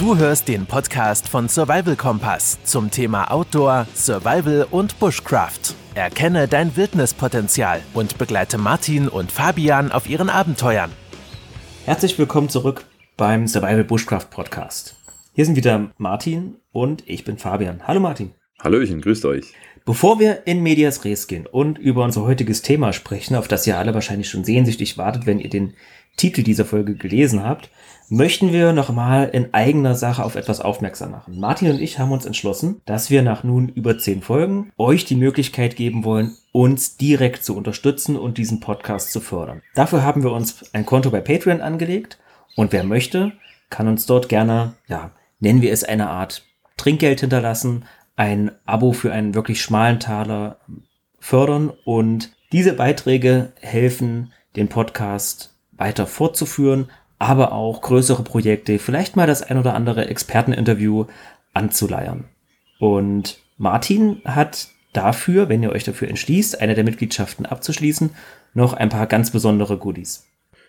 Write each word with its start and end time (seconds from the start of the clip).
Du 0.00 0.16
hörst 0.16 0.48
den 0.48 0.64
Podcast 0.64 1.28
von 1.28 1.46
Survival 1.46 1.94
Kompass 1.94 2.58
zum 2.64 2.90
Thema 2.90 3.30
Outdoor, 3.30 3.86
Survival 3.94 4.66
und 4.70 4.98
Bushcraft. 4.98 5.74
Erkenne 5.94 6.48
dein 6.48 6.74
Wildnispotenzial 6.74 7.82
und 7.92 8.16
begleite 8.16 8.56
Martin 8.56 9.08
und 9.08 9.30
Fabian 9.30 9.92
auf 9.92 10.08
ihren 10.08 10.30
Abenteuern. 10.30 10.90
Herzlich 11.84 12.18
willkommen 12.18 12.48
zurück 12.48 12.86
beim 13.18 13.46
Survival 13.46 13.84
Bushcraft 13.84 14.30
Podcast. 14.30 14.96
Hier 15.34 15.44
sind 15.44 15.56
wieder 15.56 15.90
Martin 15.98 16.56
und 16.72 17.06
ich 17.06 17.24
bin 17.24 17.36
Fabian. 17.36 17.86
Hallo 17.86 18.00
Martin. 18.00 18.30
Hallöchen, 18.58 19.02
grüßt 19.02 19.26
euch. 19.26 19.52
Bevor 19.84 20.18
wir 20.18 20.46
in 20.46 20.62
Medias 20.62 21.04
Res 21.04 21.26
gehen 21.26 21.46
und 21.46 21.78
über 21.78 22.04
unser 22.04 22.22
heutiges 22.22 22.62
Thema 22.62 22.94
sprechen, 22.94 23.34
auf 23.34 23.48
das 23.48 23.66
ihr 23.66 23.76
alle 23.76 23.92
wahrscheinlich 23.92 24.30
schon 24.30 24.44
sehnsüchtig 24.44 24.96
wartet, 24.96 25.26
wenn 25.26 25.40
ihr 25.40 25.50
den 25.50 25.74
Titel 26.16 26.42
dieser 26.42 26.64
Folge 26.64 26.94
gelesen 26.94 27.42
habt, 27.42 27.68
möchten 28.10 28.52
wir 28.52 28.72
nochmal 28.72 29.28
in 29.28 29.54
eigener 29.54 29.94
Sache 29.94 30.24
auf 30.24 30.34
etwas 30.34 30.60
aufmerksam 30.60 31.12
machen. 31.12 31.38
Martin 31.38 31.70
und 31.70 31.80
ich 31.80 31.98
haben 31.98 32.10
uns 32.10 32.26
entschlossen, 32.26 32.82
dass 32.84 33.08
wir 33.08 33.22
nach 33.22 33.44
nun 33.44 33.68
über 33.68 33.98
zehn 33.98 34.20
Folgen 34.20 34.72
euch 34.76 35.04
die 35.04 35.14
Möglichkeit 35.14 35.76
geben 35.76 36.04
wollen, 36.04 36.36
uns 36.52 36.96
direkt 36.96 37.44
zu 37.44 37.56
unterstützen 37.56 38.16
und 38.16 38.36
diesen 38.36 38.58
Podcast 38.58 39.12
zu 39.12 39.20
fördern. 39.20 39.62
Dafür 39.76 40.02
haben 40.02 40.24
wir 40.24 40.32
uns 40.32 40.74
ein 40.74 40.84
Konto 40.84 41.10
bei 41.10 41.20
Patreon 41.20 41.60
angelegt 41.60 42.18
und 42.56 42.72
wer 42.72 42.82
möchte, 42.82 43.32
kann 43.70 43.86
uns 43.86 44.06
dort 44.06 44.28
gerne, 44.28 44.74
ja, 44.88 45.12
nennen 45.38 45.62
wir 45.62 45.72
es 45.72 45.84
eine 45.84 46.10
Art 46.10 46.44
Trinkgeld 46.76 47.20
hinterlassen, 47.20 47.84
ein 48.16 48.50
Abo 48.66 48.92
für 48.92 49.12
einen 49.12 49.34
wirklich 49.34 49.62
schmalen 49.62 50.00
Taler 50.00 50.58
fördern 51.20 51.72
und 51.84 52.32
diese 52.50 52.72
Beiträge 52.72 53.52
helfen, 53.60 54.32
den 54.56 54.68
Podcast 54.68 55.54
weiter 55.76 56.06
fortzuführen, 56.06 56.90
aber 57.20 57.52
auch 57.52 57.82
größere 57.82 58.24
Projekte, 58.24 58.78
vielleicht 58.78 59.14
mal 59.14 59.26
das 59.26 59.42
ein 59.42 59.58
oder 59.58 59.74
andere 59.74 60.08
Experteninterview 60.08 61.04
anzuleiern. 61.52 62.24
Und 62.78 63.38
Martin 63.58 64.22
hat 64.24 64.68
dafür, 64.94 65.50
wenn 65.50 65.62
ihr 65.62 65.70
euch 65.70 65.84
dafür 65.84 66.08
entschließt, 66.08 66.60
eine 66.60 66.74
der 66.74 66.82
Mitgliedschaften 66.82 67.44
abzuschließen, 67.44 68.10
noch 68.54 68.72
ein 68.72 68.88
paar 68.88 69.06
ganz 69.06 69.30
besondere 69.30 69.76
Goodies. 69.76 70.26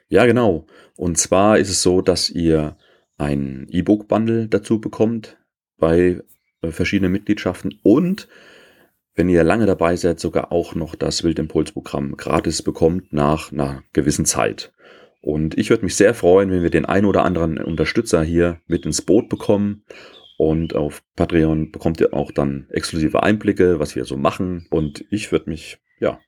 Ja, 0.09 0.25
genau. 0.25 0.66
Und 0.97 1.17
zwar 1.17 1.58
ist 1.58 1.69
es 1.69 1.81
so, 1.81 2.02
dass 2.02 2.30
ihr 2.30 2.75
ein 3.17 3.67
E-Book-Bundle 3.69 4.49
dazu 4.49 4.81
bekommt 4.81 5.38
bei 5.77 6.21
äh, 6.61 6.71
verschiedene 6.71 7.09
Mitgliedschaften 7.09 7.80
und 7.81 8.27
wenn 9.15 9.30
ihr 9.30 9.43
lange 9.43 9.65
dabei 9.65 9.95
seid, 9.95 10.19
sogar 10.19 10.52
auch 10.52 10.75
noch 10.75 10.95
das 10.95 11.23
Wildimpuls-Programm 11.23 12.17
gratis 12.17 12.61
bekommt 12.61 13.13
nach 13.13 13.52
einer 13.52 13.83
gewissen 13.93 14.25
Zeit. 14.25 14.71
Und 15.22 15.58
ich 15.58 15.69
würde 15.69 15.86
mich 15.86 15.95
sehr 15.95 16.14
freuen, 16.14 16.50
wenn 16.50 16.64
wir 16.64 16.72
den 16.72 16.86
ein 16.86 17.05
oder 17.05 17.23
anderen 17.23 17.59
Unterstützer 17.59 18.23
hier 18.23 18.59
mit 18.67 18.86
ins 18.86 19.02
Boot 19.02 19.30
bekommen. 19.30 19.83
Und 20.38 20.75
auf 20.75 21.03
Patreon 21.16 21.72
bekommt 21.72 22.02
ihr 22.02 22.14
auch 22.14 22.31
dann 22.31 22.66
exklusive 22.72 23.22
Einblicke, 23.22 23.80
was 23.80 23.95
wir 23.95 24.05
so 24.05 24.17
machen. 24.17 24.66
Und 24.72 25.05
ich 25.11 25.31
würde 25.31 25.49
mich, 25.52 25.77
ja, 25.99 26.19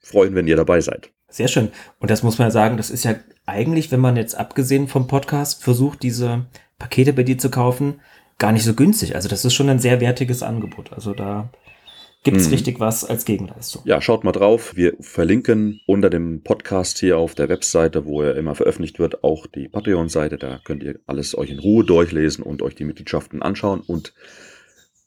freuen, 0.00 0.34
wenn 0.34 0.46
ihr 0.46 0.56
dabei 0.56 0.82
seid. 0.82 1.10
Sehr 1.28 1.48
schön. 1.48 1.70
Und 1.98 2.10
das 2.10 2.22
muss 2.22 2.38
man 2.38 2.50
sagen, 2.50 2.76
das 2.76 2.90
ist 2.90 3.04
ja 3.04 3.14
eigentlich, 3.46 3.90
wenn 3.90 4.00
man 4.00 4.16
jetzt 4.16 4.34
abgesehen 4.34 4.86
vom 4.86 5.06
Podcast 5.06 5.64
versucht, 5.64 6.02
diese 6.02 6.44
Pakete 6.78 7.14
bei 7.14 7.22
dir 7.22 7.38
zu 7.38 7.50
kaufen, 7.50 8.00
gar 8.38 8.52
nicht 8.52 8.64
so 8.64 8.74
günstig. 8.74 9.14
Also 9.14 9.30
das 9.30 9.46
ist 9.46 9.54
schon 9.54 9.70
ein 9.70 9.78
sehr 9.78 10.00
wertiges 10.02 10.42
Angebot. 10.42 10.92
Also 10.92 11.14
da 11.14 11.48
gibt 12.22 12.36
es 12.36 12.44
hm. 12.44 12.52
richtig 12.52 12.80
was 12.80 13.04
als 13.04 13.24
Gegenleistung. 13.24 13.82
Ja, 13.84 14.00
schaut 14.00 14.24
mal 14.24 14.32
drauf. 14.32 14.76
Wir 14.76 14.94
verlinken 15.00 15.80
unter 15.86 16.08
dem 16.08 16.42
Podcast 16.42 16.98
hier 16.98 17.18
auf 17.18 17.34
der 17.34 17.48
Webseite, 17.48 18.04
wo 18.04 18.22
er 18.22 18.36
immer 18.36 18.54
veröffentlicht 18.54 18.98
wird, 18.98 19.24
auch 19.24 19.46
die 19.46 19.68
Patreon-Seite. 19.68 20.38
Da 20.38 20.60
könnt 20.62 20.82
ihr 20.82 21.00
alles 21.06 21.36
euch 21.36 21.50
in 21.50 21.58
Ruhe 21.58 21.84
durchlesen 21.84 22.44
und 22.44 22.62
euch 22.62 22.74
die 22.74 22.84
Mitgliedschaften 22.84 23.42
anschauen. 23.42 23.80
Und 23.80 24.14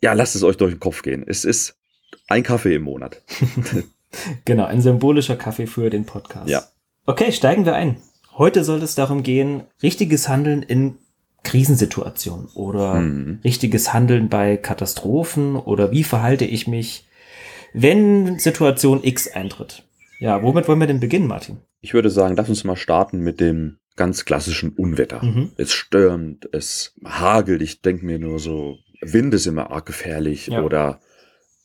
ja, 0.02 0.14
lasst 0.14 0.36
es 0.36 0.44
euch 0.44 0.58
durch 0.58 0.74
den 0.74 0.80
Kopf 0.80 1.02
gehen. 1.04 1.24
Es 1.26 1.46
ist 1.46 1.78
ein 2.28 2.44
Kaffee 2.44 2.76
im 2.76 2.84
Monat. 2.84 3.22
genau, 4.46 4.66
ein 4.66 4.82
symbolischer 4.82 5.36
Kaffee 5.36 5.68
für 5.68 5.90
den 5.90 6.06
Podcast. 6.06 6.50
Ja. 6.50 6.64
Okay, 7.06 7.32
steigen 7.32 7.66
wir 7.66 7.76
ein. 7.76 7.98
Heute 8.38 8.64
soll 8.64 8.82
es 8.82 8.96
darum 8.96 9.24
gehen, 9.24 9.64
richtiges 9.82 10.28
Handeln 10.28 10.62
in 10.62 10.96
Krisensituation 11.44 12.50
oder 12.56 12.96
mhm. 12.96 13.40
richtiges 13.44 13.94
Handeln 13.94 14.30
bei 14.30 14.58
Katastrophen 14.58 15.56
oder 15.56 15.92
wie 15.92 16.04
verhalte 16.04 16.44
ich 16.44 16.68
mich, 16.68 17.08
wenn 17.76 18.40
Situation 18.40 19.04
X 19.04 19.28
eintritt. 19.28 19.84
Ja, 20.20 20.42
womit 20.42 20.68
wollen 20.68 20.80
wir 20.80 20.88
denn 20.88 21.00
beginnen, 21.00 21.28
Martin? 21.28 21.58
Ich 21.82 21.94
würde 21.94 22.10
sagen, 22.10 22.36
lass 22.36 22.50
uns 22.50 22.64
mal 22.64 22.78
starten 22.78 23.20
mit 23.20 23.40
dem 23.40 23.78
ganz 23.96 24.26
klassischen 24.26 24.72
Unwetter. 24.72 25.24
Mhm. 25.24 25.52
Es 25.58 25.74
stürmt, 25.74 26.50
es 26.54 26.94
hagelt. 27.04 27.62
Ich 27.62 27.82
denke 27.82 28.06
mir 28.06 28.18
nur 28.18 28.40
so, 28.40 28.78
Wind 29.02 29.34
ist 29.34 29.46
immer 29.46 29.72
arg 29.72 29.86
gefährlich 29.86 30.48
ja. 30.48 30.62
oder 30.62 31.00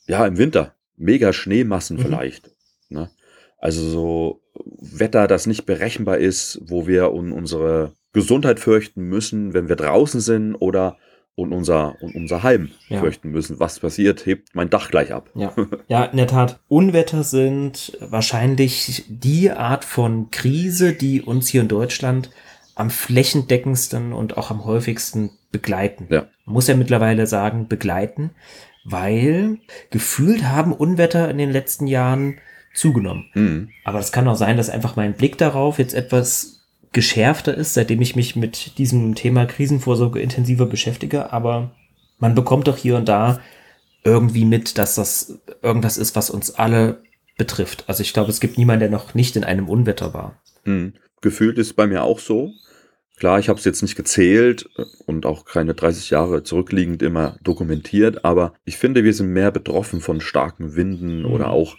ja, 0.06 0.26
im 0.26 0.36
Winter 0.36 0.74
mega 0.96 1.32
Schneemassen 1.32 1.96
mhm. 1.96 2.02
vielleicht. 2.02 2.50
Ne? 2.88 3.10
Also 3.58 3.88
so 3.88 4.42
Wetter, 4.80 5.26
das 5.26 5.46
nicht 5.46 5.64
berechenbar 5.64 6.18
ist, 6.18 6.60
wo 6.62 6.86
wir 6.86 7.12
un 7.12 7.32
unsere 7.32 7.92
Gesundheit 8.12 8.58
fürchten 8.58 9.02
müssen, 9.02 9.54
wenn 9.54 9.68
wir 9.68 9.76
draußen 9.76 10.20
sind 10.20 10.54
oder 10.56 10.98
und 11.40 11.52
unser, 11.52 12.00
und 12.02 12.14
unser 12.14 12.42
Heim 12.42 12.70
ja. 12.88 13.00
fürchten 13.00 13.30
müssen. 13.30 13.60
Was 13.60 13.80
passiert, 13.80 14.26
hebt 14.26 14.54
mein 14.54 14.70
Dach 14.70 14.90
gleich 14.90 15.12
ab. 15.12 15.30
Ja. 15.34 15.52
ja, 15.88 16.04
in 16.04 16.16
der 16.16 16.26
Tat. 16.26 16.60
Unwetter 16.68 17.22
sind 17.22 17.96
wahrscheinlich 18.00 19.04
die 19.08 19.50
Art 19.50 19.84
von 19.84 20.30
Krise, 20.30 20.92
die 20.92 21.22
uns 21.22 21.48
hier 21.48 21.62
in 21.62 21.68
Deutschland 21.68 22.30
am 22.74 22.90
flächendeckendsten 22.90 24.12
und 24.12 24.36
auch 24.36 24.50
am 24.50 24.64
häufigsten 24.64 25.30
begleiten. 25.52 26.06
Ja. 26.10 26.26
Man 26.44 26.54
muss 26.54 26.68
ja 26.68 26.76
mittlerweile 26.76 27.26
sagen, 27.26 27.68
begleiten, 27.68 28.30
weil 28.84 29.58
gefühlt 29.90 30.44
haben 30.44 30.72
Unwetter 30.72 31.28
in 31.30 31.38
den 31.38 31.50
letzten 31.50 31.86
Jahren 31.86 32.38
zugenommen. 32.74 33.26
Mhm. 33.34 33.68
Aber 33.84 33.98
es 33.98 34.12
kann 34.12 34.28
auch 34.28 34.36
sein, 34.36 34.56
dass 34.56 34.70
einfach 34.70 34.96
mein 34.96 35.14
Blick 35.14 35.38
darauf 35.38 35.78
jetzt 35.78 35.94
etwas 35.94 36.59
geschärfter 36.92 37.54
ist, 37.54 37.74
seitdem 37.74 38.00
ich 38.00 38.16
mich 38.16 38.36
mit 38.36 38.78
diesem 38.78 39.14
Thema 39.14 39.46
Krisenvorsorge 39.46 40.20
intensiver 40.20 40.66
beschäftige, 40.66 41.32
aber 41.32 41.70
man 42.18 42.34
bekommt 42.34 42.68
doch 42.68 42.76
hier 42.76 42.96
und 42.96 43.08
da 43.08 43.40
irgendwie 44.02 44.44
mit, 44.44 44.78
dass 44.78 44.96
das 44.96 45.40
irgendwas 45.62 45.98
ist, 45.98 46.16
was 46.16 46.30
uns 46.30 46.50
alle 46.54 47.02
betrifft. 47.38 47.84
Also 47.86 48.02
ich 48.02 48.12
glaube, 48.12 48.30
es 48.30 48.40
gibt 48.40 48.58
niemanden, 48.58 48.80
der 48.80 48.90
noch 48.90 49.14
nicht 49.14 49.36
in 49.36 49.44
einem 49.44 49.68
Unwetter 49.68 50.12
war. 50.14 50.40
Hm. 50.64 50.94
Gefühlt 51.20 51.58
ist 51.58 51.74
bei 51.74 51.86
mir 51.86 52.02
auch 52.02 52.18
so. 52.18 52.52
Klar, 53.18 53.38
ich 53.38 53.50
habe 53.50 53.58
es 53.58 53.66
jetzt 53.66 53.82
nicht 53.82 53.96
gezählt 53.96 54.66
und 55.06 55.26
auch 55.26 55.44
keine 55.44 55.74
30 55.74 56.08
Jahre 56.10 56.42
zurückliegend 56.42 57.02
immer 57.02 57.36
dokumentiert, 57.42 58.24
aber 58.24 58.54
ich 58.64 58.78
finde, 58.78 59.04
wir 59.04 59.12
sind 59.12 59.28
mehr 59.28 59.50
betroffen 59.50 60.00
von 60.00 60.22
starken 60.22 60.74
Winden 60.74 61.20
mhm. 61.20 61.26
oder 61.26 61.50
auch, 61.50 61.76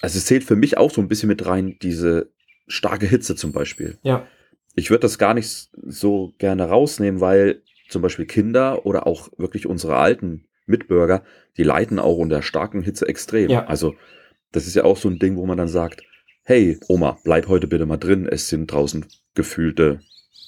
also 0.00 0.16
es 0.16 0.24
zählt 0.24 0.42
für 0.42 0.56
mich 0.56 0.78
auch 0.78 0.90
so 0.90 1.02
ein 1.02 1.08
bisschen 1.08 1.28
mit 1.28 1.44
rein, 1.44 1.76
diese 1.82 2.30
starke 2.66 3.06
Hitze 3.06 3.36
zum 3.36 3.52
Beispiel. 3.52 3.98
Ja 4.02 4.26
ich 4.74 4.90
würde 4.90 5.02
das 5.02 5.18
gar 5.18 5.34
nicht 5.34 5.70
so 5.74 6.32
gerne 6.38 6.68
rausnehmen, 6.68 7.20
weil 7.20 7.62
zum 7.88 8.02
Beispiel 8.02 8.26
Kinder 8.26 8.86
oder 8.86 9.06
auch 9.06 9.28
wirklich 9.36 9.66
unsere 9.66 9.96
alten 9.96 10.46
Mitbürger, 10.66 11.22
die 11.56 11.64
leiden 11.64 11.98
auch 11.98 12.16
unter 12.16 12.42
starken 12.42 12.82
Hitze 12.82 13.06
extrem. 13.08 13.50
Ja. 13.50 13.66
Also 13.66 13.94
das 14.52 14.66
ist 14.66 14.76
ja 14.76 14.84
auch 14.84 14.96
so 14.96 15.08
ein 15.08 15.18
Ding, 15.18 15.36
wo 15.36 15.46
man 15.46 15.58
dann 15.58 15.68
sagt, 15.68 16.02
hey 16.44 16.78
Oma, 16.88 17.18
bleib 17.24 17.48
heute 17.48 17.66
bitte 17.66 17.86
mal 17.86 17.96
drin, 17.96 18.26
es 18.30 18.48
sind 18.48 18.72
draußen 18.72 19.06
gefühlte 19.34 20.00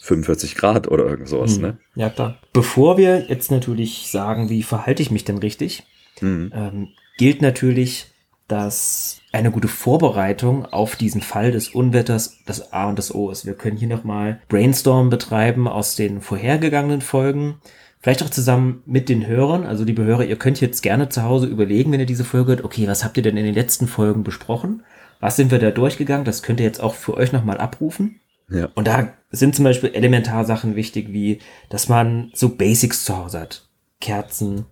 45 0.03 0.57
Grad 0.57 0.89
oder 0.89 1.07
irgend 1.07 1.29
sowas. 1.29 1.57
Hm. 1.57 1.63
Ne? 1.63 1.79
Ja, 1.95 2.11
klar. 2.11 2.41
Bevor 2.53 2.99
wir 2.99 3.27
jetzt 3.29 3.51
natürlich 3.51 4.09
sagen, 4.11 4.49
wie 4.49 4.63
verhalte 4.63 5.03
ich 5.03 5.11
mich 5.11 5.25
denn 5.25 5.39
richtig, 5.39 5.85
hm. 6.19 6.53
ähm, 6.55 6.89
gilt 7.19 7.43
natürlich 7.43 8.12
dass 8.53 9.23
eine 9.33 9.51
gute 9.51 9.67
Vorbereitung 9.67 10.67
auf 10.67 10.95
diesen 10.95 11.23
Fall 11.23 11.53
des 11.53 11.71
Unwetters 11.71 12.37
das 12.45 12.75
A 12.75 12.87
und 12.87 12.99
das 12.99 13.15
O 13.15 13.31
ist. 13.31 13.47
Wir 13.47 13.55
können 13.55 13.79
hier 13.79 13.89
nochmal 13.89 14.43
Brainstorm 14.51 15.09
betreiben 15.09 15.67
aus 15.67 15.97
den 15.97 16.21
vorhergegangenen 16.21 17.01
Folgen. 17.01 17.57
Vielleicht 18.01 18.23
auch 18.23 18.29
zusammen 18.29 18.83
mit 18.85 19.09
den 19.09 19.27
Hörern. 19.27 19.65
Also 19.65 19.85
liebe 19.85 20.05
Hörer, 20.05 20.27
ihr 20.27 20.37
könnt 20.37 20.61
jetzt 20.61 20.83
gerne 20.83 21.09
zu 21.09 21.23
Hause 21.23 21.47
überlegen, 21.47 21.93
wenn 21.93 22.01
ihr 22.01 22.07
diese 22.07 22.27
Folge 22.27 22.51
hört, 22.51 22.65
okay, 22.65 22.87
was 22.87 23.05
habt 23.05 23.17
ihr 23.17 23.23
denn 23.23 23.39
in 23.39 23.47
den 23.47 23.55
letzten 23.55 23.89
Folgen 23.89 24.23
besprochen? 24.23 24.83
Was 25.19 25.37
sind 25.37 25.51
wir 25.51 25.59
da 25.59 25.71
durchgegangen? 25.71 26.27
Das 26.27 26.43
könnt 26.43 26.61
ihr 26.61 26.67
jetzt 26.67 26.83
auch 26.83 26.95
für 26.95 27.17
euch 27.17 27.33
nochmal 27.33 27.57
abrufen. 27.57 28.21
Ja. 28.51 28.69
Und 28.75 28.87
da 28.87 29.15
sind 29.31 29.57
zum 29.57 29.65
Beispiel 29.65 29.95
Elementarsachen 29.95 30.77
wichtig, 30.77 31.11
wie, 31.11 31.39
dass 31.71 31.89
man 31.89 32.31
so 32.35 32.51
Basics 32.51 33.07
zu 33.07 33.17
Hause 33.17 33.41
hat. 33.41 33.67
Kerzen, 33.99 34.67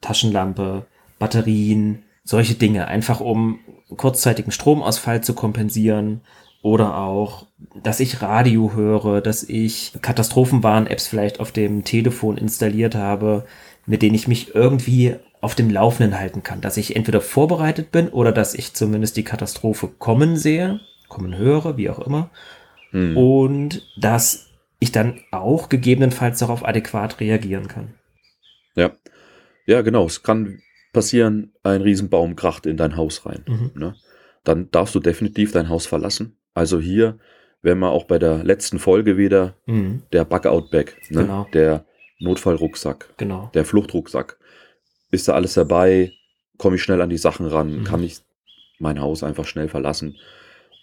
Taschenlampe, 0.00 0.86
Batterien, 1.18 2.04
solche 2.28 2.54
Dinge, 2.54 2.88
einfach 2.88 3.20
um 3.20 3.60
kurzzeitigen 3.96 4.50
Stromausfall 4.50 5.22
zu 5.24 5.32
kompensieren 5.32 6.20
oder 6.60 6.98
auch, 6.98 7.46
dass 7.82 8.00
ich 8.00 8.20
Radio 8.20 8.74
höre, 8.74 9.22
dass 9.22 9.42
ich 9.44 9.94
Katastrophenwarn-Apps 10.02 11.06
vielleicht 11.06 11.40
auf 11.40 11.52
dem 11.52 11.84
Telefon 11.84 12.36
installiert 12.36 12.94
habe, 12.94 13.46
mit 13.86 14.02
denen 14.02 14.14
ich 14.14 14.28
mich 14.28 14.54
irgendwie 14.54 15.16
auf 15.40 15.54
dem 15.54 15.70
Laufenden 15.70 16.18
halten 16.18 16.42
kann, 16.42 16.60
dass 16.60 16.76
ich 16.76 16.96
entweder 16.96 17.22
vorbereitet 17.22 17.92
bin 17.92 18.10
oder 18.10 18.30
dass 18.30 18.52
ich 18.52 18.74
zumindest 18.74 19.16
die 19.16 19.24
Katastrophe 19.24 19.88
kommen 19.88 20.36
sehe, 20.36 20.80
kommen 21.08 21.34
höre, 21.34 21.78
wie 21.78 21.88
auch 21.88 22.00
immer. 22.00 22.28
Hm. 22.90 23.16
Und 23.16 23.88
dass 23.96 24.50
ich 24.80 24.92
dann 24.92 25.20
auch 25.30 25.70
gegebenenfalls 25.70 26.40
darauf 26.40 26.62
adäquat 26.62 27.20
reagieren 27.20 27.68
kann. 27.68 27.94
Ja, 28.74 28.90
ja, 29.64 29.80
genau. 29.80 30.04
Es 30.04 30.22
kann 30.22 30.60
passieren, 30.92 31.52
ein 31.62 31.82
Riesenbaum 31.82 32.36
kracht 32.36 32.66
in 32.66 32.76
dein 32.76 32.96
Haus 32.96 33.26
rein. 33.26 33.44
Mhm. 33.46 33.70
Ne? 33.74 33.94
Dann 34.44 34.70
darfst 34.70 34.94
du 34.94 35.00
definitiv 35.00 35.52
dein 35.52 35.68
Haus 35.68 35.86
verlassen. 35.86 36.36
Also 36.54 36.80
hier 36.80 37.18
wären 37.62 37.78
wir 37.80 37.90
auch 37.90 38.04
bei 38.04 38.18
der 38.18 38.44
letzten 38.44 38.78
Folge 38.78 39.16
wieder 39.16 39.54
Mhm. 39.66 40.02
der 40.12 40.24
Bug-Out-Bag, 40.24 40.96
ne? 41.10 41.22
Genau. 41.22 41.46
der 41.52 41.84
Notfallrucksack, 42.20 43.14
Genau. 43.16 43.50
der 43.54 43.64
Fluchtrucksack. 43.64 44.38
Ist 45.10 45.28
da 45.28 45.32
alles 45.34 45.54
dabei? 45.54 46.12
Komme 46.58 46.76
ich 46.76 46.82
schnell 46.82 47.00
an 47.00 47.10
die 47.10 47.16
Sachen 47.18 47.46
ran? 47.46 47.80
Mhm. 47.80 47.84
Kann 47.84 48.02
ich 48.02 48.18
mein 48.78 49.00
Haus 49.00 49.22
einfach 49.22 49.46
schnell 49.46 49.68
verlassen? 49.68 50.16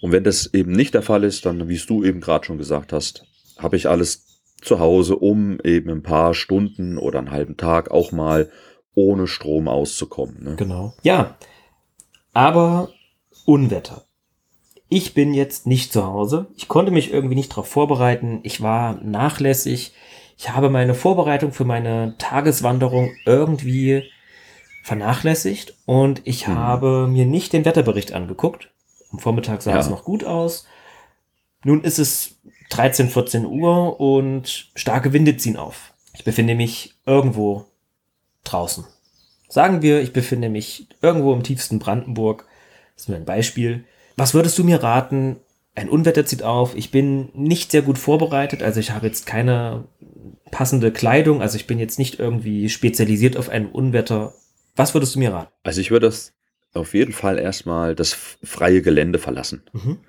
Und 0.01 0.12
wenn 0.12 0.24
das 0.24 0.54
eben 0.54 0.72
nicht 0.72 0.94
der 0.94 1.01
Fall 1.01 1.24
ist, 1.24 1.46
dann, 1.46 1.68
wie 1.69 1.75
es 1.75 1.86
du 1.86 2.04
eben 2.04 2.22
gerade 2.22 2.46
schon 2.46 2.58
gesagt 2.58 2.94
hast, 2.94 3.25
habe 3.58 3.75
ich 3.78 3.88
alles 3.88 4.42
zu 4.62 4.80
Hause, 4.80 5.16
um 5.18 5.60
eben 5.63 5.90
ein 5.90 6.04
paar 6.04 6.34
Stunden 6.34 6.98
oder 6.98 7.19
einen 7.19 7.31
halben 7.31 7.58
Tag 7.58 7.92
auch 7.92 8.12
mal 8.12 8.50
ohne 8.96 9.28
Strom 9.28 9.68
auszukommen. 9.68 10.44
Ne? 10.44 10.56
Genau. 10.56 10.94
Ja, 11.04 11.36
aber 12.34 12.90
Unwetter. 13.46 14.06
Ich 14.90 15.14
bin 15.14 15.34
jetzt 15.34 15.68
nicht 15.68 15.92
zu 15.94 16.06
Hause. 16.06 16.48
Ich 16.56 16.68
konnte 16.68 16.92
mich 16.92 17.12
irgendwie 17.12 17.36
nicht 17.36 17.52
darauf 17.52 17.68
vorbereiten. 17.68 18.40
Ich 18.44 18.62
war 18.62 18.96
nachlässig. 19.04 19.94
Ich 20.38 20.50
habe 20.52 20.70
meine 20.70 20.94
Vorbereitung 20.94 21.52
für 21.52 21.66
meine 21.66 22.16
Tageswanderung 22.18 23.12
irgendwie 23.26 24.04
vernachlässigt 24.84 25.76
und 25.86 26.22
ich 26.26 26.48
Mhm. 26.48 26.56
habe 26.58 27.08
mir 27.08 27.26
nicht 27.26 27.54
den 27.54 27.66
Wetterbericht 27.66 28.14
angeguckt. 28.14 28.70
Am 29.12 29.20
Vormittag 29.20 29.62
sah 29.62 29.72
Ja. 29.72 29.80
es 29.80 29.90
noch 29.90 30.04
gut 30.04 30.24
aus. 30.24 30.68
Nun 31.64 31.82
ist 31.84 31.98
es 31.98 32.38
13, 32.70 33.10
14 33.10 33.46
Uhr 33.46 34.00
und 34.00 34.70
starke 34.76 35.14
Winde 35.14 35.38
ziehen 35.38 35.58
auf. 35.58 35.94
Ich 36.14 36.24
befinde 36.24 36.54
mich 36.56 36.94
irgendwo 37.06 37.66
draußen. 38.46 38.86
Sagen 39.50 39.82
wir, 39.82 40.02
ich 40.02 40.14
befinde 40.14 40.50
mich 40.50 40.88
irgendwo 41.02 41.34
im 41.34 41.44
tiefsten 41.44 41.80
Brandenburg. 41.80 42.46
Das 42.96 43.04
ist 43.04 43.10
nur 43.10 43.18
ein 43.18 43.26
Beispiel. 43.26 43.86
Was 44.18 44.34
würdest 44.34 44.58
du 44.58 44.64
mir 44.64 44.82
raten? 44.82 45.38
Ein 45.76 45.90
Unwetter 45.90 46.26
zieht 46.26 46.44
auf. 46.44 46.76
Ich 46.76 46.92
bin 46.92 47.30
nicht 47.34 47.72
sehr 47.72 47.82
gut 47.82 47.98
vorbereitet. 47.98 48.64
Also 48.64 48.80
ich 48.80 48.92
habe 48.92 49.08
jetzt 49.08 49.26
keine 49.26 49.86
passende 50.52 50.92
Kleidung. 50.92 51.42
Also 51.42 51.58
ich 51.58 51.68
bin 51.68 51.80
jetzt 51.80 52.00
nicht 52.00 52.20
irgendwie 52.20 52.70
spezialisiert 52.70 53.38
auf 53.38 53.50
ein 53.50 53.68
Unwetter. 53.68 54.34
Was 54.76 54.94
würdest 54.94 55.16
du 55.16 55.20
mir 55.20 55.34
raten? 55.34 55.52
Also 55.64 55.82
ich 55.82 55.92
würde 55.92 56.08
das 56.08 56.34
auf 56.74 56.94
jeden 56.94 57.14
Fall 57.14 57.40
erstmal 57.40 57.96
das 57.96 58.14
freie 58.44 58.82
Gelände 58.82 59.20
verlassen. 59.20 59.64
Mhm. 59.74 60.00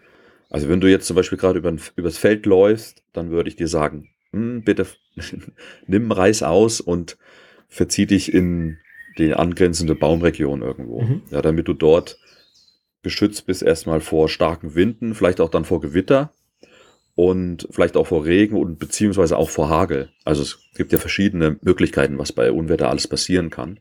Also 0.51 0.69
wenn 0.69 0.81
du 0.81 0.91
jetzt 0.91 1.07
zum 1.07 1.17
Beispiel 1.17 1.39
gerade 1.39 1.59
über, 1.59 1.75
übers 1.97 2.19
Feld 2.19 2.47
läufst, 2.47 3.03
dann 3.13 3.31
würde 3.31 3.49
ich 3.49 3.57
dir 3.57 3.69
sagen, 3.69 4.09
hm, 4.33 4.63
bitte 4.65 4.87
nimm 5.87 6.13
Reis 6.13 6.43
aus 6.43 6.81
und 6.81 7.17
verzieh 7.69 8.07
dich 8.07 8.33
in 8.33 8.79
die 9.19 9.35
angrenzende 9.35 9.95
Baumregion 9.95 10.63
irgendwo. 10.63 11.03
Mhm. 11.03 11.23
Ja, 11.31 11.43
damit 11.43 11.69
du 11.69 11.75
dort 11.75 12.19
geschützt 13.03 13.47
bist 13.47 13.63
erstmal 13.63 14.01
vor 14.01 14.29
starken 14.29 14.75
Winden, 14.75 15.15
vielleicht 15.15 15.41
auch 15.41 15.49
dann 15.49 15.65
vor 15.65 15.81
Gewitter 15.81 16.33
und 17.15 17.67
vielleicht 17.71 17.97
auch 17.97 18.07
vor 18.07 18.25
Regen 18.25 18.57
und 18.57 18.79
beziehungsweise 18.79 19.37
auch 19.37 19.49
vor 19.49 19.69
Hagel. 19.69 20.11
Also 20.25 20.43
es 20.43 20.59
gibt 20.75 20.93
ja 20.93 20.99
verschiedene 20.99 21.57
Möglichkeiten, 21.63 22.19
was 22.19 22.33
bei 22.33 22.53
Unwetter 22.53 22.91
alles 22.91 23.09
passieren 23.09 23.51
kann. 23.51 23.81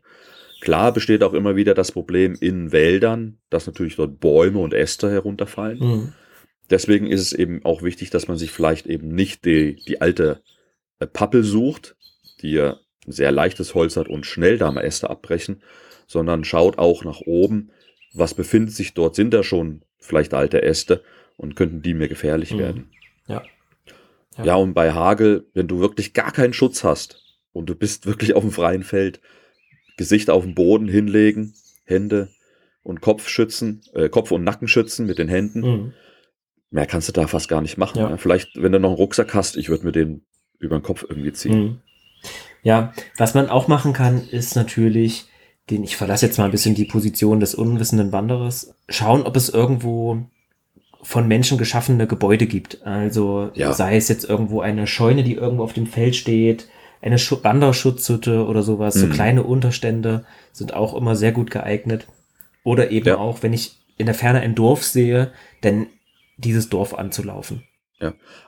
Klar 0.62 0.94
besteht 0.94 1.22
auch 1.22 1.34
immer 1.34 1.56
wieder 1.56 1.74
das 1.74 1.92
Problem 1.92 2.36
in 2.40 2.72
Wäldern, 2.72 3.40
dass 3.50 3.68
natürlich 3.68 3.98
dort 3.98 4.20
Bäume 4.20 4.60
und 4.60 4.74
Äste 4.74 5.12
herunterfallen. 5.12 5.80
Mhm. 5.80 6.14
Deswegen 6.70 7.08
ist 7.08 7.22
es 7.22 7.34
eben 7.34 7.64
auch 7.66 7.84
wichtig, 7.84 8.10
dass 8.10 8.28
man 8.28 8.38
sich 8.38 8.52
vielleicht 8.52 8.88
eben 8.88 9.10
nicht 9.10 9.46
die, 9.46 9.76
die 9.88 10.02
alte 10.02 10.42
äh, 11.00 11.06
Pappel 11.06 11.44
sucht, 11.44 11.96
die 12.42 12.52
ja 12.52 12.78
sehr 13.08 13.32
leichtes 13.32 13.76
Holz 13.76 13.98
hat 13.98 14.08
und 14.08 14.26
schnell 14.26 14.58
da 14.58 14.72
mal 14.72 14.82
Äste 14.84 15.10
abbrechen, 15.10 15.62
sondern 16.08 16.44
schaut 16.44 16.78
auch 16.78 17.04
nach 17.04 17.22
oben, 17.22 17.72
was 18.14 18.34
befindet 18.34 18.74
sich 18.74 18.94
dort, 18.94 19.16
sind 19.16 19.34
da 19.34 19.44
schon 19.44 19.82
vielleicht 20.00 20.34
alte 20.34 20.62
Äste 20.64 21.04
und 21.38 21.56
könnten 21.56 21.82
die 21.82 21.94
mir 21.94 22.08
gefährlich 22.08 22.54
Mhm. 22.54 22.60
werden. 22.60 22.90
Ja. 23.28 23.44
Ja. 24.38 24.46
Ja. 24.46 24.56
und 24.56 24.74
bei 24.74 24.92
Hagel, 24.92 25.48
wenn 25.54 25.68
du 25.68 25.80
wirklich 25.80 26.14
gar 26.14 26.32
keinen 26.32 26.54
Schutz 26.54 26.84
hast 26.84 27.24
und 27.54 27.68
du 27.70 27.76
bist 27.76 28.06
wirklich 28.06 28.34
auf 28.36 28.44
dem 28.44 28.52
freien 28.52 28.84
Feld, 28.84 29.22
Gesicht 29.98 30.30
auf 30.30 30.44
den 30.44 30.56
Boden 30.56 30.88
hinlegen, 30.90 31.54
Hände 31.86 32.30
und 32.84 33.00
Kopf 33.02 33.30
schützen, 33.30 33.82
äh, 33.94 34.10
Kopf 34.10 34.32
und 34.32 34.44
Nacken 34.44 34.68
schützen 34.68 35.06
mit 35.06 35.18
den 35.20 35.30
Händen. 35.30 35.62
Mhm. 35.62 35.94
Mehr 36.70 36.86
kannst 36.86 37.08
du 37.08 37.14
da 37.14 37.28
fast 37.28 37.48
gar 37.48 37.62
nicht 37.62 37.78
machen. 37.78 38.00
Ja. 38.00 38.10
Ne? 38.10 38.18
Vielleicht, 38.18 38.62
wenn 38.62 38.72
du 38.74 38.80
noch 38.80 38.90
einen 38.90 38.98
Rucksack 38.98 39.34
hast, 39.34 39.56
ich 39.56 39.70
würde 39.70 39.86
mir 39.86 39.92
den 39.94 40.26
über 40.60 40.78
den 40.78 40.84
Kopf 40.84 41.06
irgendwie 41.08 41.32
ziehen. 41.32 41.58
Mhm. 41.64 41.80
Ja, 42.66 42.94
was 43.16 43.36
man 43.36 43.48
auch 43.48 43.68
machen 43.68 43.94
kann, 43.94 44.28
ist 44.28 44.56
natürlich, 44.56 45.28
den 45.70 45.84
ich 45.84 45.96
verlasse 45.98 46.26
jetzt 46.26 46.40
mal 46.40 46.46
ein 46.46 46.52
bisschen 46.52 46.74
die 46.74 46.86
Position 46.86 47.40
des 47.40 47.54
unwissenden 47.54 48.12
Wanderers, 48.12 48.74
schauen, 48.90 49.22
ob 49.22 49.36
es 49.36 49.50
irgendwo 49.50 50.18
von 51.04 51.28
Menschen 51.28 51.60
geschaffene 51.60 52.08
Gebäude 52.08 52.48
gibt. 52.48 52.84
Also 52.84 53.52
Ja. 53.54 53.72
sei 53.74 53.98
es 53.98 54.08
jetzt 54.08 54.28
irgendwo 54.28 54.62
eine 54.62 54.88
Scheune, 54.88 55.24
die 55.24 55.36
irgendwo 55.36 55.64
auf 55.64 55.74
dem 55.74 55.86
Feld 55.86 56.16
steht, 56.16 56.68
eine 57.04 57.20
Schu 57.20 57.38
Wanderschutzhütte 57.44 58.48
oder 58.48 58.64
sowas, 58.64 58.96
so 58.96 59.06
Mhm. 59.06 59.12
kleine 59.12 59.44
Unterstände 59.44 60.26
sind 60.52 60.74
auch 60.74 60.96
immer 60.96 61.16
sehr 61.16 61.32
gut 61.34 61.52
geeignet. 61.52 62.08
Oder 62.64 62.90
eben 62.90 63.10
Ja. 63.10 63.18
auch, 63.18 63.44
wenn 63.44 63.54
ich 63.54 63.78
in 63.98 64.08
der 64.08 64.16
Ferne 64.16 64.40
ein 64.40 64.56
Dorf 64.56 64.84
sehe, 64.84 65.32
dann 65.62 65.86
dieses 66.38 66.70
Dorf 66.70 66.96
anzulaufen. 66.96 67.64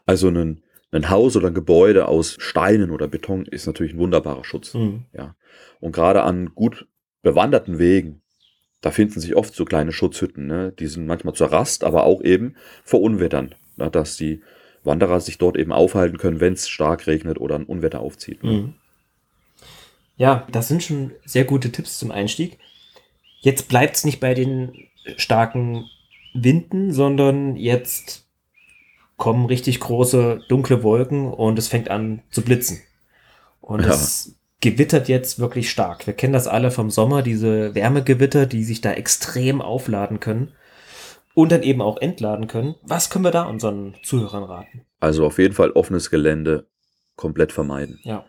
Also 0.07 0.29
ein, 0.29 0.63
ein 0.91 1.09
Haus 1.09 1.35
oder 1.35 1.47
ein 1.47 1.53
Gebäude 1.53 2.07
aus 2.07 2.37
Steinen 2.39 2.91
oder 2.91 3.07
Beton 3.07 3.45
ist 3.45 3.67
natürlich 3.67 3.93
ein 3.93 3.99
wunderbarer 3.99 4.43
Schutz. 4.43 4.73
Mhm. 4.73 5.05
Ja. 5.13 5.35
Und 5.79 5.91
gerade 5.91 6.23
an 6.23 6.53
gut 6.55 6.87
bewanderten 7.21 7.77
Wegen, 7.77 8.21
da 8.81 8.91
finden 8.91 9.19
sich 9.19 9.35
oft 9.35 9.53
so 9.53 9.65
kleine 9.65 9.91
Schutzhütten. 9.91 10.47
Ne? 10.47 10.73
Die 10.79 10.87
sind 10.87 11.05
manchmal 11.05 11.33
zur 11.33 11.51
Rast, 11.51 11.83
aber 11.83 12.03
auch 12.03 12.21
eben 12.21 12.55
vor 12.83 13.01
Unwettern, 13.01 13.55
ne? 13.75 13.89
dass 13.91 14.15
die 14.17 14.41
Wanderer 14.83 15.19
sich 15.19 15.37
dort 15.37 15.57
eben 15.57 15.73
aufhalten 15.73 16.17
können, 16.17 16.39
wenn 16.39 16.53
es 16.53 16.69
stark 16.69 17.07
regnet 17.07 17.39
oder 17.39 17.55
ein 17.55 17.65
Unwetter 17.65 17.99
aufzieht. 17.99 18.43
Ne? 18.43 18.51
Mhm. 18.51 18.73
Ja, 20.15 20.47
das 20.51 20.67
sind 20.67 20.81
schon 20.83 21.11
sehr 21.25 21.43
gute 21.43 21.71
Tipps 21.71 21.99
zum 21.99 22.11
Einstieg. 22.11 22.57
Jetzt 23.41 23.67
bleibt 23.67 23.97
es 23.97 24.05
nicht 24.05 24.19
bei 24.19 24.33
den 24.33 24.71
starken 25.17 25.85
Winden, 26.33 26.91
sondern 26.91 27.55
jetzt 27.55 28.26
kommen 29.17 29.45
richtig 29.47 29.79
große 29.79 30.41
dunkle 30.47 30.83
Wolken 30.83 31.31
und 31.33 31.59
es 31.59 31.67
fängt 31.67 31.89
an 31.89 32.21
zu 32.29 32.41
blitzen. 32.43 32.81
Und 33.61 33.81
Ja. 33.81 33.89
es 33.89 34.35
gewittert 34.61 35.07
jetzt 35.09 35.39
wirklich 35.39 35.69
stark. 35.69 36.07
Wir 36.07 36.13
kennen 36.13 36.33
das 36.33 36.47
alle 36.47 36.71
vom 36.71 36.89
Sommer, 36.89 37.21
diese 37.21 37.75
Wärmegewitter, 37.75 38.45
die 38.45 38.63
sich 38.63 38.81
da 38.81 38.93
extrem 38.93 39.61
aufladen 39.61 40.19
können 40.19 40.53
und 41.33 41.51
dann 41.51 41.63
eben 41.63 41.81
auch 41.81 41.97
entladen 41.97 42.47
können. 42.47 42.75
Was 42.83 43.09
können 43.09 43.25
wir 43.25 43.31
da 43.31 43.43
unseren 43.43 43.95
Zuhörern 44.03 44.43
raten? 44.43 44.81
Also 44.99 45.25
auf 45.25 45.37
jeden 45.37 45.53
Fall 45.53 45.71
offenes 45.71 46.09
Gelände 46.09 46.67
komplett 47.15 47.51
vermeiden. 47.51 47.99
Ja. 48.03 48.25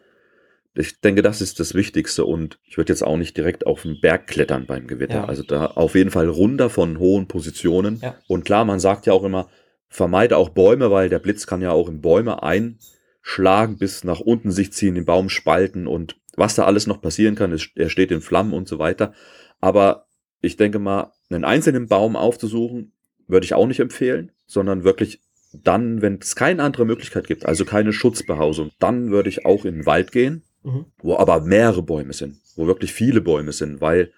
Ich 0.74 1.00
denke, 1.00 1.22
das 1.22 1.40
ist 1.40 1.60
das 1.60 1.74
Wichtigste 1.74 2.24
und 2.24 2.58
ich 2.64 2.76
würde 2.76 2.92
jetzt 2.92 3.02
auch 3.02 3.16
nicht 3.16 3.36
direkt 3.36 3.66
auf 3.66 3.82
den 3.82 4.00
Berg 4.00 4.26
klettern 4.26 4.66
beim 4.66 4.86
Gewitter. 4.86 5.14
Ja. 5.14 5.24
Also 5.24 5.42
da 5.42 5.66
auf 5.66 5.94
jeden 5.94 6.10
Fall 6.10 6.28
runter 6.28 6.70
von 6.70 6.98
hohen 6.98 7.26
Positionen. 7.26 7.98
Ja. 8.02 8.16
Und 8.28 8.44
klar, 8.44 8.64
man 8.64 8.78
sagt 8.80 9.06
ja 9.06 9.12
auch 9.12 9.24
immer, 9.24 9.48
vermeide 9.88 10.36
auch 10.36 10.50
Bäume, 10.50 10.90
weil 10.90 11.08
der 11.08 11.18
Blitz 11.18 11.46
kann 11.46 11.62
ja 11.62 11.70
auch 11.70 11.88
in 11.88 12.00
Bäume 12.00 12.42
einschlagen, 12.42 13.78
bis 13.78 14.04
nach 14.04 14.20
unten 14.20 14.50
sich 14.50 14.72
ziehen, 14.72 14.94
den 14.94 15.04
Baum 15.04 15.28
spalten 15.28 15.86
und 15.86 16.16
was 16.36 16.54
da 16.54 16.64
alles 16.64 16.86
noch 16.86 17.00
passieren 17.00 17.34
kann, 17.34 17.56
er 17.74 17.88
steht 17.88 18.12
in 18.12 18.20
Flammen 18.20 18.52
und 18.52 18.68
so 18.68 18.78
weiter. 18.78 19.12
Aber 19.60 20.06
ich 20.40 20.56
denke 20.56 20.78
mal, 20.78 21.12
einen 21.30 21.44
einzelnen 21.44 21.88
Baum 21.88 22.14
aufzusuchen, 22.14 22.92
würde 23.26 23.44
ich 23.44 23.54
auch 23.54 23.66
nicht 23.66 23.80
empfehlen, 23.80 24.30
sondern 24.46 24.84
wirklich 24.84 25.20
dann, 25.52 26.00
wenn 26.02 26.18
es 26.20 26.36
keine 26.36 26.62
andere 26.62 26.84
Möglichkeit 26.84 27.26
gibt, 27.26 27.44
also 27.46 27.64
keine 27.64 27.92
Schutzbehausung, 27.92 28.70
dann 28.78 29.10
würde 29.10 29.30
ich 29.30 29.46
auch 29.46 29.64
in 29.64 29.76
den 29.76 29.86
Wald 29.86 30.12
gehen, 30.12 30.44
Mhm. 30.64 30.86
wo 30.98 31.16
aber 31.16 31.40
mehrere 31.40 31.82
Bäume 31.82 32.12
sind, 32.12 32.40
wo 32.56 32.66
wirklich 32.66 32.92
viele 32.92 33.20
Bäume 33.20 33.52
sind, 33.52 33.80
weil 33.80 34.12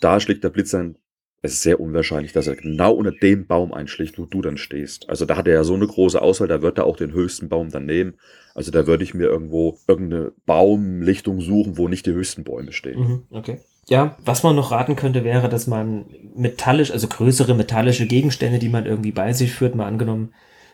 da 0.00 0.20
schlägt 0.20 0.44
der 0.44 0.50
Blitz 0.50 0.70
dann, 0.70 0.96
es 1.42 1.52
ist 1.52 1.62
sehr 1.62 1.80
unwahrscheinlich, 1.80 2.32
dass 2.32 2.46
er 2.46 2.56
genau 2.56 2.92
unter 2.92 3.12
dem 3.12 3.46
Baum 3.46 3.72
einschlägt, 3.72 4.18
wo 4.18 4.24
du 4.24 4.42
dann 4.42 4.56
stehst. 4.56 5.08
Also 5.08 5.26
da 5.26 5.36
hat 5.36 5.46
er 5.46 5.54
ja 5.54 5.64
so 5.64 5.74
eine 5.74 5.86
große 5.86 6.20
Auswahl, 6.20 6.48
da 6.48 6.62
wird 6.62 6.78
er 6.78 6.86
auch 6.86 6.96
den 6.96 7.12
höchsten 7.12 7.48
Baum 7.48 7.70
dann 7.70 7.86
nehmen. 7.86 8.14
Also 8.54 8.70
da 8.70 8.86
würde 8.86 9.04
ich 9.04 9.14
mir 9.14 9.26
irgendwo 9.26 9.78
irgendeine 9.86 10.32
Baumlichtung 10.46 11.40
suchen, 11.40 11.76
wo 11.78 11.88
nicht 11.88 12.06
die 12.06 12.12
höchsten 12.12 12.42
Bäume 12.42 12.72
stehen. 12.72 12.98
Mhm, 12.98 13.22
okay. 13.30 13.60
Ja, 13.88 14.16
was 14.24 14.42
man 14.42 14.56
noch 14.56 14.72
raten 14.72 14.96
könnte, 14.96 15.22
wäre, 15.22 15.48
dass 15.48 15.66
man 15.68 16.06
metallisch, 16.34 16.90
also 16.90 17.06
größere 17.06 17.54
metallische 17.54 18.06
Gegenstände, 18.06 18.58
die 18.58 18.68
man 18.68 18.86
irgendwie 18.86 19.12
bei 19.12 19.32
sich 19.32 19.52
führt, 19.52 19.76
mal 19.76 19.86
angenommen, 19.86 20.32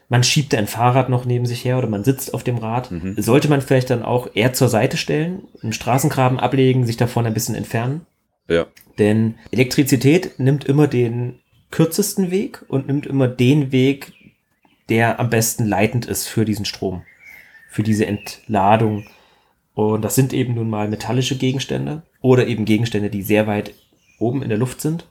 man 0.08 0.22
schiebt 0.24 0.54
ein 0.54 0.66
Fahrrad 0.66 1.08
noch 1.08 1.24
neben 1.24 1.44
sich 1.44 1.64
her 1.64 1.78
oder 1.78 1.88
man 1.88 2.04
sitzt 2.04 2.32
auf 2.34 2.44
dem 2.44 2.58
Rad, 2.58 2.90
Mhm. 2.90 3.16
sollte 3.18 3.48
man 3.48 3.60
vielleicht 3.60 3.90
dann 3.90 4.02
auch 4.02 4.28
eher 4.34 4.52
zur 4.52 4.68
Seite 4.68 4.96
stellen, 4.96 5.42
einen 5.62 5.72
Straßengraben 5.72 6.38
ablegen, 6.40 6.86
sich 6.86 6.96
davon 6.96 7.26
ein 7.26 7.34
bisschen 7.34 7.54
entfernen. 7.54 8.06
Ja, 8.52 8.66
Denn 8.98 9.36
Elektrizität 9.50 10.38
nimmt 10.38 10.64
immer 10.64 10.86
den 10.86 11.40
kürzesten 11.70 12.30
Weg 12.30 12.64
und 12.68 12.86
nimmt 12.86 13.06
immer 13.06 13.28
den 13.28 13.72
Weg, 13.72 14.12
der 14.88 15.18
am 15.18 15.30
besten 15.30 15.64
leitend 15.64 16.06
ist 16.06 16.28
für 16.28 16.44
diesen 16.44 16.64
Strom. 16.64 17.02
für 17.72 17.82
diese 17.82 18.04
Entladung. 18.06 19.06
Und 19.74 20.02
das 20.02 20.14
sind 20.14 20.34
eben 20.34 20.54
nun 20.54 20.68
mal 20.68 20.88
metallische 20.88 21.38
Gegenstände 21.38 22.02
oder 22.20 22.46
eben 22.46 22.66
Gegenstände, 22.66 23.08
die 23.08 23.22
sehr 23.22 23.46
weit 23.46 23.72
oben 24.18 24.42
in 24.42 24.50
der 24.50 24.58
Luft 24.58 24.82
sind. 24.82 25.06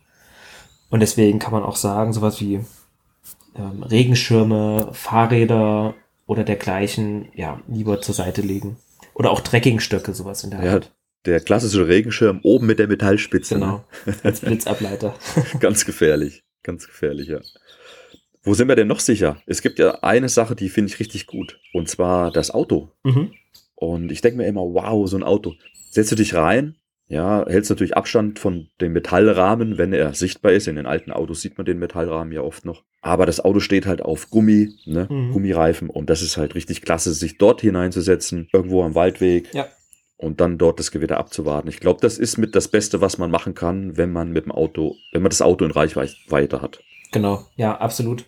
Und 0.92 1.00
deswegen 1.00 1.40
kann 1.40 1.54
man 1.54 1.64
auch 1.64 1.76
sagen, 1.76 2.14
sowas 2.14 2.40
wie 2.40 2.60
ähm, 3.56 3.82
Regenschirme, 3.82 4.90
Fahrräder 4.94 5.96
oder 6.28 6.44
dergleichen, 6.44 7.30
ja, 7.34 7.60
lieber 7.68 8.00
zur 8.02 8.14
Seite 8.14 8.42
legen. 8.42 8.78
Oder 9.16 9.32
auch 9.32 9.42
Trekkingstöcke, 9.42 10.14
sowas 10.14 10.44
in 10.44 10.52
der 10.52 10.64
ja, 10.64 10.74
Art. 10.74 10.92
Der 11.26 11.40
klassische 11.40 11.88
Regenschirm 11.88 12.40
oben 12.44 12.66
mit 12.66 12.80
der 12.80 12.88
Metallspitze. 12.88 13.56
Genau, 13.56 13.86
ne? 14.06 14.14
als 14.24 14.40
Blitzableiter. 14.42 15.16
ganz 15.60 15.86
gefährlich, 15.86 16.44
ganz 16.64 16.88
gefährlich, 16.88 17.28
ja. 17.28 17.40
Wo 18.44 18.56
sind 18.56 18.68
wir 18.68 18.76
denn 18.76 18.88
noch 18.88 19.00
sicher? 19.00 19.42
Es 19.46 19.62
gibt 19.62 19.78
ja 19.78 20.00
eine 20.02 20.30
Sache, 20.30 20.56
die 20.56 20.70
finde 20.70 20.92
ich 20.92 21.00
richtig 21.00 21.28
gut. 21.28 21.60
Und 21.74 21.90
zwar 21.90 22.32
das 22.32 22.50
Auto. 22.50 22.92
Mhm. 23.04 23.34
Und 23.76 24.12
ich 24.12 24.22
denke 24.22 24.38
mir 24.38 24.48
immer, 24.48 24.62
wow, 24.62 25.08
so 25.08 25.16
ein 25.16 25.24
Auto. 25.24 25.54
Setzt 25.92 26.12
du 26.12 26.16
dich 26.16 26.34
rein, 26.34 26.76
ja, 27.12 27.46
hältst 27.46 27.70
natürlich 27.70 27.98
Abstand 27.98 28.40
von 28.40 28.70
dem 28.80 28.94
Metallrahmen, 28.94 29.78
wenn 29.78 29.92
er 29.92 30.14
sichtbar 30.14 30.54
ist. 30.54 30.68
In 30.68 30.78
den 30.78 30.86
alten 30.86 31.12
Autos 31.12 31.42
sieht 31.42 31.58
man 31.58 31.66
den 31.66 31.78
Metallrahmen 31.78 32.32
ja 32.32 32.40
oft 32.42 32.64
noch. 32.64 32.84
Aber 33.02 33.26
das 33.26 33.42
Auto 33.42 33.60
steht 33.60 33.86
halt 33.86 34.02
auf 34.02 34.30
Gummi, 34.30 34.74
ne, 34.86 35.08
mhm. 35.10 35.34
Gummireifen. 35.34 35.90
Und 35.90 36.10
das 36.10 36.22
ist 36.22 36.38
halt 36.38 36.56
richtig 36.56 36.82
klasse, 36.82 37.14
sich 37.14 37.38
dort 37.38 37.60
hineinzusetzen, 37.60 38.48
irgendwo 38.54 38.82
am 38.84 38.96
Waldweg. 38.96 39.54
Ja. 39.54 39.68
Und 40.22 40.40
dann 40.40 40.60
dort 40.60 40.80
das 40.80 40.92
Gewitter 40.92 41.18
abzuwarten. 41.18 41.68
Ich 41.68 41.80
glaube, 41.80 42.00
das 42.00 42.20
ist 42.20 42.38
mit 42.38 42.56
das 42.56 42.68
Beste, 42.68 43.02
was 43.02 43.18
man 43.18 43.32
machen 43.32 43.56
kann, 43.56 43.98
wenn 43.98 44.12
man 44.12 44.32
mit 44.32 44.46
dem 44.46 44.52
Auto, 44.52 44.96
wenn 45.12 45.24
man 45.24 45.32
das 45.32 45.42
Auto 45.42 45.66
in 45.66 45.72
Reichweite 45.72 46.62
hat. 46.62 46.80
Genau, 47.12 47.46
ja, 47.56 47.76
absolut. 47.76 48.26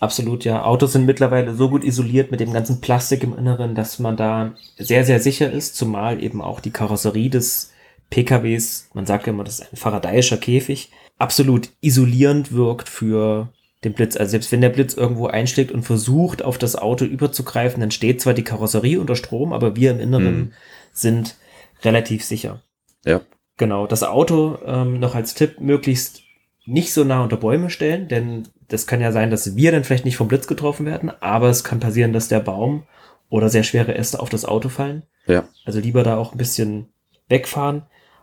Absolut, 0.00 0.44
ja. 0.44 0.64
Autos 0.64 0.92
sind 0.92 1.06
mittlerweile 1.06 1.54
so 1.54 1.70
gut 1.70 1.82
isoliert 1.82 2.30
mit 2.30 2.40
dem 2.40 2.52
ganzen 2.52 2.82
Plastik 2.82 3.22
im 3.22 3.36
Inneren, 3.36 3.74
dass 3.74 3.98
man 3.98 4.18
da 4.18 4.54
sehr, 4.76 5.04
sehr 5.04 5.18
sicher 5.18 5.50
ist, 5.50 5.76
zumal 5.76 6.22
eben 6.22 6.42
auch 6.42 6.60
die 6.60 6.72
Karosserie 6.72 7.30
des 7.30 7.72
PKWs, 8.10 8.90
man 8.92 9.06
sagt 9.06 9.26
ja 9.26 9.32
immer, 9.32 9.44
das 9.44 9.60
ist 9.60 9.72
ein 9.72 9.76
faradayischer 9.76 10.36
Käfig, 10.36 10.90
absolut 11.18 11.70
isolierend 11.80 12.52
wirkt 12.52 12.88
für 12.88 13.48
den 13.82 13.92
Blitz. 13.94 14.16
Also 14.16 14.32
selbst 14.32 14.52
wenn 14.52 14.60
der 14.60 14.68
Blitz 14.68 14.94
irgendwo 14.94 15.26
einschlägt 15.26 15.72
und 15.72 15.84
versucht, 15.84 16.42
auf 16.42 16.58
das 16.58 16.76
Auto 16.76 17.04
überzugreifen, 17.04 17.80
dann 17.80 17.90
steht 17.90 18.20
zwar 18.20 18.34
die 18.34 18.44
Karosserie 18.44 19.00
unter 19.00 19.16
Strom, 19.16 19.52
aber 19.52 19.76
wir 19.76 19.90
im 19.90 20.00
Inneren 20.00 20.36
mhm. 20.36 20.52
Sind 20.94 21.36
relativ 21.82 22.24
sicher. 22.24 22.62
Ja. 23.04 23.20
Genau. 23.56 23.86
Das 23.86 24.02
Auto 24.02 24.58
ähm, 24.64 24.98
noch 24.98 25.14
als 25.14 25.34
Tipp 25.34 25.60
möglichst 25.60 26.22
nicht 26.64 26.92
so 26.92 27.04
nah 27.04 27.22
unter 27.22 27.36
Bäume 27.36 27.68
stellen, 27.68 28.08
denn 28.08 28.48
das 28.68 28.86
kann 28.86 29.00
ja 29.00 29.12
sein, 29.12 29.30
dass 29.30 29.54
wir 29.54 29.70
dann 29.70 29.84
vielleicht 29.84 30.06
nicht 30.06 30.16
vom 30.16 30.28
Blitz 30.28 30.46
getroffen 30.46 30.86
werden, 30.86 31.10
aber 31.20 31.50
es 31.50 31.62
kann 31.62 31.80
passieren, 31.80 32.14
dass 32.14 32.28
der 32.28 32.40
Baum 32.40 32.84
oder 33.28 33.50
sehr 33.50 33.62
schwere 33.62 33.94
Äste 33.94 34.20
auf 34.20 34.30
das 34.30 34.44
Auto 34.44 34.68
fallen. 34.70 35.02
Ja. 35.26 35.46
Also 35.64 35.80
lieber 35.80 36.02
da 36.02 36.16
auch 36.16 36.32
ein 36.32 36.38
bisschen 36.38 36.88
wegfahren. 37.28 37.82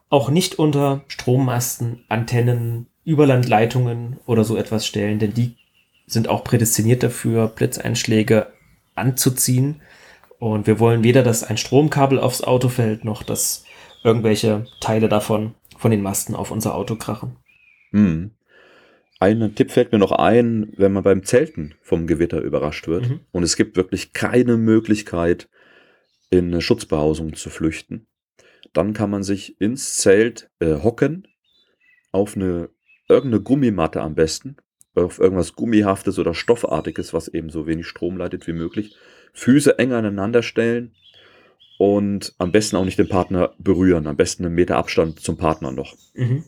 Auch 0.10 0.30
nicht 0.30 0.60
unter 0.60 1.04
Strommasten, 1.08 2.04
Antennen, 2.10 2.88
Überlandleitungen 3.04 4.20
oder 4.26 4.44
so 4.44 4.58
etwas 4.58 4.86
stellen, 4.86 5.20
denn 5.20 5.34
die 5.34 5.56
sind 6.06 6.28
auch 6.28 6.44
prädestiniert 6.44 7.04
dafür, 7.04 7.48
Blitzeinschläge 7.48 8.48
anzuziehen. 8.96 9.82
Und 10.42 10.66
wir 10.66 10.80
wollen 10.80 11.04
weder, 11.04 11.22
dass 11.22 11.44
ein 11.44 11.58
Stromkabel 11.58 12.20
aufs 12.20 12.42
Auto 12.42 12.68
fällt, 12.68 13.06
noch 13.06 13.22
dass 13.22 13.64
irgendwelche 14.04 14.66
Teile 14.80 15.08
davon 15.08 15.54
von 15.78 15.92
den 15.92 16.02
Masten 16.02 16.34
auf 16.34 16.50
unser 16.50 16.74
Auto 16.74 16.96
krachen. 16.96 17.36
Hm. 17.92 18.32
Ein 19.20 19.54
Tipp 19.54 19.70
fällt 19.70 19.92
mir 19.92 20.00
noch 20.00 20.12
ein, 20.12 20.74
wenn 20.78 20.94
man 20.94 21.04
beim 21.04 21.24
Zelten 21.24 21.76
vom 21.84 22.08
Gewitter 22.08 22.42
überrascht 22.42 22.88
wird 22.88 23.08
mhm. 23.08 23.20
und 23.32 23.44
es 23.44 23.56
gibt 23.56 23.78
wirklich 23.78 24.14
keine 24.14 24.58
Möglichkeit, 24.58 25.48
in 26.32 26.48
eine 26.48 26.62
Schutzbehausung 26.62 27.36
zu 27.36 27.52
flüchten, 27.52 28.08
dann 28.74 28.94
kann 28.94 29.12
man 29.12 29.22
sich 29.22 29.62
ins 29.62 29.98
Zelt 29.98 30.50
äh, 30.60 30.82
hocken, 30.82 31.28
auf 32.12 32.36
eine 32.36 32.72
irgendeine 33.08 33.44
Gummimatte 33.44 34.02
am 34.02 34.16
besten, 34.16 34.58
auf 34.96 35.20
irgendwas 35.20 35.54
Gummihaftes 35.54 36.18
oder 36.18 36.34
Stoffartiges, 36.34 37.14
was 37.14 37.28
eben 37.28 37.52
so 37.52 37.68
wenig 37.68 37.86
Strom 37.86 38.18
leitet 38.18 38.48
wie 38.48 38.54
möglich, 38.54 38.98
Füße 39.34 39.78
eng 39.80 39.94
aneinander 39.94 40.44
stellen 40.44 40.92
und 41.78 42.34
am 42.38 42.52
besten 42.52 42.76
auch 42.76 42.86
nicht 42.86 43.00
den 43.00 43.10
Partner 43.10 43.54
berühren, 43.58 44.08
am 44.08 44.18
besten 44.18 44.46
einen 44.46 44.56
Meter 44.56 44.78
Abstand 44.78 45.20
zum 45.20 45.38
Partner 45.38 45.72
noch. 45.72 45.96
Mhm. 46.14 46.44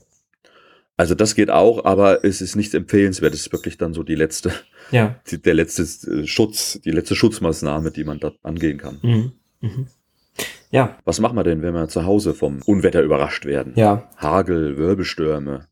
Also 0.96 1.16
das 1.16 1.34
geht 1.34 1.50
auch, 1.50 1.86
aber 1.86 2.24
es 2.24 2.40
ist 2.40 2.56
nicht 2.56 2.74
empfehlenswert. 2.76 3.34
Es 3.34 3.42
ist 3.42 3.52
wirklich 3.52 3.78
dann 3.78 3.94
so 3.94 4.04
die 4.04 4.16
letzte, 4.16 4.52
ja. 4.92 5.20
die, 5.32 5.42
der 5.42 5.56
letzte 5.56 5.84
äh, 5.84 6.28
Schutz, 6.28 6.80
die 6.86 6.92
letzte 6.92 7.16
Schutzmaßnahme, 7.16 7.92
die 7.92 8.04
man 8.04 8.20
da 8.20 8.32
angehen 8.44 8.78
kann. 8.78 9.00
Mhm. 9.02 9.32
Mhm. 9.62 9.88
Ja. 10.70 10.98
Was 11.06 11.20
machen 11.20 11.36
wir 11.36 11.44
denn, 11.44 11.62
wenn 11.62 11.74
wir 11.74 11.88
zu 11.88 12.06
Hause 12.06 12.34
vom 12.34 12.62
Unwetter 12.66 13.02
überrascht 13.02 13.46
werden? 13.46 13.74
Ja. 13.76 14.10
Hagel, 14.18 14.78
Wirbelstürme, 14.78 15.68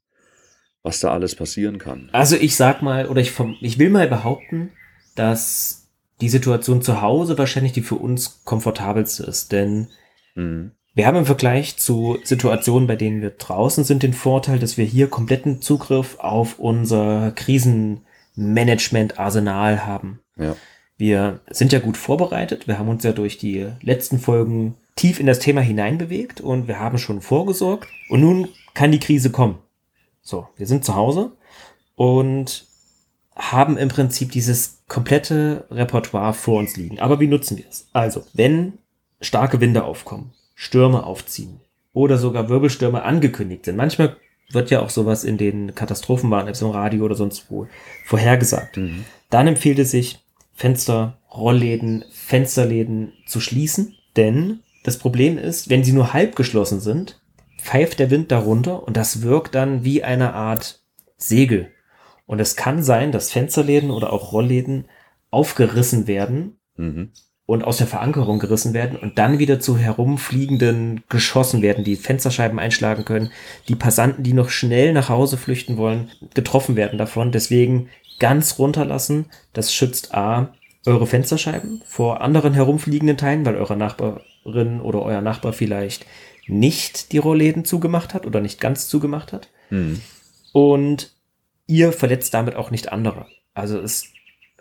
was 0.83 0.99
da 0.99 1.11
alles 1.11 1.35
passieren 1.35 1.77
kann. 1.77 2.09
Also 2.11 2.35
ich 2.35 2.55
sag 2.55 2.81
mal, 2.81 3.07
oder 3.07 3.21
ich, 3.21 3.31
vom, 3.31 3.55
ich 3.61 3.79
will 3.79 3.89
mal 3.89 4.07
behaupten, 4.07 4.71
dass 5.15 5.80
die 6.21 6.29
Situation 6.29 6.81
zu 6.81 7.01
Hause 7.01 7.37
wahrscheinlich 7.37 7.73
die 7.73 7.81
für 7.81 7.95
uns 7.95 8.45
komfortabelste 8.45 9.23
ist, 9.23 9.51
denn 9.51 9.89
mhm. 10.35 10.71
Wir 10.93 11.07
haben 11.07 11.15
im 11.15 11.25
Vergleich 11.25 11.77
zu 11.77 12.17
Situationen, 12.23 12.85
bei 12.85 12.97
denen 12.97 13.21
wir 13.21 13.29
draußen 13.29 13.85
sind, 13.85 14.03
den 14.03 14.13
Vorteil, 14.13 14.59
dass 14.59 14.77
wir 14.77 14.83
hier 14.83 15.07
kompletten 15.07 15.61
Zugriff 15.61 16.19
auf 16.19 16.59
unser 16.59 17.31
Krisenmanagement-Arsenal 17.31 19.85
haben. 19.85 20.19
Ja. 20.35 20.57
Wir 20.97 21.39
sind 21.49 21.71
ja 21.71 21.79
gut 21.79 21.95
vorbereitet. 21.95 22.67
Wir 22.67 22.77
haben 22.77 22.89
uns 22.89 23.05
ja 23.05 23.13
durch 23.13 23.37
die 23.37 23.67
letzten 23.81 24.19
Folgen 24.19 24.75
tief 24.97 25.21
in 25.21 25.27
das 25.27 25.39
Thema 25.39 25.61
hineinbewegt 25.61 26.41
und 26.41 26.67
wir 26.67 26.79
haben 26.79 26.97
schon 26.97 27.21
vorgesorgt. 27.21 27.87
Und 28.09 28.19
nun 28.19 28.49
kann 28.73 28.91
die 28.91 28.99
Krise 28.99 29.29
kommen. 29.29 29.59
So, 30.21 30.49
wir 30.57 30.67
sind 30.67 30.83
zu 30.83 30.93
Hause 30.93 31.31
und 31.95 32.65
haben 33.35 33.77
im 33.77 33.89
Prinzip 33.89 34.31
dieses 34.31 34.83
komplette 34.87 35.65
Repertoire 35.71 36.33
vor 36.33 36.59
uns 36.59 36.75
liegen. 36.77 36.99
Aber 36.99 37.19
wie 37.19 37.27
nutzen 37.27 37.57
wir 37.57 37.65
es? 37.69 37.87
Also, 37.93 38.23
wenn 38.33 38.73
starke 39.21 39.61
Winde 39.61 39.83
aufkommen, 39.83 40.33
Stürme 40.55 41.05
aufziehen 41.05 41.61
oder 41.93 42.17
sogar 42.17 42.49
Wirbelstürme 42.49 43.03
angekündigt 43.03 43.65
sind. 43.65 43.77
Manchmal 43.77 44.17
wird 44.51 44.69
ja 44.69 44.81
auch 44.81 44.89
sowas 44.89 45.23
in 45.23 45.37
den 45.37 45.75
Katastrophenwarn-Apps 45.75 46.61
im 46.61 46.69
Radio 46.69 47.05
oder 47.05 47.15
sonst 47.15 47.49
wo 47.49 47.67
vorhergesagt. 48.05 48.77
Mhm. 48.77 49.05
Dann 49.29 49.47
empfiehlt 49.47 49.79
es 49.79 49.91
sich, 49.91 50.19
Fenster, 50.53 51.17
Rollläden, 51.33 52.03
Fensterläden 52.11 53.13
zu 53.25 53.39
schließen, 53.39 53.95
denn 54.17 54.59
das 54.83 54.97
Problem 54.97 55.37
ist, 55.37 55.69
wenn 55.69 55.83
sie 55.83 55.93
nur 55.93 56.13
halb 56.13 56.35
geschlossen 56.35 56.79
sind, 56.79 57.21
pfeift 57.57 57.99
der 57.99 58.09
Wind 58.09 58.31
darunter 58.31 58.83
und 58.83 58.97
das 58.97 59.21
wirkt 59.21 59.55
dann 59.55 59.83
wie 59.83 60.03
eine 60.03 60.33
Art 60.33 60.81
Segel. 61.17 61.71
Und 62.31 62.39
es 62.39 62.55
kann 62.55 62.81
sein, 62.81 63.11
dass 63.11 63.31
Fensterläden 63.31 63.91
oder 63.91 64.11
auch 64.13 64.31
Rollläden 64.31 64.85
aufgerissen 65.29 66.07
werden 66.07 66.57
mhm 66.75 67.11
und 67.51 67.65
aus 67.65 67.75
der 67.75 67.87
Verankerung 67.87 68.39
gerissen 68.39 68.73
werden 68.73 68.97
und 68.97 69.17
dann 69.17 69.37
wieder 69.37 69.59
zu 69.59 69.77
herumfliegenden 69.77 71.03
geschossen 71.09 71.61
werden, 71.61 71.83
die 71.83 71.97
Fensterscheiben 71.97 72.59
einschlagen 72.59 73.03
können, 73.03 73.29
die 73.67 73.75
Passanten, 73.75 74.23
die 74.23 74.31
noch 74.31 74.49
schnell 74.49 74.93
nach 74.93 75.09
Hause 75.09 75.35
flüchten 75.35 75.75
wollen, 75.75 76.09
getroffen 76.33 76.77
werden 76.77 76.97
davon. 76.97 77.33
Deswegen 77.33 77.89
ganz 78.19 78.57
runterlassen. 78.57 79.25
Das 79.51 79.73
schützt 79.73 80.13
A, 80.13 80.53
eure 80.85 81.07
Fensterscheiben 81.07 81.81
vor 81.85 82.21
anderen 82.21 82.53
herumfliegenden 82.53 83.17
Teilen, 83.17 83.45
weil 83.45 83.57
eure 83.57 83.75
Nachbarin 83.75 84.79
oder 84.79 85.01
euer 85.01 85.21
Nachbar 85.21 85.51
vielleicht 85.51 86.05
nicht 86.47 87.11
die 87.11 87.17
Rollläden 87.17 87.65
zugemacht 87.65 88.13
hat 88.13 88.25
oder 88.25 88.39
nicht 88.39 88.61
ganz 88.61 88.87
zugemacht 88.87 89.33
hat. 89.33 89.49
Mhm. 89.71 89.99
Und 90.53 91.11
ihr 91.67 91.91
verletzt 91.91 92.33
damit 92.33 92.55
auch 92.55 92.71
nicht 92.71 92.91
andere. 92.91 93.27
Also 93.53 93.79
es 93.79 94.05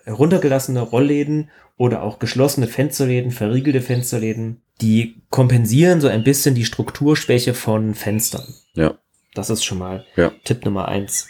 heruntergelassene 0.04 0.80
Rollläden 0.80 1.50
oder 1.76 2.02
auch 2.02 2.18
geschlossene 2.18 2.66
Fensterläden, 2.66 3.30
verriegelte 3.30 3.80
Fensterläden, 3.80 4.62
die 4.80 5.22
kompensieren 5.30 6.00
so 6.00 6.08
ein 6.08 6.24
bisschen 6.24 6.54
die 6.54 6.64
Strukturschwäche 6.64 7.54
von 7.54 7.94
Fenstern. 7.94 8.54
Ja. 8.74 8.98
Das 9.34 9.50
ist 9.50 9.64
schon 9.64 9.78
mal 9.78 10.04
ja. 10.16 10.32
Tipp 10.44 10.64
Nummer 10.64 10.88
eins. 10.88 11.28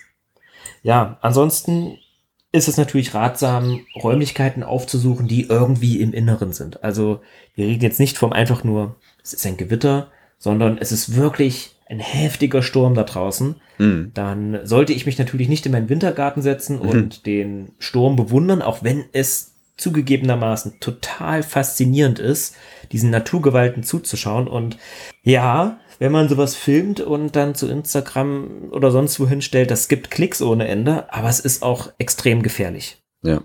Ja, 0.82 1.18
ansonsten 1.20 1.98
ist 2.52 2.68
es 2.68 2.76
natürlich 2.76 3.14
ratsam, 3.14 3.86
Räumlichkeiten 3.94 4.62
aufzusuchen, 4.62 5.28
die 5.28 5.42
irgendwie 5.42 6.00
im 6.00 6.12
Inneren 6.12 6.52
sind. 6.52 6.82
Also 6.82 7.20
wir 7.54 7.66
reden 7.66 7.82
jetzt 7.82 8.00
nicht 8.00 8.18
vom 8.18 8.32
einfach 8.32 8.64
nur, 8.64 8.96
es 9.22 9.32
ist 9.32 9.46
ein 9.46 9.56
Gewitter, 9.56 10.10
sondern 10.38 10.78
es 10.78 10.90
ist 10.90 11.14
wirklich 11.14 11.76
ein 11.90 11.98
heftiger 11.98 12.62
Sturm 12.62 12.94
da 12.94 13.02
draußen. 13.02 13.56
Mhm. 13.78 14.12
Dann 14.14 14.60
sollte 14.64 14.92
ich 14.92 15.06
mich 15.06 15.18
natürlich 15.18 15.48
nicht 15.48 15.66
in 15.66 15.72
meinen 15.72 15.88
Wintergarten 15.88 16.40
setzen 16.40 16.76
mhm. 16.76 16.88
und 16.88 17.26
den 17.26 17.72
Sturm 17.78 18.16
bewundern, 18.16 18.62
auch 18.62 18.82
wenn 18.82 19.04
es 19.12 19.54
zugegebenermaßen 19.76 20.78
total 20.80 21.42
faszinierend 21.42 22.18
ist, 22.18 22.54
diesen 22.92 23.10
Naturgewalten 23.10 23.82
zuzuschauen. 23.82 24.46
Und 24.46 24.78
ja, 25.22 25.80
wenn 25.98 26.12
man 26.12 26.28
sowas 26.28 26.54
filmt 26.54 27.00
und 27.00 27.34
dann 27.34 27.54
zu 27.54 27.68
Instagram 27.68 28.68
oder 28.70 28.90
sonst 28.90 29.18
wohin 29.18 29.42
stellt, 29.42 29.70
das 29.70 29.88
gibt 29.88 30.10
Klicks 30.10 30.42
ohne 30.42 30.68
Ende, 30.68 31.12
aber 31.12 31.28
es 31.28 31.40
ist 31.40 31.62
auch 31.62 31.92
extrem 31.98 32.42
gefährlich. 32.42 33.02
Ja. 33.22 33.42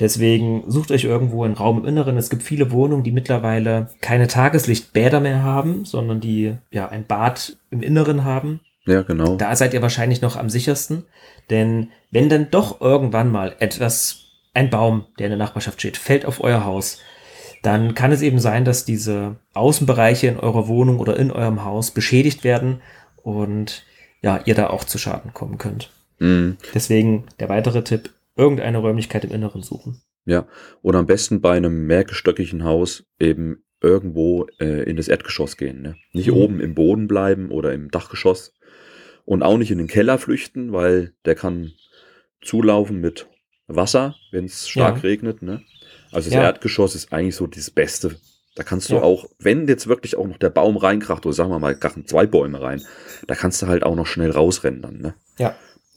Deswegen 0.00 0.64
sucht 0.66 0.90
euch 0.90 1.04
irgendwo 1.04 1.44
einen 1.44 1.54
Raum 1.54 1.80
im 1.80 1.84
Inneren. 1.84 2.16
Es 2.16 2.30
gibt 2.30 2.42
viele 2.42 2.70
Wohnungen, 2.70 3.04
die 3.04 3.12
mittlerweile 3.12 3.90
keine 4.00 4.26
Tageslichtbäder 4.26 5.20
mehr 5.20 5.42
haben, 5.42 5.84
sondern 5.84 6.20
die 6.20 6.56
ja 6.70 6.88
ein 6.88 7.06
Bad 7.06 7.58
im 7.70 7.82
Inneren 7.82 8.24
haben. 8.24 8.60
Ja, 8.86 9.02
genau. 9.02 9.36
Da 9.36 9.54
seid 9.54 9.74
ihr 9.74 9.82
wahrscheinlich 9.82 10.22
noch 10.22 10.36
am 10.36 10.48
sichersten. 10.48 11.04
Denn 11.50 11.88
wenn 12.10 12.30
dann 12.30 12.50
doch 12.50 12.80
irgendwann 12.80 13.30
mal 13.30 13.54
etwas, 13.58 14.24
ein 14.54 14.70
Baum, 14.70 15.04
der 15.18 15.26
in 15.26 15.32
der 15.32 15.38
Nachbarschaft 15.38 15.80
steht, 15.80 15.98
fällt 15.98 16.24
auf 16.24 16.42
euer 16.42 16.64
Haus, 16.64 16.98
dann 17.62 17.94
kann 17.94 18.10
es 18.10 18.22
eben 18.22 18.38
sein, 18.38 18.64
dass 18.64 18.86
diese 18.86 19.36
Außenbereiche 19.52 20.28
in 20.28 20.38
eurer 20.38 20.66
Wohnung 20.66 20.98
oder 20.98 21.16
in 21.18 21.30
eurem 21.30 21.64
Haus 21.64 21.90
beschädigt 21.90 22.42
werden 22.42 22.80
und 23.22 23.84
ja, 24.22 24.40
ihr 24.46 24.54
da 24.54 24.70
auch 24.70 24.84
zu 24.84 24.96
Schaden 24.96 25.34
kommen 25.34 25.58
könnt. 25.58 25.90
Mhm. 26.18 26.56
Deswegen 26.74 27.24
der 27.38 27.50
weitere 27.50 27.84
Tipp, 27.84 28.10
irgendeine 28.40 28.78
Räumlichkeit 28.78 29.24
im 29.24 29.30
Inneren 29.32 29.62
suchen. 29.62 30.00
Ja, 30.24 30.46
oder 30.82 30.98
am 30.98 31.06
besten 31.06 31.40
bei 31.40 31.56
einem 31.56 31.86
mehrgestöckigen 31.86 32.64
Haus 32.64 33.04
eben 33.18 33.64
irgendwo 33.82 34.46
äh, 34.60 34.82
in 34.88 34.96
das 34.96 35.08
Erdgeschoss 35.08 35.56
gehen. 35.56 35.82
Ne? 35.82 35.96
Nicht 36.12 36.28
Mhm. 36.28 36.34
oben 36.36 36.60
im 36.60 36.74
Boden 36.74 37.08
bleiben 37.08 37.50
oder 37.50 37.72
im 37.72 37.90
Dachgeschoss 37.90 38.52
und 39.24 39.42
auch 39.42 39.56
nicht 39.56 39.70
in 39.70 39.78
den 39.78 39.86
Keller 39.86 40.18
flüchten, 40.18 40.72
weil 40.72 41.14
der 41.24 41.34
kann 41.34 41.72
zulaufen 42.42 43.00
mit 43.00 43.26
Wasser, 43.66 44.16
wenn 44.32 44.44
es 44.46 44.68
stark 44.68 44.96
Ja. 44.96 45.02
regnet. 45.02 45.42
Ne? 45.42 45.62
Also 46.12 46.28
das 46.28 46.34
Ja. 46.36 46.42
Erdgeschoss 46.42 46.94
ist 46.94 47.12
eigentlich 47.12 47.36
so 47.36 47.46
das 47.46 47.70
Beste. 47.70 48.16
Da 48.56 48.62
kannst 48.64 48.90
du 48.90 48.96
Ja. 48.96 49.02
auch, 49.02 49.26
wenn 49.38 49.66
jetzt 49.68 49.86
wirklich 49.86 50.16
auch 50.16 50.26
noch 50.26 50.36
der 50.38 50.50
Baum 50.50 50.76
reinkracht, 50.76 51.24
oder 51.24 51.32
sagen 51.32 51.50
wir 51.50 51.58
mal, 51.58 51.74
krachen 51.76 52.06
zwei 52.06 52.26
Bäume 52.26 52.60
rein, 52.60 52.82
da 53.26 53.34
kannst 53.34 53.62
du 53.62 53.66
halt 53.68 53.84
auch 53.84 53.94
noch 53.94 54.06
schnell 54.06 54.30
rausrennen 54.32 54.82
dann. 54.82 54.98
Ne? 54.98 55.14
Ja. 55.38 55.54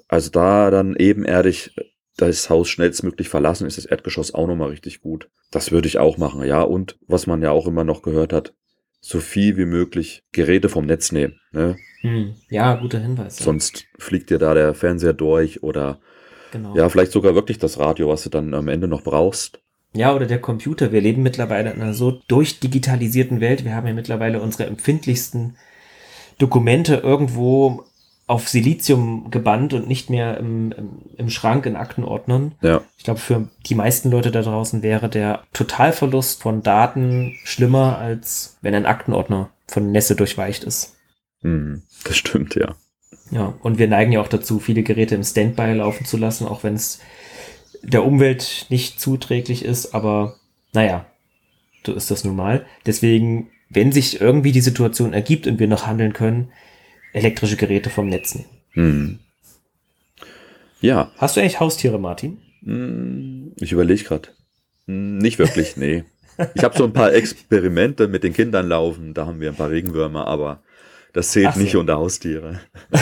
Also 0.08 0.30
da 0.30 0.70
dann 0.70 0.96
ebenerdig 0.96 1.76
das 2.18 2.50
Haus 2.50 2.70
schnellstmöglich 2.70 3.30
verlassen, 3.30 3.66
ist 3.68 3.78
das 3.78 3.86
Erdgeschoss 3.86 4.34
auch 4.34 4.48
nochmal 4.48 4.70
richtig 4.70 5.02
gut. 5.02 5.30
Das 5.52 5.72
würde 5.72 5.88
ich 5.88 5.98
auch 5.98 6.18
machen, 6.18 6.44
ja. 6.46 6.62
Und 6.62 6.98
was 7.08 7.28
man 7.28 7.42
ja 7.42 7.52
auch 7.52 7.68
immer 7.68 7.84
noch 7.84 8.02
gehört 8.02 8.34
hat, 8.34 8.54
so 9.02 9.20
viel 9.20 9.58
wie 9.58 9.66
möglich 9.66 10.24
Geräte 10.32 10.70
vom 10.70 10.86
Netz 10.86 11.12
nehmen. 11.12 11.40
Ne? 11.52 11.76
Hm. 12.02 12.36
Ja, 12.50 12.76
guter 12.76 13.00
Hinweis. 13.00 13.40
ja. 13.40 13.46
Sonst 13.46 13.86
fliegt 14.00 14.30
dir 14.30 14.38
da 14.40 14.54
der 14.54 14.74
Fernseher 14.74 15.14
durch 15.14 15.64
oder 15.64 16.00
Genau. 16.52 16.76
ja, 16.76 16.88
vielleicht 16.88 17.12
sogar 17.12 17.34
wirklich 17.34 17.58
das 17.58 17.80
Radio, 17.80 18.10
was 18.10 18.24
du 18.24 18.30
dann 18.30 18.54
am 18.54 18.68
Ende 18.68 18.88
noch 18.88 19.02
brauchst. 19.02 19.60
Ja, 19.96 20.16
oder 20.16 20.28
der 20.28 20.40
Computer. 20.40 20.92
Wir 20.92 21.02
leben 21.02 21.24
mittlerweile 21.24 21.72
in 21.72 21.82
einer 21.82 21.94
so 21.96 22.22
durchdigitalisierten 22.28 23.42
Welt. 23.42 23.66
Wir 23.66 23.76
haben 23.76 23.88
ja 23.88 23.94
mittlerweile 23.94 24.40
unsere 24.40 24.66
empfindlichsten 24.68 25.58
Dokumente 26.38 26.98
irgendwo 26.98 27.86
auf 28.26 28.48
Silizium 28.48 29.32
gebannt 29.32 29.74
und 29.74 29.88
nicht 29.88 30.10
mehr 30.10 30.38
im, 30.38 30.72
im, 30.72 30.90
im 31.18 31.30
Schrank 31.30 31.66
in 31.66 31.76
Aktenordnern. 31.76 32.54
Ja, 32.62 32.82
Ich 32.98 33.04
glaube, 33.04 33.20
für 33.20 33.50
die 33.66 33.76
meisten 33.76 34.10
Leute 34.10 34.32
da 34.32 34.42
draußen 34.42 34.82
wäre 34.82 35.10
der 35.10 35.44
Totalverlust 35.54 36.42
von 36.42 36.64
Daten 36.64 37.36
schlimmer, 37.44 37.98
als 37.98 38.58
wenn 38.62 38.76
ein 38.76 38.86
Aktenordner 38.86 39.50
von 39.68 39.92
Nässe 39.92 40.16
durchweicht 40.16 40.64
ist. 40.64 40.96
hm, 41.42 41.84
das 42.06 42.16
stimmt, 42.18 42.56
ja. 42.56 42.76
Ja, 43.32 43.54
und 43.62 43.78
wir 43.80 43.88
neigen 43.88 44.12
ja 44.12 44.22
auch 44.22 44.28
dazu, 44.28 44.60
viele 44.60 44.84
Geräte 44.84 45.16
im 45.16 45.24
Standby 45.24 45.74
laufen 45.74 46.06
zu 46.06 46.18
lassen, 46.18 46.48
auch 46.48 46.64
wenn 46.64 46.76
es 46.76 47.00
der 47.82 48.06
Umwelt 48.06 48.68
nicht 48.70 49.00
zuträglich 49.00 49.66
ist, 49.66 49.94
aber 49.94 50.36
naja, 50.72 51.06
so 51.86 51.94
ist 51.94 52.12
das 52.12 52.24
nun 52.24 52.36
mal. 52.36 52.66
Deswegen, 52.86 53.50
wenn 53.70 53.92
sich 53.92 54.22
irgendwie 54.22 54.52
die 54.52 54.62
Situation 54.62 55.14
ergibt 55.14 55.48
und 55.48 55.60
wir 55.60 55.68
noch 55.68 55.88
handeln 55.88 56.14
können, 56.14 56.52
elektrische 57.14 57.56
Geräte 57.58 57.90
vom 57.90 58.10
Netz 58.10 58.36
nehmen. 58.36 58.50
Hm. 58.72 59.20
Ja, 60.82 61.12
Hast 61.18 61.36
du 61.38 61.42
eigentlich 61.42 61.60
Haustiere, 61.60 62.00
Martin? 62.00 62.40
hm, 62.64 63.54
ich 63.58 63.72
überlege 63.72 64.04
gerade. 64.04 64.30
Nicht 64.86 65.40
wirklich, 65.40 65.78
nee. 65.78 66.04
Ich 66.56 66.64
habe 66.64 66.78
so 66.78 66.84
ein 66.84 66.94
paar 66.94 67.14
Experimente 67.14 68.08
mit 68.08 68.24
den 68.24 68.34
Kindern 68.34 68.68
laufen, 68.68 69.14
da 69.14 69.26
haben 69.28 69.40
wir 69.40 69.50
ein 69.50 69.56
paar 69.56 69.70
Regenwürmer, 69.70 70.28
aber 70.28 70.62
das 71.14 71.30
zählt 71.32 71.54
so. 71.54 71.60
nicht 71.60 71.76
unter 71.76 71.96
Haustiere. 71.98 72.60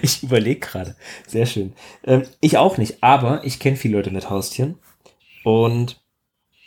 Ich 0.00 0.22
überlege 0.22 0.60
gerade. 0.60 0.94
Sehr 1.26 1.44
schön. 1.44 1.72
Ähm, 2.04 2.22
ich 2.40 2.56
auch 2.56 2.78
nicht, 2.78 3.02
aber 3.02 3.44
ich 3.44 3.58
kenne 3.58 3.76
viele 3.76 3.96
Leute 3.96 4.12
mit 4.12 4.30
Haustieren. 4.30 4.76
Und 5.42 6.00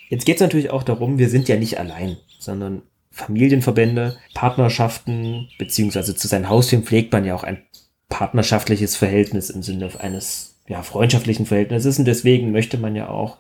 jetzt 0.10 0.26
geht 0.26 0.36
es 0.36 0.42
natürlich 0.42 0.70
auch 0.70 0.84
darum, 0.84 1.18
wir 1.18 1.30
sind 1.30 1.48
ja 1.48 1.56
nicht 1.56 1.80
allein, 1.80 2.18
sondern 2.40 2.82
Familienverbände, 3.16 4.18
Partnerschaften, 4.34 5.48
beziehungsweise 5.58 6.16
zu 6.16 6.28
seinen 6.28 6.50
Haustieren 6.50 6.84
pflegt 6.84 7.14
man 7.14 7.24
ja 7.24 7.34
auch 7.34 7.46
ein 7.46 7.64
partnerschaftliches 8.10 8.98
Verhältnis 8.98 9.50
im 9.50 9.64
Sinne 9.64 9.90
eines 10.00 10.60
ja, 10.68 10.84
freundschaftlichen 10.84 11.46
Verhältnisses. 11.46 11.98
Und 11.98 12.06
deswegen 12.06 12.52
möchte 12.52 12.78
man 12.78 12.94
ja 12.94 13.08
auch 13.08 13.38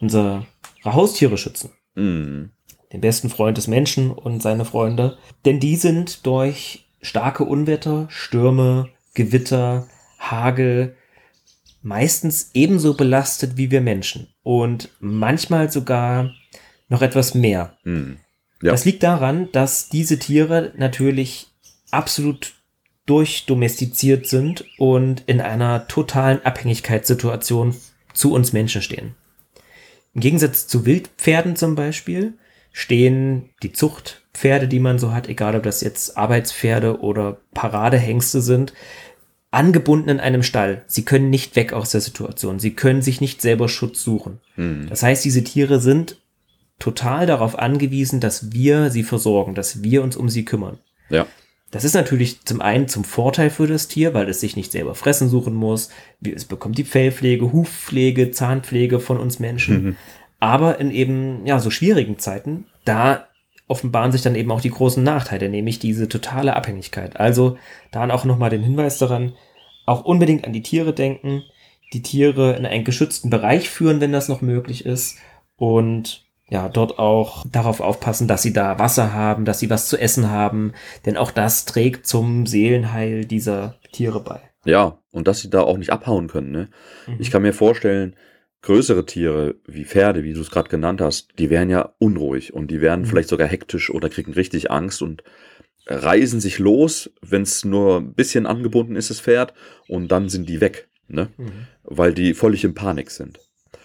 unsere 0.00 0.46
Haustiere 0.84 1.38
schützen 1.38 1.70
Hm. 1.94 2.50
den 2.92 3.00
besten 3.00 3.30
Freund 3.30 3.56
des 3.56 3.68
Menschen 3.68 4.10
und 4.10 4.42
seine 4.42 4.66
Freunde. 4.66 5.16
Denn 5.46 5.60
die 5.60 5.76
sind 5.76 6.26
durch 6.26 6.86
starke 7.00 7.44
Unwetter, 7.44 8.06
Stürme, 8.10 8.90
Gewitter, 9.14 9.88
Hagel 10.18 10.94
meistens 11.80 12.50
ebenso 12.52 12.94
belastet 12.94 13.56
wie 13.56 13.70
wir 13.70 13.80
Menschen. 13.80 14.28
Und 14.42 14.90
manchmal 15.00 15.72
sogar 15.72 16.32
noch 16.90 17.00
etwas 17.00 17.34
mehr. 17.34 17.78
Hm. 17.84 18.18
Ja. 18.62 18.72
Das 18.72 18.84
liegt 18.84 19.02
daran, 19.02 19.50
dass 19.52 19.88
diese 19.88 20.18
Tiere 20.18 20.72
natürlich 20.76 21.48
absolut 21.90 22.54
durchdomestiziert 23.06 24.26
sind 24.26 24.64
und 24.78 25.22
in 25.26 25.40
einer 25.40 25.86
totalen 25.88 26.44
Abhängigkeitssituation 26.44 27.76
zu 28.12 28.32
uns 28.32 28.52
Menschen 28.52 28.82
stehen. 28.82 29.14
Im 30.14 30.20
Gegensatz 30.20 30.66
zu 30.66 30.86
Wildpferden 30.86 31.56
zum 31.56 31.74
Beispiel 31.74 32.34
stehen 32.72 33.50
die 33.62 33.72
Zuchtpferde, 33.72 34.66
die 34.66 34.80
man 34.80 34.98
so 34.98 35.12
hat, 35.12 35.28
egal 35.28 35.54
ob 35.54 35.62
das 35.62 35.82
jetzt 35.82 36.16
Arbeitspferde 36.16 37.00
oder 37.00 37.38
Paradehengste 37.54 38.40
sind, 38.40 38.72
angebunden 39.50 40.08
in 40.08 40.20
einem 40.20 40.42
Stall. 40.42 40.84
Sie 40.86 41.04
können 41.04 41.30
nicht 41.30 41.56
weg 41.56 41.72
aus 41.72 41.90
der 41.90 42.00
Situation. 42.00 42.58
Sie 42.58 42.72
können 42.72 43.02
sich 43.02 43.20
nicht 43.20 43.40
selber 43.40 43.68
Schutz 43.68 44.02
suchen. 44.02 44.40
Hm. 44.56 44.86
Das 44.88 45.02
heißt, 45.02 45.24
diese 45.24 45.44
Tiere 45.44 45.80
sind 45.80 46.18
total 46.78 47.26
darauf 47.26 47.58
angewiesen, 47.58 48.20
dass 48.20 48.52
wir 48.52 48.90
sie 48.90 49.02
versorgen, 49.02 49.54
dass 49.54 49.82
wir 49.82 50.02
uns 50.02 50.16
um 50.16 50.28
sie 50.28 50.44
kümmern. 50.44 50.78
Ja. 51.08 51.26
Das 51.70 51.84
ist 51.84 51.94
natürlich 51.94 52.44
zum 52.44 52.60
einen 52.60 52.88
zum 52.88 53.04
Vorteil 53.04 53.50
für 53.50 53.66
das 53.66 53.88
Tier, 53.88 54.14
weil 54.14 54.28
es 54.28 54.40
sich 54.40 54.56
nicht 54.56 54.72
selber 54.72 54.94
fressen 54.94 55.28
suchen 55.28 55.54
muss. 55.54 55.90
Es 56.22 56.44
bekommt 56.44 56.78
die 56.78 56.84
Fellpflege, 56.84 57.52
Hufpflege, 57.52 58.30
Zahnpflege 58.30 59.00
von 59.00 59.18
uns 59.18 59.40
Menschen. 59.40 59.84
Mhm. 59.84 59.96
Aber 60.38 60.78
in 60.78 60.90
eben, 60.90 61.44
ja, 61.44 61.58
so 61.58 61.70
schwierigen 61.70 62.18
Zeiten, 62.18 62.66
da 62.84 63.26
offenbaren 63.68 64.12
sich 64.12 64.22
dann 64.22 64.36
eben 64.36 64.52
auch 64.52 64.60
die 64.60 64.70
großen 64.70 65.02
Nachteile, 65.02 65.48
nämlich 65.48 65.78
diese 65.78 66.08
totale 66.08 66.54
Abhängigkeit. 66.54 67.18
Also 67.18 67.58
da 67.90 68.08
auch 68.10 68.24
nochmal 68.24 68.50
den 68.50 68.62
Hinweis 68.62 68.98
daran, 68.98 69.32
auch 69.86 70.04
unbedingt 70.04 70.44
an 70.44 70.52
die 70.52 70.62
Tiere 70.62 70.92
denken, 70.92 71.42
die 71.92 72.02
Tiere 72.02 72.54
in 72.56 72.66
einen 72.66 72.84
geschützten 72.84 73.30
Bereich 73.30 73.68
führen, 73.68 74.00
wenn 74.00 74.12
das 74.12 74.28
noch 74.28 74.40
möglich 74.40 74.86
ist 74.86 75.18
und 75.56 76.25
ja, 76.48 76.68
dort 76.68 76.98
auch 76.98 77.44
darauf 77.50 77.80
aufpassen, 77.80 78.28
dass 78.28 78.42
sie 78.42 78.52
da 78.52 78.78
Wasser 78.78 79.12
haben, 79.12 79.44
dass 79.44 79.58
sie 79.58 79.70
was 79.70 79.88
zu 79.88 79.96
essen 79.98 80.30
haben, 80.30 80.72
denn 81.04 81.16
auch 81.16 81.30
das 81.30 81.64
trägt 81.64 82.06
zum 82.06 82.46
Seelenheil 82.46 83.24
dieser 83.24 83.76
Tiere 83.92 84.20
bei. 84.20 84.40
Ja, 84.64 84.98
und 85.10 85.26
dass 85.28 85.40
sie 85.40 85.50
da 85.50 85.62
auch 85.62 85.78
nicht 85.78 85.90
abhauen 85.90 86.28
können. 86.28 86.50
Ne? 86.52 86.68
Mhm. 87.06 87.16
Ich 87.18 87.30
kann 87.30 87.42
mir 87.42 87.52
vorstellen, 87.52 88.16
größere 88.62 89.06
Tiere 89.06 89.56
wie 89.66 89.84
Pferde, 89.84 90.24
wie 90.24 90.32
du 90.32 90.40
es 90.40 90.50
gerade 90.50 90.68
genannt 90.68 91.00
hast, 91.00 91.30
die 91.38 91.50
wären 91.50 91.70
ja 91.70 91.94
unruhig 91.98 92.52
und 92.54 92.70
die 92.70 92.80
werden 92.80 93.02
Mhm. 93.02 93.06
vielleicht 93.06 93.28
sogar 93.28 93.48
hektisch 93.48 93.90
oder 93.90 94.08
kriegen 94.08 94.32
richtig 94.32 94.70
Angst 94.70 95.02
und 95.02 95.22
reisen 95.88 96.40
sich 96.40 96.58
los, 96.58 97.10
wenn 97.22 97.42
es 97.42 97.64
nur 97.64 97.98
ein 97.98 98.14
bisschen 98.14 98.46
angebunden 98.46 98.96
ist, 98.96 99.10
das 99.10 99.20
Pferd, 99.20 99.54
und 99.88 100.08
dann 100.10 100.28
sind 100.28 100.48
die 100.48 100.60
weg, 100.60 100.88
ne? 101.06 101.28
Mhm. 101.36 101.68
weil 101.84 102.12
die 102.12 102.34
völlig 102.34 102.64
in 102.64 102.74
Panik 102.74 103.10
sind. 103.12 103.38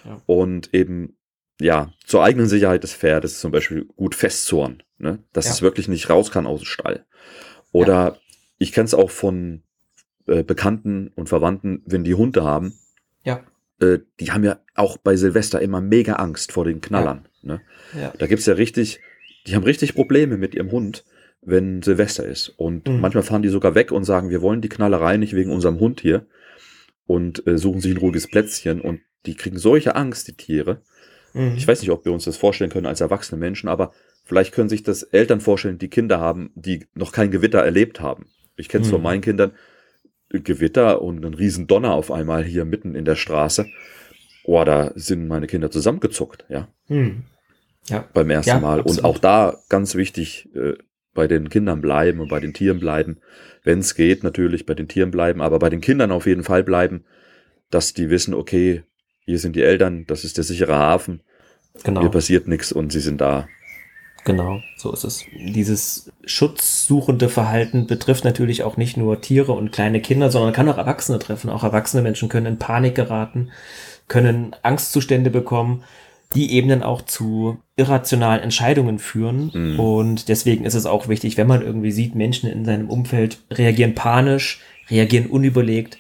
Ja. 0.03 0.19
Und 0.25 0.73
eben, 0.73 1.15
ja, 1.61 1.93
zur 2.05 2.23
eigenen 2.23 2.47
Sicherheit 2.47 2.83
des 2.83 2.93
Pferdes 2.93 3.39
zum 3.39 3.51
Beispiel 3.51 3.85
gut 3.95 4.15
festzurren, 4.15 4.83
ne? 4.97 5.19
dass 5.33 5.45
Ja. 5.45 5.51
es 5.51 5.61
wirklich 5.61 5.87
nicht 5.87 6.09
raus 6.09 6.31
kann 6.31 6.47
aus 6.47 6.61
dem 6.61 6.65
Stall. 6.65 7.05
Oder 7.71 8.17
ich 8.57 8.71
kenne 8.71 8.85
es 8.85 8.93
auch 8.93 9.09
von 9.11 9.63
äh, 10.27 10.43
Bekannten 10.43 11.11
und 11.15 11.29
Verwandten, 11.29 11.81
wenn 11.85 12.03
die 12.03 12.13
Hunde 12.15 12.43
haben, 12.43 12.73
Ja. 13.23 13.43
äh, 13.79 13.99
die 14.19 14.31
haben 14.31 14.43
ja 14.43 14.59
auch 14.75 14.97
bei 14.97 15.15
Silvester 15.15 15.61
immer 15.61 15.81
mega 15.81 16.13
Angst 16.13 16.51
vor 16.51 16.65
den 16.65 16.81
Knallern. 16.81 17.27
Ne? 17.41 17.61
Ja. 17.99 18.13
Da 18.17 18.27
gibt's 18.27 18.45
ja 18.45 18.53
richtig, 18.53 18.99
die 19.47 19.55
haben 19.55 19.63
richtig 19.63 19.95
Probleme 19.95 20.37
mit 20.37 20.53
ihrem 20.55 20.71
Hund, 20.71 21.05
wenn 21.41 21.81
Silvester 21.81 22.23
ist. 22.25 22.49
Und 22.49 22.87
Mhm. 22.87 22.99
manchmal 23.01 23.23
fahren 23.23 23.41
die 23.41 23.49
sogar 23.49 23.73
weg 23.75 23.91
und 23.91 24.03
sagen, 24.03 24.29
wir 24.29 24.41
wollen 24.41 24.61
die 24.61 24.69
Knallerei 24.69 25.17
nicht 25.17 25.35
wegen 25.35 25.51
unserem 25.51 25.79
Hund 25.79 26.01
hier 26.01 26.25
und 27.07 27.45
äh, 27.47 27.57
suchen 27.57 27.81
sich 27.81 27.91
ein 27.91 27.97
ruhiges 27.97 28.27
Plätzchen 28.27 28.79
und 28.81 29.01
die 29.25 29.35
kriegen 29.35 29.57
solche 29.57 29.95
Angst, 29.95 30.27
die 30.27 30.33
Tiere. 30.33 30.81
Mhm. 31.33 31.53
Ich 31.57 31.67
weiß 31.67 31.81
nicht, 31.81 31.91
ob 31.91 32.05
wir 32.05 32.11
uns 32.11 32.25
das 32.25 32.37
vorstellen 32.37 32.69
können 32.71 32.85
als 32.87 33.01
erwachsene 33.01 33.39
Menschen, 33.39 33.69
aber 33.69 33.91
vielleicht 34.25 34.53
können 34.53 34.69
sich 34.69 34.83
das 34.83 35.03
Eltern 35.03 35.41
vorstellen, 35.41 35.77
die 35.77 35.89
Kinder 35.89 36.19
haben, 36.19 36.51
die 36.55 36.85
noch 36.93 37.11
kein 37.11 37.31
Gewitter 37.31 37.59
erlebt 37.59 37.99
haben. 38.01 38.25
Ich 38.55 38.69
kenne 38.69 38.83
es 38.83 38.89
von 38.89 38.99
Mhm. 38.99 39.03
meinen 39.03 39.21
Kindern, 39.21 39.51
Gewitter 40.29 41.01
und 41.01 41.25
ein 41.25 41.33
riesen 41.33 41.67
Donner 41.67 41.93
auf 41.93 42.11
einmal 42.11 42.43
hier 42.43 42.63
mitten 42.65 42.95
in 42.95 43.05
der 43.05 43.15
Straße. 43.15 43.67
oh, 44.43 44.63
da 44.63 44.91
sind 44.95 45.27
meine 45.27 45.45
Kinder 45.45 45.69
zusammengezuckt, 45.69 46.45
ja. 46.49 46.67
Hm. 46.87 47.23
Ja. 47.89 48.07
Beim 48.11 48.29
ersten 48.31 48.49
Ja, 48.49 48.59
Mal. 48.59 48.79
absolut. 48.79 48.99
Und 48.99 49.05
auch 49.05 49.19
da 49.19 49.57
ganz 49.69 49.93
wichtig, 49.93 50.49
äh, 50.55 50.73
bei 51.13 51.27
den 51.27 51.49
Kindern 51.49 51.79
bleiben 51.81 52.19
und 52.19 52.29
bei 52.29 52.39
den 52.39 52.51
Tieren 52.53 52.79
bleiben. 52.79 53.17
Wenn 53.63 53.79
es 53.79 53.93
geht, 53.93 54.23
natürlich 54.23 54.65
bei 54.65 54.73
den 54.73 54.87
Tieren 54.87 55.11
bleiben, 55.11 55.41
aber 55.41 55.59
bei 55.59 55.69
den 55.69 55.79
Kindern 55.81 56.11
auf 56.11 56.25
jeden 56.25 56.43
Fall 56.43 56.63
bleiben, 56.63 57.03
dass 57.69 57.93
die 57.93 58.09
wissen, 58.09 58.33
okay, 58.33 58.81
hier 59.31 59.39
sind 59.39 59.55
die 59.55 59.63
Eltern, 59.63 60.05
das 60.07 60.25
ist 60.25 60.35
der 60.37 60.43
sichere 60.43 60.75
Hafen, 60.75 61.21
Genau. 61.83 62.01
hier 62.01 62.09
passiert 62.09 62.49
nichts 62.49 62.73
und 62.73 62.91
sie 62.91 62.99
sind 62.99 63.21
da. 63.21 63.47
Genau, 64.25 64.59
so 64.77 64.91
ist 64.91 65.05
es. 65.05 65.23
Dieses 65.33 66.11
schutzsuchende 66.25 67.29
Verhalten 67.29 67.87
betrifft 67.87 68.25
natürlich 68.25 68.61
auch 68.63 68.75
nicht 68.75 68.97
nur 68.97 69.21
Tiere 69.21 69.53
und 69.53 69.71
kleine 69.71 70.01
Kinder, 70.01 70.29
sondern 70.29 70.53
kann 70.53 70.67
auch 70.67 70.77
Erwachsene 70.77 71.17
treffen. 71.17 71.49
Auch 71.49 71.63
erwachsene 71.63 72.03
Menschen 72.03 72.27
können 72.27 72.45
in 72.45 72.59
Panik 72.59 72.93
geraten, 72.93 73.51
können 74.09 74.53
Angstzustände 74.63 75.29
bekommen, 75.29 75.83
die 76.35 76.51
eben 76.51 76.67
dann 76.67 76.83
auch 76.83 77.01
zu 77.01 77.57
irrationalen 77.77 78.43
Entscheidungen 78.43 78.99
führen. 78.99 79.49
Mhm. 79.53 79.79
Und 79.79 80.27
deswegen 80.27 80.65
ist 80.65 80.75
es 80.75 80.85
auch 80.85 81.07
wichtig, 81.07 81.37
wenn 81.37 81.47
man 81.47 81.61
irgendwie 81.61 81.91
sieht, 81.91 82.13
Menschen 82.13 82.49
in 82.49 82.65
seinem 82.65 82.89
Umfeld 82.89 83.39
reagieren 83.49 83.95
panisch, 83.95 84.59
reagieren 84.89 85.27
unüberlegt, 85.27 85.97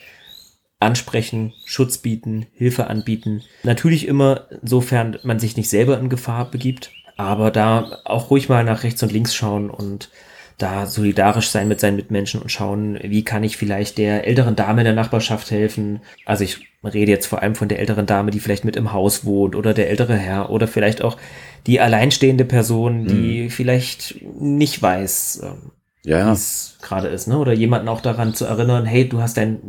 ansprechen, 0.81 1.53
Schutz 1.65 1.97
bieten, 1.97 2.47
Hilfe 2.53 2.87
anbieten. 2.87 3.43
Natürlich 3.63 4.07
immer, 4.07 4.47
insofern 4.61 5.17
man 5.23 5.39
sich 5.39 5.57
nicht 5.57 5.69
selber 5.69 5.99
in 5.99 6.09
Gefahr 6.09 6.49
begibt, 6.49 6.91
aber 7.17 7.51
da 7.51 7.99
auch 8.05 8.29
ruhig 8.29 8.49
mal 8.49 8.63
nach 8.63 8.83
rechts 8.83 9.03
und 9.03 9.11
links 9.11 9.35
schauen 9.35 9.69
und 9.69 10.09
da 10.57 10.85
solidarisch 10.85 11.49
sein 11.49 11.67
mit 11.67 11.79
seinen 11.79 11.95
Mitmenschen 11.95 12.41
und 12.41 12.51
schauen, 12.51 12.99
wie 13.01 13.23
kann 13.23 13.43
ich 13.43 13.57
vielleicht 13.57 13.97
der 13.97 14.27
älteren 14.27 14.55
Dame 14.55 14.81
in 14.81 14.85
der 14.85 14.93
Nachbarschaft 14.93 15.49
helfen. 15.49 16.01
Also 16.25 16.43
ich 16.43 16.67
rede 16.83 17.11
jetzt 17.11 17.25
vor 17.25 17.41
allem 17.41 17.55
von 17.55 17.67
der 17.67 17.79
älteren 17.79 18.05
Dame, 18.05 18.31
die 18.31 18.39
vielleicht 18.39 18.65
mit 18.65 18.75
im 18.75 18.93
Haus 18.93 19.25
wohnt 19.25 19.55
oder 19.55 19.73
der 19.73 19.89
ältere 19.89 20.15
Herr 20.15 20.49
oder 20.51 20.67
vielleicht 20.67 21.01
auch 21.01 21.17
die 21.65 21.79
alleinstehende 21.79 22.45
Person, 22.45 23.07
die 23.07 23.49
vielleicht 23.49 24.23
nicht 24.39 24.81
weiß, 24.81 25.41
ähm, 25.43 25.71
Ja, 26.03 26.17
wie 26.17 26.21
ja, 26.21 26.31
es 26.33 26.77
gerade 26.81 27.07
ist, 27.09 27.27
ne? 27.27 27.37
Oder 27.37 27.53
jemanden 27.53 27.87
auch 27.87 28.01
daran 28.01 28.33
zu 28.33 28.45
erinnern, 28.45 28.85
hey, 28.85 29.07
du 29.07 29.21
hast 29.21 29.37
dein 29.37 29.59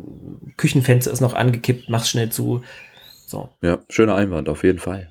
Küchenfenster 0.56 1.10
ist 1.12 1.20
noch 1.20 1.34
angekippt, 1.34 1.88
mach's 1.88 2.08
schnell 2.08 2.30
zu. 2.30 2.62
So. 3.26 3.48
ja, 3.62 3.78
schöner 3.88 4.14
Einwand, 4.14 4.48
auf 4.48 4.62
jeden 4.64 4.78
Fall. 4.78 5.10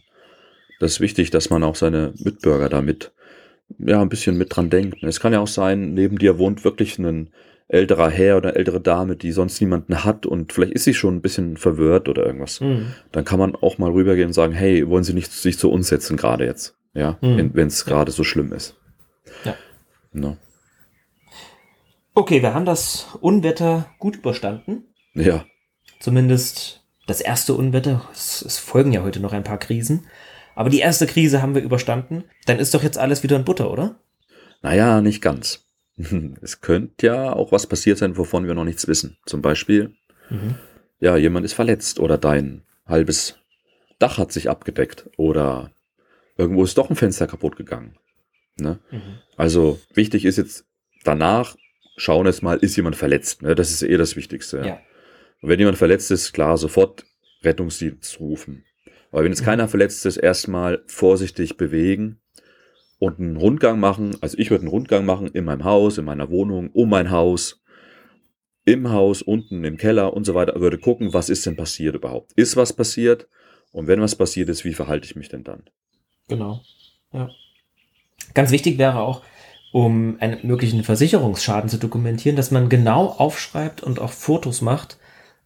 Das 0.80 0.94
ist 0.94 1.00
wichtig, 1.00 1.30
dass 1.32 1.50
man 1.50 1.64
auch 1.64 1.76
seine 1.76 2.14
Mitbürger 2.18 2.70
damit, 2.70 3.12
ja, 3.80 4.02
ein 4.02 4.10
bisschen 4.10 4.38
mit 4.38 4.56
dran 4.56 4.70
denkt. 4.70 5.04
Es 5.04 5.20
kann 5.20 5.34
ja 5.34 5.40
auch 5.40 5.48
sein, 5.48 5.94
neben 5.94 6.18
dir 6.18 6.38
wohnt 6.40 6.64
wirklich 6.64 6.98
ein 7.00 7.30
älterer 7.68 8.10
Herr 8.10 8.38
oder 8.38 8.56
ältere 8.58 8.82
Dame, 8.82 9.16
die 9.16 9.32
sonst 9.32 9.62
niemanden 9.62 10.04
hat 10.04 10.26
und 10.26 10.52
vielleicht 10.54 10.74
ist 10.74 10.84
sie 10.84 10.94
schon 10.94 11.16
ein 11.16 11.22
bisschen 11.22 11.56
verwirrt 11.56 12.10
oder 12.10 12.26
irgendwas. 12.26 12.60
Mhm. 12.60 12.88
Dann 13.12 13.24
kann 13.26 13.40
man 13.40 13.56
auch 13.56 13.78
mal 13.78 13.92
rübergehen 13.92 14.28
und 14.28 14.34
sagen, 14.34 14.54
hey, 14.54 14.88
wollen 14.90 15.04
Sie 15.06 15.14
nicht 15.14 15.32
sich 15.32 15.58
zu 15.58 15.72
uns 15.72 15.88
setzen 15.88 16.18
gerade 16.18 16.46
jetzt? 16.46 16.76
Ja, 16.94 17.18
Mhm. 17.22 17.52
wenn 17.54 17.68
es 17.68 17.86
gerade 17.86 18.12
so 18.12 18.24
schlimm 18.26 18.52
ist. 18.52 18.76
Ja. 19.46 19.56
No. 20.12 20.36
Okay, 22.14 22.42
wir 22.42 22.54
haben 22.54 22.66
das 22.66 23.08
Unwetter 23.22 23.90
gut 24.00 24.16
überstanden. 24.18 24.86
Ja, 25.14 25.46
Zumindest 26.00 26.84
das 27.08 27.22
erste 27.22 27.54
Unwetter. 27.54 28.08
Es, 28.12 28.42
es 28.42 28.58
folgen 28.58 28.92
ja 28.92 29.04
heute 29.04 29.20
noch 29.20 29.34
ein 29.34 29.44
paar 29.44 29.60
Krisen. 29.60 30.08
Aber 30.56 30.70
die 30.70 30.80
erste 30.80 31.06
Krise 31.08 31.42
haben 31.42 31.54
wir 31.56 31.62
überstanden. 31.62 32.24
Dann 32.46 32.60
ist 32.60 32.74
doch 32.74 32.82
jetzt 32.84 32.98
alles 32.98 33.24
wieder 33.24 33.36
in 33.36 33.46
Butter, 33.46 33.72
oder? 33.72 34.00
naja, 34.64 35.02
nicht 35.02 35.22
ganz. 35.22 35.66
Es 36.42 36.62
könnte 36.62 37.06
ja 37.08 37.34
auch 37.34 37.52
was 37.52 37.68
passiert 37.68 37.98
sein, 37.98 38.18
wovon 38.18 38.48
wir 38.48 38.54
noch 38.56 38.64
nichts 38.64 38.88
wissen. 38.88 39.18
Zum 39.26 39.42
Beispiel, 39.42 39.96
Mhm. 40.30 40.56
ja, 41.00 41.18
jemand 41.18 41.46
ist 41.46 41.54
verletzt 41.54 42.00
oder 42.00 42.18
dein 42.18 42.64
halbes 42.86 43.36
Dach 44.00 44.18
hat 44.18 44.32
sich 44.32 44.50
abgedeckt 44.50 45.10
oder 45.18 45.72
irgendwo 46.38 46.64
ist 46.64 46.78
doch 46.78 46.90
ein 46.90 46.96
Fenster 46.96 47.28
kaputt 47.28 47.56
gegangen. 47.58 47.98
Ne? 48.58 48.80
Mhm. 48.92 49.20
Also 49.38 49.80
wichtig 49.94 50.26
ist 50.26 50.38
jetzt 50.38 50.66
danach, 51.04 51.56
schauen 52.02 52.26
jetzt 52.26 52.42
mal, 52.42 52.58
ist 52.58 52.76
jemand 52.76 52.96
verletzt. 52.96 53.42
Ne? 53.44 53.54
Das 53.56 53.72
ist 53.72 53.84
eh 53.84 53.96
das 53.98 54.16
Wichtigste. 54.16 54.58
Ja. 54.58 54.66
Ja. 54.66 54.80
Und 55.42 55.50
wenn 55.50 55.60
jemand 55.60 55.78
verletzt 55.78 56.10
ist, 56.12 56.34
klar, 56.34 56.58
sofort 56.58 57.06
Rettungsdienst 57.44 58.20
rufen. 58.20 58.64
Aber 59.12 59.24
wenn 59.24 59.32
jetzt 59.32 59.42
Mhm. 59.42 59.46
keiner 59.46 59.68
verletzt 59.68 60.06
ist, 60.06 60.18
erstmal 60.18 60.84
vorsichtig 60.88 61.58
bewegen 61.58 62.20
und 63.00 63.20
einen 63.20 63.38
Rundgang 63.38 63.80
machen. 63.80 64.16
Also 64.22 64.38
ich 64.38 64.50
würde 64.52 64.62
einen 64.62 64.70
Rundgang 64.72 65.06
machen 65.06 65.28
in 65.28 65.46
meinem 65.46 65.64
Haus, 65.64 65.98
in 65.98 66.06
meiner 66.06 66.30
Wohnung, 66.30 66.70
um 66.72 66.90
mein 66.90 67.12
Haus, 67.12 67.62
im 68.66 68.92
Haus, 68.92 69.22
unten 69.22 69.64
im 69.64 69.78
Keller 69.78 70.14
und 70.14 70.26
so 70.26 70.34
weiter. 70.36 70.60
Würde 70.62 70.78
gucken, 70.78 71.14
was 71.14 71.30
ist 71.30 71.46
denn 71.46 71.56
passiert 71.56 71.96
überhaupt? 71.96 72.32
Ist 72.36 72.56
was 72.56 72.74
passiert? 72.74 73.28
Und 73.72 73.88
wenn 73.88 74.02
was 74.02 74.16
passiert 74.16 74.50
ist, 74.50 74.66
wie 74.66 74.74
verhalte 74.74 75.06
ich 75.06 75.16
mich 75.16 75.30
denn 75.30 75.44
dann? 75.44 75.64
Genau. 76.28 76.62
Ja. 77.14 77.30
Ganz 78.34 78.52
wichtig 78.52 78.78
wäre 78.78 79.00
auch, 79.00 79.24
um 79.72 80.18
einen 80.20 80.40
möglichen 80.44 80.84
Versicherungsschaden 80.84 81.70
zu 81.70 81.78
dokumentieren, 81.78 82.36
dass 82.36 82.52
man 82.52 82.70
genau 82.70 83.06
aufschreibt 83.06 83.82
und 83.82 84.00
auch 84.00 84.12
Fotos 84.12 84.62
macht, 84.62 84.98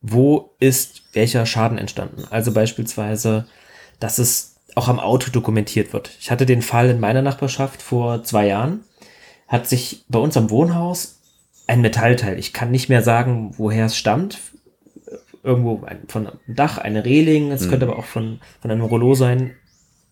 wo 0.02 0.52
ist 0.60 1.04
welcher 1.14 1.46
Schaden 1.46 1.78
entstanden. 1.78 2.24
Also 2.30 2.52
beispielsweise, 2.52 3.48
dass 4.00 4.18
es 4.18 4.56
auch 4.76 4.88
am 4.88 5.00
Auto 5.00 5.32
dokumentiert 5.32 5.94
wird. 5.94 6.12
Ich 6.20 6.32
hatte 6.32 6.46
den 6.46 6.62
Fall 6.62 6.90
in 6.90 7.00
meiner 7.00 7.22
Nachbarschaft 7.22 7.82
vor 7.82 8.24
zwei 8.24 8.48
Jahren, 8.48 8.82
hat 9.48 9.68
sich 9.68 10.06
bei 10.10 10.20
uns 10.20 10.36
am 10.38 10.50
Wohnhaus 10.50 11.20
ein 11.68 11.82
Metallteil, 11.82 12.38
ich 12.38 12.54
kann 12.54 12.72
nicht 12.72 12.90
mehr 12.90 13.02
sagen, 13.02 13.54
woher 13.58 13.86
es 13.86 13.98
stammt, 13.98 14.40
irgendwo 15.44 15.84
ein, 15.86 16.00
von 16.08 16.28
einem 16.28 16.40
Dach, 16.48 16.78
eine 16.78 17.06
Reling, 17.06 17.52
es 17.52 17.66
Mhm. 17.66 17.70
könnte 17.70 17.86
aber 17.88 18.00
auch 18.00 18.06
von, 18.06 18.40
von 18.62 18.72
einem 18.72 18.82
Rollo 18.82 19.14
sein. 19.16 19.56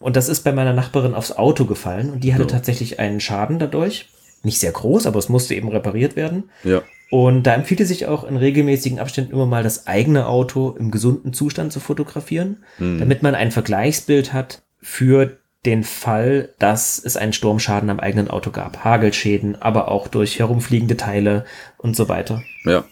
Und 0.03 0.15
das 0.17 0.27
ist 0.29 0.41
bei 0.43 0.51
meiner 0.51 0.73
Nachbarin 0.73 1.13
aufs 1.13 1.31
Auto 1.31 1.65
gefallen 1.65 2.11
und 2.11 2.23
die 2.23 2.33
hatte 2.33 2.43
Ja. 2.43 2.49
tatsächlich 2.49 2.99
einen 2.99 3.19
Schaden 3.21 3.57
dadurch. 3.59 4.09
Nicht 4.43 4.59
sehr 4.59 4.73
groß, 4.73 5.07
aber 5.07 5.17
es 5.19 5.29
musste 5.29 5.55
eben 5.55 5.69
repariert 5.69 6.15
werden. 6.17 6.49
Ja, 6.65 6.81
Und 7.09 7.43
da 7.43 7.53
empfiehlt 7.53 7.79
es 7.79 7.87
sich 7.87 8.07
auch 8.07 8.23
in 8.25 8.35
regelmäßigen 8.35 8.99
Abständen 8.99 9.31
immer 9.31 9.45
mal 9.45 9.63
das 9.63 9.87
eigene 9.87 10.27
Auto 10.27 10.71
im 10.77 10.91
gesunden 10.91 11.31
Zustand 11.31 11.71
zu 11.71 11.79
fotografieren, 11.79 12.63
Hm. 12.77 12.99
damit 12.99 13.23
man 13.23 13.33
ein 13.35 13.51
Vergleichsbild 13.51 14.33
hat 14.33 14.63
für 14.81 15.37
den 15.65 15.83
Fall, 15.85 16.49
dass 16.59 16.99
es 16.99 17.15
einen 17.15 17.31
Sturmschaden 17.31 17.89
am 17.89 17.99
eigenen 18.01 18.29
Auto 18.29 18.51
gab. 18.51 18.83
Hagelschäden, 18.83 19.61
aber 19.61 19.87
auch 19.89 20.09
durch 20.09 20.39
herumfliegende 20.39 20.97
Teile 20.97 21.45
und 21.77 21.95
so 21.95 22.09
weiter. 22.09 22.43
ja. 22.65 22.83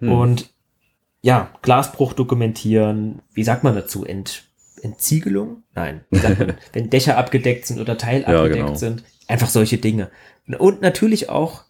Hm. 0.00 0.10
Und 0.10 0.50
ja, 1.22 1.50
Glasbruch 1.62 2.12
dokumentieren. 2.14 3.20
Wie 3.32 3.44
sagt 3.44 3.62
man 3.62 3.74
dazu? 3.76 4.04
Ent, 4.04 4.44
Entziegelung? 4.84 5.62
Nein. 5.74 6.02
Man? 6.10 6.54
Wenn 6.72 6.90
Dächer 6.90 7.18
abgedeckt 7.18 7.66
sind 7.66 7.80
oder 7.80 7.98
Teil 7.98 8.22
Ja, 8.22 8.28
abgedeckt 8.28 8.66
genau. 8.66 8.74
sind. 8.76 9.04
Einfach 9.26 9.48
solche 9.48 9.78
Dinge. 9.78 10.10
Und 10.58 10.82
natürlich 10.82 11.30
auch 11.30 11.64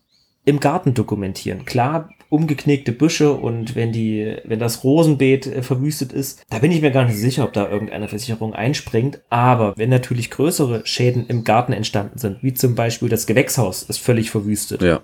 im 0.45 0.61
Garten 0.61 0.93
dokumentieren. 0.93 1.65
Klar, 1.65 2.11
umgeknickte 2.29 2.93
Büsche 2.93 3.33
und 3.33 3.77
wenn 3.77 3.93
die, 3.93 4.37
wenn 4.45 4.59
das 4.59 4.85
Rosenbeet 4.85 5.47
äh, 5.47 5.63
verwüstet 5.63 6.13
ist, 6.13 6.45
da 6.51 6.59
bin 6.59 6.73
ich 6.73 6.83
mir 6.83 6.91
gar 6.91 7.05
nicht 7.05 7.17
sicher, 7.17 7.45
ob 7.45 7.53
da 7.53 7.69
irgendeine 7.71 8.09
Versicherung 8.09 8.55
einspringt. 8.55 9.21
Aber 9.31 9.75
wenn 9.77 9.91
natürlich 9.91 10.31
größere 10.31 10.83
Schäden 10.85 11.27
im 11.29 11.45
Garten 11.45 11.73
entstanden 11.73 12.19
sind, 12.19 12.43
wie 12.43 12.53
zum 12.53 12.75
Beispiel 12.75 13.09
das 13.09 13.27
Gewächshaus 13.27 13.85
ist 13.85 13.99
völlig 13.99 14.31
verwüstet, 14.31 14.83
ja, 14.83 15.01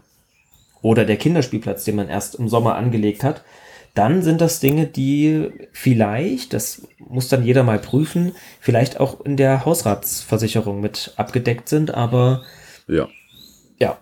oder 0.82 1.04
der 1.04 1.16
Kinderspielplatz, 1.16 1.84
den 1.84 1.96
man 1.96 2.08
erst 2.08 2.36
im 2.36 2.48
Sommer 2.48 2.74
angelegt 2.74 3.22
hat, 3.22 3.44
dann 3.94 4.22
sind 4.22 4.40
das 4.40 4.60
Dinge, 4.60 4.86
die 4.86 5.50
vielleicht, 5.72 6.52
das 6.52 6.86
muss 6.98 7.28
dann 7.28 7.44
jeder 7.44 7.62
mal 7.62 7.78
prüfen, 7.78 8.32
vielleicht 8.60 9.00
auch 9.00 9.20
in 9.24 9.36
der 9.36 9.64
Hausratsversicherung 9.64 10.80
mit 10.80 11.12
abgedeckt 11.16 11.68
sind, 11.68 11.92
aber 11.92 12.44
ja. 12.86 13.08
ja, 13.78 13.98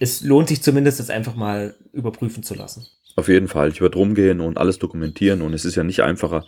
es 0.00 0.22
lohnt 0.22 0.48
sich 0.48 0.62
zumindest, 0.62 1.00
das 1.00 1.10
einfach 1.10 1.34
mal 1.34 1.74
überprüfen 1.92 2.42
zu 2.42 2.54
lassen. 2.54 2.86
Auf 3.16 3.28
jeden 3.28 3.48
Fall. 3.48 3.70
Ich 3.70 3.80
würde 3.80 3.98
rumgehen 3.98 4.40
und 4.40 4.58
alles 4.58 4.78
dokumentieren 4.78 5.42
und 5.42 5.52
es 5.52 5.64
ist 5.64 5.74
ja 5.74 5.82
nicht 5.82 6.02
einfacher 6.02 6.44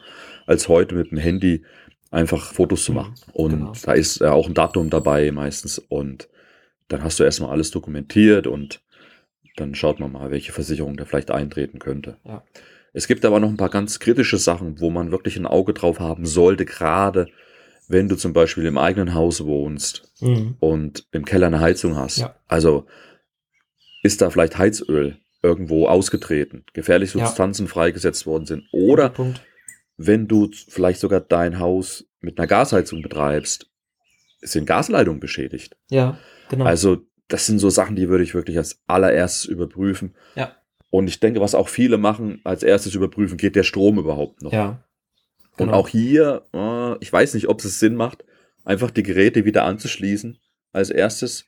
als 0.46 0.68
heute 0.68 0.94
mit 0.94 1.10
dem 1.10 1.18
Handy 1.18 1.64
einfach 2.10 2.52
Fotos 2.52 2.84
zu 2.84 2.92
machen. 2.92 3.14
Und 3.32 3.50
genau. 3.50 3.72
da 3.82 3.92
ist 3.92 4.20
ja 4.20 4.32
auch 4.32 4.46
ein 4.46 4.54
Datum 4.54 4.90
dabei 4.90 5.30
meistens 5.32 5.78
und 5.78 6.28
dann 6.88 7.04
hast 7.04 7.20
du 7.20 7.24
erstmal 7.24 7.50
alles 7.50 7.70
dokumentiert 7.70 8.46
und 8.46 8.82
dann 9.56 9.74
schaut 9.74 10.00
man 10.00 10.12
mal, 10.12 10.30
welche 10.30 10.52
Versicherung 10.52 10.96
da 10.96 11.04
vielleicht 11.04 11.30
eintreten 11.30 11.78
könnte. 11.78 12.16
Ja. 12.24 12.42
Es 12.92 13.06
gibt 13.06 13.24
aber 13.24 13.40
noch 13.40 13.48
ein 13.48 13.56
paar 13.56 13.68
ganz 13.68 13.98
kritische 14.00 14.38
Sachen, 14.38 14.80
wo 14.80 14.90
man 14.90 15.10
wirklich 15.12 15.36
ein 15.36 15.46
Auge 15.46 15.72
drauf 15.74 16.00
haben 16.00 16.26
sollte, 16.26 16.64
gerade 16.64 17.28
wenn 17.88 18.08
du 18.08 18.16
zum 18.16 18.32
Beispiel 18.32 18.66
im 18.66 18.78
eigenen 18.78 19.14
Haus 19.14 19.44
wohnst 19.44 20.12
Mhm. 20.20 20.56
und 20.60 21.06
im 21.12 21.24
Keller 21.24 21.48
eine 21.48 21.60
Heizung 21.60 21.96
hast. 21.96 22.18
Ja. 22.18 22.36
Also 22.46 22.86
ist 24.02 24.20
da 24.22 24.30
vielleicht 24.30 24.58
Heizöl 24.58 25.18
irgendwo 25.42 25.86
ausgetreten, 25.88 26.64
gefährliche 26.72 27.18
Ja. 27.18 27.26
Substanzen 27.26 27.66
freigesetzt 27.68 28.26
worden 28.26 28.46
sind. 28.46 28.64
Oder 28.72 29.12
wenn 29.96 30.28
du 30.28 30.50
vielleicht 30.68 31.00
sogar 31.00 31.20
dein 31.20 31.58
Haus 31.58 32.06
mit 32.20 32.38
einer 32.38 32.46
Gasheizung 32.46 33.02
betreibst, 33.02 33.66
sind 34.42 34.66
Gasleitungen 34.66 35.20
beschädigt. 35.20 35.76
Ja, 35.90 36.18
genau. 36.48 36.64
Also 36.64 36.98
das 37.28 37.46
sind 37.46 37.58
so 37.58 37.70
Sachen, 37.70 37.96
die 37.96 38.08
würde 38.08 38.24
ich 38.24 38.34
wirklich 38.34 38.56
als 38.58 38.80
allererstes 38.86 39.44
überprüfen. 39.46 40.14
Ja. 40.34 40.56
Und 40.90 41.06
ich 41.08 41.20
denke, 41.20 41.40
was 41.40 41.54
auch 41.54 41.68
viele 41.68 41.98
machen, 41.98 42.40
als 42.44 42.62
erstes 42.62 42.94
überprüfen, 42.94 43.36
geht 43.38 43.54
der 43.56 43.62
Strom 43.62 43.98
überhaupt 43.98 44.42
noch. 44.42 44.52
ja, 44.52 44.84
Und 45.52 45.66
Genau. 45.66 45.72
auch 45.74 45.88
hier, 45.88 46.42
äh, 46.52 46.96
ich 47.00 47.12
weiß 47.12 47.34
nicht, 47.34 47.48
ob 47.48 47.60
es 47.62 47.78
Sinn 47.78 47.94
macht, 47.94 48.24
einfach 48.64 48.90
die 48.90 49.02
Geräte 49.02 49.44
wieder 49.44 49.64
anzuschließen. 49.64 50.38
Als 50.72 50.90
erstes 50.90 51.46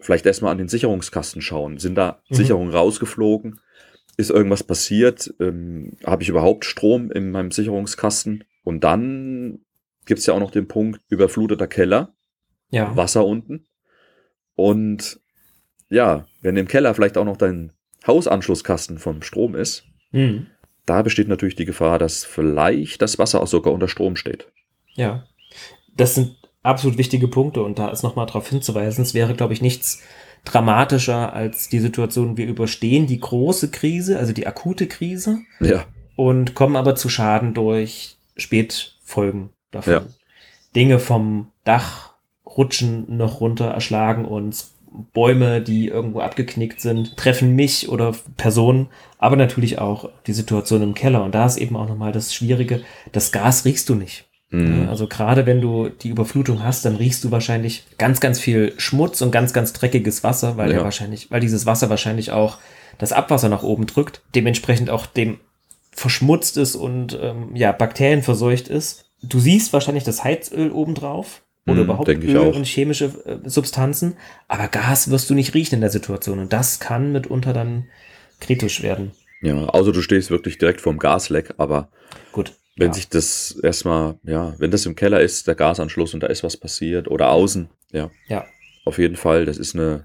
vielleicht 0.00 0.26
erstmal 0.26 0.52
an 0.52 0.58
den 0.58 0.68
Sicherungskasten 0.68 1.40
schauen. 1.42 1.78
Sind 1.78 1.94
da 1.96 2.22
Mhm. 2.28 2.34
Sicherungen 2.34 2.72
rausgeflogen? 2.72 3.60
Ist 4.16 4.30
irgendwas 4.30 4.62
passiert? 4.64 5.32
Ähm, 5.40 5.92
Habe 6.04 6.22
ich 6.22 6.28
überhaupt 6.28 6.64
Strom 6.64 7.10
in 7.12 7.30
meinem 7.30 7.50
Sicherungskasten? 7.52 8.44
Und 8.64 8.82
dann 8.84 9.60
gibt 10.04 10.20
es 10.20 10.26
ja 10.26 10.34
auch 10.34 10.40
noch 10.40 10.50
den 10.50 10.66
Punkt 10.68 11.00
überfluteter 11.08 11.66
Keller, 11.68 12.14
Ja. 12.70 12.94
Wasser 12.96 13.24
unten. 13.24 13.66
Und 14.54 15.20
ja, 15.88 16.26
wenn 16.42 16.56
im 16.56 16.68
Keller 16.68 16.94
vielleicht 16.94 17.16
auch 17.16 17.24
noch 17.24 17.36
dein 17.36 17.72
Hausanschlusskasten 18.08 18.98
vom 18.98 19.22
Strom 19.22 19.54
ist, 19.54 19.84
Mhm. 20.10 20.46
da 20.86 21.02
besteht 21.02 21.28
natürlich 21.28 21.54
die 21.54 21.66
Gefahr, 21.66 21.98
dass 21.98 22.24
vielleicht 22.24 23.02
das 23.02 23.18
Wasser 23.18 23.42
auch 23.42 23.46
sogar 23.46 23.72
unter 23.72 23.88
Strom 23.88 24.16
steht. 24.16 24.48
Ja. 24.94 25.24
Das 25.96 26.14
sind 26.14 26.36
absolut 26.62 26.98
wichtige 26.98 27.28
Punkte 27.28 27.62
und 27.62 27.78
da 27.78 27.88
ist 27.90 28.02
nochmal 28.02 28.26
darauf 28.26 28.48
hinzuweisen, 28.48 29.02
es 29.02 29.14
wäre, 29.14 29.34
glaube 29.34 29.52
ich, 29.52 29.62
nichts 29.62 30.02
dramatischer 30.44 31.32
als 31.32 31.68
die 31.68 31.80
Situation, 31.80 32.36
wir 32.36 32.46
überstehen 32.46 33.06
die 33.06 33.20
große 33.20 33.70
Krise, 33.70 34.18
also 34.18 34.32
die 34.32 34.46
akute 34.46 34.86
Krise 34.86 35.38
Ja, 35.60 35.84
und 36.16 36.54
kommen 36.54 36.76
aber 36.76 36.94
zu 36.94 37.08
Schaden 37.08 37.54
durch 37.54 38.16
Spätfolgen 38.36 39.50
davon. 39.70 39.92
Ja. 39.92 40.02
Dinge 40.74 40.98
vom 40.98 41.48
Dach 41.64 42.14
rutschen 42.46 43.16
noch 43.16 43.40
runter, 43.40 43.66
erschlagen 43.66 44.24
uns. 44.24 44.74
Bäume, 45.12 45.60
die 45.60 45.88
irgendwo 45.88 46.20
abgeknickt 46.20 46.80
sind, 46.80 47.16
treffen 47.16 47.54
mich 47.54 47.88
oder 47.88 48.14
Personen, 48.36 48.88
aber 49.18 49.36
natürlich 49.36 49.78
auch 49.78 50.08
die 50.26 50.32
Situation 50.32 50.82
im 50.82 50.94
Keller. 50.94 51.22
Und 51.24 51.34
da 51.34 51.46
ist 51.46 51.56
eben 51.56 51.76
auch 51.76 51.88
nochmal 51.88 52.12
das 52.12 52.34
Schwierige, 52.34 52.82
das 53.12 53.32
Gas 53.32 53.64
riechst 53.64 53.88
du 53.88 53.94
nicht. 53.94 54.26
Mhm. 54.50 54.88
Also 54.88 55.06
gerade 55.06 55.44
wenn 55.46 55.60
du 55.60 55.88
die 55.88 56.08
Überflutung 56.08 56.62
hast, 56.62 56.84
dann 56.84 56.96
riechst 56.96 57.22
du 57.24 57.30
wahrscheinlich 57.30 57.84
ganz, 57.98 58.20
ganz 58.20 58.40
viel 58.40 58.72
Schmutz 58.78 59.20
und 59.20 59.30
ganz, 59.30 59.52
ganz 59.52 59.72
dreckiges 59.72 60.24
Wasser, 60.24 60.56
weil 60.56 60.72
Ja. 60.72 60.82
wahrscheinlich, 60.82 61.30
weil 61.30 61.40
dieses 61.40 61.66
Wasser 61.66 61.90
wahrscheinlich 61.90 62.30
auch 62.32 62.58
das 62.96 63.12
Abwasser 63.12 63.48
nach 63.48 63.62
oben 63.62 63.86
drückt, 63.86 64.22
dementsprechend 64.34 64.90
auch 64.90 65.06
dem 65.06 65.38
verschmutzt 65.92 66.56
ist 66.56 66.76
und 66.76 67.18
ähm, 67.20 67.54
ja, 67.54 67.72
Bakterien 67.72 68.22
verseucht 68.22 68.68
ist. 68.68 69.04
Du 69.22 69.40
siehst 69.40 69.72
wahrscheinlich 69.72 70.04
das 70.04 70.24
Heizöl 70.24 70.70
obendrauf 70.70 71.42
oder 71.68 71.80
Mhm, 71.80 71.84
überhaupt 71.84 72.08
denke 72.08 72.26
ich 72.26 72.34
Öl 72.34 72.38
auch. 72.38 72.54
und 72.54 72.66
chemische 72.66 73.06
äh, 73.26 73.48
Substanzen, 73.48 74.16
aber 74.48 74.68
Gas 74.68 75.10
wirst 75.10 75.28
du 75.30 75.34
nicht 75.34 75.54
riechen 75.54 75.76
in 75.76 75.80
der 75.80 75.90
Situation 75.90 76.38
und 76.38 76.52
das 76.52 76.80
kann 76.80 77.12
mitunter 77.12 77.52
dann 77.52 77.86
kritisch 78.40 78.82
werden. 78.82 79.12
ja, 79.42 79.54
außer 79.66 79.92
du 79.92 80.02
stehst 80.02 80.30
wirklich 80.30 80.58
direkt 80.58 80.80
vorm 80.80 80.98
Gasleck, 80.98 81.54
aber 81.58 81.88
Gut. 82.32 82.52
wenn 82.76 82.88
ja. 82.88 82.94
sich 82.94 83.08
das 83.08 83.58
erstmal, 83.62 84.16
ja, 84.24 84.54
wenn 84.58 84.70
das 84.70 84.86
im 84.86 84.94
Keller 84.96 85.20
ist, 85.20 85.46
der 85.46 85.54
Gasanschluss 85.54 86.14
und 86.14 86.22
da 86.22 86.26
ist 86.28 86.42
was 86.44 86.56
passiert 86.56 87.08
oder 87.08 87.30
außen, 87.30 87.68
ja, 87.92 88.10
ja. 88.28 88.44
auf 88.84 88.98
jeden 88.98 89.16
Fall, 89.16 89.44
das 89.44 89.58
ist 89.58 89.74
eine, 89.74 90.04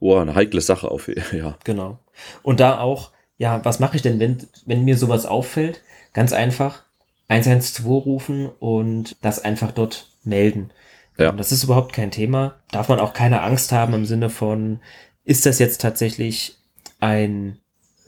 oh, 0.00 0.16
eine 0.16 0.34
heikle 0.34 0.60
Sache 0.60 0.90
auf, 0.90 1.08
ja. 1.32 1.56
Genau. 1.64 1.98
Und 2.42 2.60
da 2.60 2.78
auch, 2.80 3.12
ja, 3.38 3.64
was 3.64 3.78
mache 3.80 3.96
ich 3.96 4.02
denn, 4.02 4.18
wenn, 4.18 4.38
wenn 4.66 4.84
mir 4.84 4.96
sowas 4.96 5.26
auffällt? 5.26 5.82
Ganz 6.14 6.32
einfach, 6.32 6.82
112 7.28 7.84
rufen 7.86 8.46
und 8.58 9.16
das 9.22 9.44
einfach 9.44 9.72
dort 9.72 10.08
melden. 10.24 10.70
Ja. 11.18 11.32
Das 11.32 11.52
ist 11.52 11.64
überhaupt 11.64 11.92
kein 11.92 12.10
Thema. 12.10 12.54
Darf 12.70 12.88
man 12.88 13.00
auch 13.00 13.12
keine 13.12 13.42
Angst 13.42 13.72
haben 13.72 13.94
im 13.94 14.06
Sinne 14.06 14.30
von, 14.30 14.80
ist 15.24 15.46
das 15.46 15.58
jetzt 15.58 15.80
tatsächlich 15.80 16.56
ein 17.00 17.58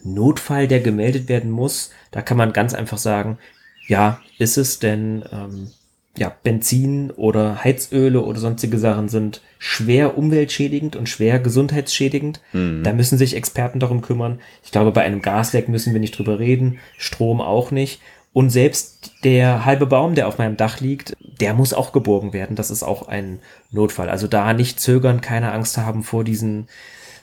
Notfall, 0.03 0.69
der 0.69 0.81
gemeldet 0.81 1.29
werden 1.29 1.51
muss? 1.51 1.91
Da 2.13 2.23
kann 2.23 2.37
man 2.37 2.53
ganz 2.53 2.73
einfach 2.73 2.99
sagen, 2.99 3.39
ja, 3.87 4.21
ist 4.39 4.57
es, 4.57 4.79
denn 4.79 5.25
ähm, 5.33 5.73
ja, 6.17 6.35
Benzin 6.43 7.11
oder 7.11 7.63
Heizöle 7.63 8.23
oder 8.23 8.39
sonstige 8.39 8.79
Sachen 8.79 9.09
sind 9.09 9.43
schwer 9.59 10.19
umweltschädigend 10.19 10.97
und 10.97 11.09
schwer 11.09 11.39
gesundheitsschädigend. 11.39 12.41
Mhm. 12.53 12.83
Da 12.83 12.93
müssen 12.93 13.19
sich 13.19 13.37
Experten 13.37 13.81
darum 13.81 14.01
kümmern. 14.01 14.41
Ich 14.65 14.71
glaube, 14.71 14.93
bei 14.93 15.03
einem 15.03 15.23
Gasleck 15.23 15.69
müssen 15.69 15.93
wir 15.93 16.01
nicht 16.01 16.19
drüber 16.19 16.39
reden, 16.39 16.79
Strom 16.99 17.41
auch 17.41 17.71
nicht. 17.71 18.01
Und 18.33 18.51
selbst 18.51 19.13
der 19.25 19.65
halbe 19.65 19.87
Baum, 19.87 20.15
der 20.15 20.29
auf 20.29 20.39
meinem 20.39 20.57
Dach 20.57 20.81
liegt, 20.81 21.17
der 21.41 21.53
muss 21.55 21.75
auch 21.75 21.93
geborgen 21.93 22.33
werden. 22.33 22.55
Das 22.55 22.71
ist 22.71 22.83
auch 22.83 23.09
ein 23.09 23.41
Notfall. 23.71 24.09
Also 24.09 24.29
da 24.29 24.53
nicht 24.53 24.79
zögern, 24.79 25.21
keine 25.21 25.53
Angst 25.53 25.77
haben 25.79 26.05
vor 26.05 26.23
diesen 26.23 26.69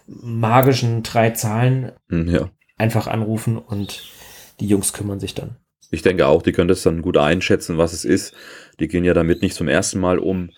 magischen 0.08 1.04
drei 1.04 1.32
Zahlen. 1.32 1.94
Mhm, 2.10 2.30
ja. 2.30 2.50
Einfach 2.78 3.08
anrufen 3.08 3.58
und 3.58 4.04
die 4.60 4.68
Jungs 4.68 4.94
kümmern 4.94 5.20
sich 5.20 5.34
dann. 5.34 5.58
Ich 5.90 6.02
denke 6.02 6.28
auch, 6.28 6.42
die 6.42 6.52
können 6.52 6.68
das 6.68 6.84
dann 6.84 7.02
gut 7.02 7.18
einschätzen, 7.18 7.78
was 7.78 7.94
es 7.94 8.04
ist. 8.04 8.34
Die 8.80 8.88
gehen 8.88 9.06
ja 9.06 9.14
damit 9.14 9.42
nicht 9.42 9.56
zum 9.56 9.68
ersten 9.68 10.00
Mal 10.00 10.20
um. 10.20 10.52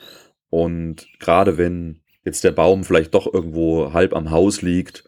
Und 0.49 1.07
gerade 1.19 1.57
wenn 1.57 2.01
jetzt 2.25 2.43
der 2.43 2.51
Baum 2.51 2.83
vielleicht 2.83 3.13
doch 3.13 3.31
irgendwo 3.31 3.93
halb 3.93 4.13
am 4.15 4.31
Haus 4.31 4.61
liegt, 4.61 5.03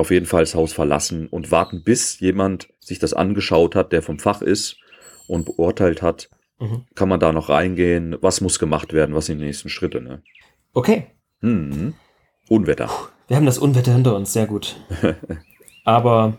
auf 0.00 0.10
jeden 0.10 0.26
Fall 0.26 0.42
das 0.42 0.54
Haus 0.54 0.72
verlassen 0.72 1.26
und 1.28 1.50
warten, 1.50 1.82
bis 1.84 2.18
jemand 2.20 2.68
sich 2.80 2.98
das 2.98 3.12
angeschaut 3.14 3.74
hat, 3.74 3.92
der 3.92 4.02
vom 4.02 4.18
Fach 4.18 4.42
ist 4.42 4.76
und 5.28 5.44
beurteilt 5.46 6.02
hat, 6.02 6.28
Mhm. 6.58 6.84
kann 6.94 7.08
man 7.08 7.20
da 7.20 7.32
noch 7.32 7.48
reingehen, 7.48 8.16
was 8.20 8.40
muss 8.42 8.58
gemacht 8.58 8.92
werden, 8.92 9.14
was 9.14 9.26
sind 9.26 9.38
die 9.38 9.46
nächsten 9.46 9.70
Schritte. 9.70 10.02
Ne? 10.02 10.22
Okay, 10.74 11.06
Hm. 11.40 11.94
Unwetter. 12.50 12.90
wir 13.28 13.36
haben 13.36 13.46
das 13.46 13.56
Unwetter 13.58 13.94
hinter 13.94 14.14
uns, 14.14 14.32
sehr 14.34 14.46
gut. 14.46 14.76
Aber 15.84 16.38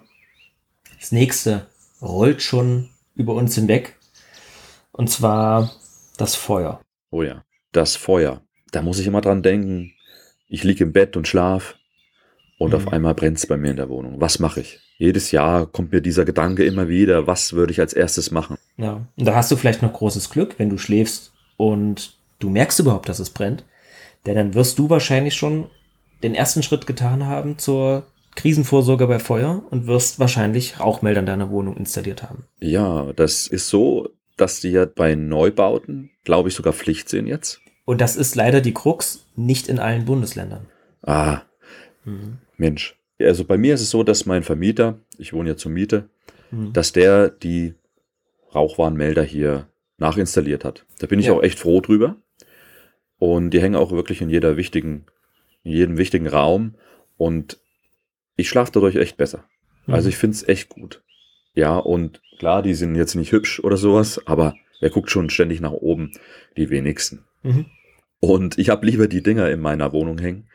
das 0.99 1.11
nächste 1.11 1.67
rollt 2.01 2.41
schon 2.43 2.89
über 3.15 3.33
uns 3.33 3.55
hinweg. 3.55 3.97
Und 4.91 5.09
zwar 5.09 5.71
das 6.17 6.35
Feuer. 6.35 6.81
Oh 7.09 7.23
ja, 7.23 7.43
das 7.71 7.95
Feuer. 7.95 8.41
Da 8.71 8.81
muss 8.83 8.99
ich 8.99 9.07
immer 9.07 9.21
dran 9.21 9.41
denken. 9.41 9.93
Ich 10.47 10.63
liege 10.63 10.83
im 10.83 10.93
Bett 10.93 11.17
und 11.17 11.27
schlaf 11.27 11.75
und 12.61 12.69
Mhm. 12.71 12.75
auf 12.75 12.93
einmal 12.93 13.13
brennt 13.15 13.37
es 13.37 13.47
bei 13.47 13.57
mir 13.57 13.71
in 13.71 13.77
der 13.77 13.89
Wohnung. 13.89 14.15
Was 14.19 14.39
mache 14.39 14.61
ich? 14.61 14.79
Jedes 14.97 15.31
Jahr 15.31 15.65
kommt 15.65 15.91
mir 15.91 16.01
dieser 16.01 16.25
Gedanke 16.25 16.63
immer 16.63 16.87
wieder, 16.87 17.25
was 17.27 17.53
würde 17.53 17.71
ich 17.71 17.79
als 17.79 17.93
erstes 17.93 18.31
machen? 18.31 18.57
Ja. 18.77 19.05
Und 19.17 19.25
da 19.25 19.35
hast 19.35 19.51
du 19.51 19.55
vielleicht 19.55 19.81
noch 19.81 19.93
großes 19.93 20.29
Glück, 20.29 20.55
wenn 20.59 20.69
du 20.69 20.77
schläfst 20.77 21.33
und 21.57 22.17
du 22.39 22.49
merkst 22.49 22.79
überhaupt, 22.79 23.09
dass 23.09 23.19
es 23.19 23.29
brennt. 23.31 23.63
Denn 24.25 24.35
dann 24.35 24.53
wirst 24.53 24.77
du 24.77 24.89
wahrscheinlich 24.89 25.33
schon 25.35 25.65
den 26.23 26.35
ersten 26.35 26.61
Schritt 26.61 26.85
getan 26.85 27.25
haben 27.25 27.57
zur 27.57 28.03
Krisenvorsorge 28.35 29.07
bei 29.07 29.17
Feuer 29.19 29.63
und 29.71 29.87
wirst 29.87 30.19
wahrscheinlich 30.19 30.79
Rauchmelder 30.79 31.19
in 31.21 31.25
deiner 31.25 31.49
Wohnung 31.49 31.75
installiert 31.77 32.21
haben. 32.23 32.45
Ja, 32.59 33.11
das 33.13 33.47
ist 33.47 33.69
so, 33.69 34.09
dass 34.37 34.59
die 34.59 34.69
ja 34.69 34.85
bei 34.85 35.15
Neubauten, 35.15 36.11
glaube 36.23 36.49
ich, 36.49 36.55
sogar 36.55 36.73
Pflicht 36.73 37.09
sind 37.09 37.25
jetzt. 37.27 37.59
Und 37.85 37.99
das 37.99 38.15
ist 38.15 38.35
leider 38.35 38.61
die 38.61 38.73
Krux, 38.73 39.25
nicht 39.35 39.67
in 39.67 39.79
allen 39.79 40.05
Bundesländern. 40.05 40.67
Ah, 41.01 41.41
Mhm. 42.03 42.37
Mensch. 42.61 42.95
Also 43.19 43.43
bei 43.43 43.57
mir 43.57 43.73
ist 43.73 43.81
es 43.81 43.89
so, 43.89 44.03
dass 44.03 44.25
mein 44.25 44.43
Vermieter, 44.43 44.99
ich 45.17 45.33
wohne 45.33 45.49
ja 45.49 45.57
zur 45.57 45.71
Miete, 45.71 46.09
Mhm. 46.51 46.73
dass 46.73 46.91
der 46.93 47.29
die 47.29 47.73
Rauchwarnmelder 48.53 49.23
hier 49.23 49.67
nachinstalliert 49.97 50.65
hat. 50.65 50.85
Da 50.99 51.07
bin 51.07 51.19
ich 51.19 51.27
Ja. 51.27 51.33
auch 51.33 51.43
echt 51.43 51.59
froh 51.59 51.79
drüber. 51.81 52.17
Und 53.17 53.51
die 53.51 53.61
hängen 53.61 53.75
auch 53.75 53.91
wirklich 53.91 54.21
in 54.21 54.29
jeder 54.29 54.57
wichtigen, 54.57 55.05
in 55.63 55.71
jedem 55.73 55.97
wichtigen 55.97 56.27
Raum. 56.27 56.75
Und 57.17 57.59
ich 58.35 58.49
schlafe 58.49 58.71
dadurch 58.73 58.95
echt 58.95 59.17
besser. 59.17 59.43
Mhm. 59.85 59.93
Also 59.93 60.09
ich 60.09 60.17
finde 60.17 60.35
es 60.35 60.47
echt 60.47 60.69
gut. 60.69 61.01
Ja, 61.53 61.77
und 61.77 62.21
klar, 62.39 62.61
die 62.63 62.73
sind 62.73 62.95
jetzt 62.95 63.15
nicht 63.15 63.31
hübsch 63.31 63.59
oder 63.59 63.77
sowas, 63.77 64.25
aber 64.25 64.55
wer 64.79 64.89
guckt 64.89 65.11
schon 65.11 65.29
ständig 65.29 65.61
nach 65.61 65.71
oben? 65.73 66.11
Die 66.57 66.69
wenigsten. 66.69 67.25
Mhm. 67.43 67.65
Und 68.19 68.57
ich 68.57 68.69
habe 68.69 68.85
lieber 68.85 69.07
die 69.07 69.23
Dinger 69.23 69.49
in 69.49 69.59
meiner 69.61 69.93
Wohnung 69.93 70.17
hängen 70.17 70.47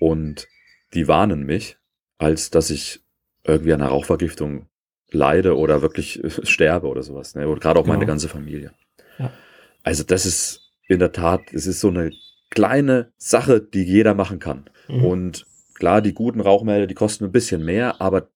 und 0.00 0.48
die 0.94 1.08
warnen 1.08 1.44
mich, 1.44 1.76
als 2.18 2.50
dass 2.50 2.70
ich 2.70 3.00
irgendwie 3.44 3.72
an 3.72 3.80
einer 3.82 3.90
Rauchvergiftung 3.90 4.66
leide 5.10 5.56
oder 5.56 5.82
wirklich 5.82 6.22
äh, 6.24 6.30
sterbe 6.46 6.88
oder 6.88 7.02
sowas. 7.02 7.34
Ne? 7.34 7.48
Und 7.48 7.60
gerade 7.60 7.78
auch 7.80 7.86
meine 7.86 8.00
Genau. 8.00 8.12
ganze 8.12 8.28
Familie. 8.28 8.72
Ja. 9.18 9.30
Also 9.82 10.02
das 10.04 10.26
ist 10.26 10.72
in 10.88 10.98
der 10.98 11.12
Tat, 11.12 11.52
es 11.52 11.66
ist 11.66 11.80
so 11.80 11.88
eine 11.88 12.10
kleine 12.50 13.12
Sache, 13.16 13.60
die 13.60 13.82
jeder 13.82 14.14
machen 14.14 14.38
kann. 14.38 14.68
Mhm. 14.88 15.04
Und 15.04 15.46
klar, 15.74 16.00
die 16.00 16.14
guten 16.14 16.40
Rauchmelder, 16.40 16.86
die 16.86 16.94
kosten 16.94 17.24
ein 17.24 17.32
bisschen 17.32 17.64
mehr, 17.64 18.00
aber 18.00 18.28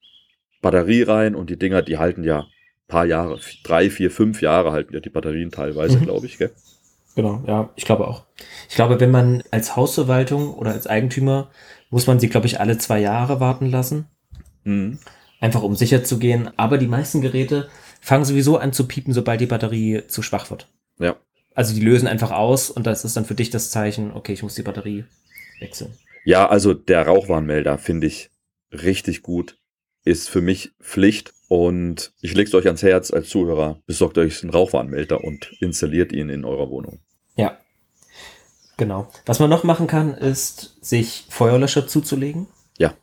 Batterie 0.62 1.02
rein 1.02 1.34
und 1.34 1.48
die 1.50 1.58
Dinger, 1.58 1.82
die 1.82 1.98
halten 1.98 2.22
ja 2.24 2.40
ein 2.40 2.46
paar 2.88 3.06
Jahre, 3.06 3.38
drei, 3.64 3.88
vier, 3.88 4.10
fünf 4.10 4.42
Jahre 4.42 4.72
halten 4.72 4.92
ja 4.94 5.00
die 5.00 5.10
Batterien 5.10 5.50
teilweise, 5.50 5.98
Mhm. 5.98 6.02
glaube 6.04 6.26
ich. 6.26 6.38
Gell? 6.38 6.50
Genau, 7.16 7.42
ja, 7.46 7.70
ich 7.76 7.84
glaube 7.84 8.06
auch. 8.06 8.24
Ich 8.68 8.74
glaube, 8.76 9.00
wenn 9.00 9.10
man 9.10 9.42
als 9.50 9.74
Hausverwaltung 9.76 10.54
oder 10.54 10.72
als 10.72 10.86
Eigentümer 10.86 11.50
muss 11.90 12.06
man 12.06 12.18
sie, 12.20 12.28
glaube 12.28 12.46
ich, 12.46 12.60
alle 12.60 12.78
zwei 12.78 13.00
Jahre 13.00 13.40
warten 13.40 13.66
lassen, 13.66 14.06
Mhm. 14.64 14.98
einfach 15.40 15.62
um 15.62 15.74
sicher 15.74 16.04
zu 16.04 16.18
gehen. 16.18 16.50
Aber 16.56 16.78
die 16.78 16.86
meisten 16.86 17.20
Geräte 17.20 17.68
fangen 18.00 18.24
sowieso 18.24 18.58
an 18.58 18.72
zu 18.72 18.86
piepen, 18.86 19.12
sobald 19.12 19.40
die 19.40 19.46
Batterie 19.46 20.02
zu 20.06 20.22
schwach 20.22 20.50
wird. 20.50 20.68
Ja. 20.98 21.16
Also 21.54 21.74
die 21.74 21.80
lösen 21.80 22.06
einfach 22.08 22.30
aus 22.30 22.70
und 22.70 22.86
das 22.86 23.04
ist 23.04 23.16
dann 23.16 23.24
für 23.24 23.34
dich 23.34 23.50
das 23.50 23.70
Zeichen, 23.70 24.12
okay, 24.12 24.32
ich 24.32 24.42
muss 24.42 24.54
die 24.54 24.62
Batterie 24.62 25.04
wechseln. 25.58 25.92
Ja, 26.24 26.48
also 26.48 26.74
der 26.74 27.06
Rauchwarnmelder 27.06 27.76
finde 27.78 28.06
ich 28.06 28.30
richtig 28.72 29.22
gut. 29.22 29.56
Ist 30.04 30.30
für 30.30 30.40
mich 30.40 30.72
Pflicht 30.80 31.32
Und 31.48 32.12
ich 32.20 32.34
lege 32.34 32.46
es 32.48 32.54
euch 32.54 32.66
ans 32.66 32.84
Herz 32.84 33.10
als 33.10 33.28
Zuhörer, 33.28 33.82
besorgt 33.84 34.16
euch 34.18 34.42
einen 34.44 34.52
Rauchwarnmelder 34.52 35.24
und 35.24 35.50
installiert 35.60 36.12
ihn 36.12 36.28
in 36.28 36.44
eurer 36.44 36.70
Wohnung. 36.70 37.00
Ja. 37.36 37.58
Genau. 38.80 39.08
Was 39.26 39.40
man 39.40 39.50
noch 39.50 39.62
machen 39.62 39.86
kann, 39.86 40.14
ist, 40.14 40.78
sich 40.80 41.26
Feuerlöscher 41.28 41.86
zuzulegen. 41.86 42.46
Ja. 42.78 42.94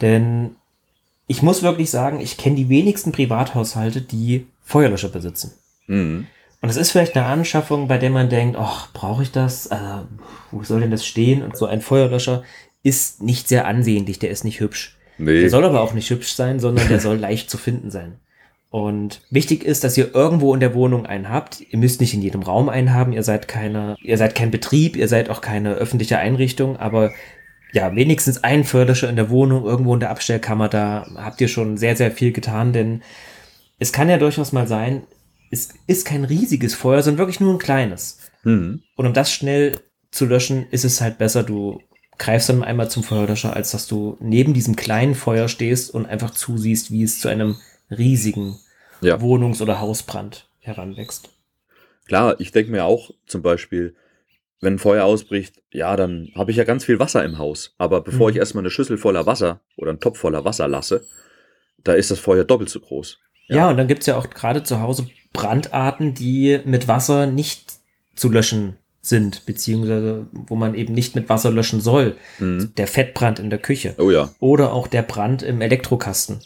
Denn 0.00 0.54
ich 1.26 1.42
muss 1.42 1.64
wirklich 1.64 1.90
sagen, 1.90 2.20
ich 2.20 2.36
kenne 2.36 2.54
die 2.54 2.68
wenigsten 2.68 3.10
Privathaushalte, 3.10 4.02
die 4.02 4.46
Feuerlöscher 4.62 5.08
besitzen. 5.08 5.50
Mhm. 5.88 6.28
Und 6.60 6.68
es 6.68 6.76
ist 6.76 6.92
vielleicht 6.92 7.16
eine 7.16 7.26
Anschaffung, 7.26 7.88
bei 7.88 7.98
der 7.98 8.10
man 8.10 8.28
denkt, 8.28 8.56
ach, 8.56 8.92
brauche 8.92 9.24
ich 9.24 9.32
das? 9.32 9.66
Also, 9.66 10.06
wo 10.52 10.62
soll 10.62 10.82
denn 10.82 10.92
das 10.92 11.04
stehen? 11.04 11.42
Und 11.42 11.56
so 11.56 11.66
ein 11.66 11.80
Feuerlöscher 11.80 12.44
ist 12.84 13.20
nicht 13.20 13.48
sehr 13.48 13.66
ansehnlich, 13.66 14.20
der 14.20 14.30
ist 14.30 14.44
nicht 14.44 14.60
hübsch. 14.60 14.96
Nee. 15.18 15.40
Der 15.40 15.50
soll 15.50 15.64
aber 15.64 15.80
auch 15.80 15.92
nicht 15.92 16.08
hübsch 16.08 16.34
sein, 16.34 16.60
sondern 16.60 16.86
der 16.86 17.00
soll 17.00 17.16
leicht 17.18 17.50
zu 17.50 17.58
finden 17.58 17.90
sein. 17.90 18.20
Und 18.70 19.22
wichtig 19.30 19.64
ist, 19.64 19.82
dass 19.82 19.98
ihr 19.98 20.14
irgendwo 20.14 20.54
in 20.54 20.60
der 20.60 20.74
Wohnung 20.74 21.04
einen 21.04 21.28
habt. 21.28 21.60
Ihr 21.60 21.78
müsst 21.78 22.00
nicht 22.00 22.14
in 22.14 22.22
jedem 22.22 22.42
Raum 22.42 22.68
einen 22.68 22.94
haben. 22.94 23.12
Ihr 23.12 23.24
seid 23.24 23.48
keine, 23.48 23.96
ihr 24.00 24.16
seid 24.16 24.36
kein 24.36 24.52
Betrieb, 24.52 24.96
ihr 24.96 25.08
seid 25.08 25.28
auch 25.28 25.40
keine 25.40 25.74
öffentliche 25.74 26.18
Einrichtung, 26.18 26.76
aber 26.76 27.10
ja, 27.72 27.94
wenigstens 27.94 28.42
einen 28.42 28.64
Förderscher 28.64 29.08
in 29.08 29.16
der 29.16 29.30
Wohnung, 29.30 29.64
irgendwo 29.64 29.94
in 29.94 30.00
der 30.00 30.10
Abstellkammer, 30.10 30.68
da 30.68 31.06
habt 31.16 31.40
ihr 31.40 31.48
schon 31.48 31.76
sehr, 31.76 31.96
sehr 31.96 32.10
viel 32.10 32.32
getan, 32.32 32.72
denn 32.72 33.02
es 33.78 33.92
kann 33.92 34.08
ja 34.08 34.18
durchaus 34.18 34.52
mal 34.52 34.66
sein, 34.66 35.02
es 35.50 35.70
ist 35.86 36.06
kein 36.06 36.24
riesiges 36.24 36.74
Feuer, 36.74 37.02
sondern 37.02 37.18
wirklich 37.18 37.40
nur 37.40 37.52
ein 37.52 37.58
kleines. 37.58 38.18
Mhm. 38.44 38.82
Und 38.96 39.06
um 39.06 39.14
das 39.14 39.32
schnell 39.32 39.80
zu 40.10 40.26
löschen, 40.26 40.66
ist 40.70 40.84
es 40.84 41.00
halt 41.00 41.18
besser, 41.18 41.42
du 41.42 41.80
greifst 42.18 42.48
dann 42.48 42.62
einmal 42.62 42.90
zum 42.90 43.02
Feuerlöscher, 43.02 43.54
als 43.56 43.70
dass 43.70 43.86
du 43.86 44.16
neben 44.20 44.52
diesem 44.52 44.76
kleinen 44.76 45.14
Feuer 45.14 45.48
stehst 45.48 45.92
und 45.92 46.06
einfach 46.06 46.30
zusiehst, 46.32 46.90
wie 46.90 47.02
es 47.02 47.18
zu 47.18 47.28
einem 47.28 47.56
riesigen 47.90 48.56
Ja. 49.00 49.16
Wohnungs- 49.20 49.62
oder 49.62 49.80
Hausbrand 49.80 50.48
heranwächst. 50.60 51.30
Klar, 52.06 52.36
ich 52.40 52.52
denke 52.52 52.70
mir 52.72 52.84
auch 52.84 53.10
zum 53.26 53.42
Beispiel, 53.42 53.94
wenn 54.60 54.74
ein 54.74 54.78
Feuer 54.78 55.04
ausbricht, 55.04 55.62
ja, 55.70 55.96
dann 55.96 56.28
habe 56.34 56.50
ich 56.50 56.56
ja 56.56 56.64
ganz 56.64 56.84
viel 56.84 56.98
Wasser 56.98 57.24
im 57.24 57.38
Haus. 57.38 57.74
Aber 57.78 58.00
bevor 58.02 58.28
Mhm. 58.28 58.32
ich 58.32 58.36
erstmal 58.38 58.62
eine 58.62 58.70
Schüssel 58.70 58.98
voller 58.98 59.24
Wasser 59.26 59.60
oder 59.76 59.90
einen 59.90 60.00
Topf 60.00 60.18
voller 60.18 60.44
Wasser 60.44 60.68
lasse, 60.68 61.06
da 61.82 61.94
ist 61.94 62.10
das 62.10 62.18
Feuer 62.18 62.44
doppelt 62.44 62.68
so 62.68 62.80
groß. 62.80 63.18
Ja, 63.48 63.56
Ja. 63.56 63.70
und 63.70 63.76
dann 63.78 63.88
gibt's 63.88 64.06
ja 64.06 64.16
auch 64.18 64.28
gerade 64.28 64.62
zu 64.62 64.80
Hause 64.80 65.06
Brandarten, 65.32 66.12
die 66.14 66.60
mit 66.64 66.88
Wasser 66.88 67.26
nicht 67.26 67.72
zu 68.16 68.28
löschen 68.28 68.76
sind, 69.00 69.46
beziehungsweise 69.46 70.26
wo 70.32 70.56
man 70.56 70.74
eben 70.74 70.92
nicht 70.92 71.14
mit 71.14 71.28
Wasser 71.30 71.50
löschen 71.50 71.80
soll. 71.80 72.16
Mhm. 72.38 72.74
Der 72.76 72.86
Fettbrand 72.86 73.38
in 73.38 73.48
der 73.48 73.58
Küche. 73.60 73.94
Oh 73.96 74.10
ja, 74.10 74.34
Oder 74.40 74.72
auch 74.74 74.88
der 74.88 75.02
Brand 75.02 75.42
im 75.42 75.62
Elektrokasten. 75.62 76.40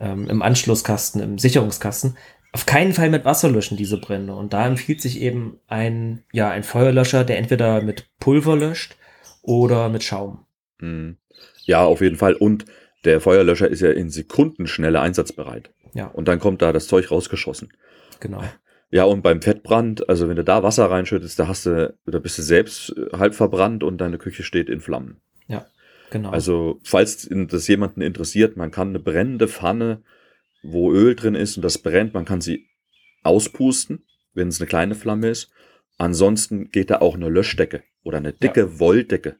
Ähm, 0.00 0.28
im 0.28 0.42
Anschlusskasten, 0.42 1.20
im 1.22 1.38
Sicherungskasten, 1.38 2.16
auf 2.52 2.64
keinen 2.66 2.92
Fall 2.92 3.10
mit 3.10 3.24
Wasser 3.24 3.50
löschen, 3.50 3.76
diese 3.76 3.98
Brände. 4.00 4.34
Und 4.34 4.52
da 4.52 4.66
empfiehlt 4.66 5.02
sich 5.02 5.20
eben 5.20 5.58
ein, 5.66 6.24
ja, 6.32 6.50
ein 6.50 6.62
Feuerlöscher, 6.62 7.24
der 7.24 7.38
entweder 7.38 7.82
mit 7.82 8.08
Pulver 8.18 8.56
löscht 8.56 8.96
oder 9.42 9.88
mit 9.88 10.02
Schaum. 10.02 10.46
Mhm. 10.80 11.16
Ja, 11.64 11.84
auf 11.84 12.00
jeden 12.00 12.16
Fall. 12.16 12.34
Und 12.34 12.64
der 13.04 13.20
Feuerlöscher 13.20 13.68
ist 13.68 13.80
ja 13.80 13.90
in 13.90 14.08
Sekunden 14.10 14.66
schneller 14.66 15.02
einsatzbereit. 15.02 15.70
Ja, 15.94 16.06
Und 16.06 16.28
dann 16.28 16.38
kommt 16.40 16.62
da 16.62 16.72
das 16.72 16.86
Zeug 16.88 17.10
rausgeschossen. 17.10 17.72
genau. 18.20 18.42
Ja, 18.88 19.02
und 19.02 19.22
beim 19.22 19.42
Fettbrand, 19.42 20.08
also 20.08 20.28
wenn 20.28 20.36
du 20.36 20.44
da 20.44 20.62
Wasser 20.62 20.88
reinschüttest, 20.88 21.38
da 21.40 21.48
hast 21.48 21.66
du, 21.66 21.92
da 22.06 22.18
bist 22.20 22.38
du 22.38 22.42
selbst 22.42 22.94
äh, 22.96 23.16
halb 23.18 23.34
verbrannt 23.34 23.82
und 23.82 23.98
deine 23.98 24.16
Küche 24.16 24.44
steht 24.44 24.68
in 24.70 24.80
Flammen. 24.80 25.20
Genau. 26.10 26.30
Also, 26.30 26.80
falls 26.84 27.28
das 27.30 27.68
jemanden 27.68 28.00
interessiert, 28.00 28.56
man 28.56 28.70
kann 28.70 28.88
eine 28.90 29.00
brennende 29.00 29.48
Pfanne, 29.48 30.02
wo 30.62 30.92
Öl 30.92 31.14
drin 31.14 31.34
ist 31.34 31.56
und 31.56 31.62
das 31.62 31.78
brennt, 31.78 32.14
man 32.14 32.24
kann 32.24 32.40
sie 32.40 32.66
auspusten, 33.22 34.04
wenn 34.34 34.48
es 34.48 34.60
eine 34.60 34.68
kleine 34.68 34.94
Flamme 34.94 35.28
ist. 35.28 35.50
Ansonsten 35.98 36.70
geht 36.70 36.90
da 36.90 37.00
auch 37.00 37.14
eine 37.14 37.28
Löschdecke 37.28 37.82
oder 38.02 38.18
eine 38.18 38.32
dicke 38.32 38.78
Wolldecke. 38.78 39.36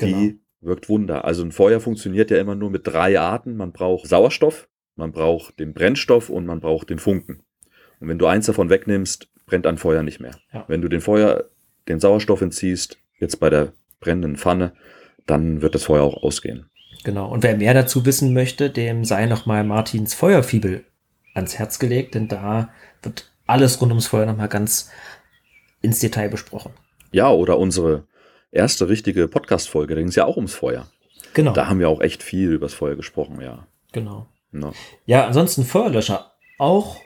Die 0.00 0.12
Genau. 0.12 0.32
wirkt 0.60 0.88
Wunder. 0.88 1.24
Also 1.24 1.42
ein 1.42 1.52
Feuer 1.52 1.80
funktioniert 1.80 2.30
ja 2.30 2.38
immer 2.38 2.54
nur 2.54 2.70
mit 2.70 2.86
drei 2.86 3.18
Arten. 3.18 3.56
Man 3.56 3.72
braucht 3.72 4.06
Sauerstoff, 4.08 4.68
man 4.94 5.12
braucht 5.12 5.58
den 5.58 5.72
Brennstoff 5.72 6.28
und 6.28 6.46
man 6.46 6.60
braucht 6.60 6.90
den 6.90 6.98
Funken. 6.98 7.42
Und 8.00 8.08
wenn 8.08 8.18
du 8.18 8.26
eins 8.26 8.46
davon 8.46 8.68
wegnimmst, 8.68 9.28
brennt 9.46 9.66
ein 9.66 9.78
Feuer 9.78 10.02
nicht 10.02 10.20
mehr. 10.20 10.38
Ja. 10.52 10.64
Wenn 10.68 10.82
du 10.82 10.88
den 10.88 11.00
Feuer, 11.00 11.48
den 11.88 11.98
Sauerstoff 12.00 12.42
entziehst, 12.42 12.98
jetzt 13.18 13.36
bei 13.40 13.48
der 13.48 13.72
brennenden 14.00 14.36
Pfanne, 14.36 14.74
dann 15.26 15.62
wird 15.62 15.74
das 15.74 15.84
Feuer 15.84 16.02
auch 16.02 16.22
ausgehen. 16.22 16.70
Genau. 17.04 17.28
Und 17.30 17.42
wer 17.42 17.56
mehr 17.56 17.74
dazu 17.74 18.04
wissen 18.04 18.32
möchte, 18.32 18.70
dem 18.70 19.04
sei 19.04 19.26
nochmal 19.26 19.64
Martins 19.64 20.14
Feuerfibel 20.14 20.84
ans 21.34 21.58
Herz 21.58 21.78
gelegt, 21.78 22.14
denn 22.14 22.28
da 22.28 22.70
wird 23.02 23.30
alles 23.46 23.80
rund 23.80 23.92
ums 23.92 24.06
Feuer 24.06 24.26
nochmal 24.26 24.48
ganz 24.48 24.90
ins 25.82 26.00
Detail 26.00 26.28
besprochen. 26.28 26.72
Ja, 27.12 27.30
oder 27.30 27.58
unsere 27.58 28.06
erste 28.50 28.88
richtige 28.88 29.28
Podcast-Folge, 29.28 29.94
da 29.94 30.00
ging 30.00 30.08
es 30.08 30.16
ja 30.16 30.24
auch 30.24 30.36
ums 30.36 30.54
Feuer. 30.54 30.88
Genau. 31.34 31.52
Da 31.52 31.68
haben 31.68 31.78
wir 31.78 31.88
auch 31.88 32.00
echt 32.00 32.22
viel 32.22 32.52
übers 32.52 32.74
Feuer 32.74 32.96
gesprochen, 32.96 33.40
ja. 33.40 33.66
Genau. 33.92 34.26
Ne? 34.50 34.72
Ja, 35.04 35.26
ansonsten 35.26 35.64
Feuerlöscher. 35.64 36.32
Auch 36.58 36.96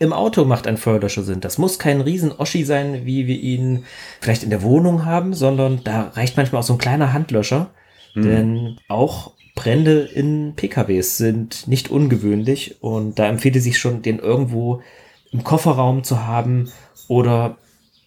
im 0.00 0.14
Auto 0.14 0.46
macht 0.46 0.66
ein 0.66 0.78
Feuerlöscher 0.78 1.22
Sinn. 1.22 1.40
Das 1.40 1.58
muss 1.58 1.78
kein 1.78 2.00
Riesen-Oschi 2.00 2.64
sein, 2.64 3.04
wie 3.04 3.26
wir 3.26 3.38
ihn 3.38 3.84
vielleicht 4.20 4.42
in 4.42 4.50
der 4.50 4.62
Wohnung 4.62 5.04
haben, 5.04 5.34
sondern 5.34 5.84
da 5.84 6.08
reicht 6.14 6.38
manchmal 6.38 6.60
auch 6.60 6.66
so 6.66 6.72
ein 6.72 6.78
kleiner 6.78 7.12
Handlöscher. 7.12 7.70
Hm. 8.14 8.22
Denn 8.22 8.78
auch 8.88 9.32
Brände 9.54 10.00
in 10.00 10.54
PKWs 10.56 11.18
sind 11.18 11.68
nicht 11.68 11.90
ungewöhnlich 11.90 12.82
und 12.82 13.18
da 13.18 13.28
empfiehlt 13.28 13.56
es 13.56 13.64
sich 13.64 13.78
schon, 13.78 14.00
den 14.00 14.18
irgendwo 14.18 14.82
im 15.32 15.44
Kofferraum 15.44 16.02
zu 16.02 16.26
haben 16.26 16.70
oder 17.06 17.58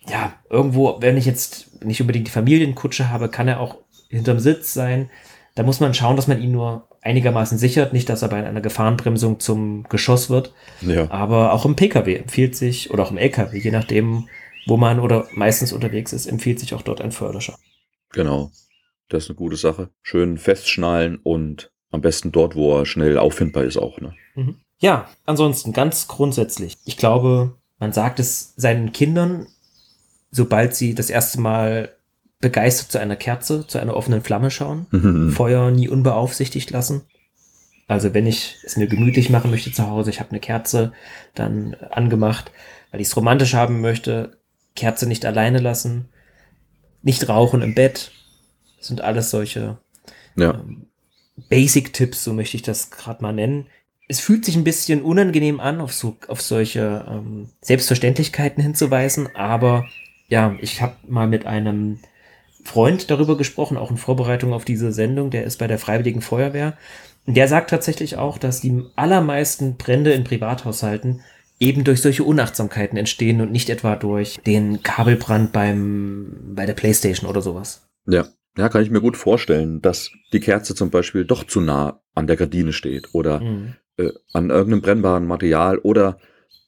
ja, 0.10 0.34
irgendwo, 0.50 0.98
wenn 1.00 1.16
ich 1.16 1.26
jetzt 1.28 1.84
nicht 1.84 2.02
unbedingt 2.02 2.26
die 2.26 2.32
Familienkutsche 2.32 3.12
habe, 3.12 3.30
kann 3.30 3.48
er 3.48 3.60
auch 3.60 3.78
hinterm 4.10 4.40
Sitz 4.40 4.74
sein. 4.74 5.12
Da 5.56 5.64
muss 5.64 5.80
man 5.80 5.94
schauen, 5.94 6.16
dass 6.16 6.28
man 6.28 6.42
ihn 6.42 6.52
nur 6.52 6.88
einigermaßen 7.02 7.58
sichert, 7.58 7.94
nicht, 7.94 8.10
dass 8.10 8.22
er 8.22 8.30
bei 8.30 8.44
einer 8.44 8.62
Gefahrenbremsung 8.62 9.40
zum 9.40 9.84
Geschoss 9.84 10.30
wird. 10.30 10.54
Ja. 10.82 11.12
Aber 11.12 11.54
auch 11.54 11.66
im 11.66 11.76
Pkw 11.76 12.16
empfiehlt 12.16 12.56
sich, 12.56 12.92
oder 12.92 13.04
auch 13.04 13.12
im 13.12 13.18
Lkw, 13.18 13.58
je 13.58 13.72
nachdem, 13.72 14.30
wo 14.66 14.78
man 14.78 15.00
oder 15.00 15.28
meistens 15.34 15.74
unterwegs 15.74 16.14
ist, 16.14 16.26
empfiehlt 16.26 16.60
sich 16.60 16.74
auch 16.74 16.82
dort 16.82 17.02
ein 17.02 17.12
Förderscher. 17.12 17.58
Genau. 18.12 18.52
Das 19.10 19.26
ist 19.26 19.30
eine 19.30 19.36
gute 19.36 19.58
Sache. 19.58 19.90
Schön 20.02 20.38
festschnallen 20.38 21.20
und 21.22 21.72
am 21.92 22.02
besten 22.02 22.32
dort, 22.32 22.56
wo 22.56 22.80
er 22.80 22.86
schnell 22.86 23.20
auffindbar 23.20 23.64
ist 23.64 23.78
auch. 23.78 24.00
Ne? 24.00 24.16
Ja, 24.80 25.08
ansonsten 25.26 25.74
ganz 25.74 26.08
grundsätzlich. 26.08 26.78
Ich 26.86 26.98
glaube, 26.98 27.56
man 27.78 27.94
sagt 27.94 28.20
es 28.20 28.54
seinen 28.56 28.92
Kindern, 28.92 29.48
sobald 30.32 30.76
sie 30.76 30.96
das 30.96 31.10
erste 31.10 31.40
Mal 31.40 31.96
begeistert 32.44 32.92
zu 32.92 33.00
einer 33.00 33.16
Kerze, 33.16 33.66
zu 33.66 33.80
einer 33.80 33.96
offenen 33.96 34.22
Flamme 34.22 34.52
schauen. 34.52 34.86
Mhm. 34.92 35.32
Feuer 35.32 35.72
nie 35.72 35.88
unbeaufsichtigt 35.88 36.72
lassen. 36.72 37.04
Also 37.88 38.14
wenn 38.14 38.28
ich 38.28 38.58
es 38.66 38.76
mir 38.76 38.88
gemütlich 38.88 39.30
machen 39.30 39.50
möchte 39.50 39.72
zu 39.72 39.88
Hause, 39.88 40.10
ich 40.10 40.20
habe 40.20 40.32
eine 40.32 40.42
Kerze 40.42 40.92
dann 41.36 41.76
angemacht, 41.90 42.52
weil 42.92 43.00
ich 43.00 43.08
es 43.08 43.16
romantisch 43.16 43.54
haben 43.54 43.80
möchte, 43.80 44.38
Kerze 44.76 45.08
nicht 45.08 45.26
alleine 45.26 45.60
lassen, 45.60 46.10
nicht 47.02 47.30
rauchen 47.30 47.62
im 47.62 47.76
Bett, 47.76 48.12
das 48.78 48.88
sind 48.88 49.00
alles 49.00 49.30
solche 49.30 49.78
Ja. 50.36 50.54
ähm, 50.54 50.88
Basic-Tipps, 51.50 52.26
so 52.26 52.34
möchte 52.34 52.58
ich 52.58 52.64
das 52.64 52.92
gerade 52.92 53.24
mal 53.24 53.32
nennen. 53.34 53.68
Es 54.10 54.20
fühlt 54.20 54.44
sich 54.44 54.58
ein 54.58 54.66
bisschen 54.66 55.02
unangenehm 55.02 55.62
an, 55.62 55.80
auf, 55.80 55.94
so, 55.94 56.18
auf 56.28 56.42
solche 56.42 57.06
ähm, 57.10 57.50
Selbstverständlichkeiten 57.62 58.62
hinzuweisen, 58.62 59.34
aber 59.34 59.86
ja, 60.28 60.56
ich 60.60 60.82
habe 60.82 60.96
mal 61.08 61.28
mit 61.28 61.46
einem 61.46 62.00
Freund 62.64 63.12
darüber 63.12 63.38
gesprochen, 63.38 63.78
auch 63.78 63.92
in 63.92 63.98
Vorbereitung 63.98 64.54
auf 64.54 64.66
diese 64.66 64.92
Sendung, 64.92 65.30
der 65.30 65.44
ist 65.44 65.58
bei 65.60 65.68
der 65.68 65.80
Freiwilligen 65.80 66.22
Feuerwehr. 66.22 66.78
Und 67.26 67.36
der 67.38 67.48
sagt 67.48 67.70
tatsächlich 67.70 68.18
auch, 68.18 68.38
dass 68.38 68.62
die 68.62 68.84
allermeisten 68.96 69.76
Brände 69.78 70.12
in 70.14 70.24
Privathaushalten 70.24 71.22
eben 71.60 71.84
durch 71.84 72.02
solche 72.02 72.24
Unachtsamkeiten 72.24 72.98
entstehen 72.98 73.40
und 73.40 73.52
nicht 73.52 73.70
etwa 73.70 73.96
durch 73.96 74.40
den 74.46 74.84
Kabelbrand 74.84 75.52
beim, 75.54 76.54
bei 76.56 76.66
der 76.66 76.74
Playstation 76.74 77.30
oder 77.30 77.42
sowas. 77.42 77.88
Ja. 78.08 78.26
Ja, 78.56 78.70
kann 78.70 78.84
ich 78.84 78.92
mir 78.92 79.02
gut 79.02 79.18
vorstellen, 79.18 79.82
dass 79.82 80.12
die 80.32 80.40
Kerze 80.40 80.76
zum 80.76 80.92
Beispiel 80.92 81.26
doch 81.26 81.44
zu 81.44 81.60
nah 81.60 82.02
an 82.14 82.28
der 82.28 82.36
Gardine 82.36 82.72
steht 82.72 83.10
oder 83.14 83.40
Mhm. 83.40 83.74
äh, 83.98 84.10
an 84.32 84.52
irgendeinem 84.52 84.82
brennbaren 84.82 85.26
Material 85.26 85.80
oder 85.80 86.20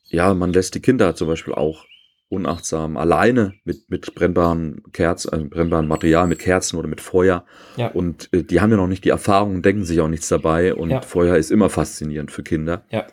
ja, 0.06 0.34
man 0.34 0.52
lässt 0.52 0.74
die 0.74 0.80
Kinder 0.82 1.16
zum 1.16 1.28
Beispiel 1.28 1.54
auch 1.54 1.86
unachtsam 2.30 2.98
alleine 2.98 3.54
mit, 3.64 3.90
mit 3.90 4.16
brennbaren 4.16 4.82
Kerzen, 4.92 5.32
also 5.32 5.46
brennbaren 5.48 5.88
Material, 5.88 6.28
mit 6.28 6.40
Kerzen 6.40 6.78
oder 6.78 6.88
mit 6.88 7.02
Feuer. 7.02 7.46
Ja. 7.78 7.88
Und 7.90 8.30
äh, 8.34 8.44
die 8.44 8.62
haben 8.62 8.72
ja 8.72 8.78
noch 8.78 8.88
nicht 8.88 9.06
die 9.06 9.10
Erfahrung, 9.10 9.62
denken 9.62 9.86
sich 9.86 10.00
auch 10.02 10.08
nichts 10.08 10.28
dabei 10.28 10.74
und 10.74 10.90
Ja. 10.90 11.02
Feuer 11.02 11.38
ist 11.38 11.52
immer 11.52 11.70
faszinierend 11.70 12.32
für 12.32 12.44
Kinder. 12.44 12.84
Ja. 12.90 13.06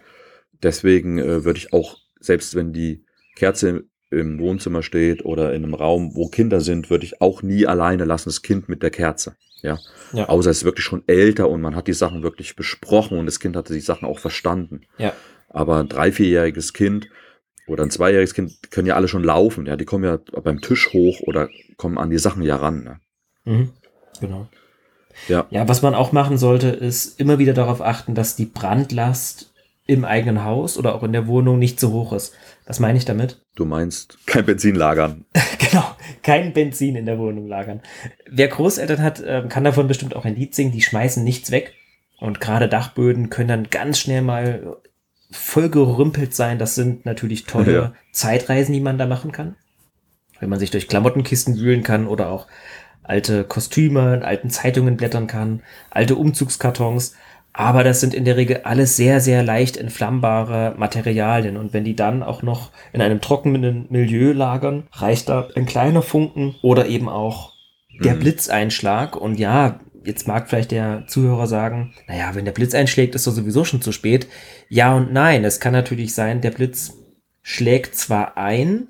Deswegen 0.62 1.18
äh, 1.18 1.44
würde 1.44 1.58
ich 1.58 1.72
auch, 1.72 1.98
selbst 2.20 2.54
wenn 2.54 2.72
die 2.72 3.04
Kerze 3.36 3.84
im 4.10 4.38
Wohnzimmer 4.38 4.82
steht 4.82 5.24
oder 5.24 5.54
in 5.54 5.64
einem 5.64 5.74
Raum, 5.74 6.14
wo 6.14 6.28
Kinder 6.28 6.60
sind, 6.60 6.90
würde 6.90 7.04
ich 7.04 7.20
auch 7.20 7.42
nie 7.42 7.66
alleine 7.66 8.04
lassen, 8.04 8.28
das 8.28 8.42
Kind 8.42 8.68
mit 8.68 8.82
der 8.82 8.90
Kerze. 8.90 9.36
Ja. 9.62 9.78
ja. 10.12 10.28
Außer 10.28 10.50
es 10.50 10.58
ist 10.58 10.64
wirklich 10.64 10.84
schon 10.84 11.04
älter 11.06 11.48
und 11.48 11.60
man 11.60 11.76
hat 11.76 11.86
die 11.86 11.92
Sachen 11.92 12.22
wirklich 12.22 12.56
besprochen 12.56 13.18
und 13.18 13.26
das 13.26 13.40
Kind 13.40 13.56
hatte 13.56 13.72
die 13.72 13.80
Sachen 13.80 14.06
auch 14.06 14.18
verstanden. 14.18 14.82
Ja. 14.98 15.14
Aber 15.48 15.78
ein 15.78 15.88
drei-, 15.88 16.12
vierjähriges 16.12 16.72
Kind 16.72 17.08
oder 17.66 17.84
ein 17.84 17.90
zweijähriges 17.90 18.34
Kind 18.34 18.70
können 18.70 18.86
ja 18.86 18.96
alle 18.96 19.08
schon 19.08 19.24
laufen. 19.24 19.66
Ja, 19.66 19.76
die 19.76 19.84
kommen 19.84 20.04
ja 20.04 20.18
beim 20.42 20.60
Tisch 20.60 20.92
hoch 20.92 21.20
oder 21.20 21.48
kommen 21.76 21.98
an 21.98 22.10
die 22.10 22.18
Sachen 22.18 22.42
ja 22.42 22.56
ran. 22.56 22.84
Ne? 22.84 23.00
Mhm. 23.44 23.70
Genau. 24.20 24.48
Ja. 25.28 25.46
ja, 25.50 25.68
was 25.68 25.82
man 25.82 25.94
auch 25.94 26.12
machen 26.12 26.38
sollte, 26.38 26.68
ist 26.68 27.20
immer 27.20 27.38
wieder 27.38 27.52
darauf 27.52 27.80
achten, 27.80 28.14
dass 28.14 28.34
die 28.34 28.46
Brandlast 28.46 29.52
im 29.86 30.04
eigenen 30.04 30.44
Haus 30.44 30.78
oder 30.78 30.94
auch 30.94 31.02
in 31.02 31.12
der 31.12 31.26
Wohnung 31.26 31.58
nicht 31.58 31.78
zu 31.78 31.92
hoch 31.92 32.12
ist. 32.12 32.34
Was 32.66 32.80
meine 32.80 32.96
ich 32.96 33.04
damit? 33.04 33.42
Du 33.54 33.64
meinst 33.64 34.18
kein 34.26 34.46
Benzin 34.46 34.74
lagern. 34.74 35.24
genau, 35.58 35.84
kein 36.22 36.52
Benzin 36.52 36.96
in 36.96 37.06
der 37.06 37.18
Wohnung 37.18 37.46
lagern. 37.46 37.82
Wer 38.30 38.48
Großeltern 38.48 39.02
hat, 39.02 39.22
ähm, 39.24 39.48
kann 39.48 39.64
davon 39.64 39.88
bestimmt 39.88 40.14
auch 40.16 40.24
ein 40.24 40.36
Lied 40.36 40.54
singen, 40.54 40.72
die 40.72 40.82
schmeißen 40.82 41.22
nichts 41.22 41.50
weg. 41.50 41.74
Und 42.18 42.40
gerade 42.40 42.68
Dachböden 42.68 43.30
können 43.30 43.48
dann 43.48 43.70
ganz 43.70 43.98
schnell 43.98 44.22
mal 44.22 44.76
voll 45.32 45.68
gerümpelt 45.68 46.34
sein. 46.34 46.58
Das 46.58 46.74
sind 46.74 47.04
natürlich 47.04 47.44
tolle 47.44 47.72
ja. 47.72 47.92
Zeitreisen, 48.12 48.72
die 48.72 48.80
man 48.80 48.98
da 48.98 49.06
machen 49.06 49.32
kann. 49.32 49.56
Wenn 50.40 50.50
man 50.50 50.58
sich 50.58 50.70
durch 50.70 50.88
Klamottenkisten 50.88 51.58
wühlen 51.58 51.82
kann 51.82 52.06
oder 52.06 52.30
auch 52.30 52.46
alte 53.02 53.44
Kostüme, 53.44 54.14
in 54.14 54.22
alten 54.22 54.50
Zeitungen 54.50 54.96
blättern 54.96 55.26
kann, 55.26 55.62
alte 55.90 56.16
Umzugskartons. 56.16 57.14
Aber 57.52 57.84
das 57.84 58.00
sind 58.00 58.14
in 58.14 58.24
der 58.24 58.36
Regel 58.36 58.62
alles 58.64 58.96
sehr, 58.96 59.20
sehr 59.20 59.42
leicht 59.42 59.76
entflammbare 59.76 60.74
Materialien. 60.78 61.56
Und 61.56 61.74
wenn 61.74 61.84
die 61.84 61.96
dann 61.96 62.22
auch 62.22 62.42
noch 62.42 62.70
in 62.92 63.02
einem 63.02 63.20
trockenen 63.20 63.86
Milieu 63.90 64.32
lagern, 64.32 64.84
reicht 64.92 65.28
da 65.28 65.48
ein 65.54 65.66
kleiner 65.66 66.02
Funken 66.02 66.54
oder 66.62 66.86
eben 66.86 67.08
auch 67.08 67.52
der 68.02 68.14
mhm. 68.14 68.20
Blitzeinschlag. 68.20 69.16
Und 69.16 69.38
ja, 69.38 69.80
jetzt 70.04 70.26
mag 70.26 70.48
vielleicht 70.48 70.70
der 70.70 71.04
Zuhörer 71.06 71.46
sagen, 71.46 71.94
naja, 72.08 72.34
wenn 72.34 72.44
der 72.44 72.52
Blitz 72.52 72.74
einschlägt, 72.74 73.14
ist 73.14 73.26
doch 73.26 73.32
sowieso 73.32 73.64
schon 73.64 73.82
zu 73.82 73.92
spät. 73.92 74.26
Ja 74.68 74.94
und 74.94 75.12
nein, 75.12 75.44
es 75.44 75.60
kann 75.60 75.72
natürlich 75.72 76.14
sein, 76.14 76.40
der 76.40 76.50
Blitz 76.50 76.94
schlägt 77.42 77.96
zwar 77.96 78.36
ein, 78.36 78.88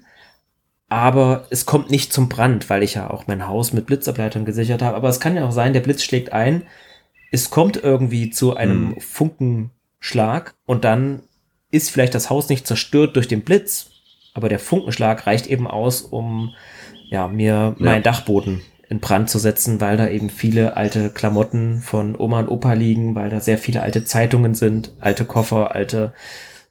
aber 0.89 1.47
es 1.51 1.65
kommt 1.65 1.91
nicht 1.91 2.13
zum 2.13 2.29
Brand, 2.29 2.69
weil 2.69 2.83
ich 2.83 2.95
ja 2.95 3.11
auch 3.11 3.27
mein 3.27 3.49
Haus 3.49 3.73
mit 3.73 3.87
Blitzableitern 3.87 4.45
gesichert 4.45 4.83
habe. 4.83 4.97
Aber 4.97 5.09
es 5.09 5.21
kann 5.21 5.37
ja 5.37 5.47
auch 5.47 5.53
sein, 5.53 5.73
der 5.73 5.81
Blitz 5.81 6.03
schlägt 6.03 6.33
ein, 6.33 6.63
es 7.31 7.49
kommt 7.49 7.83
irgendwie 7.83 8.31
zu 8.31 8.57
einem 8.57 8.95
hm. 8.95 9.01
Funkenschlag 9.01 10.55
und 10.67 10.85
dann 10.85 11.23
ist 11.71 11.91
vielleicht 11.91 12.15
das 12.15 12.29
Haus 12.29 12.51
nicht 12.51 12.67
zerstört 12.67 13.17
durch 13.17 13.27
den 13.27 13.41
Blitz, 13.41 13.91
aber 14.35 14.51
der 14.51 14.59
Funkenschlag 14.59 15.27
reicht 15.27 15.47
eben 15.47 15.67
aus, 15.67 16.03
um 16.03 16.55
ja, 17.09 17.29
mir 17.29 17.47
ja. 17.47 17.75
meinen 17.79 18.03
Dachboden 18.03 18.61
in 18.93 19.01
Brand 19.01 19.31
zu 19.31 19.39
setzen, 19.39 19.81
weil 19.81 19.97
da 19.97 20.07
eben 20.07 20.29
viele 20.29 20.77
alte 20.77 21.09
Klamotten 21.09 21.81
von 21.81 22.15
Oma 22.15 22.41
und 22.41 22.49
Opa 22.49 22.75
liegen, 22.75 23.15
weil 23.15 23.31
da 23.31 23.41
sehr 23.41 23.57
viele 23.57 23.81
alte 23.81 24.05
Zeitungen 24.05 24.55
sind, 24.55 24.93
alte 25.01 25.25
Koffer, 25.25 25.75
alte 25.75 26.13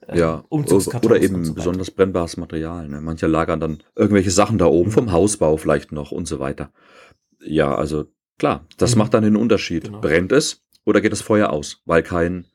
äh, 0.08 0.20
ja, 0.20 0.44
oder 0.52 1.20
eben 1.20 1.44
so 1.44 1.56
besonders 1.56 1.90
brennbares 1.90 2.38
Material. 2.38 2.88
Ne? 2.88 3.02
Manche 3.02 3.26
lagern 3.26 3.60
dann 3.60 3.80
irgendwelche 3.96 4.30
Sachen 4.30 4.60
da 4.60 4.68
oben 4.68 4.90
mhm. 4.90 4.94
vom 4.94 5.12
Hausbau 5.12 5.58
vielleicht 5.58 5.92
noch 5.92 6.12
und 6.12 6.28
so 6.28 6.40
weiter. 6.40 6.72
Ja, 7.44 7.74
also 7.74 8.06
klar, 8.38 8.68
das 8.78 8.94
mhm. 8.94 9.00
macht 9.00 9.16
dann 9.16 9.24
den 9.24 9.36
Unterschied. 9.36 9.86
Genau. 9.86 10.02
Brennt 10.02 10.32
es 10.32 10.62
oder 10.86 11.02
geht 11.02 11.14
das 11.14 11.24
Feuer 11.24 11.50
aus, 11.50 11.82
weil 11.86 12.04
kein, 12.04 12.46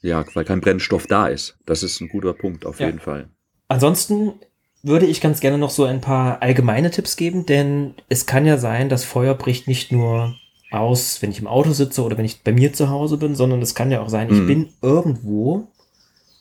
ja, 0.00 0.24
weil 0.34 0.44
kein 0.44 0.60
Brennstoff 0.60 1.06
da 1.06 1.28
ist. 1.28 1.56
Das 1.66 1.84
ist 1.84 2.00
ein 2.00 2.08
guter 2.08 2.32
Punkt 2.32 2.66
auf 2.66 2.80
ja. 2.80 2.86
jeden 2.86 2.98
Fall. 2.98 3.30
Ansonsten 3.68 4.40
würde 4.82 5.06
ich 5.06 5.20
ganz 5.20 5.40
gerne 5.40 5.58
noch 5.58 5.70
so 5.70 5.84
ein 5.84 6.00
paar 6.00 6.42
allgemeine 6.42 6.90
Tipps 6.90 7.16
geben, 7.16 7.46
denn 7.46 7.94
es 8.08 8.26
kann 8.26 8.46
ja 8.46 8.58
sein, 8.58 8.88
das 8.88 9.04
Feuer 9.04 9.34
bricht 9.34 9.68
nicht 9.68 9.92
nur 9.92 10.36
aus, 10.70 11.22
wenn 11.22 11.30
ich 11.30 11.40
im 11.40 11.46
Auto 11.46 11.72
sitze 11.72 12.02
oder 12.02 12.18
wenn 12.18 12.24
ich 12.24 12.42
bei 12.42 12.52
mir 12.52 12.72
zu 12.72 12.90
Hause 12.90 13.16
bin, 13.16 13.34
sondern 13.34 13.62
es 13.62 13.74
kann 13.74 13.90
ja 13.90 14.00
auch 14.00 14.08
sein, 14.08 14.28
ich 14.30 14.38
mhm. 14.38 14.46
bin 14.46 14.68
irgendwo 14.82 15.68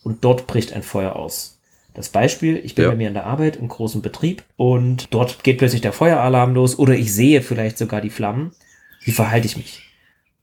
und 0.04 0.24
dort 0.24 0.48
bricht 0.48 0.74
ein 0.74 0.84
Feuer 0.84 1.16
aus. 1.16 1.60
Das 1.94 2.10
Beispiel, 2.10 2.58
ich 2.58 2.76
bin 2.76 2.86
ja. 2.86 2.92
bei 2.92 2.96
mir 2.96 3.08
in 3.08 3.16
der 3.16 3.26
Arbeit 3.26 3.56
im 3.56 3.70
großen 3.70 4.04
Betrieb 4.04 4.44
und 4.56 5.08
dort 5.12 5.44
geht 5.44 5.58
plötzlich 5.58 5.82
der 5.82 5.94
Feueralarm 5.94 6.54
los 6.54 6.78
oder 6.78 6.94
ich 6.94 7.14
sehe 7.14 7.42
vielleicht 7.42 7.78
sogar 7.78 8.02
die 8.02 8.12
Flammen. 8.12 8.52
Wie 9.04 9.12
verhalte 9.12 9.48
ich 9.48 9.58
mich? 9.58 9.82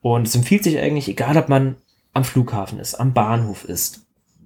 Und 0.03 0.27
es 0.27 0.35
empfiehlt 0.35 0.65
sich 0.65 0.79
eigentlich, 0.79 1.09
egal 1.09 1.37
ob 1.37 1.49
man 1.49 1.77
am 2.13 2.25
Flughafen 2.25 2.81
ist, 2.81 2.95
am 2.97 3.13
Bahnhof 3.13 3.65
ist, 3.65 4.04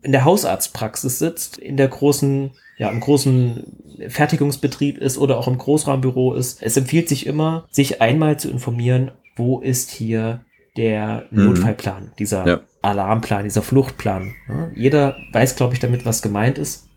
in 0.09 0.13
der 0.13 0.25
Hausarztpraxis 0.25 1.19
sitzt, 1.19 1.59
in 1.59 1.77
der 1.77 1.89
großen, 1.89 2.53
ja, 2.79 2.89
im 2.89 2.99
großen 2.99 4.09
Fertigungsbetrieb 4.09 4.97
ist 4.97 5.19
oder 5.19 5.37
auch 5.37 5.47
im 5.47 5.59
Großraumbüro 5.59 6.33
ist. 6.33 6.63
Es 6.63 6.79
empfiehlt 6.79 7.11
sich 7.11 7.27
immer, 7.27 7.67
sich 7.71 8.01
einmal 8.01 8.39
zu 8.39 8.49
informieren, 8.49 9.11
wo 9.37 9.61
ist 9.61 9.91
hier 9.91 10.47
der 10.79 11.27
mhm. 11.31 11.45
Notfallplan, 11.45 12.13
dieser 12.19 12.47
ja. 12.47 12.61
Alarmplan, 12.81 13.45
dieser 13.45 13.61
Fluchtplan. 13.61 14.33
Ja, 14.49 14.71
jeder 14.75 15.17
weiß, 15.33 15.57
glaube 15.57 15.75
ich, 15.75 15.81
damit, 15.81 16.07
was 16.07 16.23
gemeint 16.23 16.57
ist. 16.57 16.89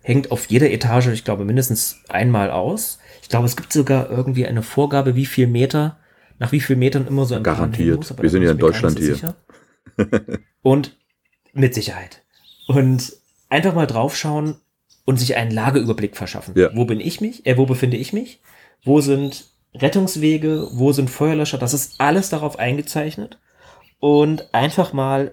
Hängt 0.00 0.30
auf 0.30 0.46
jeder 0.46 0.70
Etage, 0.70 1.08
ich 1.08 1.24
glaube, 1.24 1.44
mindestens 1.44 2.00
einmal 2.08 2.50
aus. 2.50 2.98
Ich 3.20 3.28
glaube, 3.28 3.44
es 3.44 3.58
gibt 3.58 3.74
sogar 3.74 4.08
irgendwie 4.08 4.46
eine 4.46 4.62
Vorgabe, 4.62 5.16
wie 5.16 5.26
viel 5.26 5.48
Meter, 5.48 5.98
nach 6.38 6.52
wie 6.52 6.60
vielen 6.60 6.78
Metern 6.78 7.06
immer 7.06 7.26
so 7.26 7.34
ein 7.34 7.42
Garantiert. 7.42 7.98
Muss, 7.98 8.22
Wir 8.22 8.30
sind 8.30 8.42
ja 8.42 8.52
in 8.52 8.58
Deutschland 8.58 8.98
hier. 8.98 9.34
Und 10.62 10.96
mit 11.52 11.74
Sicherheit. 11.74 12.22
Und 12.68 13.12
einfach 13.48 13.74
mal 13.74 13.86
draufschauen 13.86 14.56
und 15.04 15.18
sich 15.18 15.36
einen 15.36 15.50
Lageüberblick 15.50 16.16
verschaffen. 16.16 16.54
Ja. 16.56 16.70
Wo 16.74 16.84
bin 16.84 17.00
ich 17.00 17.20
mich? 17.20 17.44
Äh, 17.46 17.56
wo 17.56 17.66
befinde 17.66 17.96
ich 17.96 18.12
mich? 18.12 18.40
Wo 18.84 19.00
sind 19.00 19.46
Rettungswege? 19.74 20.68
Wo 20.72 20.92
sind 20.92 21.10
Feuerlöscher? 21.10 21.58
Das 21.58 21.74
ist 21.74 21.94
alles 21.98 22.28
darauf 22.28 22.58
eingezeichnet. 22.58 23.38
Und 24.00 24.54
einfach 24.54 24.92
mal 24.92 25.32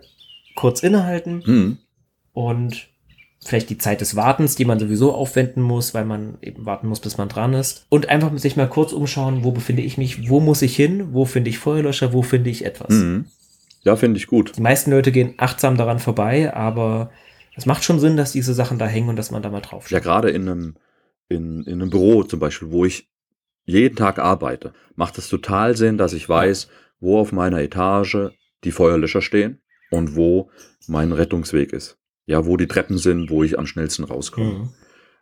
kurz 0.56 0.82
innehalten 0.82 1.44
mhm. 1.46 1.78
und 2.34 2.88
vielleicht 3.46 3.70
die 3.70 3.78
Zeit 3.78 4.02
des 4.02 4.16
Wartens, 4.16 4.56
die 4.56 4.66
man 4.66 4.80
sowieso 4.80 5.14
aufwenden 5.14 5.62
muss, 5.62 5.94
weil 5.94 6.06
man 6.06 6.38
eben 6.42 6.66
warten 6.66 6.88
muss, 6.88 7.00
bis 7.00 7.18
man 7.18 7.30
dran 7.30 7.54
ist. 7.54 7.86
Und 7.90 8.10
einfach 8.10 8.36
sich 8.38 8.56
mal 8.56 8.68
kurz 8.68 8.92
umschauen, 8.92 9.44
wo 9.44 9.52
befinde 9.52 9.84
ich 9.84 9.98
mich, 9.98 10.30
wo 10.30 10.40
muss 10.40 10.62
ich 10.64 10.76
hin, 10.76 11.14
wo 11.14 11.26
finde 11.26 11.50
ich 11.50 11.60
Feuerlöscher, 11.60 12.12
wo 12.14 12.24
finde 12.24 12.50
ich 12.50 12.66
etwas. 12.66 12.90
Mhm. 12.90 13.26
Ja, 13.84 13.96
finde 13.96 14.18
ich 14.18 14.26
gut. 14.26 14.54
Die 14.58 14.62
meisten 14.62 14.90
Leute 14.90 15.12
gehen 15.12 15.36
achtsam 15.38 15.78
daran 15.78 16.00
vorbei, 16.00 16.52
aber 16.54 17.12
es 17.56 17.66
macht 17.66 17.84
schon 17.84 18.00
Sinn, 18.00 18.18
dass 18.18 18.32
diese 18.32 18.54
Sachen 18.54 18.80
da 18.80 18.86
hängen 18.86 19.10
und 19.10 19.16
dass 19.16 19.32
man 19.32 19.42
da 19.42 19.50
mal 19.50 19.62
drauf 19.62 19.84
schaut. 19.84 19.92
Ja, 19.92 20.00
gerade 20.00 20.30
in 20.30 20.48
einem, 20.48 20.76
in, 21.30 21.64
in 21.64 21.82
einem 21.82 21.90
Büro 21.90 22.24
zum 22.24 22.40
Beispiel, 22.40 22.72
wo 22.72 22.86
ich 22.86 23.10
jeden 23.64 23.96
Tag 23.96 24.20
arbeite, 24.20 24.74
macht 24.96 25.18
es 25.18 25.30
total 25.30 25.76
Sinn, 25.76 25.98
dass 25.98 26.14
ich 26.14 26.28
weiß, 26.28 26.68
wo 27.00 27.20
auf 27.20 27.32
meiner 27.32 27.60
Etage 27.62 28.32
die 28.64 28.72
Feuerlöscher 28.72 29.22
stehen 29.22 29.62
und 29.92 30.16
wo 30.16 30.52
mein 30.88 31.12
Rettungsweg 31.12 31.74
ist. 31.74 31.98
Ja, 32.26 32.46
wo 32.46 32.58
die 32.58 32.68
Treppen 32.68 32.98
sind, 32.98 33.30
wo 33.30 33.44
ich 33.44 33.58
am 33.58 33.68
schnellsten 33.68 34.04
rauskomme. 34.04 34.52
Mhm. 34.52 34.70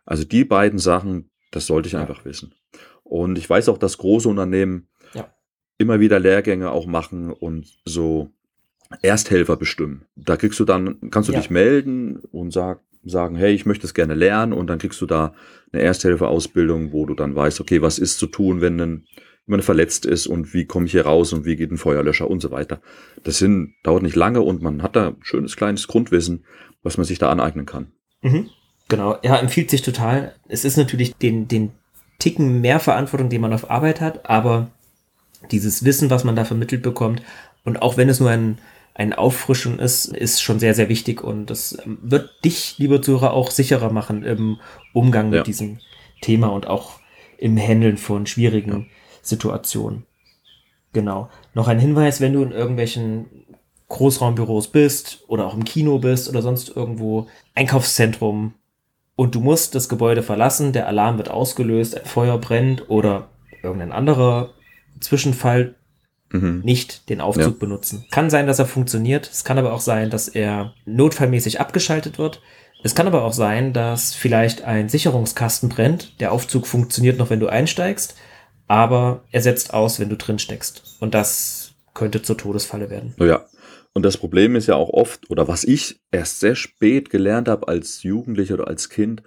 Also 0.06 0.24
die 0.24 0.44
beiden 0.44 0.78
Sachen, 0.78 1.30
das 1.50 1.66
sollte 1.66 1.86
ich 1.86 1.92
ja. 1.92 2.00
einfach 2.00 2.24
wissen. 2.24 2.54
Und 3.02 3.38
ich 3.38 3.48
weiß 3.48 3.68
auch, 3.68 3.78
dass 3.78 3.98
große 3.98 4.28
Unternehmen 4.28 4.88
ja. 5.12 5.32
immer 5.78 6.00
wieder 6.00 6.18
Lehrgänge 6.18 6.70
auch 6.70 6.86
machen 6.86 7.30
und 7.30 7.66
so 7.84 8.33
Ersthelfer 9.02 9.56
bestimmen. 9.56 10.06
Da 10.16 10.36
kriegst 10.36 10.58
du 10.60 10.64
dann, 10.64 11.10
kannst 11.10 11.28
du 11.28 11.32
ja. 11.32 11.40
dich 11.40 11.50
melden 11.50 12.16
und 12.32 12.52
sag, 12.52 12.80
sagen, 13.04 13.36
hey, 13.36 13.54
ich 13.54 13.66
möchte 13.66 13.86
es 13.86 13.94
gerne 13.94 14.14
lernen 14.14 14.52
und 14.52 14.68
dann 14.68 14.78
kriegst 14.78 15.00
du 15.00 15.06
da 15.06 15.34
eine 15.72 15.82
Ersthelferausbildung, 15.82 16.92
wo 16.92 17.04
du 17.06 17.14
dann 17.14 17.34
weißt, 17.34 17.60
okay, 17.60 17.82
was 17.82 17.98
ist 17.98 18.18
zu 18.18 18.26
tun, 18.26 18.60
wenn 18.60 18.80
ein, 18.80 19.06
jemand 19.46 19.64
verletzt 19.64 20.06
ist 20.06 20.26
und 20.26 20.54
wie 20.54 20.64
komme 20.64 20.86
ich 20.86 20.92
hier 20.92 21.04
raus 21.04 21.32
und 21.32 21.44
wie 21.44 21.56
geht 21.56 21.70
ein 21.70 21.76
Feuerlöscher 21.76 22.30
und 22.30 22.40
so 22.40 22.50
weiter. 22.50 22.80
Das 23.22 23.38
sind, 23.38 23.74
dauert 23.82 24.02
nicht 24.02 24.16
lange 24.16 24.40
und 24.40 24.62
man 24.62 24.82
hat 24.82 24.96
da 24.96 25.08
ein 25.08 25.16
schönes 25.20 25.56
kleines 25.56 25.86
Grundwissen, 25.86 26.44
was 26.82 26.96
man 26.96 27.04
sich 27.04 27.18
da 27.18 27.30
aneignen 27.30 27.66
kann. 27.66 27.92
Mhm. 28.22 28.48
Genau, 28.88 29.18
ja, 29.22 29.36
empfiehlt 29.36 29.70
sich 29.70 29.82
total. 29.82 30.34
Es 30.48 30.64
ist 30.64 30.76
natürlich 30.76 31.14
den, 31.16 31.48
den 31.48 31.72
Ticken 32.18 32.60
mehr 32.60 32.80
Verantwortung, 32.80 33.28
den 33.28 33.40
man 33.40 33.52
auf 33.52 33.70
Arbeit 33.70 34.00
hat, 34.00 34.28
aber 34.28 34.70
dieses 35.50 35.84
Wissen, 35.84 36.10
was 36.10 36.24
man 36.24 36.36
da 36.36 36.44
vermittelt 36.44 36.82
bekommt, 36.82 37.22
und 37.64 37.80
auch 37.80 37.96
wenn 37.96 38.10
es 38.10 38.20
nur 38.20 38.30
ein, 38.30 38.58
ein 38.94 39.12
Auffrischen 39.12 39.80
ist, 39.80 40.06
ist 40.06 40.40
schon 40.40 40.60
sehr, 40.60 40.74
sehr 40.74 40.88
wichtig 40.88 41.22
und 41.22 41.46
das 41.50 41.78
wird 41.84 42.30
dich, 42.44 42.76
lieber 42.78 43.02
Zuhörer, 43.02 43.32
auch 43.32 43.50
sicherer 43.50 43.92
machen 43.92 44.22
im 44.22 44.60
Umgang 44.92 45.30
mit 45.30 45.38
ja. 45.38 45.42
diesem 45.42 45.78
Thema 46.20 46.48
und 46.48 46.68
auch 46.68 47.00
im 47.36 47.58
Handeln 47.58 47.96
von 47.96 48.26
schwierigen 48.26 48.72
ja. 48.72 48.86
Situationen. 49.20 50.06
Genau. 50.92 51.28
Noch 51.54 51.66
ein 51.66 51.80
Hinweis, 51.80 52.20
wenn 52.20 52.32
du 52.32 52.42
in 52.44 52.52
irgendwelchen 52.52 53.26
Großraumbüros 53.88 54.68
bist 54.68 55.24
oder 55.26 55.46
auch 55.46 55.54
im 55.54 55.64
Kino 55.64 55.98
bist 55.98 56.28
oder 56.28 56.40
sonst 56.40 56.74
irgendwo 56.74 57.26
Einkaufszentrum 57.54 58.54
und 59.16 59.34
du 59.34 59.40
musst 59.40 59.74
das 59.74 59.88
Gebäude 59.88 60.22
verlassen, 60.22 60.72
der 60.72 60.86
Alarm 60.86 61.18
wird 61.18 61.30
ausgelöst, 61.30 61.96
ein 61.98 62.06
Feuer 62.06 62.38
brennt 62.38 62.88
oder 62.88 63.28
irgendein 63.62 63.92
anderer 63.92 64.50
Zwischenfall 65.00 65.74
mhm. 66.34 66.60
nicht 66.64 67.08
den 67.08 67.20
Aufzug 67.20 67.54
ja. 67.54 67.58
benutzen. 67.58 68.04
Kann 68.10 68.30
sein, 68.30 68.46
dass 68.46 68.58
er 68.58 68.66
funktioniert. 68.66 69.30
Es 69.30 69.44
kann 69.44 69.58
aber 69.58 69.72
auch 69.72 69.80
sein, 69.80 70.10
dass 70.10 70.28
er 70.28 70.74
notfallmäßig 70.84 71.60
abgeschaltet 71.60 72.18
wird. 72.18 72.42
Es 72.82 72.94
kann 72.94 73.06
aber 73.06 73.24
auch 73.24 73.32
sein, 73.32 73.72
dass 73.72 74.14
vielleicht 74.14 74.62
ein 74.62 74.88
Sicherungskasten 74.88 75.70
brennt. 75.70 76.20
Der 76.20 76.32
Aufzug 76.32 76.66
funktioniert 76.66 77.18
noch, 77.18 77.30
wenn 77.30 77.40
du 77.40 77.46
einsteigst, 77.46 78.16
aber 78.66 79.24
er 79.30 79.40
setzt 79.40 79.72
aus, 79.72 80.00
wenn 80.00 80.10
du 80.10 80.16
drin 80.16 80.38
steckst. 80.38 80.96
Und 81.00 81.14
das 81.14 81.74
könnte 81.94 82.20
zur 82.20 82.36
Todesfalle 82.36 82.90
werden. 82.90 83.14
Ja. 83.18 83.46
Und 83.96 84.02
das 84.02 84.16
Problem 84.16 84.56
ist 84.56 84.66
ja 84.66 84.74
auch 84.74 84.88
oft, 84.88 85.30
oder 85.30 85.46
was 85.46 85.62
ich 85.62 86.00
erst 86.10 86.40
sehr 86.40 86.56
spät 86.56 87.10
gelernt 87.10 87.48
habe 87.48 87.68
als 87.68 88.02
Jugendlicher 88.02 88.54
oder 88.54 88.66
als 88.66 88.88
Kind, 88.88 89.22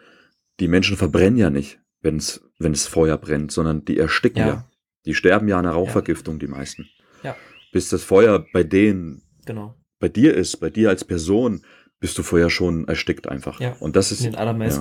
die 0.60 0.68
Menschen 0.68 0.98
verbrennen 0.98 1.40
ja 1.40 1.50
nicht, 1.50 1.80
wenn 2.02 2.18
es 2.18 2.42
wenn 2.60 2.74
es 2.74 2.86
Feuer 2.86 3.18
brennt, 3.18 3.52
sondern 3.52 3.86
die 3.86 3.98
ersticken 3.98 4.40
ja. 4.40 4.48
ja. 4.48 4.66
Die 5.06 5.14
sterben 5.14 5.48
ja 5.48 5.58
an 5.58 5.66
einer 5.66 5.76
Rauchvergiftung, 5.76 6.36
ja. 6.36 6.40
die 6.40 6.48
meisten. 6.48 6.90
Ja. 7.78 7.82
Bis 7.82 7.90
das 7.90 8.04
Feuer 8.04 8.46
bei 8.54 8.64
denen, 8.64 9.22
genau. 9.46 9.76
bei 10.00 10.10
dir 10.10 10.36
ist, 10.36 10.58
bei 10.58 10.70
dir 10.70 10.90
als 10.90 11.04
Person, 11.04 11.62
bist 12.00 12.18
du 12.18 12.24
vorher 12.24 12.50
schon 12.50 12.88
erstickt 12.88 13.28
einfach. 13.28 13.60
Ja. 13.60 13.76
Und 13.80 13.96
das 13.96 14.12
ist, 14.12 14.24
ja, 14.24 14.32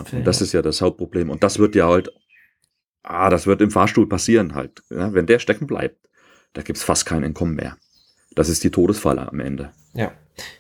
Fällen, 0.05 0.25
das 0.25 0.43
ist 0.43 0.53
ja 0.53 0.63
das 0.63 0.81
Hauptproblem. 0.81 1.31
Und 1.31 1.43
das 1.43 1.59
wird 1.59 1.75
ja 1.75 1.89
halt, 1.89 2.11
ah, 3.03 3.31
das 3.31 3.47
wird 3.47 3.61
im 3.61 3.71
Fahrstuhl 3.71 4.09
passieren 4.09 4.55
halt. 4.55 4.83
Ja, 4.91 5.15
wenn 5.15 5.27
der 5.27 5.39
stecken 5.39 5.67
bleibt, 5.67 6.09
da 6.53 6.63
gibt's 6.63 6.83
fast 6.83 7.07
kein 7.07 7.23
Entkommen 7.23 7.55
mehr. 7.55 7.77
Das 8.35 8.49
ist 8.49 8.65
die 8.65 8.71
Todesfalle 8.71 9.29
am 9.29 9.41
Ende. 9.41 9.73
Ja. 9.95 10.13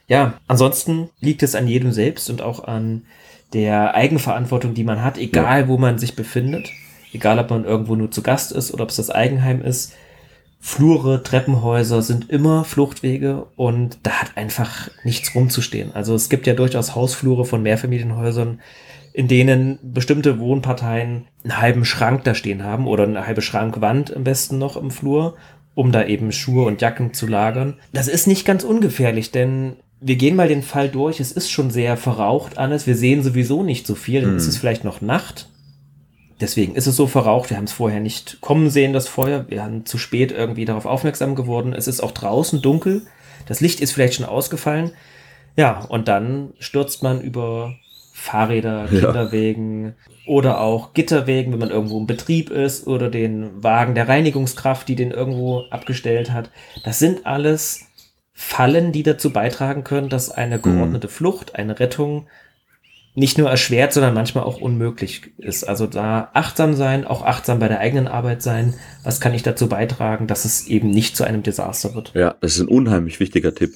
Ja, 0.06 0.40
ansonsten 0.46 1.10
liegt 1.20 1.42
es 1.42 1.54
an 1.54 1.68
jedem 1.68 1.92
selbst 1.92 2.30
und 2.30 2.40
auch 2.40 2.64
an 2.64 3.04
der 3.52 3.94
Eigenverantwortung, 3.94 4.72
die 4.72 4.84
man 4.84 5.02
hat, 5.02 5.18
egal 5.18 5.62
ja. 5.62 5.68
wo 5.68 5.76
man 5.76 5.98
sich 5.98 6.16
befindet. 6.16 6.70
Egal, 7.12 7.38
ob 7.38 7.50
man 7.50 7.64
irgendwo 7.64 7.94
nur 7.94 8.10
zu 8.10 8.22
Gast 8.22 8.52
ist 8.52 8.72
oder 8.72 8.82
ob 8.82 8.90
es 8.90 8.96
das 8.96 9.10
Eigenheim 9.10 9.62
ist. 9.62 9.94
Flure, 10.58 11.22
Treppenhäuser 11.22 12.02
sind 12.02 12.30
immer 12.30 12.64
Fluchtwege 12.64 13.46
und 13.56 13.98
da 14.02 14.10
hat 14.10 14.36
einfach 14.36 14.90
nichts 15.04 15.34
rumzustehen. 15.34 15.94
Also 15.94 16.14
es 16.14 16.28
gibt 16.28 16.46
ja 16.46 16.54
durchaus 16.54 16.94
Hausflure 16.94 17.44
von 17.44 17.62
Mehrfamilienhäusern, 17.62 18.60
in 19.12 19.28
denen 19.28 19.78
bestimmte 19.82 20.38
Wohnparteien 20.38 21.26
einen 21.44 21.60
halben 21.60 21.84
Schrank 21.84 22.24
da 22.24 22.34
stehen 22.34 22.64
haben 22.64 22.86
oder 22.86 23.04
eine 23.04 23.26
halbe 23.26 23.42
Schrankwand 23.42 24.14
am 24.14 24.24
besten 24.24 24.58
noch 24.58 24.76
im 24.76 24.90
Flur, 24.90 25.36
um 25.74 25.92
da 25.92 26.04
eben 26.04 26.32
Schuhe 26.32 26.64
und 26.64 26.82
Jacken 26.82 27.14
zu 27.14 27.26
lagern. 27.26 27.74
Das 27.92 28.08
ist 28.08 28.26
nicht 28.26 28.44
ganz 28.44 28.64
ungefährlich, 28.64 29.30
denn 29.30 29.76
wir 30.00 30.16
gehen 30.16 30.36
mal 30.36 30.48
den 30.48 30.62
Fall 30.62 30.88
durch. 30.88 31.20
Es 31.20 31.32
ist 31.32 31.50
schon 31.50 31.70
sehr 31.70 31.96
verraucht 31.96 32.58
alles. 32.58 32.86
Wir 32.86 32.96
sehen 32.96 33.22
sowieso 33.22 33.62
nicht 33.62 33.86
so 33.86 33.94
viel. 33.94 34.22
Hm. 34.22 34.36
ist 34.36 34.46
es 34.46 34.58
vielleicht 34.58 34.84
noch 34.84 35.00
Nacht. 35.00 35.48
Deswegen 36.40 36.74
ist 36.74 36.86
es 36.86 36.96
so 36.96 37.06
verraucht. 37.06 37.50
Wir 37.50 37.56
haben 37.56 37.64
es 37.64 37.72
vorher 37.72 38.00
nicht 38.00 38.40
kommen 38.40 38.68
sehen, 38.68 38.92
das 38.92 39.08
Feuer. 39.08 39.46
Wir 39.48 39.62
haben 39.62 39.86
zu 39.86 39.96
spät 39.96 40.32
irgendwie 40.32 40.66
darauf 40.66 40.84
aufmerksam 40.84 41.34
geworden. 41.34 41.72
Es 41.72 41.88
ist 41.88 42.02
auch 42.02 42.12
draußen 42.12 42.60
dunkel. 42.60 43.02
Das 43.46 43.60
Licht 43.60 43.80
ist 43.80 43.92
vielleicht 43.92 44.14
schon 44.14 44.26
ausgefallen. 44.26 44.92
Ja, 45.56 45.80
und 45.88 46.08
dann 46.08 46.52
stürzt 46.58 47.02
man 47.02 47.20
über 47.22 47.74
Fahrräder, 48.12 48.86
Kinderwegen 48.88 49.84
ja. 49.84 49.92
oder 50.26 50.60
auch 50.60 50.92
Gitterwegen, 50.92 51.52
wenn 51.52 51.60
man 51.60 51.70
irgendwo 51.70 51.98
im 51.98 52.06
Betrieb 52.06 52.50
ist 52.50 52.86
oder 52.86 53.08
den 53.08 53.62
Wagen 53.62 53.94
der 53.94 54.08
Reinigungskraft, 54.08 54.88
die 54.88 54.96
den 54.96 55.12
irgendwo 55.12 55.60
abgestellt 55.70 56.32
hat. 56.32 56.50
Das 56.84 56.98
sind 56.98 57.24
alles 57.24 57.86
Fallen, 58.32 58.92
die 58.92 59.02
dazu 59.02 59.32
beitragen 59.32 59.84
können, 59.84 60.10
dass 60.10 60.30
eine 60.30 60.58
geordnete 60.58 61.06
mhm. 61.06 61.12
Flucht, 61.12 61.54
eine 61.54 61.78
Rettung 61.80 62.26
nicht 63.16 63.38
nur 63.38 63.48
erschwert, 63.48 63.94
sondern 63.94 64.12
manchmal 64.12 64.44
auch 64.44 64.60
unmöglich 64.60 65.32
ist. 65.38 65.64
Also 65.64 65.86
da 65.86 66.30
achtsam 66.34 66.74
sein, 66.74 67.06
auch 67.06 67.22
achtsam 67.22 67.58
bei 67.58 67.66
der 67.66 67.80
eigenen 67.80 68.08
Arbeit 68.08 68.42
sein. 68.42 68.74
Was 69.04 69.20
kann 69.20 69.32
ich 69.32 69.42
dazu 69.42 69.68
beitragen, 69.68 70.26
dass 70.26 70.44
es 70.44 70.66
eben 70.66 70.90
nicht 70.90 71.16
zu 71.16 71.24
einem 71.24 71.42
Desaster 71.42 71.94
wird? 71.94 72.12
Ja, 72.14 72.36
das 72.42 72.56
ist 72.56 72.60
ein 72.60 72.68
unheimlich 72.68 73.18
wichtiger 73.18 73.54
Tipp. 73.54 73.74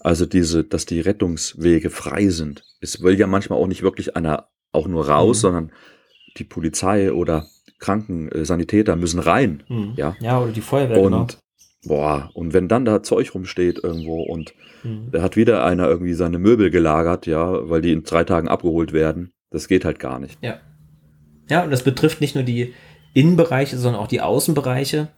Also 0.00 0.24
diese, 0.24 0.64
dass 0.64 0.86
die 0.86 1.00
Rettungswege 1.00 1.90
frei 1.90 2.28
sind. 2.28 2.64
Es 2.80 3.02
will 3.02 3.18
ja 3.18 3.26
manchmal 3.26 3.58
auch 3.58 3.66
nicht 3.66 3.82
wirklich 3.82 4.16
einer 4.16 4.48
auch 4.72 4.88
nur 4.88 5.06
raus, 5.06 5.38
mhm. 5.38 5.40
sondern 5.40 5.72
die 6.38 6.44
Polizei 6.44 7.12
oder 7.12 7.46
Krankensanitäter 7.80 8.96
müssen 8.96 9.20
rein. 9.20 9.64
Mhm. 9.68 9.92
Ja. 9.96 10.16
ja, 10.20 10.40
oder 10.40 10.52
die 10.52 10.62
Feuerwehr. 10.62 11.00
Und 11.00 11.10
genau. 11.12 11.26
boah, 11.84 12.30
und 12.32 12.54
wenn 12.54 12.68
dann 12.68 12.86
da 12.86 13.02
Zeug 13.02 13.34
rumsteht 13.34 13.84
irgendwo 13.84 14.22
und 14.22 14.54
Mhm. 14.82 15.10
Da 15.10 15.22
hat 15.22 15.36
wieder 15.36 15.64
einer 15.64 15.88
irgendwie 15.88 16.14
seine 16.14 16.38
Möbel 16.38 16.70
gelagert, 16.70 17.26
ja, 17.26 17.68
weil 17.68 17.80
die 17.80 17.92
in 17.92 18.02
drei 18.02 18.24
Tagen 18.24 18.48
abgeholt 18.48 18.92
werden. 18.92 19.32
Das 19.50 19.68
geht 19.68 19.84
halt 19.84 19.98
gar 19.98 20.18
nicht. 20.18 20.38
Ja. 20.42 20.58
Ja, 21.48 21.64
und 21.64 21.70
das 21.70 21.82
betrifft 21.82 22.20
nicht 22.20 22.34
nur 22.34 22.44
die 22.44 22.74
Innenbereiche, 23.14 23.78
sondern 23.78 24.02
auch 24.02 24.08
die 24.08 24.20
Außenbereiche. 24.20 25.08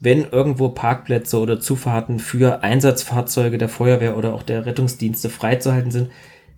Wenn 0.00 0.24
irgendwo 0.24 0.70
Parkplätze 0.70 1.38
oder 1.38 1.60
Zufahrten 1.60 2.18
für 2.18 2.62
Einsatzfahrzeuge 2.62 3.58
der 3.58 3.68
Feuerwehr 3.68 4.16
oder 4.16 4.34
auch 4.34 4.42
der 4.42 4.66
Rettungsdienste 4.66 5.28
freizuhalten 5.28 5.90
sind, 5.90 6.10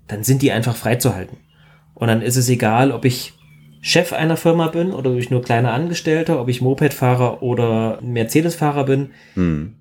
dann 0.07 0.24
sind 0.24 0.43
die 0.43 0.53
einfach 0.53 0.76
freizuhalten. 0.76 1.38
Und 1.95 2.09
dann 2.09 2.22
ist 2.22 2.36
es 2.36 2.49
egal, 2.49 2.93
ob 2.93 3.05
ich 3.05 3.34
Chef 3.80 4.12
einer 4.12 4.36
Firma 4.36 4.68
bin 4.68 4.93
oder 4.93 5.11
ob 5.11 5.18
ich 5.18 5.30
nur 5.30 5.43
kleiner 5.43 5.72
Angestellter, 5.72 6.40
ob 6.40 6.49
ich 6.49 6.62
Mopedfahrer 6.62 7.43
oder 7.43 7.99
Mercedes-Fahrer 8.01 8.84
bin. 8.84 9.11
Mhm 9.34 9.74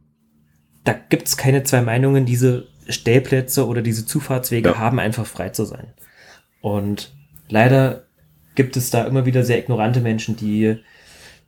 da 0.83 0.93
gibt 0.93 1.27
es 1.27 1.37
keine 1.37 1.63
zwei 1.63 1.81
Meinungen. 1.81 2.25
Diese 2.25 2.67
Stellplätze 2.87 3.67
oder 3.67 3.81
diese 3.81 4.05
Zufahrtswege 4.05 4.69
ja. 4.69 4.77
haben 4.77 4.99
einfach 4.99 5.25
frei 5.25 5.49
zu 5.49 5.65
sein. 5.65 5.93
Und 6.61 7.13
leider 7.49 8.03
gibt 8.55 8.77
es 8.77 8.89
da 8.89 9.05
immer 9.05 9.25
wieder 9.25 9.43
sehr 9.43 9.59
ignorante 9.59 10.01
Menschen, 10.01 10.35
die 10.35 10.77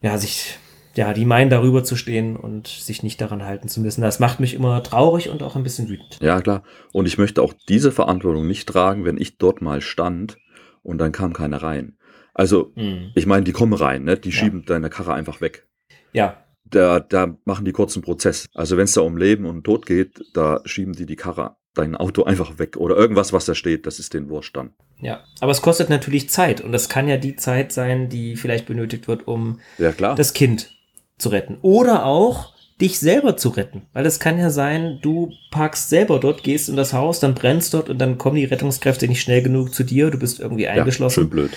ja 0.01 0.17
sich 0.17 0.57
ja, 0.95 1.13
die 1.13 1.25
meinen 1.25 1.49
darüber 1.49 1.83
zu 1.83 1.95
stehen 1.95 2.35
und 2.35 2.67
sich 2.67 3.01
nicht 3.01 3.19
daran 3.19 3.43
halten 3.43 3.67
zu 3.67 3.81
müssen. 3.81 4.01
Das 4.01 4.19
macht 4.19 4.39
mich 4.39 4.53
immer 4.53 4.83
traurig 4.83 5.29
und 5.29 5.41
auch 5.41 5.55
ein 5.55 5.63
bisschen 5.63 5.89
wütend. 5.89 6.19
Ja, 6.21 6.39
klar. 6.39 6.63
Und 6.91 7.07
ich 7.07 7.17
möchte 7.17 7.41
auch 7.41 7.53
diese 7.67 7.91
Verantwortung 7.91 8.47
nicht 8.47 8.69
tragen, 8.69 9.03
wenn 9.03 9.17
ich 9.17 9.37
dort 9.37 9.61
mal 9.61 9.81
stand 9.81 10.37
und 10.83 10.99
dann 10.99 11.11
kam 11.11 11.33
keiner 11.33 11.63
rein. 11.63 11.97
Also, 12.35 12.71
mhm. 12.75 13.11
ich 13.15 13.25
meine, 13.25 13.43
die 13.43 13.51
kommen 13.53 13.73
rein, 13.73 14.03
ne? 14.03 14.17
Die 14.17 14.29
ja. 14.29 14.35
schieben 14.35 14.65
deine 14.65 14.89
Karre 14.89 15.13
einfach 15.13 15.41
weg. 15.41 15.67
Ja, 16.13 16.42
da, 16.73 16.99
da 16.99 17.37
machen 17.45 17.65
die 17.65 17.71
kurzen 17.71 18.01
Prozess. 18.01 18.47
Also 18.53 18.77
wenn 18.77 18.85
es 18.85 18.93
da 18.93 19.01
um 19.01 19.17
Leben 19.17 19.45
und 19.45 19.63
Tod 19.63 19.85
geht, 19.85 20.23
da 20.33 20.61
schieben 20.65 20.93
die 20.93 21.05
die 21.05 21.15
Karre, 21.15 21.55
dein 21.73 21.95
Auto 21.95 22.23
einfach 22.25 22.59
weg 22.59 22.77
oder 22.77 22.95
irgendwas, 22.95 23.33
was 23.33 23.45
da 23.45 23.55
steht, 23.55 23.85
das 23.85 23.99
ist 23.99 24.13
den 24.13 24.29
Wurscht 24.29 24.55
dann. 24.57 24.71
Ja, 25.01 25.23
aber 25.41 25.51
es 25.51 25.61
kostet 25.61 25.89
natürlich 25.89 26.29
Zeit 26.29 26.61
und 26.61 26.71
das 26.71 26.89
kann 26.89 27.07
ja 27.07 27.17
die 27.17 27.35
Zeit 27.35 27.71
sein, 27.71 28.09
die 28.09 28.35
vielleicht 28.35 28.65
benötigt 28.65 29.07
wird, 29.07 29.27
um 29.27 29.59
ja, 29.77 29.91
klar. 29.91 30.15
das 30.15 30.33
Kind 30.33 30.71
zu 31.17 31.29
retten. 31.29 31.57
Oder 31.61 32.05
auch 32.05 32.53
dich 32.81 32.99
selber 32.99 33.37
zu 33.37 33.49
retten. 33.49 33.83
Weil 33.93 34.05
es 34.05 34.19
kann 34.19 34.39
ja 34.39 34.49
sein, 34.49 34.99
du 35.01 35.31
parkst 35.51 35.89
selber 35.89 36.19
dort, 36.19 36.43
gehst 36.43 36.69
in 36.69 36.75
das 36.75 36.93
Haus, 36.93 37.19
dann 37.19 37.35
brennst 37.35 37.73
dort 37.73 37.89
und 37.89 37.99
dann 37.99 38.17
kommen 38.17 38.35
die 38.35 38.45
Rettungskräfte 38.45 39.07
nicht 39.07 39.21
schnell 39.21 39.41
genug 39.41 39.73
zu 39.73 39.83
dir, 39.83 40.09
du 40.09 40.17
bist 40.17 40.39
irgendwie 40.39 40.67
eingeschlossen. 40.67 41.19
Ja, 41.19 41.23
schön 41.23 41.29
blöd. 41.29 41.51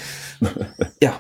ja, 1.03 1.19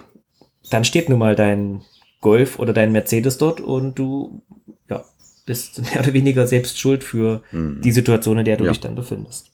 dann 0.70 0.84
steht 0.84 1.09
nun 1.09 1.18
mal 1.18 1.34
dein 1.34 1.82
Golf 2.26 2.58
oder 2.58 2.72
dein 2.72 2.90
Mercedes 2.90 3.38
dort 3.38 3.60
und 3.60 4.00
du 4.00 4.42
ja, 4.90 5.04
bist 5.46 5.80
mehr 5.94 6.00
oder 6.00 6.12
weniger 6.12 6.48
selbst 6.48 6.76
schuld 6.76 7.04
für 7.04 7.44
mhm. 7.52 7.80
die 7.82 7.92
Situation, 7.92 8.38
in 8.38 8.44
der 8.44 8.56
du 8.56 8.64
ja. 8.64 8.72
dich 8.72 8.80
dann 8.80 8.96
befindest. 8.96 9.52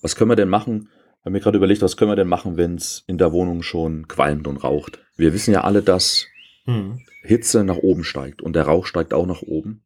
Was 0.00 0.16
können 0.16 0.28
wir 0.28 0.34
denn 0.34 0.48
machen? 0.48 0.88
Ich 0.88 1.20
habe 1.20 1.30
mir 1.30 1.38
gerade 1.38 1.58
überlegt, 1.58 1.80
was 1.80 1.96
können 1.96 2.10
wir 2.10 2.16
denn 2.16 2.26
machen, 2.26 2.56
wenn 2.56 2.74
es 2.74 3.04
in 3.06 3.18
der 3.18 3.30
Wohnung 3.30 3.62
schon 3.62 4.08
qualmt 4.08 4.48
und 4.48 4.64
raucht? 4.64 4.98
Wir 5.16 5.32
wissen 5.32 5.54
ja 5.54 5.60
alle, 5.60 5.80
dass 5.80 6.26
mhm. 6.66 6.98
Hitze 7.22 7.62
nach 7.62 7.76
oben 7.76 8.02
steigt 8.02 8.42
und 8.42 8.56
der 8.56 8.64
Rauch 8.64 8.86
steigt 8.86 9.14
auch 9.14 9.26
nach 9.26 9.42
oben. 9.42 9.84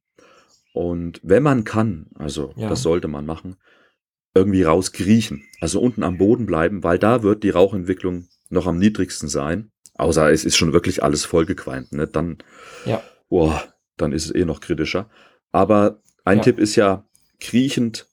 Und 0.72 1.20
wenn 1.22 1.42
man 1.42 1.64
kann, 1.64 2.06
also 2.14 2.54
ja. 2.56 2.70
das 2.70 2.80
sollte 2.80 3.08
man 3.08 3.26
machen, 3.26 3.56
irgendwie 4.34 4.62
rauskriechen, 4.62 5.44
also 5.60 5.80
unten 5.80 6.02
am 6.02 6.16
Boden 6.16 6.46
bleiben, 6.46 6.82
weil 6.82 6.98
da 6.98 7.22
wird 7.22 7.42
die 7.42 7.50
Rauchentwicklung 7.50 8.28
noch 8.48 8.66
am 8.66 8.78
niedrigsten 8.78 9.28
sein. 9.28 9.70
Außer 9.98 10.30
es 10.30 10.44
ist 10.44 10.56
schon 10.56 10.72
wirklich 10.72 11.02
alles 11.02 11.24
vollgequalmt, 11.24 11.92
ne? 11.92 12.06
Dann, 12.06 12.38
ja. 12.84 13.02
boah, 13.28 13.62
dann 13.96 14.12
ist 14.12 14.26
es 14.26 14.34
eh 14.34 14.44
noch 14.44 14.60
kritischer. 14.60 15.08
Aber 15.52 16.00
ein 16.24 16.38
ja. 16.38 16.44
Tipp 16.44 16.58
ist 16.58 16.76
ja, 16.76 17.06
kriechend 17.40 18.06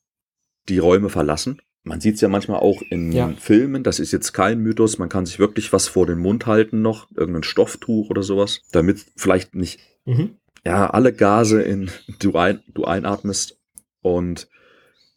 die 0.70 0.80
Räume 0.80 1.10
verlassen. 1.10 1.62
Man 1.84 2.00
sieht 2.00 2.16
es 2.16 2.22
ja 2.22 2.30
manchmal 2.30 2.60
auch 2.60 2.82
in 2.90 3.12
ja. 3.12 3.34
Filmen, 3.38 3.84
das 3.84 4.00
ist 4.00 4.14
jetzt 4.14 4.32
kein 4.32 4.60
Mythos, 4.60 4.98
man 4.98 5.10
kann 5.10 5.26
sich 5.26 5.40
wirklich 5.40 5.74
was 5.74 5.90
vor 5.90 6.06
den 6.06 6.20
Mund 6.20 6.46
halten 6.46 6.82
noch, 6.82 7.12
irgendein 7.16 7.44
Stofftuch 7.44 8.10
oder 8.10 8.24
sowas, 8.24 8.62
damit 8.72 9.06
vielleicht 9.18 9.54
nicht 9.54 9.82
mhm. 10.06 10.38
ja, 10.64 10.90
alle 10.90 11.12
Gase 11.12 11.62
in 11.62 11.92
du, 12.20 12.36
ein, 12.38 12.62
du 12.74 12.86
einatmest 12.86 13.60
und 14.02 14.48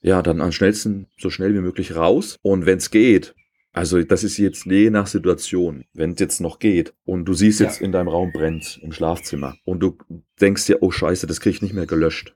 ja, 0.01 0.23
dann 0.23 0.41
am 0.41 0.53
schnellsten 0.53 1.07
so 1.19 1.31
schnell 1.31 1.55
wie 1.55 1.61
möglich 1.61 1.95
raus. 1.95 2.39
Und 2.43 2.67
wenn 2.67 2.79
es 2.79 2.91
geht, 2.91 3.35
also 3.77 4.03
das 4.03 4.25
ist 4.25 4.39
jetzt 4.39 4.65
je 4.65 4.89
nach 4.89 5.07
Situation, 5.07 5.85
wenn 5.93 6.13
es 6.13 6.21
jetzt 6.21 6.41
noch 6.41 6.59
geht 6.59 6.95
und 7.05 7.27
du 7.27 7.35
siehst 7.35 7.61
jetzt 7.61 7.81
ja. 7.81 7.85
in 7.85 7.93
deinem 7.93 8.09
Raum 8.09 8.33
brennt 8.33 8.81
im 8.83 8.91
Schlafzimmer 8.91 9.59
und 9.65 9.81
du 9.81 9.99
denkst 10.41 10.65
dir, 10.65 10.83
oh 10.83 10.91
scheiße, 10.91 11.27
das 11.27 11.41
kriege 11.41 11.57
ich 11.57 11.63
nicht 11.63 11.75
mehr 11.75 11.85
gelöscht. 11.85 12.35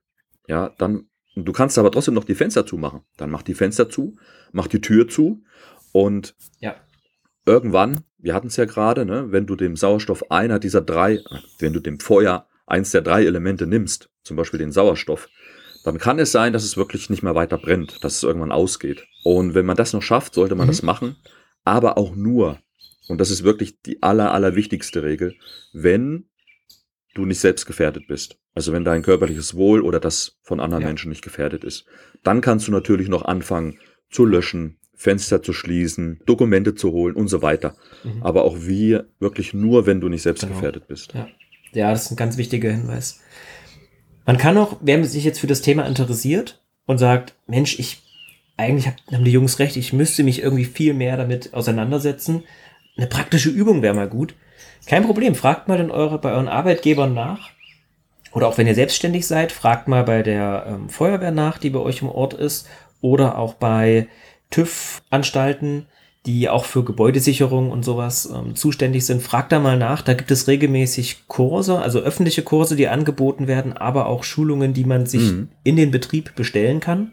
Ja, 0.49 0.74
dann, 0.76 1.09
du 1.34 1.51
kannst 1.53 1.78
aber 1.78 1.91
trotzdem 1.91 2.12
noch 2.12 2.24
die 2.24 2.34
Fenster 2.34 2.66
zumachen. 2.66 3.01
Dann 3.16 3.30
mach 3.30 3.41
die 3.41 3.55
Fenster 3.55 3.88
zu, 3.88 4.18
mach 4.53 4.66
die 4.66 4.82
Tür 4.82 5.09
zu 5.09 5.43
und 5.93 6.36
ja. 6.59 6.76
irgendwann, 7.47 8.01
wir 8.18 8.34
hatten 8.34 8.49
es 8.49 8.57
ja 8.57 8.66
gerade, 8.66 9.07
ne, 9.07 9.32
wenn 9.32 9.47
du 9.47 9.57
dem 9.57 9.76
Sauerstoff 9.76 10.30
einer 10.30 10.59
dieser 10.59 10.82
drei, 10.82 11.20
wenn 11.59 11.72
du 11.72 11.80
dem 11.80 12.01
Feuer 12.01 12.49
eins 12.66 12.91
der 12.91 13.01
drei 13.01 13.24
Elemente 13.24 13.66
nimmst, 13.66 14.11
zum 14.24 14.36
Beispiel 14.36 14.59
den 14.59 14.72
Sauerstoff, 14.72 15.30
dann 15.85 15.99
kann 15.99 16.18
es 16.18 16.33
sein, 16.33 16.53
dass 16.53 16.64
es 16.64 16.76
wirklich 16.76 17.11
nicht 17.11 17.22
mehr 17.22 17.35
weiter 17.35 17.59
brennt, 17.59 18.05
dass 18.05 18.16
es 18.16 18.22
irgendwann 18.22 18.53
ausgeht. 18.53 19.07
Und 19.24 19.55
wenn 19.55 19.66
man 19.66 19.76
das 19.76 19.93
noch 19.93 20.03
schafft, 20.03 20.35
sollte 20.35 20.55
man 20.55 20.66
mhm. 20.66 20.70
das 20.70 20.83
machen. 20.83 21.16
Aber 21.64 21.99
auch 21.99 22.14
nur, 22.14 22.59
und 23.09 23.18
das 23.18 23.31
ist 23.31 23.45
wirklich 23.45 23.81
die 23.83 24.03
aller, 24.03 24.33
aller 24.33 24.55
wichtigste 24.55 25.03
Regel, 25.03 25.37
wenn 25.72 26.26
du 27.14 27.24
nicht 27.24 27.41
selbst 27.41 27.66
gefährdet 27.66 28.07
bist. 28.07 28.39
Also 28.55 28.72
wenn 28.72 28.85
dein 28.85 29.03
körperliches 29.03 29.55
Wohl 29.55 29.81
oder 29.81 30.01
das 30.01 30.39
von 30.43 30.61
anderen 30.61 30.83
ja. 30.83 30.89
Menschen 30.89 31.09
nicht 31.09 31.22
gefährdet 31.22 31.64
ist. 31.64 31.87
Dann 32.22 32.41
kannst 32.41 32.68
du 32.68 32.72
natürlich 32.72 33.09
noch 33.09 33.24
anfangen 33.24 33.78
zu 34.11 34.24
löschen, 34.24 34.78
Fenster 34.95 35.43
zu 35.43 35.53
schließen, 35.53 36.20
Dokumente 36.26 36.74
zu 36.74 36.93
holen 36.93 37.14
und 37.14 37.28
so 37.28 37.43
weiter. 37.43 37.74
Mhm. 38.05 38.22
Aber 38.22 38.45
auch 38.45 38.59
wir 38.61 39.09
wirklich 39.18 39.55
nur, 39.55 39.87
wenn 39.87 40.01
du 40.01 40.09
nicht 40.09 40.22
selbst 40.22 40.43
genau. 40.43 40.55
gefährdet 40.55 40.89
bist. 40.89 41.14
Ja. 41.14 41.28
ja, 41.72 41.91
das 41.91 42.05
ist 42.05 42.11
ein 42.12 42.16
ganz 42.16 42.37
wichtiger 42.37 42.70
Hinweis. 42.70 43.20
Man 44.31 44.39
kann 44.39 44.57
auch, 44.59 44.76
wer 44.81 45.05
sich 45.05 45.24
jetzt 45.24 45.41
für 45.41 45.49
das 45.49 45.61
Thema 45.61 45.87
interessiert 45.87 46.62
und 46.87 46.99
sagt, 46.99 47.35
Mensch, 47.49 47.81
ich 47.81 48.01
eigentlich 48.57 48.87
haben 49.12 49.24
die 49.24 49.33
Jungs 49.33 49.59
recht, 49.59 49.76
ich 49.76 49.93
müsste 49.93 50.22
mich 50.22 50.41
irgendwie 50.41 50.66
viel 50.66 50.95
mehr 50.95 51.16
damit 51.16 51.53
auseinandersetzen. 51.53 52.45
Eine 52.97 53.09
praktische 53.09 53.51
Übung 53.51 53.83
wäre 53.83 53.93
mal 53.93 54.09
gut. 54.09 54.37
Kein 54.87 55.03
Problem, 55.03 55.35
fragt 55.35 55.66
mal 55.66 55.78
dann 55.78 55.91
eure, 55.91 56.20
bei 56.20 56.31
euren 56.31 56.47
Arbeitgebern 56.47 57.12
nach. 57.12 57.51
Oder 58.31 58.47
auch 58.47 58.57
wenn 58.57 58.68
ihr 58.68 58.76
selbstständig 58.76 59.26
seid, 59.26 59.51
fragt 59.51 59.89
mal 59.89 60.05
bei 60.05 60.22
der 60.22 60.64
ähm, 60.68 60.89
Feuerwehr 60.91 61.33
nach, 61.33 61.59
die 61.59 61.70
bei 61.70 61.81
euch 61.81 62.01
im 62.01 62.09
Ort 62.09 62.33
ist. 62.33 62.68
Oder 63.01 63.37
auch 63.37 63.55
bei 63.55 64.07
TÜV-Anstalten, 64.51 65.87
die 66.27 66.51
auch 66.51 66.66
für 66.66 66.85
Gebäudesicherung 66.85 67.71
und 67.71 67.85
sowas 67.85 68.31
ähm, 68.35 68.55
zuständig 68.55 69.07
sind. 69.07 69.23
Fragt 69.23 69.53
da 69.53 69.59
mal 69.59 69.79
nach. 69.79 70.03
Da 70.03 70.12
gibt 70.14 70.31
es 70.31 70.49
regelmäßig 70.49 71.29
Kurse, 71.29 71.79
also 71.79 72.01
öffentliche 72.01 72.43
Kurse, 72.43 72.77
die 72.77 72.89
angeboten 72.89 73.47
werden, 73.47 73.73
aber 73.73 74.07
auch 74.07 74.23
Schulungen, 74.23 74.75
die 74.75 74.85
man 74.85 75.07
sich 75.07 75.33
mhm. 75.33 75.49
in 75.64 75.77
den 75.77 75.91
Betrieb 75.91 76.35
bestellen 76.35 76.81
kann. 76.81 77.12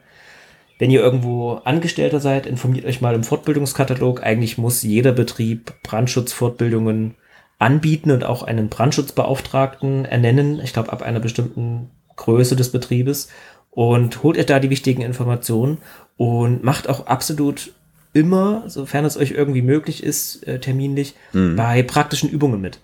Wenn 0.78 0.92
ihr 0.92 1.02
irgendwo 1.02 1.54
Angestellter 1.64 2.20
seid, 2.20 2.46
informiert 2.46 2.86
euch 2.86 3.02
mal 3.02 3.16
im 3.16 3.24
Fortbildungskatalog. 3.24 4.24
Eigentlich 4.24 4.58
muss 4.58 4.84
jeder 4.84 5.14
Betrieb 5.14 5.74
Brandschutzfortbildungen 5.84 7.16
anbieten 7.60 8.12
und 8.12 8.24
auch 8.24 8.44
einen 8.44 8.70
Brandschutzbeauftragten 8.70 10.06
ernennen. 10.06 10.60
Ich 10.64 10.74
glaube, 10.74 10.92
ab 10.92 11.02
einer 11.02 11.20
bestimmten 11.20 11.90
Größe 12.16 12.56
des 12.56 12.72
Betriebes. 12.72 13.30
Und 13.72 14.24
holt 14.24 14.38
euch 14.38 14.46
da 14.48 14.60
die 14.60 14.70
wichtigen 14.70 15.02
Informationen 15.02 15.78
und 16.18 16.64
macht 16.64 16.90
auch 16.90 17.06
absolut 17.06 17.74
immer, 18.18 18.64
sofern 18.68 19.06
es 19.06 19.16
euch 19.16 19.32
irgendwie 19.32 19.62
möglich 19.62 20.04
ist, 20.04 20.44
äh, 20.48 20.60
terminlich, 20.60 21.14
mhm. 21.34 21.56
bei 21.56 21.84
praktischen 21.84 22.30
Übungen 22.30 22.60
mit. 22.60 22.80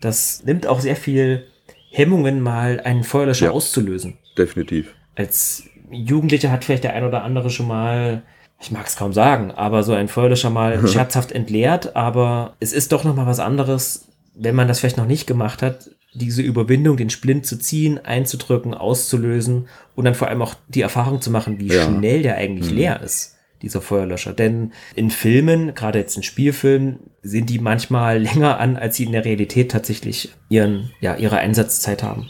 Das 0.00 0.44
nimmt 0.44 0.66
auch 0.66 0.80
sehr 0.80 0.96
viel 0.96 1.44
Hemmungen, 1.90 2.40
mal 2.40 2.80
einen 2.80 3.04
Feuerlöscher 3.04 3.46
ja, 3.46 3.52
auszulösen. 3.52 4.14
Definitiv. 4.38 4.94
Als 5.16 5.64
Jugendlicher 5.90 6.50
hat 6.50 6.64
vielleicht 6.64 6.84
der 6.84 6.94
ein 6.94 7.04
oder 7.04 7.24
andere 7.24 7.50
schon 7.50 7.66
mal, 7.66 8.22
ich 8.60 8.70
mag 8.70 8.86
es 8.86 8.96
kaum 8.96 9.12
sagen, 9.12 9.50
aber 9.50 9.82
so 9.82 9.92
ein 9.92 10.08
Feuerlöscher 10.08 10.50
mal 10.50 10.86
scherzhaft 10.88 11.32
entleert, 11.32 11.96
aber 11.96 12.54
es 12.60 12.72
ist 12.72 12.92
doch 12.92 13.04
noch 13.04 13.16
mal 13.16 13.26
was 13.26 13.40
anderes, 13.40 14.08
wenn 14.34 14.54
man 14.54 14.68
das 14.68 14.80
vielleicht 14.80 14.96
noch 14.96 15.06
nicht 15.06 15.26
gemacht 15.26 15.62
hat, 15.62 15.90
diese 16.14 16.42
Überwindung, 16.42 16.96
den 16.96 17.10
Splint 17.10 17.44
zu 17.44 17.58
ziehen, 17.58 17.98
einzudrücken, 17.98 18.72
auszulösen 18.72 19.66
und 19.96 20.04
dann 20.04 20.14
vor 20.14 20.28
allem 20.28 20.42
auch 20.42 20.54
die 20.68 20.82
Erfahrung 20.82 21.20
zu 21.20 21.30
machen, 21.30 21.58
wie 21.58 21.68
ja. 21.68 21.84
schnell 21.84 22.22
der 22.22 22.36
eigentlich 22.36 22.70
mhm. 22.70 22.76
leer 22.76 23.02
ist, 23.02 23.33
dieser 23.64 23.80
Feuerlöscher. 23.80 24.32
Denn 24.32 24.72
in 24.94 25.10
Filmen, 25.10 25.74
gerade 25.74 25.98
jetzt 25.98 26.16
in 26.16 26.22
Spielfilmen, 26.22 27.00
sind 27.22 27.50
die 27.50 27.58
manchmal 27.58 28.18
länger 28.22 28.58
an, 28.58 28.76
als 28.76 28.96
sie 28.96 29.04
in 29.04 29.12
der 29.12 29.24
Realität 29.24 29.70
tatsächlich 29.70 30.32
ihren, 30.48 30.92
ja, 31.00 31.16
ihre 31.16 31.38
Einsatzzeit 31.38 32.02
haben. 32.02 32.28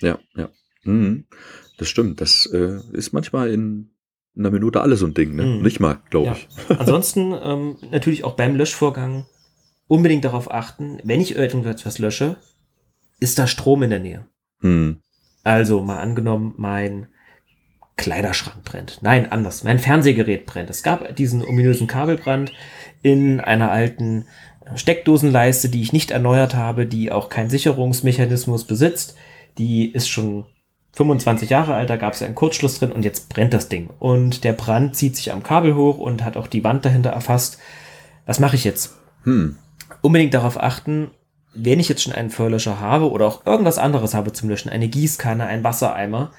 Ja, 0.00 0.18
ja. 0.36 0.50
Mhm. 0.84 1.26
Das 1.78 1.88
stimmt. 1.88 2.20
Das 2.20 2.46
äh, 2.52 2.78
ist 2.92 3.12
manchmal 3.12 3.50
in 3.50 3.90
einer 4.36 4.50
Minute 4.50 4.80
alles 4.80 5.00
so 5.00 5.06
ein 5.06 5.14
Ding, 5.14 5.34
ne? 5.34 5.44
Mhm. 5.44 5.62
Nicht 5.62 5.80
mal, 5.80 6.00
glaube 6.10 6.26
ja. 6.26 6.36
ich. 6.36 6.48
Ansonsten 6.78 7.34
ähm, 7.42 7.76
natürlich 7.90 8.24
auch 8.24 8.34
beim 8.34 8.56
Löschvorgang 8.56 9.26
unbedingt 9.86 10.24
darauf 10.24 10.50
achten, 10.50 10.98
wenn 11.04 11.20
ich 11.20 11.36
irgendetwas 11.36 11.98
lösche, 11.98 12.36
ist 13.20 13.38
da 13.38 13.46
Strom 13.46 13.82
in 13.82 13.90
der 13.90 14.00
Nähe. 14.00 14.26
Mhm. 14.60 15.00
Also 15.42 15.82
mal 15.82 15.98
angenommen, 15.98 16.54
mein 16.56 17.08
Kleiderschrank 17.96 18.64
brennt. 18.64 18.98
Nein, 19.02 19.30
anders. 19.30 19.64
Mein 19.64 19.78
Fernsehgerät 19.78 20.46
brennt. 20.46 20.70
Es 20.70 20.82
gab 20.82 21.14
diesen 21.16 21.44
ominösen 21.44 21.86
Kabelbrand 21.86 22.52
in 23.02 23.40
einer 23.40 23.70
alten 23.70 24.26
Steckdosenleiste, 24.74 25.68
die 25.68 25.82
ich 25.82 25.92
nicht 25.92 26.10
erneuert 26.10 26.54
habe, 26.54 26.86
die 26.86 27.12
auch 27.12 27.28
keinen 27.28 27.50
Sicherungsmechanismus 27.50 28.64
besitzt. 28.64 29.16
Die 29.58 29.92
ist 29.92 30.08
schon 30.08 30.46
25 30.94 31.50
Jahre 31.50 31.74
alt, 31.74 31.90
da 31.90 31.96
gab 31.96 32.14
es 32.14 32.20
ja 32.20 32.26
einen 32.26 32.34
Kurzschluss 32.34 32.78
drin 32.78 32.92
und 32.92 33.04
jetzt 33.04 33.28
brennt 33.28 33.52
das 33.52 33.68
Ding. 33.68 33.90
Und 33.98 34.44
der 34.44 34.52
Brand 34.52 34.96
zieht 34.96 35.16
sich 35.16 35.32
am 35.32 35.42
Kabel 35.42 35.74
hoch 35.74 35.98
und 35.98 36.24
hat 36.24 36.36
auch 36.36 36.46
die 36.46 36.64
Wand 36.64 36.84
dahinter 36.84 37.10
erfasst. 37.10 37.58
Was 38.26 38.40
mache 38.40 38.56
ich 38.56 38.64
jetzt? 38.64 38.96
Hm. 39.24 39.56
Unbedingt 40.00 40.34
darauf 40.34 40.60
achten, 40.60 41.10
wenn 41.54 41.80
ich 41.80 41.88
jetzt 41.88 42.02
schon 42.02 42.12
einen 42.12 42.30
Feuerlöscher 42.30 42.80
habe 42.80 43.10
oder 43.10 43.26
auch 43.26 43.46
irgendwas 43.46 43.78
anderes 43.78 44.14
habe 44.14 44.32
zum 44.32 44.48
Löschen, 44.48 44.70
eine 44.70 44.88
Gießkanne, 44.88 45.46
ein 45.46 45.64
Wassereimer, 45.64 46.32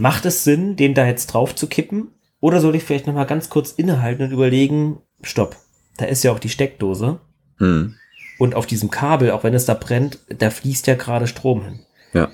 macht 0.00 0.24
es 0.24 0.44
Sinn, 0.44 0.76
den 0.76 0.94
da 0.94 1.04
jetzt 1.04 1.26
drauf 1.26 1.54
zu 1.54 1.66
kippen? 1.66 2.08
Oder 2.40 2.60
soll 2.60 2.74
ich 2.74 2.84
vielleicht 2.84 3.06
nochmal 3.06 3.26
ganz 3.26 3.50
kurz 3.50 3.72
innehalten 3.72 4.24
und 4.24 4.32
überlegen, 4.32 5.02
stopp, 5.22 5.56
da 5.98 6.06
ist 6.06 6.24
ja 6.24 6.32
auch 6.32 6.38
die 6.38 6.48
Steckdose. 6.48 7.20
Hm. 7.58 7.96
Und 8.38 8.54
auf 8.54 8.64
diesem 8.64 8.90
Kabel, 8.90 9.30
auch 9.30 9.44
wenn 9.44 9.52
es 9.52 9.66
da 9.66 9.74
brennt, 9.74 10.18
da 10.30 10.48
fließt 10.48 10.86
ja 10.86 10.94
gerade 10.94 11.26
Strom 11.26 11.62
hin. 11.62 11.80
Ja. 12.14 12.30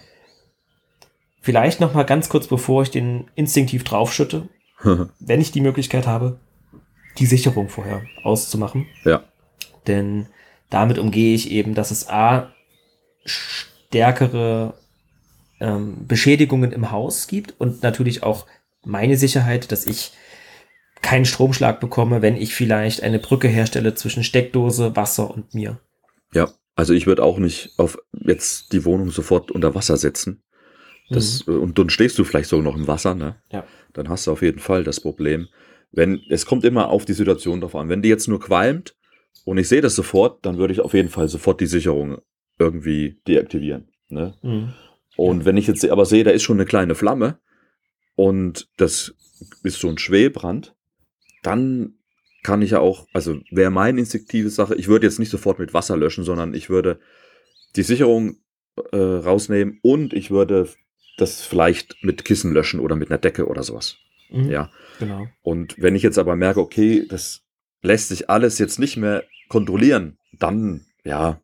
Vielleicht 1.40 1.80
noch 1.80 1.92
mal 1.92 2.04
ganz 2.04 2.28
kurz, 2.28 2.46
bevor 2.46 2.84
ich 2.84 2.92
den 2.92 3.28
instinktiv 3.34 3.82
draufschütte, 3.82 4.48
wenn 5.18 5.40
ich 5.40 5.50
die 5.50 5.60
Möglichkeit 5.60 6.06
habe, 6.06 6.38
die 7.18 7.26
Sicherung 7.26 7.68
vorher 7.68 8.02
auszumachen. 8.22 8.86
Ja. 9.04 9.24
Denn 9.88 10.28
damit 10.70 10.98
umgehe 10.98 11.34
ich 11.34 11.50
eben, 11.50 11.74
dass 11.74 11.90
es 11.90 12.08
A, 12.08 12.52
stärkere 13.24 14.74
ähm, 15.60 16.06
Beschädigungen 16.06 16.72
im 16.72 16.90
Haus 16.90 17.26
gibt 17.26 17.54
und 17.58 17.82
natürlich 17.82 18.22
auch 18.22 18.46
meine 18.84 19.16
Sicherheit, 19.16 19.72
dass 19.72 19.86
ich 19.86 20.12
keinen 21.02 21.24
Stromschlag 21.24 21.80
bekomme, 21.80 22.22
wenn 22.22 22.36
ich 22.36 22.54
vielleicht 22.54 23.02
eine 23.02 23.18
Brücke 23.18 23.48
herstelle 23.48 23.94
zwischen 23.94 24.24
Steckdose, 24.24 24.96
Wasser 24.96 25.30
und 25.30 25.54
mir. 25.54 25.78
Ja, 26.32 26.48
also 26.74 26.94
ich 26.94 27.06
würde 27.06 27.22
auch 27.22 27.38
nicht 27.38 27.78
auf 27.78 27.98
jetzt 28.12 28.72
die 28.72 28.84
Wohnung 28.84 29.10
sofort 29.10 29.50
unter 29.50 29.74
Wasser 29.74 29.96
setzen. 29.96 30.42
Das, 31.08 31.46
mhm. 31.46 31.60
Und 31.60 31.78
dann 31.78 31.90
stehst 31.90 32.18
du 32.18 32.24
vielleicht 32.24 32.48
sogar 32.48 32.64
noch 32.64 32.76
im 32.76 32.88
Wasser, 32.88 33.14
ne? 33.14 33.36
Ja. 33.52 33.64
Dann 33.92 34.08
hast 34.08 34.26
du 34.26 34.32
auf 34.32 34.42
jeden 34.42 34.58
Fall 34.58 34.84
das 34.84 35.00
Problem. 35.00 35.48
Wenn, 35.92 36.20
es 36.28 36.46
kommt 36.46 36.64
immer 36.64 36.88
auf 36.88 37.04
die 37.04 37.12
Situation 37.12 37.60
drauf 37.60 37.76
an. 37.76 37.88
Wenn 37.88 38.02
die 38.02 38.08
jetzt 38.08 38.28
nur 38.28 38.40
qualmt 38.40 38.96
und 39.44 39.58
ich 39.58 39.68
sehe 39.68 39.80
das 39.80 39.94
sofort, 39.94 40.44
dann 40.44 40.58
würde 40.58 40.74
ich 40.74 40.80
auf 40.80 40.94
jeden 40.94 41.08
Fall 41.08 41.28
sofort 41.28 41.60
die 41.60 41.66
Sicherung 41.66 42.18
irgendwie 42.58 43.20
deaktivieren. 43.26 43.88
Ne? 44.08 44.34
Mhm. 44.42 44.74
Und 45.16 45.44
wenn 45.44 45.56
ich 45.56 45.66
jetzt 45.66 45.84
aber 45.88 46.04
sehe, 46.04 46.24
da 46.24 46.30
ist 46.30 46.42
schon 46.42 46.58
eine 46.58 46.66
kleine 46.66 46.94
Flamme 46.94 47.38
und 48.14 48.68
das 48.76 49.14
ist 49.62 49.80
so 49.80 49.88
ein 49.88 49.98
Schwelbrand, 49.98 50.74
dann 51.42 51.94
kann 52.42 52.62
ich 52.62 52.70
ja 52.70 52.80
auch, 52.80 53.08
also 53.12 53.40
wäre 53.50 53.70
meine 53.70 53.98
instinktive 53.98 54.50
Sache, 54.50 54.74
ich 54.76 54.88
würde 54.88 55.06
jetzt 55.06 55.18
nicht 55.18 55.30
sofort 55.30 55.58
mit 55.58 55.74
Wasser 55.74 55.96
löschen, 55.96 56.24
sondern 56.24 56.54
ich 56.54 56.70
würde 56.70 57.00
die 57.74 57.82
Sicherung 57.82 58.36
äh, 58.92 58.96
rausnehmen 58.96 59.78
und 59.82 60.12
ich 60.12 60.30
würde 60.30 60.68
das 61.16 61.42
vielleicht 61.42 61.96
mit 62.02 62.24
Kissen 62.24 62.52
löschen 62.52 62.80
oder 62.80 62.94
mit 62.94 63.10
einer 63.10 63.18
Decke 63.18 63.46
oder 63.46 63.62
sowas. 63.62 63.96
Mhm, 64.30 64.50
ja. 64.50 64.70
Genau. 64.98 65.26
Und 65.42 65.74
wenn 65.78 65.94
ich 65.94 66.02
jetzt 66.02 66.18
aber 66.18 66.36
merke, 66.36 66.60
okay, 66.60 67.06
das 67.08 67.42
lässt 67.82 68.08
sich 68.08 68.28
alles 68.30 68.58
jetzt 68.58 68.78
nicht 68.78 68.96
mehr 68.96 69.24
kontrollieren, 69.48 70.18
dann, 70.38 70.86
ja, 71.04 71.40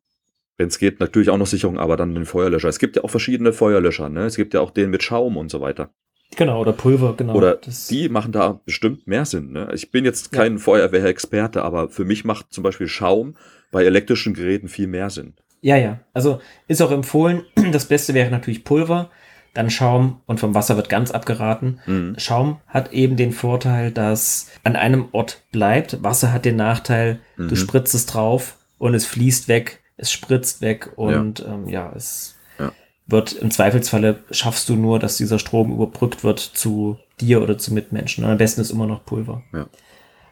wenn 0.56 0.68
es 0.68 0.78
geht, 0.78 1.00
natürlich 1.00 1.30
auch 1.30 1.38
noch 1.38 1.46
Sicherung, 1.46 1.78
aber 1.78 1.96
dann 1.96 2.14
den 2.14 2.26
Feuerlöscher. 2.26 2.68
Es 2.68 2.78
gibt 2.78 2.96
ja 2.96 3.04
auch 3.04 3.10
verschiedene 3.10 3.52
Feuerlöscher, 3.52 4.08
ne? 4.08 4.24
Es 4.24 4.36
gibt 4.36 4.54
ja 4.54 4.60
auch 4.60 4.70
den 4.70 4.90
mit 4.90 5.02
Schaum 5.02 5.36
und 5.36 5.50
so 5.50 5.60
weiter. 5.60 5.90
Genau, 6.36 6.60
oder 6.60 6.72
Pulver, 6.72 7.14
genau. 7.16 7.34
Oder 7.34 7.56
das 7.56 7.88
die 7.88 8.08
machen 8.08 8.32
da 8.32 8.60
bestimmt 8.64 9.06
mehr 9.06 9.24
Sinn. 9.26 9.52
Ne? 9.52 9.68
Ich 9.74 9.90
bin 9.90 10.04
jetzt 10.04 10.32
kein 10.32 10.54
ja. 10.54 10.58
Feuerwehrexperte, 10.58 11.62
aber 11.62 11.90
für 11.90 12.06
mich 12.06 12.24
macht 12.24 12.52
zum 12.52 12.64
Beispiel 12.64 12.88
Schaum 12.88 13.34
bei 13.70 13.84
elektrischen 13.84 14.32
Geräten 14.32 14.68
viel 14.68 14.86
mehr 14.86 15.10
Sinn. 15.10 15.34
Ja, 15.60 15.76
ja. 15.76 16.00
Also 16.14 16.40
ist 16.68 16.80
auch 16.80 16.90
empfohlen. 16.90 17.42
Das 17.72 17.86
Beste 17.86 18.14
wäre 18.14 18.30
natürlich 18.30 18.64
Pulver 18.64 19.10
dann 19.54 19.70
Schaum 19.70 20.20
und 20.26 20.40
vom 20.40 20.54
Wasser 20.54 20.76
wird 20.76 20.88
ganz 20.88 21.10
abgeraten. 21.10 21.80
Mhm. 21.86 22.14
Schaum 22.18 22.60
hat 22.66 22.92
eben 22.92 23.16
den 23.16 23.32
Vorteil, 23.32 23.90
dass 23.90 24.50
an 24.64 24.76
einem 24.76 25.08
Ort 25.12 25.42
bleibt. 25.52 26.02
Wasser 26.02 26.32
hat 26.32 26.44
den 26.44 26.56
Nachteil, 26.56 27.20
mhm. 27.36 27.48
du 27.48 27.56
spritzt 27.56 27.94
es 27.94 28.06
drauf 28.06 28.56
und 28.78 28.94
es 28.94 29.04
fließt 29.06 29.48
weg, 29.48 29.81
es 30.02 30.12
spritzt 30.12 30.60
weg 30.60 30.92
und 30.96 31.38
ja, 31.40 31.46
ähm, 31.46 31.68
ja 31.68 31.92
es 31.96 32.36
ja. 32.58 32.72
wird 33.06 33.32
im 33.32 33.50
Zweifelsfalle 33.50 34.18
schaffst 34.30 34.68
du 34.68 34.76
nur, 34.76 34.98
dass 34.98 35.16
dieser 35.16 35.38
Strom 35.38 35.72
überbrückt 35.72 36.24
wird 36.24 36.40
zu 36.40 36.98
dir 37.20 37.42
oder 37.42 37.56
zu 37.56 37.72
Mitmenschen. 37.72 38.24
Und 38.24 38.30
am 38.30 38.38
besten 38.38 38.60
ist 38.60 38.70
immer 38.70 38.86
noch 38.86 39.04
Pulver. 39.04 39.42
Ja. 39.52 39.66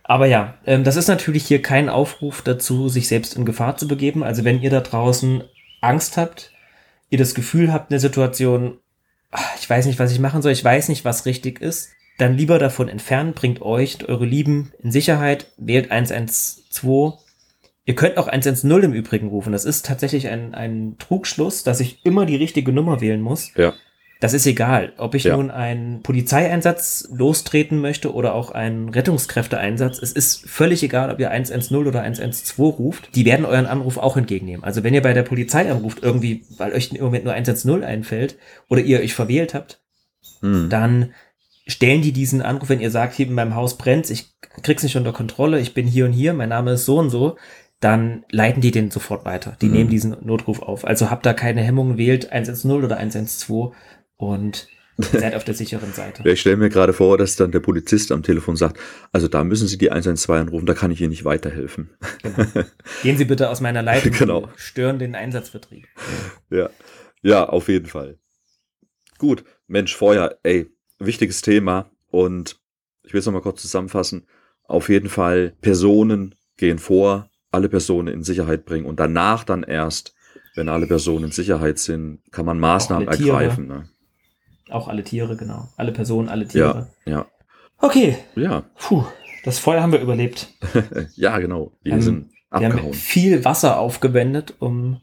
Aber 0.04 0.26
ja, 0.26 0.54
ähm, 0.66 0.84
das 0.84 0.96
ist 0.96 1.08
natürlich 1.08 1.46
hier 1.46 1.62
kein 1.62 1.88
Aufruf 1.88 2.42
dazu, 2.42 2.88
sich 2.88 3.08
selbst 3.08 3.36
in 3.36 3.44
Gefahr 3.44 3.76
zu 3.76 3.86
begeben. 3.86 4.24
Also 4.24 4.44
wenn 4.44 4.60
ihr 4.60 4.70
da 4.70 4.80
draußen 4.80 5.44
Angst 5.80 6.16
habt, 6.16 6.52
ihr 7.10 7.18
das 7.18 7.34
Gefühl 7.34 7.72
habt, 7.72 7.90
eine 7.90 8.00
Situation 8.00 8.78
ich 9.58 9.68
weiß 9.68 9.86
nicht, 9.86 9.98
was 9.98 10.12
ich 10.12 10.18
machen 10.18 10.42
soll, 10.42 10.52
ich 10.52 10.64
weiß 10.64 10.88
nicht, 10.88 11.04
was 11.04 11.26
richtig 11.26 11.60
ist, 11.60 11.90
dann 12.18 12.36
lieber 12.36 12.58
davon 12.58 12.88
entfernen, 12.88 13.32
bringt 13.32 13.62
euch 13.62 14.00
und 14.00 14.08
eure 14.08 14.26
Lieben 14.26 14.72
in 14.82 14.90
Sicherheit, 14.90 15.46
wählt 15.56 15.90
112. 15.90 17.14
Ihr 17.90 17.96
könnt 17.96 18.18
auch 18.18 18.28
110 18.28 18.70
im 18.84 18.92
Übrigen 18.92 19.26
rufen. 19.26 19.50
Das 19.52 19.64
ist 19.64 19.84
tatsächlich 19.84 20.28
ein, 20.28 20.54
ein 20.54 20.94
Trugschluss, 21.00 21.64
dass 21.64 21.80
ich 21.80 22.06
immer 22.06 22.24
die 22.24 22.36
richtige 22.36 22.70
Nummer 22.70 23.00
wählen 23.00 23.20
muss. 23.20 23.50
Ja. 23.56 23.72
Das 24.20 24.32
ist 24.32 24.46
egal, 24.46 24.92
ob 24.96 25.16
ich 25.16 25.24
Ja. 25.24 25.36
nun 25.36 25.50
einen 25.50 26.00
Polizeieinsatz 26.02 27.08
lostreten 27.12 27.80
möchte 27.80 28.14
oder 28.14 28.34
auch 28.34 28.52
einen 28.52 28.90
Rettungskräfteeinsatz. 28.90 29.98
Es 30.00 30.12
ist 30.12 30.48
völlig 30.48 30.84
egal, 30.84 31.10
ob 31.10 31.18
ihr 31.18 31.32
110 31.32 31.76
oder 31.84 32.02
112 32.02 32.78
ruft. 32.78 33.08
Die 33.16 33.24
werden 33.24 33.44
euren 33.44 33.66
Anruf 33.66 33.98
auch 33.98 34.16
entgegennehmen. 34.16 34.62
Also 34.62 34.84
wenn 34.84 34.94
ihr 34.94 35.02
bei 35.02 35.14
der 35.14 35.24
Polizei 35.24 35.68
anruft, 35.68 35.98
irgendwie, 36.02 36.44
weil 36.58 36.72
euch 36.74 36.92
im 36.92 37.02
Moment 37.02 37.24
nur 37.24 37.32
110 37.34 37.82
einfällt 37.82 38.36
oder 38.68 38.82
ihr 38.82 39.00
euch 39.00 39.14
verwählt 39.14 39.52
habt, 39.52 39.80
Hm. 40.42 40.68
dann 40.70 41.12
stellen 41.66 42.02
die 42.02 42.12
diesen 42.12 42.42
Anruf, 42.42 42.68
wenn 42.68 42.80
ihr 42.80 42.90
sagt, 42.90 43.14
hier 43.14 43.26
in 43.26 43.34
meinem 43.34 43.54
Haus 43.54 43.78
brennt, 43.78 44.10
ich 44.10 44.32
krieg's 44.62 44.82
nicht 44.82 44.96
unter 44.96 45.12
Kontrolle, 45.12 45.60
ich 45.60 45.72
bin 45.72 45.86
hier 45.86 46.04
und 46.04 46.12
hier, 46.12 46.32
mein 46.34 46.48
Name 46.48 46.72
ist 46.72 46.84
so 46.84 46.98
und 46.98 47.10
so, 47.10 47.36
dann 47.80 48.24
leiten 48.30 48.60
die 48.60 48.70
den 48.70 48.90
sofort 48.90 49.24
weiter. 49.24 49.56
Die 49.60 49.66
Mhm. 49.66 49.72
nehmen 49.72 49.90
diesen 49.90 50.16
Notruf 50.24 50.60
auf. 50.60 50.84
Also 50.84 51.10
habt 51.10 51.24
da 51.26 51.32
keine 51.32 51.62
Hemmungen, 51.62 51.96
wählt 51.98 52.30
110 52.30 52.70
oder 52.84 52.98
112 52.98 53.74
und 54.16 54.68
seid 54.98 55.34
auf 55.34 55.44
der 55.44 55.54
sicheren 55.54 55.94
Seite. 55.94 56.22
Ja, 56.24 56.32
ich 56.32 56.40
stelle 56.42 56.58
mir 56.58 56.68
gerade 56.68 56.92
vor, 56.92 57.16
dass 57.16 57.36
dann 57.36 57.52
der 57.52 57.60
Polizist 57.60 58.12
am 58.12 58.22
Telefon 58.22 58.56
sagt, 58.56 58.78
also 59.12 59.28
da 59.28 59.44
müssen 59.44 59.66
Sie 59.66 59.78
die 59.78 59.90
112 59.90 60.40
anrufen, 60.42 60.66
da 60.66 60.74
kann 60.74 60.90
ich 60.90 61.00
Ihnen 61.00 61.08
nicht 61.08 61.24
weiterhelfen. 61.24 61.88
Gehen 63.02 63.16
Sie 63.16 63.24
bitte 63.24 63.48
aus 63.48 63.62
meiner 63.62 63.82
Leitung, 63.82 64.12
Genau. 64.18 64.50
Stören 64.56 64.98
den 64.98 65.14
Einsatzbetrieb. 65.14 65.86
Ja, 66.50 66.68
ja, 67.22 67.48
auf 67.48 67.68
jeden 67.68 67.86
Fall. 67.86 68.18
Gut, 69.16 69.44
Mensch, 69.68 69.96
Feuer, 69.96 70.36
ey, 70.42 70.66
wichtiges 70.98 71.40
Thema 71.40 71.90
und 72.10 72.60
ich 73.04 73.14
will 73.14 73.20
es 73.20 73.26
nochmal 73.26 73.42
kurz 73.42 73.62
zusammenfassen. 73.62 74.26
Auf 74.64 74.90
jeden 74.90 75.08
Fall, 75.08 75.54
Personen 75.62 76.34
gehen 76.58 76.78
vor, 76.78 77.29
alle 77.52 77.68
Personen 77.68 78.08
in 78.08 78.22
Sicherheit 78.22 78.64
bringen 78.64 78.86
und 78.86 79.00
danach 79.00 79.44
dann 79.44 79.62
erst, 79.62 80.14
wenn 80.54 80.68
alle 80.68 80.86
Personen 80.86 81.26
in 81.26 81.32
Sicherheit 81.32 81.78
sind, 81.78 82.20
kann 82.30 82.46
man 82.46 82.58
Maßnahmen 82.58 83.08
Tiere. 83.10 83.36
ergreifen. 83.42 83.66
Ne? 83.68 83.88
Auch 84.70 84.88
alle 84.88 85.02
Tiere, 85.04 85.36
genau. 85.36 85.68
Alle 85.76 85.92
Personen, 85.92 86.28
alle 86.28 86.46
Tiere. 86.46 86.88
Ja, 87.06 87.12
ja, 87.12 87.26
Okay, 87.82 88.18
ja, 88.36 88.64
puh, 88.78 89.04
das 89.44 89.58
Feuer 89.58 89.82
haben 89.82 89.92
wir 89.92 90.00
überlebt. 90.00 90.48
ja, 91.16 91.38
genau. 91.38 91.72
Wir 91.82 91.94
Ähm, 91.94 92.02
sind 92.02 92.30
Wir 92.50 92.56
haben 92.58 92.64
abgehauen. 92.72 92.92
viel 92.94 93.44
Wasser 93.44 93.78
aufgewendet, 93.78 94.54
um 94.58 95.00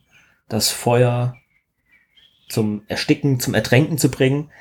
das 0.48 0.70
Feuer 0.70 1.36
zum 2.50 2.84
Ersticken, 2.88 3.40
zum 3.40 3.54
Ertränken 3.56 3.98
zu 3.98 4.10
bringen. 4.10 4.52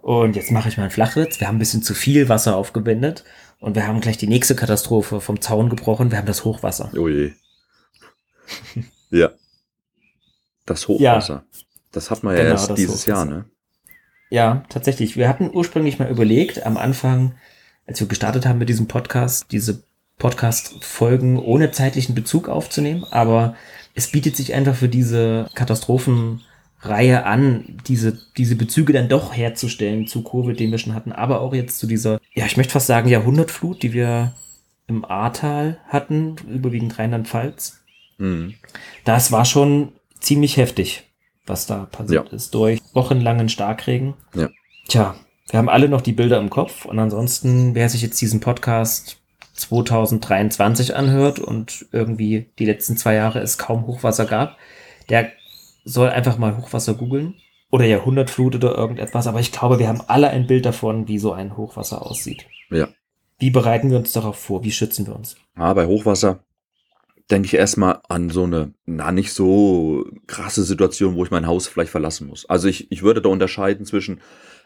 Und 0.00 0.36
jetzt 0.36 0.50
mache 0.52 0.68
ich 0.68 0.76
mal 0.76 0.84
einen 0.84 0.92
Flachwitz. 0.92 1.40
Wir 1.40 1.48
haben 1.48 1.56
ein 1.56 1.58
bisschen 1.58 1.82
zu 1.82 1.92
viel 1.94 2.28
Wasser 2.28 2.56
aufgewendet 2.56 3.24
und 3.60 3.74
wir 3.74 3.86
haben 3.86 4.00
gleich 4.00 4.18
die 4.18 4.26
nächste 4.26 4.54
Katastrophe 4.54 5.20
vom 5.20 5.40
Zaun 5.40 5.68
gebrochen. 5.68 6.10
Wir 6.10 6.18
haben 6.18 6.26
das 6.26 6.44
Hochwasser. 6.44 6.90
Oh 6.96 7.08
je. 7.08 7.32
ja. 9.10 9.30
Das 10.66 10.86
Hochwasser. 10.88 11.44
Das 11.92 12.10
hat 12.10 12.22
man 12.22 12.36
ja 12.36 12.42
Genau, 12.42 12.54
erst 12.54 12.76
dieses 12.76 13.06
Jahr, 13.06 13.24
ne? 13.24 13.46
Ja, 14.30 14.64
tatsächlich. 14.68 15.16
Wir 15.16 15.28
hatten 15.28 15.50
ursprünglich 15.52 15.98
mal 15.98 16.10
überlegt, 16.10 16.64
am 16.64 16.76
Anfang, 16.76 17.34
als 17.86 18.00
wir 18.00 18.06
gestartet 18.06 18.46
haben 18.46 18.58
mit 18.58 18.68
diesem 18.68 18.86
Podcast, 18.86 19.46
diese 19.50 19.82
Podcast-Folgen 20.18 21.38
ohne 21.38 21.70
zeitlichen 21.70 22.14
Bezug 22.14 22.48
aufzunehmen, 22.48 23.04
aber 23.10 23.56
es 23.94 24.10
bietet 24.10 24.36
sich 24.36 24.52
einfach 24.54 24.74
für 24.74 24.88
diese 24.88 25.48
Katastrophenreihe 26.80 27.24
an, 27.24 27.64
diese, 27.86 28.18
diese 28.36 28.56
Bezüge 28.56 28.92
dann 28.92 29.08
doch 29.08 29.36
herzustellen 29.36 30.06
zu 30.06 30.22
Covid, 30.22 30.58
den 30.58 30.70
wir 30.70 30.78
schon 30.78 30.94
hatten, 30.94 31.12
aber 31.12 31.40
auch 31.40 31.54
jetzt 31.54 31.78
zu 31.78 31.86
dieser, 31.86 32.20
ja, 32.34 32.46
ich 32.46 32.56
möchte 32.56 32.72
fast 32.72 32.86
sagen, 32.86 33.08
Jahrhundertflut, 33.08 33.82
die 33.82 33.92
wir 33.92 34.34
im 34.86 35.04
Ahrtal 35.04 35.78
hatten, 35.88 36.36
überwiegend 36.48 36.98
Rheinland-Pfalz. 36.98 37.80
Mhm. 38.18 38.54
Das 39.04 39.32
war 39.32 39.44
schon 39.44 39.92
ziemlich 40.20 40.56
heftig, 40.56 41.04
was 41.46 41.66
da 41.66 41.86
passiert 41.86 42.28
Ja. 42.30 42.36
ist 42.36 42.54
durch 42.54 42.80
wochenlangen 42.94 43.48
Starkregen. 43.48 44.14
Ja. 44.34 44.48
Tja, 44.88 45.14
wir 45.50 45.58
haben 45.58 45.68
alle 45.68 45.88
noch 45.88 46.00
die 46.00 46.12
Bilder 46.12 46.38
im 46.38 46.50
Kopf 46.50 46.84
und 46.84 46.98
ansonsten, 46.98 47.74
wer 47.74 47.88
sich 47.88 48.02
jetzt 48.02 48.20
diesen 48.20 48.40
Podcast 48.40 49.18
2023 49.54 50.94
anhört 50.94 51.38
und 51.38 51.86
irgendwie 51.92 52.46
die 52.58 52.64
letzten 52.64 52.96
zwei 52.96 53.14
Jahre 53.14 53.40
es 53.40 53.58
kaum 53.58 53.86
Hochwasser 53.86 54.24
gab, 54.24 54.56
der 55.08 55.32
soll 55.88 56.08
einfach 56.10 56.38
mal 56.38 56.56
Hochwasser 56.56 56.94
googeln 56.94 57.34
oder 57.70 57.84
Jahrhundertflut 57.84 58.54
oder 58.56 58.74
irgendetwas, 58.76 59.26
aber 59.26 59.40
ich 59.40 59.52
glaube, 59.52 59.78
wir 59.78 59.88
haben 59.88 60.02
alle 60.06 60.28
ein 60.30 60.46
Bild 60.46 60.64
davon, 60.66 61.08
wie 61.08 61.18
so 61.18 61.32
ein 61.32 61.56
Hochwasser 61.56 62.04
aussieht. 62.04 62.46
Ja. 62.70 62.88
Wie 63.38 63.50
bereiten 63.50 63.90
wir 63.90 63.98
uns 63.98 64.12
darauf 64.12 64.36
vor? 64.36 64.64
Wie 64.64 64.70
schützen 64.72 65.06
wir 65.06 65.14
uns? 65.14 65.36
Ah, 65.54 65.72
bei 65.74 65.86
Hochwasser 65.86 66.44
denke 67.30 67.46
ich 67.46 67.54
erstmal 67.54 68.00
an 68.08 68.30
so 68.30 68.44
eine, 68.44 68.72
na, 68.86 69.12
nicht 69.12 69.32
so 69.32 70.06
krasse 70.26 70.64
Situation, 70.64 71.14
wo 71.14 71.24
ich 71.24 71.30
mein 71.30 71.46
Haus 71.46 71.68
vielleicht 71.68 71.90
verlassen 71.90 72.26
muss. 72.26 72.46
Also 72.48 72.68
ich, 72.68 72.90
ich 72.90 73.02
würde 73.02 73.20
da 73.20 73.28
unterscheiden 73.28 73.84
zwischen, 73.84 74.20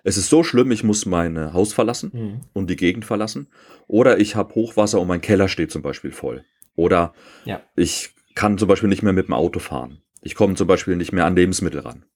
es 0.04 0.16
ist 0.16 0.28
so 0.28 0.42
schlimm, 0.44 0.70
ich 0.70 0.84
muss 0.84 1.04
mein 1.06 1.52
Haus 1.52 1.72
verlassen 1.72 2.12
Hm. 2.12 2.40
und 2.52 2.70
die 2.70 2.76
Gegend 2.76 3.04
verlassen. 3.04 3.48
Oder 3.88 4.20
ich 4.20 4.36
habe 4.36 4.54
Hochwasser 4.54 5.00
und 5.00 5.08
mein 5.08 5.20
Keller 5.20 5.48
steht 5.48 5.72
zum 5.72 5.82
Beispiel 5.82 6.12
voll. 6.12 6.44
Oder 6.76 7.14
Ja. 7.44 7.60
ich 7.76 8.10
kann 8.34 8.58
zum 8.58 8.68
Beispiel 8.68 8.88
nicht 8.88 9.02
mehr 9.02 9.12
mit 9.12 9.26
dem 9.26 9.34
Auto 9.34 9.58
fahren. 9.58 9.98
Ich 10.22 10.34
komme 10.34 10.54
zum 10.54 10.66
Beispiel 10.66 10.96
nicht 10.96 11.12
mehr 11.12 11.26
an 11.26 11.36
Lebensmittel 11.36 11.80
ran. 11.80 12.06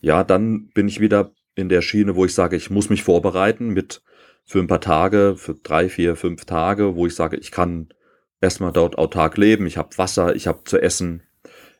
Ja, 0.00 0.24
dann 0.24 0.68
bin 0.68 0.88
ich 0.88 1.00
wieder 1.00 1.32
in 1.54 1.68
der 1.68 1.82
Schiene, 1.82 2.16
wo 2.16 2.24
ich 2.24 2.34
sage, 2.34 2.56
ich 2.56 2.70
muss 2.70 2.90
mich 2.90 3.02
vorbereiten 3.02 3.68
mit 3.68 4.02
für 4.44 4.58
ein 4.58 4.66
paar 4.66 4.80
Tage, 4.80 5.34
für 5.36 5.54
drei, 5.54 5.88
vier, 5.88 6.16
fünf 6.16 6.44
Tage, 6.44 6.96
wo 6.96 7.06
ich 7.06 7.14
sage, 7.14 7.36
ich 7.36 7.50
kann 7.50 7.88
erstmal 8.40 8.72
dort 8.72 8.98
autark 8.98 9.36
leben, 9.36 9.66
ich 9.66 9.76
habe 9.76 9.96
Wasser, 9.96 10.34
ich 10.34 10.46
habe 10.46 10.64
zu 10.64 10.80
essen, 10.80 11.22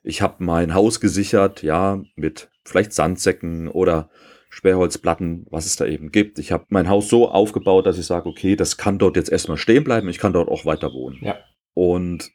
ich 0.02 0.22
habe 0.22 0.44
mein 0.44 0.74
Haus 0.74 1.00
gesichert, 1.00 1.62
ja, 1.62 2.02
mit 2.14 2.50
vielleicht 2.64 2.92
Sandsäcken 2.92 3.68
oder 3.68 4.10
Sperrholzplatten, 4.50 5.46
was 5.50 5.66
es 5.66 5.76
da 5.76 5.86
eben 5.86 6.10
gibt. 6.10 6.38
Ich 6.38 6.52
habe 6.52 6.66
mein 6.68 6.88
Haus 6.88 7.08
so 7.08 7.30
aufgebaut, 7.30 7.86
dass 7.86 7.98
ich 7.98 8.06
sage, 8.06 8.28
okay, 8.28 8.56
das 8.56 8.76
kann 8.76 8.98
dort 8.98 9.16
jetzt 9.16 9.30
erstmal 9.30 9.56
stehen 9.56 9.84
bleiben, 9.84 10.08
ich 10.08 10.18
kann 10.18 10.32
dort 10.32 10.48
auch 10.48 10.64
weiter 10.64 10.92
wohnen. 10.92 11.18
Ja. 11.22 11.38
Und 11.74 12.30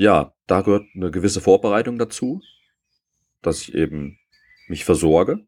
ja, 0.00 0.32
da 0.46 0.62
gehört 0.62 0.86
eine 0.94 1.10
gewisse 1.10 1.42
Vorbereitung 1.42 1.98
dazu, 1.98 2.40
dass 3.42 3.60
ich 3.60 3.74
eben 3.74 4.18
mich 4.66 4.86
versorge, 4.86 5.40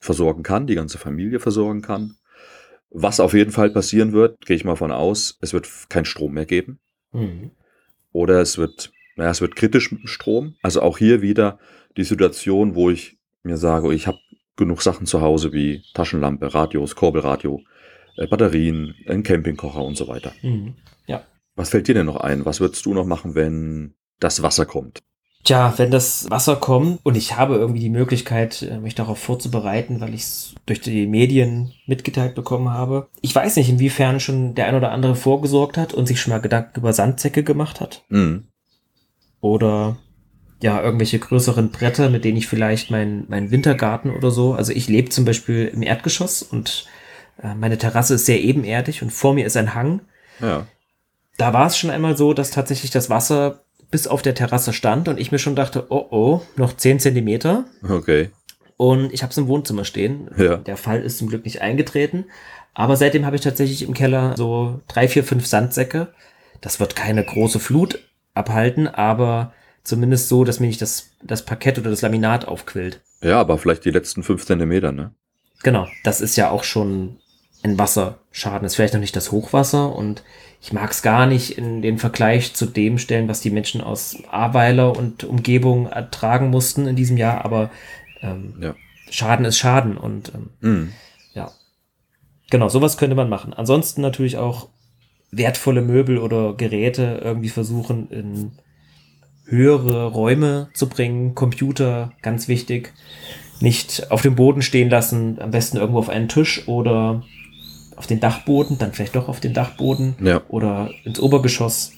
versorgen 0.00 0.42
kann, 0.42 0.66
die 0.66 0.74
ganze 0.74 0.98
Familie 0.98 1.38
versorgen 1.38 1.82
kann. 1.82 2.16
Was 2.90 3.20
auf 3.20 3.32
jeden 3.32 3.52
Fall 3.52 3.70
passieren 3.70 4.12
wird, 4.12 4.44
gehe 4.44 4.56
ich 4.56 4.64
mal 4.64 4.74
von 4.74 4.90
aus, 4.90 5.38
es 5.40 5.52
wird 5.52 5.68
kein 5.88 6.04
Strom 6.04 6.32
mehr 6.32 6.46
geben. 6.46 6.80
Hm. 7.12 7.52
Oder 8.10 8.40
es 8.40 8.58
wird, 8.58 8.92
naja, 9.14 9.30
es 9.30 9.40
wird 9.40 9.54
kritisch 9.54 9.92
mit 9.92 10.02
dem 10.02 10.08
Strom. 10.08 10.56
Also 10.62 10.82
auch 10.82 10.98
hier 10.98 11.22
wieder 11.22 11.60
die 11.96 12.04
Situation, 12.04 12.74
wo 12.74 12.90
ich 12.90 13.18
mir 13.44 13.56
sage, 13.56 13.94
ich 13.94 14.08
habe 14.08 14.18
genug 14.56 14.82
Sachen 14.82 15.06
zu 15.06 15.20
Hause 15.20 15.52
wie 15.52 15.84
Taschenlampe, 15.94 16.52
Radios, 16.52 16.96
Kurbelradio, 16.96 17.62
äh, 18.16 18.26
Batterien, 18.26 18.96
ein 19.06 19.22
Campingkocher 19.22 19.84
und 19.84 19.96
so 19.96 20.08
weiter. 20.08 20.32
Hm. 20.40 20.74
Ja. 21.06 21.24
Was 21.54 21.70
fällt 21.70 21.88
dir 21.88 21.94
denn 21.94 22.06
noch 22.06 22.16
ein? 22.16 22.44
Was 22.44 22.60
würdest 22.60 22.84
du 22.86 22.94
noch 22.94 23.04
machen, 23.04 23.34
wenn 23.34 23.94
das 24.20 24.42
Wasser 24.42 24.66
kommt? 24.66 25.02
Tja, 25.44 25.74
wenn 25.76 25.90
das 25.90 26.30
Wasser 26.30 26.54
kommt 26.54 27.00
und 27.02 27.16
ich 27.16 27.36
habe 27.36 27.56
irgendwie 27.56 27.80
die 27.80 27.90
Möglichkeit, 27.90 28.62
äh, 28.62 28.78
mich 28.78 28.94
darauf 28.94 29.18
vorzubereiten, 29.18 30.00
weil 30.00 30.14
ich 30.14 30.22
es 30.22 30.54
durch 30.66 30.80
die 30.80 31.06
Medien 31.08 31.72
mitgeteilt 31.86 32.36
bekommen 32.36 32.70
habe. 32.70 33.08
Ich 33.22 33.34
weiß 33.34 33.56
nicht, 33.56 33.68
inwiefern 33.68 34.20
schon 34.20 34.54
der 34.54 34.66
ein 34.66 34.76
oder 34.76 34.92
andere 34.92 35.16
vorgesorgt 35.16 35.76
hat 35.76 35.94
und 35.94 36.06
sich 36.06 36.20
schon 36.20 36.32
mal 36.32 36.40
Gedanken 36.40 36.78
über 36.78 36.92
Sandsäcke 36.92 37.42
gemacht 37.42 37.80
hat. 37.80 38.04
Mhm. 38.08 38.44
Oder 39.40 39.96
ja, 40.62 40.80
irgendwelche 40.80 41.18
größeren 41.18 41.70
Bretter, 41.70 42.08
mit 42.08 42.24
denen 42.24 42.36
ich 42.36 42.46
vielleicht 42.46 42.92
meinen 42.92 43.26
meinen 43.28 43.50
Wintergarten 43.50 44.12
oder 44.12 44.30
so. 44.30 44.54
Also 44.54 44.72
ich 44.72 44.88
lebe 44.88 45.08
zum 45.08 45.24
Beispiel 45.24 45.66
im 45.74 45.82
Erdgeschoss 45.82 46.42
und 46.44 46.86
äh, 47.42 47.56
meine 47.56 47.78
Terrasse 47.78 48.14
ist 48.14 48.26
sehr 48.26 48.40
ebenerdig 48.40 49.02
und 49.02 49.12
vor 49.12 49.34
mir 49.34 49.44
ist 49.44 49.56
ein 49.56 49.74
Hang. 49.74 50.02
Ja. 50.38 50.68
Da 51.38 51.52
war 51.52 51.66
es 51.66 51.76
schon 51.76 51.90
einmal 51.90 52.16
so, 52.16 52.34
dass 52.34 52.50
tatsächlich 52.50 52.90
das 52.90 53.10
Wasser 53.10 53.62
bis 53.90 54.06
auf 54.06 54.22
der 54.22 54.34
Terrasse 54.34 54.72
stand 54.72 55.08
und 55.08 55.20
ich 55.20 55.32
mir 55.32 55.38
schon 55.38 55.56
dachte, 55.56 55.86
oh 55.90 56.06
oh, 56.10 56.40
noch 56.56 56.76
10 56.76 57.00
Zentimeter. 57.00 57.64
Okay. 57.88 58.30
Und 58.76 59.12
ich 59.12 59.22
habe 59.22 59.30
es 59.30 59.38
im 59.38 59.48
Wohnzimmer 59.48 59.84
stehen. 59.84 60.30
Ja. 60.36 60.56
Der 60.56 60.76
Fall 60.76 61.02
ist 61.02 61.18
zum 61.18 61.28
Glück 61.28 61.44
nicht 61.44 61.60
eingetreten. 61.60 62.24
Aber 62.74 62.96
seitdem 62.96 63.26
habe 63.26 63.36
ich 63.36 63.42
tatsächlich 63.42 63.82
im 63.82 63.94
Keller 63.94 64.34
so 64.36 64.80
drei, 64.88 65.08
vier, 65.08 65.24
fünf 65.24 65.46
Sandsäcke. 65.46 66.08
Das 66.60 66.80
wird 66.80 66.96
keine 66.96 67.24
große 67.24 67.60
Flut 67.60 68.00
abhalten, 68.34 68.88
aber 68.88 69.52
zumindest 69.84 70.28
so, 70.28 70.44
dass 70.44 70.58
mir 70.58 70.68
nicht 70.68 70.80
das, 70.80 71.10
das 71.22 71.44
Parkett 71.44 71.78
oder 71.78 71.90
das 71.90 72.02
Laminat 72.02 72.46
aufquillt. 72.48 73.00
Ja, 73.22 73.38
aber 73.40 73.58
vielleicht 73.58 73.84
die 73.84 73.90
letzten 73.90 74.22
fünf 74.22 74.46
Zentimeter, 74.46 74.90
ne? 74.90 75.12
Genau, 75.62 75.86
das 76.02 76.20
ist 76.20 76.36
ja 76.36 76.50
auch 76.50 76.64
schon 76.64 77.18
ein 77.62 77.78
Wasserschaden. 77.78 78.62
Das 78.62 78.72
ist 78.72 78.76
vielleicht 78.76 78.94
noch 78.94 79.00
nicht 79.00 79.14
das 79.14 79.30
Hochwasser 79.30 79.94
und 79.94 80.24
ich 80.62 80.72
mag 80.72 80.92
es 80.92 81.02
gar 81.02 81.26
nicht 81.26 81.58
in 81.58 81.82
den 81.82 81.98
Vergleich 81.98 82.54
zu 82.54 82.66
dem 82.66 82.96
stellen, 82.98 83.26
was 83.28 83.40
die 83.40 83.50
Menschen 83.50 83.80
aus 83.80 84.16
Ahrweiler 84.30 84.96
und 84.96 85.24
Umgebung 85.24 85.86
ertragen 85.88 86.50
mussten 86.50 86.86
in 86.86 86.94
diesem 86.94 87.16
Jahr, 87.16 87.44
aber 87.44 87.70
ähm, 88.22 88.54
Ja. 88.60 88.74
Schaden 89.10 89.44
ist 89.44 89.58
Schaden 89.58 89.96
und 89.96 90.32
ähm, 90.34 90.50
Mhm. 90.60 90.92
ja. 91.34 91.50
Genau, 92.50 92.68
sowas 92.68 92.96
könnte 92.96 93.16
man 93.16 93.28
machen. 93.28 93.52
Ansonsten 93.52 94.00
natürlich 94.02 94.36
auch 94.36 94.68
wertvolle 95.32 95.82
Möbel 95.82 96.18
oder 96.18 96.54
Geräte 96.54 97.20
irgendwie 97.24 97.48
versuchen 97.48 98.08
in 98.10 98.52
höhere 99.46 100.06
Räume 100.06 100.68
zu 100.74 100.88
bringen. 100.88 101.34
Computer, 101.34 102.12
ganz 102.22 102.46
wichtig. 102.48 102.92
Nicht 103.60 104.10
auf 104.10 104.22
dem 104.22 104.34
Boden 104.36 104.62
stehen 104.62 104.90
lassen, 104.90 105.40
am 105.40 105.50
besten 105.50 105.76
irgendwo 105.76 105.98
auf 105.98 106.08
einen 106.08 106.28
Tisch 106.28 106.68
oder 106.68 107.22
auf 108.02 108.08
den 108.08 108.18
Dachboden, 108.18 108.78
dann 108.78 108.92
vielleicht 108.92 109.14
doch 109.14 109.28
auf 109.28 109.38
den 109.38 109.54
Dachboden 109.54 110.16
Ja. 110.20 110.42
oder 110.48 110.90
ins 111.04 111.20
Obergeschoss. 111.20 111.92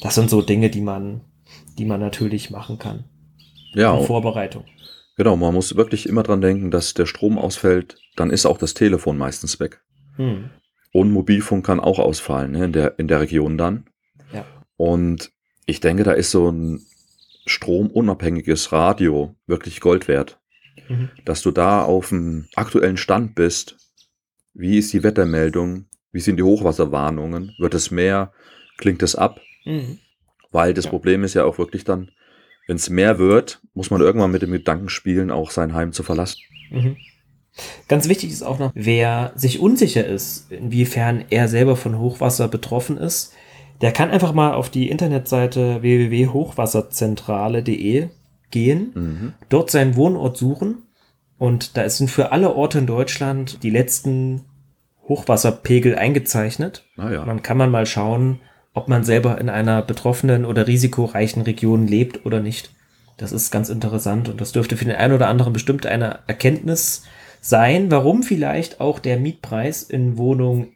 Das 0.00 0.14
sind 0.14 0.30
so 0.30 0.40
Dinge, 0.40 0.70
die 0.70 0.80
man, 0.80 1.20
die 1.76 1.84
man 1.84 2.00
natürlich 2.00 2.50
machen 2.50 2.78
kann. 2.78 3.04
Ja, 3.74 3.94
In 3.94 4.06
Vorbereitung. 4.06 4.64
genau. 5.18 5.36
Man 5.36 5.52
muss 5.52 5.76
wirklich 5.76 6.08
immer 6.08 6.22
dran 6.22 6.40
denken, 6.40 6.70
dass 6.70 6.94
der 6.94 7.04
Strom 7.04 7.36
ausfällt, 7.36 7.98
dann 8.16 8.30
ist 8.30 8.46
auch 8.46 8.56
das 8.56 8.72
Telefon 8.72 9.18
meistens 9.18 9.60
weg. 9.60 9.82
Hm. 10.16 10.48
Und 10.94 11.12
Mobilfunk 11.12 11.66
kann 11.66 11.78
auch 11.78 11.98
ausfallen 11.98 12.52
ne, 12.52 12.64
in, 12.64 12.72
der, 12.72 12.98
in 12.98 13.06
der 13.08 13.20
Region 13.20 13.58
dann. 13.58 13.84
Ja. 14.32 14.46
Und 14.78 15.30
ich 15.66 15.80
denke, 15.80 16.04
da 16.04 16.12
ist 16.12 16.30
so 16.30 16.48
ein 16.50 16.80
stromunabhängiges 17.44 18.72
Radio 18.72 19.34
wirklich 19.46 19.80
Gold 19.80 20.08
wert. 20.08 20.40
Mhm. 20.88 21.10
Dass 21.26 21.42
du 21.42 21.50
da 21.50 21.84
auf 21.84 22.08
dem 22.08 22.46
aktuellen 22.54 22.96
Stand 22.96 23.34
bist. 23.34 23.76
Wie 24.54 24.78
ist 24.78 24.92
die 24.92 25.02
Wettermeldung? 25.02 25.86
Wie 26.12 26.20
sind 26.20 26.36
die 26.36 26.42
Hochwasserwarnungen? 26.44 27.54
Wird 27.58 27.74
es 27.74 27.90
mehr? 27.90 28.32
Klingt 28.78 29.02
es 29.02 29.16
ab? 29.16 29.40
Mhm. 29.64 29.98
Weil 30.52 30.74
das 30.74 30.84
Ja. 30.84 30.90
Problem 30.90 31.24
ist 31.24 31.34
ja 31.34 31.44
auch 31.44 31.58
wirklich 31.58 31.84
dann, 31.84 32.10
wenn 32.68 32.76
es 32.76 32.88
mehr 32.88 33.18
wird, 33.18 33.60
muss 33.74 33.90
man 33.90 34.00
irgendwann 34.00 34.30
mit 34.30 34.42
dem 34.42 34.52
Gedanken 34.52 34.88
spielen, 34.88 35.30
auch 35.30 35.50
sein 35.50 35.74
Heim 35.74 35.92
zu 35.92 36.02
verlassen. 36.04 36.38
Mhm. 36.70 36.96
Ganz 37.88 38.08
wichtig 38.08 38.30
ist 38.30 38.42
auch 38.42 38.58
noch, 38.58 38.72
wer 38.74 39.32
sich 39.36 39.60
unsicher 39.60 40.04
ist, 40.06 40.50
inwiefern 40.50 41.24
er 41.30 41.46
selber 41.48 41.76
von 41.76 41.98
Hochwasser 41.98 42.48
betroffen 42.48 42.96
ist, 42.96 43.32
der 43.80 43.92
kann 43.92 44.10
einfach 44.10 44.32
mal 44.32 44.54
auf 44.54 44.70
die 44.70 44.88
Internetseite 44.88 45.82
www.hochwasserzentrale.de 45.82 48.08
gehen, 48.50 48.90
Mhm. 48.94 49.32
dort 49.48 49.70
seinen 49.70 49.96
Wohnort 49.96 50.36
suchen 50.36 50.82
und 51.44 51.76
da 51.76 51.86
sind 51.90 52.10
für 52.10 52.32
alle 52.32 52.54
Orte 52.54 52.78
in 52.78 52.86
Deutschland 52.86 53.62
die 53.62 53.68
letzten 53.68 54.46
Hochwasserpegel 55.06 55.94
eingezeichnet. 55.94 56.86
Naja. 56.96 57.20
Und 57.20 57.26
dann 57.26 57.42
kann 57.42 57.58
man 57.58 57.70
mal 57.70 57.84
schauen, 57.84 58.40
ob 58.72 58.88
man 58.88 59.04
selber 59.04 59.38
in 59.38 59.50
einer 59.50 59.82
betroffenen 59.82 60.46
oder 60.46 60.66
risikoreichen 60.66 61.42
Region 61.42 61.86
lebt 61.86 62.24
oder 62.24 62.40
nicht. 62.40 62.70
Das 63.18 63.30
ist 63.30 63.50
ganz 63.50 63.68
interessant 63.68 64.30
und 64.30 64.40
das 64.40 64.52
dürfte 64.52 64.78
für 64.78 64.86
den 64.86 64.96
einen 64.96 65.12
oder 65.12 65.28
anderen 65.28 65.52
bestimmt 65.52 65.84
eine 65.84 66.20
Erkenntnis 66.26 67.02
sein, 67.42 67.90
warum 67.90 68.22
vielleicht 68.22 68.80
auch 68.80 68.98
der 68.98 69.18
Mietpreis 69.18 69.82
in 69.82 70.16
Wohnung 70.16 70.68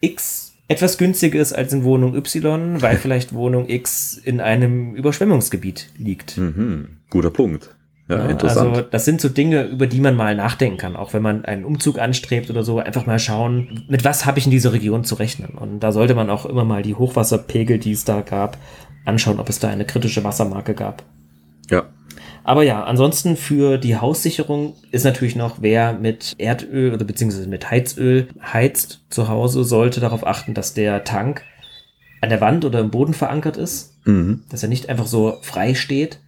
X 0.00 0.54
etwas 0.66 0.98
günstiger 0.98 1.38
ist 1.38 1.52
als 1.52 1.72
in 1.72 1.84
Wohnung 1.84 2.16
Y, 2.16 2.82
weil 2.82 2.96
vielleicht 3.00 3.32
Wohnung 3.32 3.68
X 3.68 4.18
in 4.18 4.40
einem 4.40 4.96
Überschwemmungsgebiet 4.96 5.90
liegt. 5.96 6.36
Mhm. 6.36 6.96
Guter 7.10 7.30
Punkt. 7.30 7.75
Ja, 8.08 8.18
Ja, 8.18 8.26
interessant. 8.26 8.68
Also 8.76 8.82
das 8.88 9.04
sind 9.04 9.20
so 9.20 9.28
Dinge, 9.28 9.64
über 9.64 9.86
die 9.86 10.00
man 10.00 10.14
mal 10.14 10.34
nachdenken 10.36 10.76
kann, 10.78 10.94
auch 10.96 11.12
wenn 11.12 11.22
man 11.22 11.44
einen 11.44 11.64
Umzug 11.64 11.98
anstrebt 11.98 12.50
oder 12.50 12.62
so, 12.62 12.78
einfach 12.78 13.04
mal 13.06 13.18
schauen, 13.18 13.84
mit 13.88 14.04
was 14.04 14.26
habe 14.26 14.38
ich 14.38 14.44
in 14.44 14.50
dieser 14.52 14.72
Region 14.72 15.02
zu 15.04 15.16
rechnen. 15.16 15.50
Und 15.58 15.80
da 15.80 15.90
sollte 15.92 16.14
man 16.14 16.30
auch 16.30 16.46
immer 16.46 16.64
mal 16.64 16.82
die 16.82 16.94
Hochwasserpegel, 16.94 17.78
die 17.78 17.92
es 17.92 18.04
da 18.04 18.20
gab, 18.20 18.58
anschauen, 19.04 19.40
ob 19.40 19.48
es 19.48 19.58
da 19.58 19.68
eine 19.68 19.84
kritische 19.84 20.22
Wassermarke 20.24 20.74
gab. 20.74 21.02
ja. 21.70 21.84
Aber 22.44 22.62
ja, 22.62 22.84
ansonsten 22.84 23.36
für 23.36 23.76
die 23.76 23.96
Haussicherung 23.96 24.74
ist 24.92 25.02
natürlich 25.04 25.34
noch, 25.34 25.56
wer 25.62 25.94
mit 25.94 26.32
Erdöl 26.38 26.94
oder 26.94 27.04
beziehungsweise 27.04 27.48
mit 27.48 27.72
Heizöl 27.72 28.28
heizt 28.40 29.00
zu 29.10 29.26
Hause, 29.26 29.64
sollte 29.64 29.98
darauf 29.98 30.24
achten, 30.24 30.54
dass 30.54 30.72
der 30.72 31.02
Tank 31.02 31.42
an 32.20 32.30
der 32.30 32.40
Wand 32.40 32.64
oder 32.64 32.78
im 32.78 32.90
Boden 32.92 33.14
verankert 33.14 33.56
ist, 33.56 33.96
Mhm. 34.04 34.44
dass 34.48 34.62
er 34.62 34.68
nicht 34.68 34.88
einfach 34.88 35.08
so 35.08 35.38
frei 35.42 35.74
steht. 35.74 36.20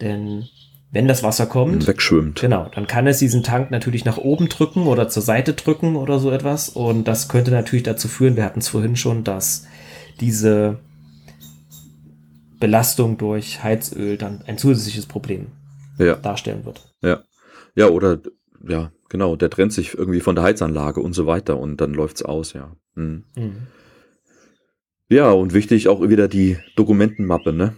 Denn 0.00 0.46
wenn 0.92 1.08
das 1.08 1.22
Wasser 1.22 1.46
kommt, 1.46 1.86
Wegschwimmt. 1.86 2.40
Genau, 2.40 2.70
dann 2.74 2.86
kann 2.86 3.06
es 3.06 3.18
diesen 3.18 3.42
Tank 3.42 3.70
natürlich 3.70 4.04
nach 4.04 4.18
oben 4.18 4.48
drücken 4.48 4.86
oder 4.86 5.08
zur 5.08 5.22
Seite 5.22 5.54
drücken 5.54 5.96
oder 5.96 6.18
so 6.18 6.30
etwas. 6.30 6.68
Und 6.68 7.08
das 7.08 7.28
könnte 7.28 7.50
natürlich 7.50 7.82
dazu 7.82 8.08
führen, 8.08 8.36
wir 8.36 8.44
hatten 8.44 8.60
es 8.60 8.68
vorhin 8.68 8.94
schon, 8.96 9.24
dass 9.24 9.66
diese 10.20 10.78
Belastung 12.60 13.18
durch 13.18 13.62
Heizöl 13.62 14.16
dann 14.18 14.42
ein 14.46 14.58
zusätzliches 14.58 15.06
Problem 15.06 15.46
Ja, 15.98 16.14
darstellen 16.16 16.64
wird. 16.64 16.92
ja. 17.02 17.22
Ja, 17.74 17.88
oder, 17.88 18.18
ja, 18.68 18.92
genau, 19.08 19.34
der 19.34 19.48
trennt 19.48 19.72
sich 19.72 19.94
irgendwie 19.96 20.20
von 20.20 20.34
der 20.34 20.44
Heizanlage 20.44 21.00
und 21.00 21.14
so 21.14 21.26
weiter 21.26 21.58
und 21.58 21.80
dann 21.80 21.94
läuft's 21.94 22.20
aus, 22.22 22.52
ja. 22.52 22.76
Mhm. 22.96 23.24
Mhm. 23.34 23.56
Ja, 25.08 25.30
und 25.30 25.54
wichtig 25.54 25.88
auch 25.88 26.06
wieder 26.06 26.28
die 26.28 26.58
Dokumentenmappe, 26.76 27.54
ne? 27.54 27.74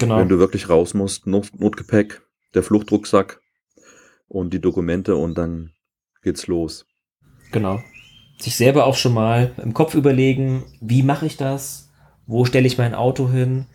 Genau. 0.00 0.18
Wenn 0.18 0.28
du 0.28 0.40
wirklich 0.40 0.68
raus 0.68 0.92
musst, 0.94 1.28
Not 1.28 1.50
Notgepäck, 1.56 2.21
der 2.54 2.62
Fluchtrucksack 2.62 3.40
und 4.28 4.52
die 4.52 4.60
Dokumente 4.60 5.16
und 5.16 5.36
dann 5.36 5.72
geht's 6.22 6.46
los. 6.46 6.86
Genau. 7.50 7.82
Sich 8.38 8.56
selber 8.56 8.86
auch 8.86 8.96
schon 8.96 9.14
mal 9.14 9.52
im 9.62 9.74
Kopf 9.74 9.94
überlegen, 9.94 10.64
wie 10.80 11.02
mache 11.02 11.26
ich 11.26 11.36
das? 11.36 11.90
Wo 12.26 12.44
stelle 12.44 12.66
ich 12.66 12.78
mein 12.78 12.94
Auto 12.94 13.30
hin? 13.30 13.66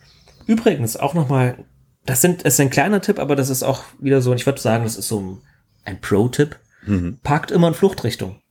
Übrigens 0.46 0.98
auch 0.98 1.14
nochmal, 1.14 1.66
das, 2.06 2.22
sind, 2.22 2.46
das 2.46 2.54
ist 2.56 2.60
ein 2.60 2.70
kleiner 2.70 3.02
Tipp, 3.02 3.20
aber 3.20 3.36
das 3.36 3.50
ist 3.50 3.64
auch 3.64 3.84
wieder 4.00 4.22
so, 4.22 4.34
ich 4.34 4.46
würde 4.46 4.60
sagen, 4.62 4.84
das 4.84 4.98
ist 4.98 5.08
so 5.08 5.20
ein, 5.20 5.38
ein 5.86 6.02
Pro-Tipp. 6.02 6.58
Mhm. 6.86 7.20
Parkt 7.24 7.52
immer 7.52 7.68
in 7.68 7.74
Fluchtrichtung. 7.74 8.42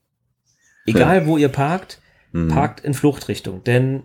Egal 0.86 1.26
wo 1.26 1.36
ihr 1.36 1.48
parkt, 1.48 2.00
Mhm. 2.32 2.48
parkt 2.48 2.80
in 2.80 2.92
Fluchtrichtung. 2.92 3.64
Denn 3.64 4.02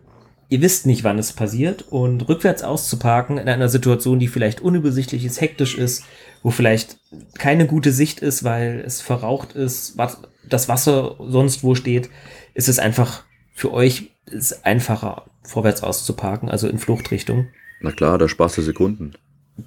ihr 0.51 0.61
wisst 0.61 0.85
nicht, 0.85 1.03
wann 1.03 1.17
es 1.17 1.31
passiert. 1.33 1.85
Und 1.89 2.27
rückwärts 2.27 2.61
auszuparken 2.61 3.37
in 3.37 3.47
einer 3.49 3.69
Situation, 3.69 4.19
die 4.19 4.27
vielleicht 4.27 4.59
unübersichtlich 4.61 5.23
ist, 5.25 5.39
hektisch 5.41 5.77
ist, 5.77 6.03
wo 6.43 6.51
vielleicht 6.51 6.97
keine 7.39 7.65
gute 7.65 7.91
Sicht 7.91 8.19
ist, 8.19 8.43
weil 8.43 8.83
es 8.85 9.01
verraucht 9.01 9.53
ist, 9.53 9.97
was- 9.97 10.21
das 10.47 10.67
Wasser 10.67 11.15
sonst 11.19 11.63
wo 11.63 11.73
steht, 11.73 12.09
ist 12.53 12.67
es 12.67 12.79
einfach 12.79 13.23
für 13.53 13.71
euch 13.73 14.11
ist 14.25 14.65
einfacher, 14.65 15.25
vorwärts 15.43 15.83
auszuparken, 15.83 16.49
also 16.49 16.67
in 16.67 16.77
Fluchtrichtung. 16.79 17.47
Na 17.81 17.91
klar, 17.91 18.17
da 18.17 18.27
sparst 18.27 18.57
du 18.57 18.61
Sekunden. 18.61 19.13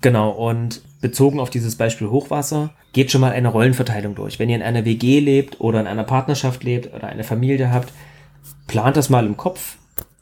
Genau, 0.00 0.30
und 0.30 0.82
bezogen 1.00 1.40
auf 1.40 1.50
dieses 1.50 1.76
Beispiel 1.76 2.08
Hochwasser, 2.08 2.74
geht 2.92 3.10
schon 3.10 3.20
mal 3.20 3.32
eine 3.32 3.48
Rollenverteilung 3.48 4.14
durch. 4.14 4.38
Wenn 4.38 4.48
ihr 4.50 4.56
in 4.56 4.62
einer 4.62 4.84
WG 4.84 5.20
lebt 5.20 5.60
oder 5.60 5.80
in 5.80 5.86
einer 5.86 6.04
Partnerschaft 6.04 6.62
lebt 6.64 6.92
oder 6.94 7.08
eine 7.08 7.24
Familie 7.24 7.70
habt, 7.72 7.92
plant 8.66 8.96
das 8.96 9.08
mal 9.10 9.26
im 9.26 9.36
Kopf. 9.36 9.76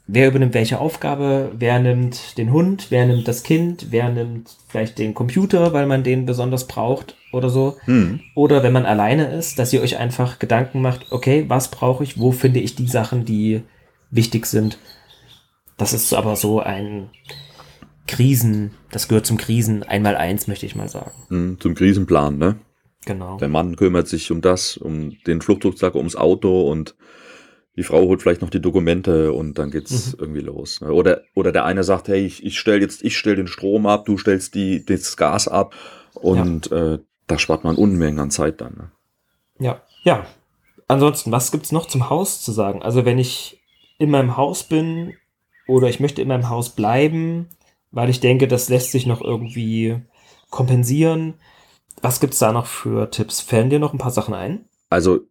Wer 0.05 0.27
übernimmt 0.27 0.53
welche 0.53 0.79
Aufgabe? 0.79 1.51
Wer 1.57 1.79
nimmt 1.79 2.37
den 2.37 2.51
Hund? 2.51 2.87
Wer 2.89 3.05
nimmt 3.05 3.27
das 3.27 3.43
Kind? 3.43 3.87
Wer 3.91 4.09
nimmt 4.09 4.49
vielleicht 4.67 4.97
den 4.99 5.13
Computer, 5.13 5.71
weil 5.71 5.85
man 5.85 6.03
den 6.03 6.25
besonders 6.25 6.67
braucht 6.67 7.15
oder 7.31 7.49
so? 7.49 7.77
Mhm. 7.87 8.19
Oder 8.35 8.63
wenn 8.63 8.73
man 8.73 8.85
alleine 8.85 9.33
ist, 9.33 9.59
dass 9.59 9.71
ihr 9.71 9.81
euch 9.81 9.97
einfach 9.97 10.39
Gedanken 10.39 10.81
macht, 10.81 11.11
okay, 11.11 11.45
was 11.47 11.71
brauche 11.71 12.03
ich? 12.03 12.19
Wo 12.19 12.31
finde 12.31 12.59
ich 12.59 12.75
die 12.75 12.87
Sachen, 12.87 13.23
die 13.23 13.61
wichtig 14.11 14.45
sind? 14.45 14.77
Das 15.77 15.93
ist 15.93 16.13
aber 16.13 16.35
so 16.35 16.59
ein 16.59 17.09
Krisen, 18.05 18.71
das 18.91 19.07
gehört 19.07 19.25
zum 19.25 19.37
Krisen 19.37 19.83
einmal 19.83 20.17
eins, 20.17 20.47
möchte 20.47 20.65
ich 20.65 20.75
mal 20.75 20.89
sagen. 20.89 21.11
Mhm. 21.29 21.59
Zum 21.61 21.75
Krisenplan, 21.75 22.37
ne? 22.37 22.57
Genau. 23.05 23.37
Der 23.37 23.49
Mann 23.49 23.77
kümmert 23.77 24.07
sich 24.07 24.31
um 24.31 24.41
das, 24.41 24.77
um 24.77 25.17
den 25.25 25.41
Fluchtrucksack, 25.41 25.95
ums 25.95 26.15
Auto 26.15 26.69
und 26.69 26.95
die 27.75 27.83
Frau 27.83 28.01
holt 28.01 28.21
vielleicht 28.21 28.41
noch 28.41 28.49
die 28.51 28.61
Dokumente 28.61 29.33
und 29.33 29.57
dann 29.57 29.71
geht's 29.71 30.13
Mhm. 30.13 30.19
irgendwie 30.19 30.41
los. 30.41 30.81
ne? 30.81 30.91
Oder, 30.93 31.21
oder 31.33 31.51
der 31.51 31.65
eine 31.65 31.83
sagt, 31.83 32.07
hey, 32.07 32.25
ich, 32.25 32.45
ich 32.45 32.59
stell 32.59 32.81
jetzt, 32.81 33.03
ich 33.03 33.17
stell 33.17 33.35
den 33.35 33.47
Strom 33.47 33.87
ab, 33.87 34.05
du 34.05 34.17
stellst 34.17 34.53
die, 34.55 34.85
das 34.85 35.17
Gas 35.17 35.47
ab 35.47 35.73
und 36.13 36.71
äh, 36.71 36.99
da 37.27 37.39
spart 37.39 37.63
man 37.63 37.75
Unmengen 37.75 38.19
an 38.19 38.31
Zeit 38.31 38.61
dann. 38.61 38.73
Ne? 38.75 38.91
Ja. 39.59 39.81
Ja. 40.03 40.25
Ansonsten, 40.87 41.31
was 41.31 41.51
gibt's 41.51 41.71
noch 41.71 41.87
zum 41.87 42.09
Haus 42.09 42.41
zu 42.41 42.51
sagen? 42.51 42.83
Also, 42.83 43.05
wenn 43.05 43.17
ich 43.17 43.61
in 43.97 44.11
meinem 44.11 44.35
Haus 44.37 44.63
bin 44.63 45.13
oder 45.67 45.87
ich 45.87 45.99
möchte 45.99 46.21
in 46.21 46.27
meinem 46.27 46.49
Haus 46.49 46.71
bleiben, 46.75 47.47
weil 47.91 48.09
ich 48.09 48.19
denke, 48.19 48.47
das 48.47 48.69
lässt 48.69 48.91
sich 48.91 49.05
noch 49.05 49.21
irgendwie 49.21 50.01
kompensieren. 50.49 51.35
Was 52.01 52.19
gibt's 52.19 52.39
da 52.39 52.51
noch 52.51 52.65
für 52.65 53.09
Tipps? 53.09 53.39
Fallen 53.39 53.69
dir 53.69 53.79
noch 53.79 53.93
ein 53.93 53.97
paar 53.99 54.11
Sachen 54.11 54.33
ein? 54.33 54.65
Also, 54.89 55.21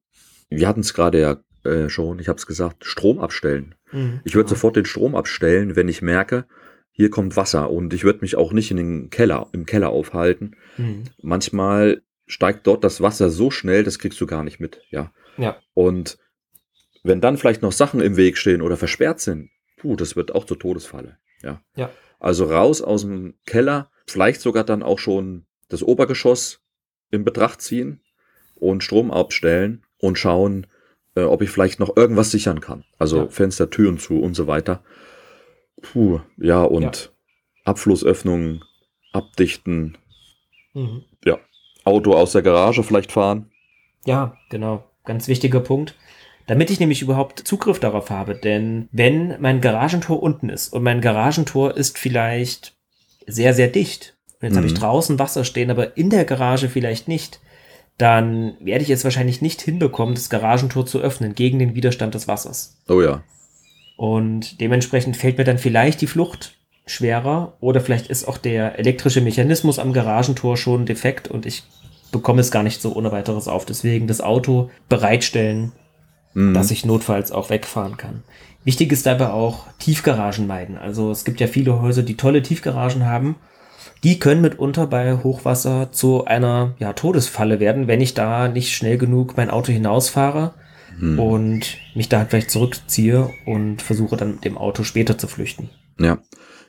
wir 0.49 0.67
hatten 0.67 0.81
es 0.81 0.95
gerade 0.95 1.21
ja 1.21 1.37
äh, 1.65 1.89
schon, 1.89 2.19
ich 2.19 2.29
habe 2.29 2.39
es 2.39 2.47
gesagt, 2.47 2.85
Strom 2.85 3.19
abstellen. 3.19 3.75
Mhm. 3.93 4.21
Ich 4.25 4.35
würde 4.35 4.49
sofort 4.49 4.77
den 4.77 4.85
Strom 4.85 5.15
abstellen, 5.15 5.77
wenn 5.77 5.89
ich 5.89 6.03
merke, 6.03 6.47
hier 6.91 7.11
kommt 7.11 7.37
Wasser 7.37 7.71
und 7.71 7.95
ich 7.95 8.05
würde 8.05 8.21
mich 8.21 8.37
auch 8.37 8.53
nicht 8.53 8.71
in 8.71 8.77
den 8.77 9.11
Keller, 9.11 9.49
im 9.53 9.67
Keller 9.67 9.91
aufhalten. 9.91 10.57
Mhm. 10.77 11.05
Manchmal 11.23 12.03
steigt 12.27 12.67
dort 12.67 12.85
das 12.85 13.01
Wasser 13.01 13.31
so 13.31 13.51
schnell, 13.51 13.85
das 13.85 13.99
kriegst 13.99 14.21
du 14.21 14.27
gar 14.27 14.45
nicht 14.45 14.61
mit, 14.61 14.83
ja. 14.91 15.13
Ja. 15.39 15.57
Und 15.75 16.19
wenn 17.03 17.21
dann 17.21 17.39
vielleicht 17.39 17.63
noch 17.63 17.73
Sachen 17.73 18.01
im 18.01 18.17
Weg 18.17 18.37
stehen 18.37 18.63
oder 18.63 18.77
versperrt 18.77 19.21
sind, 19.21 19.51
puh, 19.79 19.97
das 19.97 20.17
wird 20.17 20.35
auch 20.35 20.45
zur 20.45 20.59
Todesfalle, 20.59 21.19
ja. 21.43 21.63
Ja. 21.75 21.91
Also 22.21 22.45
raus 22.45 22.83
aus 22.83 23.03
dem 23.03 23.35
Keller, 23.47 23.91
vielleicht 24.07 24.41
sogar 24.41 24.65
dann 24.65 24.83
auch 24.83 24.99
schon 24.99 25.47
das 25.69 25.83
Obergeschoss 25.83 26.61
in 27.11 27.25
Betracht 27.25 27.61
ziehen 27.61 28.01
und 28.55 28.85
Strom 28.85 29.11
abstellen 29.11 29.85
und 29.99 30.19
schauen, 30.19 30.67
äh, 31.17 31.23
ob 31.23 31.43
ich 31.43 31.51
vielleicht 31.51 31.81
noch 31.81 31.97
irgendwas 31.97 32.31
sichern 32.31 32.61
kann. 32.61 32.85
Also 32.99 33.19
Ja. 33.19 33.29
Fenster, 33.29 33.71
Türen 33.71 33.99
zu 33.99 34.21
und 34.21 34.35
so 34.35 34.47
weiter. 34.47 34.83
Puh, 35.81 36.21
ja, 36.37 36.63
und 36.63 37.13
Abflussöffnungen 37.65 38.63
abdichten, 39.13 39.97
Mhm. 40.75 41.03
Auto 41.85 42.15
aus 42.15 42.31
der 42.31 42.43
Garage 42.43 42.85
vielleicht 42.85 43.11
fahren. 43.11 43.51
Ja, 44.07 44.37
genau. 44.51 44.85
Ganz 45.05 45.27
wichtiger 45.27 45.59
Punkt. 45.59 45.97
Damit 46.47 46.71
ich 46.71 46.79
nämlich 46.79 47.03
überhaupt 47.03 47.41
Zugriff 47.41 47.81
darauf 47.81 48.09
habe, 48.09 48.37
denn 48.37 48.89
wenn 48.93 49.35
mein 49.41 49.61
Garagentor 49.61 50.23
unten 50.23 50.49
ist 50.49 50.73
und 50.73 50.85
mein 50.85 51.01
Garagentor 51.01 51.77
ist 51.77 51.99
vielleicht 51.99 52.77
sehr, 53.27 53.53
sehr 53.53 53.67
dicht, 53.67 54.17
und 54.41 54.47
jetzt 54.49 54.57
habe 54.57 54.67
ich 54.69 54.75
Mhm. 54.75 54.79
draußen 54.79 55.19
Wasser 55.19 55.45
stehen, 55.45 55.73
aber 55.73 55.97
in 55.97 56.09
der 56.09 56.25
Garage 56.25 56.69
vielleicht 56.69 57.09
nicht, 57.09 57.41
dann 57.99 58.55
werde 58.61 58.83
ich 58.85 58.91
es 58.91 59.05
wahrscheinlich 59.05 59.43
nicht 59.43 59.61
hinbekommen, 59.63 60.15
das 60.15 60.31
Garagentor 60.31 60.87
zu 60.87 61.01
öffnen 61.01 61.35
gegen 61.35 61.59
den 61.59 61.75
Widerstand 61.75 62.15
des 62.15 62.29
Wassers. 62.29 62.77
Oh 62.89 63.01
ja. 63.01 63.23
Und 63.97 64.61
dementsprechend 64.61 65.17
fällt 65.17 65.39
mir 65.39 65.45
dann 65.45 65.59
vielleicht 65.59 66.01
die 66.01 66.07
Flucht 66.07 66.57
schwerer 66.87 67.57
oder 67.61 67.81
vielleicht 67.81 68.09
ist 68.09 68.27
auch 68.27 68.39
der 68.39 68.79
elektrische 68.79 69.21
Mechanismus 69.21 69.79
am 69.79 69.93
Garagentor 69.93 70.57
schon 70.57 70.87
defekt 70.87 71.29
und 71.29 71.47
ich 71.47 71.63
bekomme 72.11 72.41
es 72.41 72.51
gar 72.51 72.63
nicht 72.63 72.83
so 72.83 72.95
ohne 72.95 73.13
weiteres 73.13 73.47
auf. 73.47 73.65
Deswegen 73.65 74.07
das 74.07 74.21
Auto 74.21 74.71
bereitstellen, 74.89 75.73
Mhm. 76.35 76.55
dass 76.55 76.71
ich 76.71 76.85
notfalls 76.85 77.33
auch 77.33 77.51
wegfahren 77.51 77.97
kann. 77.97 78.23
Wichtig 78.65 78.93
ist 78.93 79.07
dabei 79.07 79.31
auch 79.31 79.67
Tiefgaragen 79.79 80.47
meiden. 80.47 80.79
Also 80.79 81.11
es 81.11 81.25
gibt 81.25 81.41
ja 81.41 81.47
viele 81.47 81.81
Häuser, 81.81 82.03
die 82.03 82.17
tolle 82.17 82.43
Tiefgaragen 82.43 83.07
haben. 83.07 83.37
Die 84.05 84.19
können 84.19 84.41
mitunter 84.41 84.87
bei 84.87 85.17
Hochwasser 85.17 85.93
zu 85.93 86.25
einer 86.25 86.75
ja, 86.79 86.93
Todesfalle 86.93 87.61
werden, 87.61 87.87
wenn 87.87 88.01
ich 88.01 88.15
da 88.15 88.49
nicht 88.49 88.75
schnell 88.75 88.99
genug 88.99 89.37
mein 89.37 89.51
Auto 89.51 89.73
hinausfahre 89.73 90.55
Hm. 90.99 91.19
und 91.19 91.79
mich 91.95 92.11
da 92.11 92.25
vielleicht 92.27 92.51
zurückziehe 92.51 93.31
und 93.47 93.81
versuche 93.81 94.17
dann 94.19 94.33
mit 94.33 94.45
dem 94.45 94.59
Auto 94.59 94.83
später 94.85 95.17
zu 95.17 95.27
flüchten. 95.27 95.71
Ja. 95.99 96.19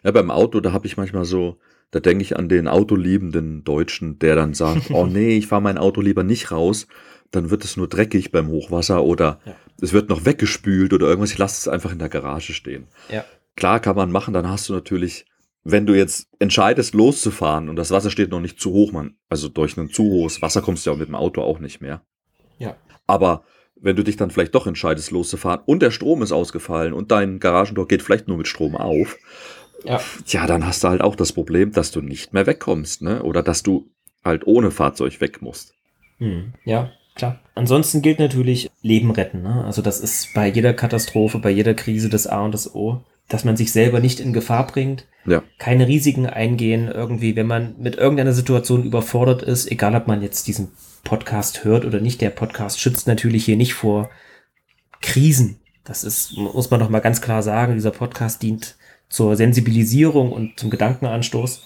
Ja, 0.02 0.12
beim 0.12 0.32
Auto, 0.32 0.62
da 0.62 0.72
habe 0.72 0.88
ich 0.88 0.96
manchmal 0.96 1.26
so, 1.26 1.58
da 1.92 2.00
denke 2.00 2.24
ich 2.24 2.38
an 2.38 2.48
den 2.48 2.70
autoliebenden 2.70 3.66
Deutschen, 3.66 4.20
der 4.20 4.36
dann 4.36 4.54
sagt, 4.54 4.90
oh 4.92 5.06
nee, 5.08 5.36
ich 5.38 5.48
fahre 5.48 5.62
mein 5.62 5.78
Auto 5.78 6.00
lieber 6.00 6.24
nicht 6.24 6.52
raus, 6.52 6.88
dann 7.32 7.50
wird 7.50 7.66
es 7.66 7.76
nur 7.76 7.90
dreckig 7.90 8.32
beim 8.32 8.48
Hochwasser 8.48 9.04
oder 9.04 9.40
Ja. 9.46 9.56
es 9.82 9.92
wird 9.92 10.08
noch 10.08 10.24
weggespült 10.26 10.94
oder 10.94 11.08
irgendwas, 11.08 11.32
ich 11.32 11.38
lasse 11.38 11.60
es 11.60 11.68
einfach 11.68 11.92
in 11.92 12.00
der 12.00 12.10
Garage 12.10 12.54
stehen. 12.54 12.88
Ja. 13.12 13.26
Klar 13.58 13.82
kann 13.82 13.96
man 13.98 14.10
machen, 14.12 14.34
dann 14.34 14.48
hast 14.50 14.70
du 14.70 14.74
natürlich, 14.74 15.26
wenn 15.64 15.86
du 15.86 15.94
jetzt 15.94 16.28
entscheidest 16.40 16.94
loszufahren 16.94 17.70
und 17.70 17.76
das 17.76 17.92
Wasser 17.92 18.12
steht 18.12 18.32
noch 18.32 18.42
nicht 18.42 18.60
zu 18.60 18.72
hoch, 18.72 18.92
man, 18.92 19.16
also 19.30 19.48
durch 19.48 19.78
ein 19.78 19.90
zu 19.90 20.04
hohes 20.04 20.42
Wasser 20.42 20.62
kommst 20.62 20.86
du 20.86 20.92
ja 20.92 20.98
mit 20.98 21.08
dem 21.08 21.16
Auto 21.16 21.42
auch 21.42 21.60
nicht 21.60 21.82
mehr. 21.82 22.02
Ja. 22.60 22.76
Aber 23.08 23.44
wenn 23.80 23.96
du 23.96 24.04
dich 24.04 24.16
dann 24.18 24.32
vielleicht 24.32 24.56
doch 24.56 24.68
entscheidest 24.68 25.12
loszufahren 25.12 25.62
und 25.66 25.82
der 25.82 25.92
Strom 25.92 26.22
ist 26.22 26.32
ausgefallen 26.32 26.94
und 26.94 27.12
dein 27.12 27.40
Garagentor 27.40 27.88
geht 27.88 28.02
vielleicht 28.02 28.28
nur 28.28 28.38
mit 28.38 28.48
Strom 28.48 28.76
auf, 28.76 29.18
Ja. 29.86 30.00
ja, 30.28 30.48
dann 30.48 30.66
hast 30.66 30.84
du 30.84 30.88
halt 30.90 31.02
auch 31.02 31.16
das 31.16 31.34
Problem, 31.34 31.72
dass 31.72 31.92
du 31.92 32.02
nicht 32.02 32.34
mehr 32.34 32.46
wegkommst, 32.46 33.02
ne? 33.02 33.24
Oder 33.24 33.44
dass 33.44 33.64
du 33.64 33.90
halt 34.24 34.48
ohne 34.48 34.72
Fahrzeug 34.72 35.20
weg 35.20 35.42
musst. 35.42 35.74
Hm, 36.20 36.54
ja, 36.64 36.92
klar. 37.16 37.42
Ansonsten 37.56 38.02
gilt 38.02 38.20
natürlich 38.20 38.72
Leben 38.82 39.12
retten. 39.12 39.42
Ne? 39.42 39.66
Also 39.66 39.82
das 39.82 40.00
ist 40.00 40.34
bei 40.34 40.48
jeder 40.48 40.74
Katastrophe, 40.74 41.40
bei 41.40 41.50
jeder 41.50 41.74
Krise 41.74 42.08
das 42.10 42.28
A 42.28 42.42
und 42.46 42.54
das 42.54 42.74
O, 42.74 43.04
dass 43.30 43.44
man 43.44 43.58
sich 43.58 43.72
selber 43.72 44.00
nicht 44.00 44.20
in 44.20 44.34
Gefahr 44.34 44.68
bringt, 44.68 45.06
Ja. 45.26 45.42
keine 45.58 45.88
Risiken 45.88 46.26
eingehen, 46.26 46.88
irgendwie, 46.90 47.36
wenn 47.36 47.48
man 47.48 47.76
mit 47.80 47.96
irgendeiner 47.96 48.34
Situation 48.34 48.84
überfordert 48.84 49.42
ist, 49.42 49.72
egal 49.72 49.96
ob 49.96 50.08
man 50.08 50.22
jetzt 50.22 50.48
diesen 50.48 50.72
Podcast 51.04 51.64
hört 51.64 51.86
oder 51.86 52.00
nicht, 52.00 52.22
der 52.22 52.30
Podcast 52.30 52.80
schützt 52.80 53.08
natürlich 53.08 53.46
hier 53.46 53.58
nicht 53.58 53.74
vor 53.74 54.10
Krisen. 55.02 55.60
Das 55.84 56.04
ist, 56.04 56.38
muss 56.38 56.72
man 56.72 56.80
doch 56.80 56.90
mal 56.90 57.00
ganz 57.00 57.22
klar 57.22 57.44
sagen, 57.44 57.74
dieser 57.76 57.92
Podcast 57.92 58.42
dient 58.42 58.76
zur 59.10 59.36
Sensibilisierung 59.36 60.32
und 60.32 60.60
zum 60.60 60.70
Gedankenanstoß. 60.70 61.62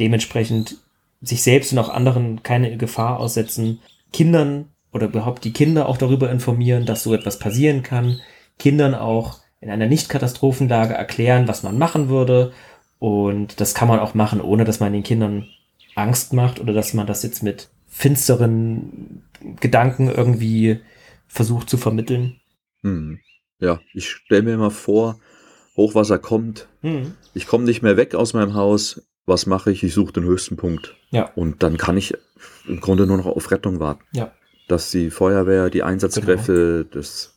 Dementsprechend 0.00 0.78
sich 1.20 1.42
selbst 1.42 1.72
und 1.72 1.78
auch 1.78 1.90
anderen 1.90 2.42
keine 2.42 2.76
Gefahr 2.76 3.20
aussetzen, 3.20 3.80
Kindern 4.12 4.70
oder 4.92 5.06
überhaupt 5.06 5.44
die 5.44 5.52
Kinder 5.52 5.88
auch 5.88 5.96
darüber 5.98 6.30
informieren, 6.30 6.86
dass 6.86 7.02
so 7.02 7.14
etwas 7.14 7.38
passieren 7.38 7.82
kann, 7.82 8.20
Kindern 8.58 8.94
auch 8.94 9.40
in 9.64 9.70
einer 9.70 9.86
Nicht-Katastrophenlage 9.86 10.92
erklären, 10.92 11.48
was 11.48 11.62
man 11.62 11.78
machen 11.78 12.10
würde. 12.10 12.52
Und 12.98 13.60
das 13.60 13.74
kann 13.74 13.88
man 13.88 13.98
auch 13.98 14.12
machen, 14.12 14.42
ohne 14.42 14.64
dass 14.64 14.78
man 14.78 14.92
den 14.92 15.02
Kindern 15.02 15.46
Angst 15.94 16.34
macht 16.34 16.60
oder 16.60 16.74
dass 16.74 16.92
man 16.92 17.06
das 17.06 17.22
jetzt 17.22 17.42
mit 17.42 17.70
finsteren 17.88 19.22
Gedanken 19.60 20.08
irgendwie 20.10 20.80
versucht 21.26 21.70
zu 21.70 21.78
vermitteln. 21.78 22.40
Hm. 22.82 23.20
Ja, 23.58 23.80
ich 23.94 24.10
stelle 24.10 24.42
mir 24.42 24.54
immer 24.54 24.70
vor, 24.70 25.18
Hochwasser 25.76 26.18
kommt, 26.18 26.68
Hm. 26.82 27.14
ich 27.32 27.46
komme 27.46 27.64
nicht 27.64 27.82
mehr 27.82 27.96
weg 27.96 28.14
aus 28.14 28.34
meinem 28.34 28.54
Haus. 28.54 29.02
Was 29.26 29.46
mache 29.46 29.70
ich? 29.72 29.82
Ich 29.82 29.94
suche 29.94 30.12
den 30.12 30.24
höchsten 30.24 30.56
Punkt. 30.56 30.94
Ja. 31.10 31.30
Und 31.34 31.62
dann 31.62 31.78
kann 31.78 31.96
ich 31.96 32.12
im 32.68 32.80
Grunde 32.80 33.06
nur 33.06 33.16
noch 33.16 33.26
auf 33.26 33.50
Rettung 33.50 33.80
warten. 33.80 34.04
Ja. 34.12 34.32
Dass 34.68 34.90
die 34.90 35.10
Feuerwehr, 35.10 35.70
die 35.70 35.82
Einsatzkräfte, 35.82 36.84
das 36.84 37.33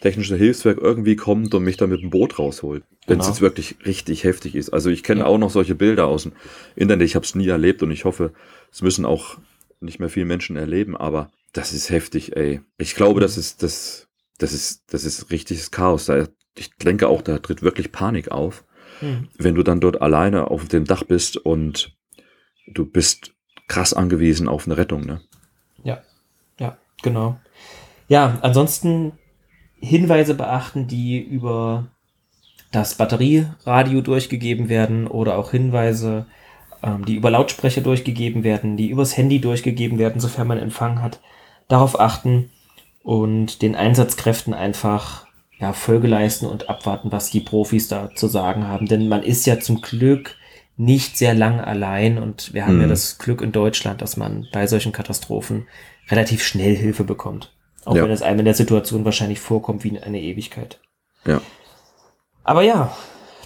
technische 0.00 0.36
Hilfswerk 0.36 0.78
irgendwie 0.78 1.16
kommt 1.16 1.54
und 1.54 1.64
mich 1.64 1.76
dann 1.76 1.90
mit 1.90 2.02
dem 2.02 2.10
Boot 2.10 2.38
rausholt. 2.38 2.84
Wenn 3.06 3.18
es 3.18 3.24
Genau. 3.24 3.28
jetzt 3.34 3.40
wirklich 3.40 3.76
richtig 3.86 4.24
heftig 4.24 4.54
ist. 4.54 4.70
Also 4.70 4.90
ich 4.90 5.02
kenne 5.02 5.20
Ja. 5.20 5.26
auch 5.26 5.38
noch 5.38 5.50
solche 5.50 5.74
Bilder 5.74 6.06
aus 6.06 6.24
dem 6.24 6.32
Internet. 6.76 7.06
Ich 7.06 7.14
habe 7.14 7.24
es 7.24 7.34
nie 7.34 7.48
erlebt 7.48 7.82
und 7.82 7.90
ich 7.90 8.04
hoffe, 8.04 8.32
es 8.70 8.82
müssen 8.82 9.04
auch 9.04 9.38
nicht 9.80 9.98
mehr 9.98 10.08
viele 10.08 10.26
Menschen 10.26 10.56
erleben. 10.56 10.96
Aber 10.96 11.30
das 11.52 11.72
ist 11.72 11.90
heftig, 11.90 12.36
ey. 12.36 12.60
Ich 12.76 12.94
glaube, 12.94 13.20
das 13.20 13.36
ist 13.38 13.62
das, 13.62 14.08
das 14.38 14.52
ist, 14.52 14.82
das 14.92 15.04
ist 15.04 15.30
richtiges 15.30 15.70
Chaos. 15.70 16.06
Da, 16.06 16.26
ich 16.56 16.70
denke 16.76 17.08
auch, 17.08 17.22
da 17.22 17.38
tritt 17.38 17.62
wirklich 17.62 17.90
Panik 17.92 18.30
auf 18.30 18.64
Hm. 19.00 19.28
wenn 19.38 19.54
du 19.54 19.62
dann 19.62 19.80
dort 19.80 20.00
alleine 20.02 20.50
auf 20.50 20.66
dem 20.66 20.84
Dach 20.84 21.04
bist 21.04 21.36
und 21.36 21.94
du 22.66 22.84
bist 22.84 23.32
krass 23.68 23.92
angewiesen 23.94 24.48
auf 24.48 24.66
eine 24.66 24.76
Rettung, 24.76 25.02
ne? 25.06 25.20
Ja, 25.84 26.02
ja, 26.58 26.78
genau. 27.02 27.38
Ja, 28.08 28.38
ansonsten 28.42 29.12
Hinweise 29.80 30.34
beachten, 30.34 30.86
die 30.88 31.18
über 31.18 31.86
das 32.72 32.96
Batterieradio 32.96 34.00
durchgegeben 34.02 34.68
werden 34.68 35.06
oder 35.06 35.38
auch 35.38 35.52
Hinweise, 35.52 36.26
ähm, 36.82 37.04
die 37.04 37.14
über 37.16 37.30
Lautsprecher 37.30 37.80
durchgegeben 37.80 38.44
werden, 38.44 38.76
die 38.76 38.88
übers 38.88 39.16
Handy 39.16 39.40
durchgegeben 39.40 39.98
werden, 39.98 40.20
sofern 40.20 40.46
man 40.48 40.58
Empfang 40.58 41.00
hat. 41.00 41.20
Darauf 41.68 41.98
achten 41.98 42.50
und 43.02 43.62
den 43.62 43.74
Einsatzkräften 43.74 44.52
einfach 44.54 45.26
ja, 45.58 45.72
Folge 45.72 46.06
leisten 46.08 46.46
und 46.46 46.68
abwarten, 46.68 47.10
was 47.10 47.30
die 47.30 47.40
Profis 47.40 47.88
da 47.88 48.14
zu 48.14 48.28
sagen 48.28 48.66
haben. 48.68 48.86
Denn 48.86 49.08
man 49.08 49.22
ist 49.22 49.46
ja 49.46 49.58
zum 49.58 49.80
Glück 49.80 50.36
nicht 50.76 51.16
sehr 51.18 51.34
lang 51.34 51.58
allein 51.60 52.18
und 52.18 52.54
wir 52.54 52.64
haben 52.66 52.80
ja 52.80 52.86
Mhm. 52.86 52.90
das 52.90 53.18
Glück 53.18 53.40
in 53.42 53.50
Deutschland, 53.50 54.00
dass 54.00 54.16
man 54.16 54.46
bei 54.52 54.66
solchen 54.66 54.92
Katastrophen 54.92 55.66
relativ 56.10 56.44
schnell 56.44 56.76
Hilfe 56.76 57.02
bekommt. 57.04 57.52
Auch 57.84 57.96
Ja. 57.96 58.04
wenn 58.04 58.10
es 58.10 58.22
einem 58.22 58.40
in 58.40 58.44
der 58.44 58.54
Situation 58.54 59.04
wahrscheinlich 59.04 59.40
vorkommt 59.40 59.84
wie 59.84 59.98
eine 59.98 60.20
Ewigkeit. 60.20 60.80
Ja. 61.24 61.40
Aber 62.44 62.62
ja, 62.62 62.96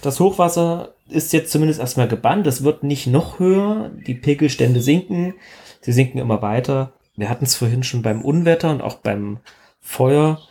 das 0.01 0.19
Hochwasser 0.19 0.93
ist 1.09 1.33
jetzt 1.33 1.51
zumindest 1.51 1.79
erstmal 1.79 2.07
gebannt. 2.07 2.47
Es 2.47 2.63
wird 2.63 2.83
nicht 2.83 3.07
noch 3.07 3.39
höher. 3.39 3.91
Die 4.07 4.15
Pegelstände 4.15 4.81
sinken. 4.81 5.33
Sie 5.81 5.91
sinken 5.91 6.17
immer 6.17 6.41
weiter. 6.41 6.93
Wir 7.15 7.29
hatten 7.29 7.45
es 7.45 7.55
vorhin 7.55 7.83
schon 7.83 8.01
beim 8.01 8.21
Unwetter 8.21 8.71
und 8.71 8.81
auch 8.81 8.95
beim 8.95 9.39
Feuer. 9.81 10.41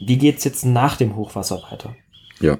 Wie 0.00 0.16
geht's 0.16 0.44
jetzt 0.44 0.64
nach 0.64 0.96
dem 0.96 1.16
Hochwasser 1.16 1.62
weiter? 1.70 1.94
Ja. 2.40 2.58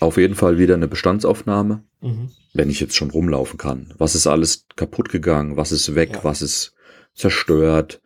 Auf 0.00 0.16
jeden 0.16 0.34
Fall 0.34 0.58
wieder 0.58 0.74
eine 0.74 0.88
Bestandsaufnahme, 0.88 1.84
Mhm. 2.00 2.30
wenn 2.54 2.68
ich 2.70 2.80
jetzt 2.80 2.96
schon 2.96 3.10
rumlaufen 3.10 3.58
kann. 3.58 3.94
Was 3.98 4.14
ist 4.14 4.26
alles 4.26 4.66
kaputt 4.76 5.08
gegangen? 5.08 5.56
Was 5.56 5.70
ist 5.72 5.94
weg? 5.94 6.10
Ja. 6.14 6.24
Was 6.24 6.42
ist 6.42 6.74
zerstört? 7.14 8.00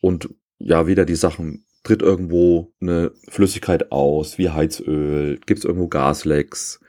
Und 0.00 0.28
ja, 0.58 0.86
wieder 0.86 1.04
die 1.04 1.14
Sachen. 1.14 1.64
Tritt 1.82 2.02
irgendwo 2.02 2.72
eine 2.80 3.12
Flüssigkeit 3.28 3.92
aus, 3.92 4.38
wie 4.38 4.50
Heizöl? 4.50 5.38
Gibt 5.46 5.60
es 5.60 5.64
irgendwo 5.64 5.86
Gaslecks? 5.88 6.80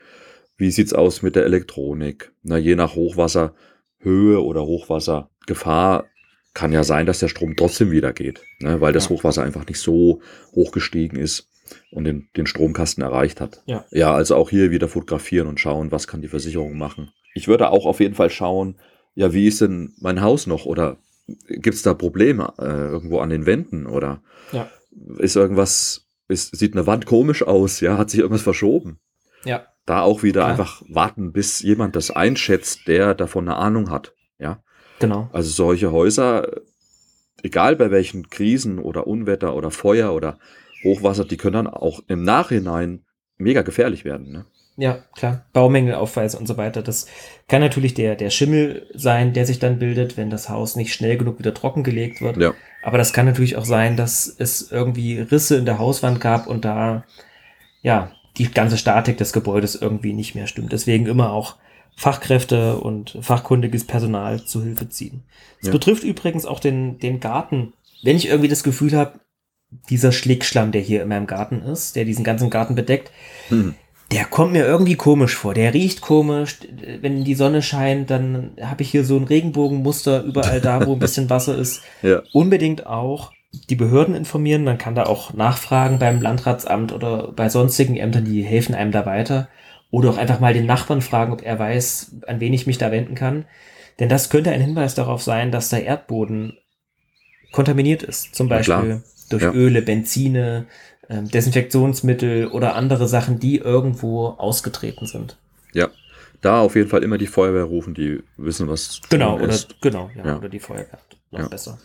Wie 0.56 0.72
sieht's 0.72 0.92
aus 0.92 1.22
mit 1.22 1.36
der 1.36 1.44
Elektronik? 1.44 2.32
Na, 2.42 2.58
je 2.58 2.74
nach 2.74 2.96
Hochwasserhöhe 2.96 4.42
oder 4.42 4.62
Hochwassergefahr 4.62 6.06
kann 6.52 6.72
ja 6.72 6.82
sein, 6.82 7.06
dass 7.06 7.20
der 7.20 7.28
Strom 7.28 7.54
trotzdem 7.54 7.92
wieder 7.92 8.12
geht, 8.12 8.42
ne, 8.58 8.80
weil 8.80 8.92
das. 8.92 9.08
Hochwasser 9.08 9.44
einfach 9.44 9.66
nicht 9.66 9.78
so 9.78 10.20
hoch 10.52 10.72
gestiegen 10.72 11.16
ist 11.16 11.48
und 11.92 12.04
den, 12.04 12.28
den 12.36 12.46
Stromkasten 12.46 13.04
erreicht 13.04 13.40
hat. 13.40 13.62
Ja. 13.66 13.84
ja, 13.92 14.12
also 14.12 14.34
auch 14.34 14.50
hier 14.50 14.72
wieder 14.72 14.88
fotografieren 14.88 15.46
und 15.46 15.60
schauen, 15.60 15.92
was 15.92 16.08
kann 16.08 16.22
die 16.22 16.28
Versicherung 16.28 16.76
machen. 16.76 17.12
Ich 17.34 17.46
würde 17.46 17.70
auch 17.70 17.86
auf 17.86 18.00
jeden 18.00 18.16
Fall 18.16 18.30
schauen, 18.30 18.76
ja, 19.14 19.32
wie 19.32 19.46
ist 19.46 19.60
denn 19.60 19.94
mein 20.00 20.20
Haus 20.20 20.48
noch 20.48 20.66
oder 20.66 20.98
gibt's 21.48 21.82
da 21.82 21.94
Probleme 21.94 22.52
äh, 22.58 22.64
irgendwo 22.64 23.20
an 23.20 23.30
den 23.30 23.46
Wänden 23.46 23.86
oder 23.86 24.22
Ja. 24.52 24.68
ist 25.18 25.36
irgendwas, 25.36 26.06
ist, 26.28 26.56
sieht 26.56 26.74
eine 26.74 26.86
Wand 26.86 27.06
komisch 27.06 27.42
aus, 27.42 27.80
ja, 27.80 27.98
hat 27.98 28.10
sich 28.10 28.20
irgendwas 28.20 28.42
verschoben. 28.42 28.98
Ja. 29.44 29.66
Da 29.86 30.02
auch 30.02 30.22
wieder 30.22 30.40
Klar. 30.42 30.50
einfach 30.50 30.82
warten, 30.88 31.32
bis 31.32 31.60
jemand 31.62 31.96
das 31.96 32.10
einschätzt, 32.10 32.86
der 32.88 33.14
davon 33.14 33.48
eine 33.48 33.56
Ahnung 33.56 33.90
hat. 33.90 34.14
Ja, 34.38 34.62
Genau. 35.00 35.30
also 35.32 35.50
solche 35.50 35.92
Häuser, 35.92 36.50
egal 37.42 37.76
bei 37.76 37.90
welchen 37.90 38.28
Krisen 38.30 38.78
oder 38.78 39.06
Unwetter 39.06 39.54
oder 39.54 39.70
Feuer 39.70 40.12
oder 40.14 40.38
Hochwasser, 40.84 41.24
die 41.24 41.36
können 41.36 41.54
dann 41.54 41.66
auch 41.66 42.00
im 42.08 42.22
Nachhinein 42.22 43.04
mega 43.36 43.62
gefährlich 43.62 44.04
werden. 44.04 44.30
Ne? 44.32 44.46
Ja, 44.80 45.00
klar. 45.16 45.44
Baumängel 45.52 45.94
aufweisen 45.96 46.38
und 46.38 46.46
so 46.46 46.56
weiter. 46.56 46.82
Das 46.82 47.08
kann 47.48 47.60
natürlich 47.60 47.94
der, 47.94 48.14
der 48.14 48.30
Schimmel 48.30 48.86
sein, 48.94 49.32
der 49.32 49.44
sich 49.44 49.58
dann 49.58 49.80
bildet, 49.80 50.16
wenn 50.16 50.30
das 50.30 50.48
Haus 50.48 50.76
nicht 50.76 50.94
schnell 50.94 51.18
genug 51.18 51.40
wieder 51.40 51.52
trockengelegt 51.52 52.20
wird. 52.20 52.36
Ja. 52.36 52.54
Aber 52.84 52.96
das 52.96 53.12
kann 53.12 53.26
natürlich 53.26 53.56
auch 53.56 53.64
sein, 53.64 53.96
dass 53.96 54.32
es 54.38 54.70
irgendwie 54.70 55.18
Risse 55.18 55.56
in 55.56 55.64
der 55.64 55.78
Hauswand 55.78 56.20
gab 56.20 56.46
und 56.46 56.64
da, 56.64 57.04
ja, 57.82 58.12
die 58.36 58.48
ganze 58.52 58.78
Statik 58.78 59.16
des 59.18 59.32
Gebäudes 59.32 59.74
irgendwie 59.74 60.12
nicht 60.12 60.36
mehr 60.36 60.46
stimmt. 60.46 60.70
Deswegen 60.70 61.06
immer 61.06 61.32
auch 61.32 61.56
Fachkräfte 61.96 62.76
und 62.78 63.18
fachkundiges 63.20 63.84
Personal 63.84 64.44
zu 64.44 64.62
Hilfe 64.62 64.88
ziehen. 64.88 65.24
Das 65.60 65.66
Ja. 65.68 65.72
betrifft 65.72 66.04
übrigens 66.04 66.46
auch 66.46 66.60
den, 66.60 67.00
den 67.00 67.18
Garten. 67.18 67.72
Wenn 68.04 68.16
ich 68.16 68.28
irgendwie 68.28 68.48
das 68.48 68.62
Gefühl 68.62 68.92
habe, 68.92 69.18
dieser 69.90 70.12
Schlickschlamm, 70.12 70.70
der 70.70 70.80
hier 70.82 71.02
in 71.02 71.08
meinem 71.08 71.26
Garten 71.26 71.62
ist, 71.62 71.96
der 71.96 72.04
diesen 72.04 72.22
ganzen 72.22 72.48
Garten 72.48 72.76
bedeckt, 72.76 73.10
Hm. 73.48 73.74
Der 74.10 74.24
kommt 74.24 74.52
mir 74.52 74.64
irgendwie 74.64 74.94
komisch 74.94 75.36
vor. 75.36 75.52
Der 75.54 75.74
riecht 75.74 76.00
komisch. 76.00 76.58
Wenn 77.00 77.24
die 77.24 77.34
Sonne 77.34 77.62
scheint, 77.62 78.10
dann 78.10 78.52
habe 78.60 78.82
ich 78.82 78.90
hier 78.90 79.04
so 79.04 79.16
ein 79.16 79.24
Regenbogenmuster 79.24 80.22
überall 80.22 80.60
da, 80.60 80.86
wo 80.86 80.94
ein 80.94 80.98
bisschen 80.98 81.28
Wasser 81.30 81.56
ist. 81.56 81.82
Ja. 82.02 82.22
Unbedingt 82.32 82.86
auch 82.86 83.32
die 83.68 83.76
Behörden 83.76 84.14
informieren. 84.14 84.64
Man 84.64 84.78
kann 84.78 84.94
da 84.94 85.04
auch 85.04 85.34
nachfragen 85.34 85.98
beim 85.98 86.22
Landratsamt 86.22 86.92
oder 86.92 87.32
bei 87.32 87.50
sonstigen 87.50 87.96
Ämtern, 87.96 88.24
die 88.24 88.42
helfen 88.42 88.74
einem 88.74 88.92
da 88.92 89.04
weiter. 89.04 89.48
Oder 89.90 90.10
auch 90.10 90.18
einfach 90.18 90.40
mal 90.40 90.54
den 90.54 90.66
Nachbarn 90.66 91.02
fragen, 91.02 91.32
ob 91.32 91.42
er 91.42 91.58
weiß, 91.58 92.16
an 92.26 92.40
wen 92.40 92.52
ich 92.54 92.66
mich 92.66 92.78
da 92.78 92.90
wenden 92.90 93.14
kann. 93.14 93.44
Denn 94.00 94.08
das 94.08 94.30
könnte 94.30 94.50
ein 94.50 94.60
Hinweis 94.60 94.94
darauf 94.94 95.22
sein, 95.22 95.50
dass 95.50 95.70
der 95.70 95.84
Erdboden 95.84 96.56
kontaminiert 97.52 98.02
ist. 98.02 98.34
Zum. 98.34 98.48
Beispiel 98.48 99.02
durch 99.28 99.42
Ja. 99.42 99.52
Öle, 99.52 99.82
Benzine, 99.82 100.66
Desinfektionsmittel 101.08 102.48
oder 102.48 102.74
andere 102.74 103.08
Sachen, 103.08 103.38
die 103.38 103.56
irgendwo 103.58 104.26
ausgetreten 104.28 105.06
sind. 105.06 105.36
Ja. 105.72 105.88
Da 106.40 106.60
auf 106.60 106.76
jeden 106.76 106.88
Fall 106.88 107.02
immer 107.02 107.18
die 107.18 107.26
Feuerwehr 107.26 107.64
rufen, 107.64 107.94
die 107.94 108.22
wissen, 108.36 108.68
was 108.68 108.90
zu 108.90 109.00
Genau, 109.10 109.32
tun 109.34 109.44
oder 109.44 109.52
ist. 109.54 109.80
genau, 109.80 110.10
ja, 110.16 110.24
Ja. 110.24 110.36
oder 110.38 110.48
die 110.48 110.60
Feuerwehr. 110.60 110.98
Noch 111.32 111.40
Ja. 111.40 111.48
besser. 111.48 111.78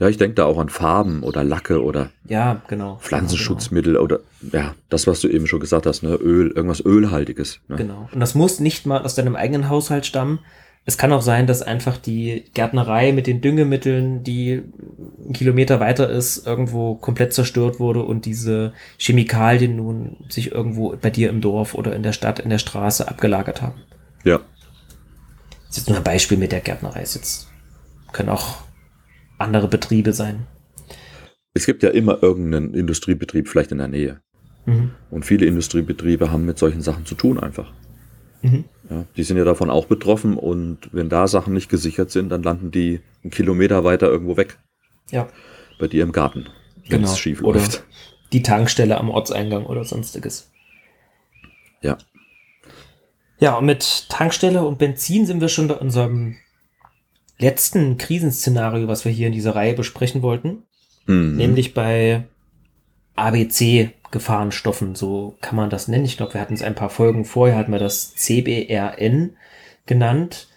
Ja, 0.00 0.08
ich 0.08 0.16
denke 0.16 0.34
da 0.34 0.44
auch 0.44 0.58
an 0.58 0.68
Farben 0.68 1.22
oder 1.24 1.42
Lacke 1.42 1.82
oder 1.82 2.10
Ja, 2.28 2.60
genau. 2.68 2.96
Pflanzenschutzmittel 3.00 3.96
oder 3.96 4.20
ja, 4.52 4.74
das, 4.90 5.06
was 5.08 5.20
du 5.20 5.28
eben 5.28 5.46
schon 5.48 5.58
gesagt 5.58 5.86
hast, 5.86 6.02
ne, 6.02 6.14
Öl, 6.14 6.50
irgendwas 6.54 6.84
Ölhaltiges. 6.84 7.60
Ne? 7.66 7.76
Genau. 7.76 7.94
genau. 7.94 8.08
Und 8.12 8.20
das 8.20 8.34
muss 8.36 8.60
nicht 8.60 8.86
mal 8.86 9.02
aus 9.02 9.14
deinem 9.16 9.34
eigenen 9.34 9.68
Haushalt 9.68 10.06
stammen. 10.06 10.38
Es 10.88 10.96
kann 10.96 11.12
auch 11.12 11.20
sein, 11.20 11.46
dass 11.46 11.60
einfach 11.60 11.98
die 11.98 12.46
Gärtnerei 12.54 13.12
mit 13.12 13.26
den 13.26 13.42
Düngemitteln, 13.42 14.24
die 14.24 14.62
einen 15.22 15.34
Kilometer 15.34 15.80
weiter 15.80 16.08
ist, 16.08 16.46
irgendwo 16.46 16.94
komplett 16.94 17.34
zerstört 17.34 17.78
wurde 17.78 18.02
und 18.02 18.24
diese 18.24 18.72
Chemikalien 18.96 19.76
nun 19.76 20.16
sich 20.30 20.50
irgendwo 20.50 20.96
bei 20.96 21.10
dir 21.10 21.28
im 21.28 21.42
Dorf 21.42 21.74
oder 21.74 21.94
in 21.94 22.02
der 22.02 22.14
Stadt, 22.14 22.38
in 22.40 22.48
der 22.48 22.56
Straße 22.56 23.06
abgelagert 23.06 23.60
haben. 23.60 23.82
Ja, 24.24 24.38
Das 25.66 25.72
ist 25.72 25.76
jetzt 25.76 25.88
nur 25.90 25.98
ein 25.98 26.04
Beispiel 26.04 26.38
mit 26.38 26.52
der 26.52 26.60
Gärtnerei. 26.60 27.02
Ist 27.02 27.16
jetzt 27.16 27.48
können 28.12 28.30
auch 28.30 28.62
andere 29.36 29.68
Betriebe 29.68 30.14
sein. 30.14 30.46
es 31.52 31.66
gibt 31.66 31.82
ja 31.82 31.90
immer 31.90 32.22
irgendeinen 32.22 32.72
Industriebetrieb 32.72 33.46
vielleicht 33.48 33.72
in 33.72 33.78
der 33.78 33.88
Nähe. 33.88 34.22
Mhm. 34.64 34.92
Und 35.10 35.26
viele 35.26 35.44
Industriebetriebe 35.44 36.32
haben 36.32 36.46
mit 36.46 36.58
solchen 36.58 36.80
Sachen 36.80 37.04
zu 37.04 37.14
tun 37.14 37.38
einfach. 37.38 37.74
Mhm. 38.40 38.64
Ja, 38.90 39.04
die 39.16 39.22
sind 39.22 39.36
ja 39.36 39.44
davon 39.44 39.68
auch 39.70 39.86
betroffen 39.86 40.36
und 40.36 40.88
wenn 40.92 41.08
da 41.08 41.26
Sachen 41.28 41.52
nicht 41.52 41.68
gesichert 41.68 42.10
sind, 42.10 42.30
dann 42.30 42.42
landen 42.42 42.70
die 42.70 43.00
einen 43.22 43.30
Kilometer 43.30 43.84
weiter 43.84 44.08
irgendwo 44.08 44.36
weg. 44.36 44.58
Ja. 45.10 45.28
Bei 45.78 45.88
dir 45.88 46.02
im 46.02 46.12
Garten. 46.12 46.46
Wenn 46.88 47.00
Genau. 47.02 47.12
es 47.12 47.18
schief 47.18 47.42
Oder 47.42 47.60
läuft. 47.60 47.84
die 48.32 48.42
Tankstelle 48.42 48.96
am 48.98 49.10
Ortseingang 49.10 49.66
oder 49.66 49.84
sonstiges. 49.84 50.50
Ja. 51.82 51.98
Ja, 53.40 53.56
und 53.56 53.66
mit 53.66 54.06
Tankstelle 54.08 54.64
und 54.64 54.78
Benzin 54.78 55.26
sind 55.26 55.40
wir 55.40 55.48
schon 55.48 55.68
bei 55.68 55.74
unserem 55.76 56.36
letzten 57.38 57.98
Krisenszenario, 57.98 58.88
was 58.88 59.04
wir 59.04 59.12
hier 59.12 59.28
in 59.28 59.32
dieser 59.32 59.54
Reihe 59.54 59.74
besprechen 59.74 60.22
wollten. 60.22 60.64
Mhm. 61.06 61.36
Nämlich 61.36 61.74
bei 61.74 62.24
ABC-Gefahrenstoffen, 64.08 64.94
so 64.94 65.36
kann 65.40 65.56
man 65.56 65.70
das 65.70 65.88
nennen. 65.88 66.04
Ich 66.04 66.16
glaube, 66.16 66.34
wir 66.34 66.40
hatten 66.40 66.54
es 66.54 66.62
ein 66.62 66.74
paar 66.74 66.90
Folgen 66.90 67.24
vorher, 67.24 67.56
hatten 67.56 67.72
wir 67.72 67.78
das 67.78 68.14
CBRN 68.14 69.36
genannt. 69.86 70.48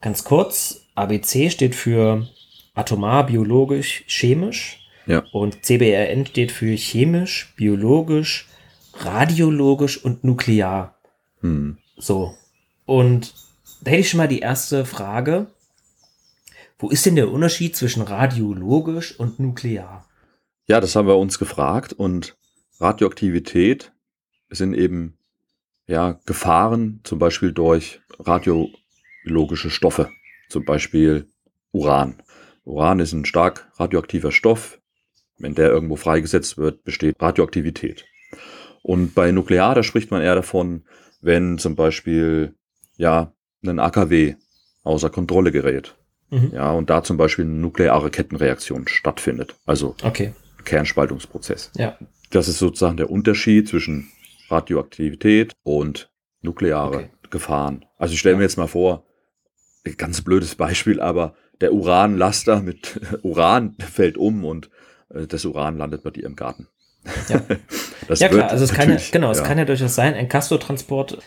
Ganz 0.00 0.24
kurz, 0.24 0.86
ABC 0.94 1.50
steht 1.50 1.74
für 1.74 2.28
atomar, 2.74 3.26
biologisch, 3.26 4.04
chemisch. 4.06 4.80
Ja. 5.06 5.22
Und 5.32 5.64
CBRN 5.64 6.26
steht 6.26 6.50
für 6.50 6.74
chemisch, 6.74 7.54
biologisch, 7.56 8.48
radiologisch 8.94 10.02
und 10.02 10.24
nuklear. 10.24 10.96
Mhm. 11.42 11.78
So. 11.96 12.34
Und 12.86 13.34
da 13.82 13.90
hätte 13.90 14.00
ich 14.00 14.10
schon 14.10 14.18
mal 14.18 14.28
die 14.28 14.40
erste 14.40 14.84
Frage. 14.84 15.46
Wo 16.78 16.90
ist 16.90 17.06
denn 17.06 17.16
der 17.16 17.30
Unterschied 17.30 17.76
zwischen 17.76 18.02
radiologisch 18.02 19.18
und 19.18 19.38
nuklear? 19.40 20.06
Ja, 20.66 20.80
das 20.80 20.96
haben 20.96 21.08
wir 21.08 21.18
uns 21.18 21.38
gefragt 21.38 21.92
und 21.92 22.36
Radioaktivität 22.80 23.92
sind 24.50 24.74
eben 24.74 25.16
ja 25.86 26.18
Gefahren, 26.26 27.00
zum 27.04 27.18
Beispiel 27.18 27.52
durch 27.52 28.00
radiologische 28.18 29.70
Stoffe, 29.70 30.08
zum 30.48 30.64
Beispiel 30.64 31.28
Uran. 31.72 32.22
Uran 32.64 33.00
ist 33.00 33.12
ein 33.12 33.24
stark 33.24 33.70
radioaktiver 33.76 34.32
Stoff. 34.32 34.80
Wenn 35.38 35.54
der 35.54 35.70
irgendwo 35.70 35.96
freigesetzt 35.96 36.56
wird, 36.58 36.84
besteht 36.84 37.20
Radioaktivität. 37.20 38.04
Und 38.82 39.14
bei 39.14 39.32
Nuklear, 39.32 39.74
da 39.74 39.82
spricht 39.82 40.10
man 40.10 40.22
eher 40.22 40.34
davon, 40.34 40.84
wenn 41.20 41.58
zum 41.58 41.74
Beispiel 41.74 42.54
ja 42.96 43.32
ein 43.64 43.78
AKW 43.78 44.36
außer 44.84 45.10
Kontrolle 45.10 45.52
gerät. 45.52 45.96
Mhm. 46.30 46.50
Ja, 46.52 46.72
und 46.72 46.90
da 46.90 47.02
zum 47.02 47.16
Beispiel 47.16 47.44
eine 47.44 47.54
nukleare 47.54 48.10
Kettenreaktion 48.10 48.86
stattfindet. 48.86 49.56
Also 49.66 49.96
Okay. 50.02 50.34
Kernspaltungsprozess. 50.64 51.70
Ja. 51.76 51.98
Das 52.30 52.48
ist 52.48 52.58
sozusagen 52.58 52.96
der 52.96 53.10
Unterschied 53.10 53.68
zwischen 53.68 54.08
Radioaktivität 54.48 55.52
und 55.62 56.10
nukleare 56.42 56.96
Okay. 56.96 57.10
Gefahren. 57.30 57.84
Also 57.98 58.14
ich 58.14 58.20
stelle 58.20 58.36
mir 58.36 58.42
Ja. 58.42 58.46
jetzt 58.46 58.56
mal 58.58 58.66
vor, 58.68 59.04
ein 59.86 59.96
ganz 59.96 60.22
blödes 60.22 60.54
Beispiel, 60.54 61.00
aber 61.00 61.34
der 61.60 61.72
Uranlaster 61.72 62.60
mit 62.60 63.00
Uran 63.22 63.74
fällt 63.78 64.16
um 64.18 64.44
und 64.44 64.70
äh, 65.12 65.26
das 65.26 65.44
Uran 65.44 65.76
landet 65.78 66.02
bei 66.04 66.10
dir 66.10 66.24
im 66.24 66.36
Garten. 66.36 66.68
Ja. 67.28 67.42
Ja 68.16 68.28
klar, 68.28 68.50
also 68.50 68.64
es 68.64 68.72
kann 68.74 68.90
ja, 68.90 68.98
genau, 69.12 69.30
es 69.30 69.42
kann 69.42 69.56
ja 69.56 69.64
durchaus 69.64 69.94
sein, 69.94 70.12
ein 70.12 70.28
Castortransport 70.28 71.18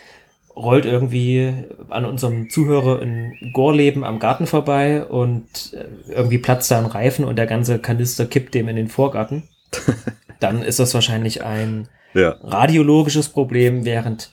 rollt 0.54 0.84
irgendwie 0.84 1.52
an 1.88 2.04
unserem 2.04 2.50
Zuhörer 2.50 3.02
in 3.02 3.32
Gorleben 3.52 4.04
am 4.04 4.20
Garten 4.20 4.46
vorbei 4.46 5.04
und 5.04 5.72
äh, 5.74 6.12
irgendwie 6.12 6.38
platzt 6.38 6.70
da 6.70 6.78
ein 6.78 6.86
Reifen 6.86 7.24
und 7.24 7.34
der 7.36 7.46
ganze 7.46 7.80
Kanister 7.80 8.26
kippt 8.26 8.54
dem 8.54 8.68
in 8.68 8.76
den 8.76 8.86
Vorgarten. 8.86 9.48
Dann 10.40 10.62
ist 10.62 10.78
das 10.78 10.94
wahrscheinlich 10.94 11.44
ein 11.44 11.88
ja, 12.14 12.36
radiologisches 12.42 13.28
Problem, 13.28 13.84
während 13.84 14.30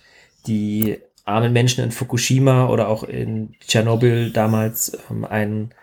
die 0.48 1.00
armen 1.24 1.54
Menschen 1.54 1.84
in 1.84 1.92
Fukushima 1.92 2.68
oder 2.68 2.88
auch 2.88 3.04
in 3.04 3.56
Tschernobyl 3.60 4.32
damals 4.32 4.98
ähm, 5.10 5.26
ein 5.26 5.74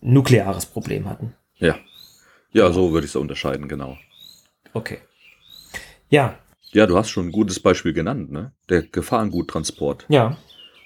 nukleares 0.00 0.66
Problem 0.66 1.08
hatten. 1.08 1.34
ja. 1.58 1.76
Ja, 2.52 2.72
so 2.72 2.92
würde 2.92 3.04
ich 3.04 3.10
es 3.10 3.16
unterscheiden, 3.16 3.68
genau. 3.68 3.98
Okay. 4.72 4.98
Ja, 6.08 6.38
Ja, 6.72 6.86
du 6.86 6.96
hast 6.96 7.10
schon 7.10 7.26
ein 7.26 7.32
gutes 7.32 7.60
Beispiel 7.60 7.92
genannt, 7.92 8.32
ne? 8.32 8.52
Der 8.70 8.82
Gefahrenguttransport 8.82 10.06
ja. 10.08 10.38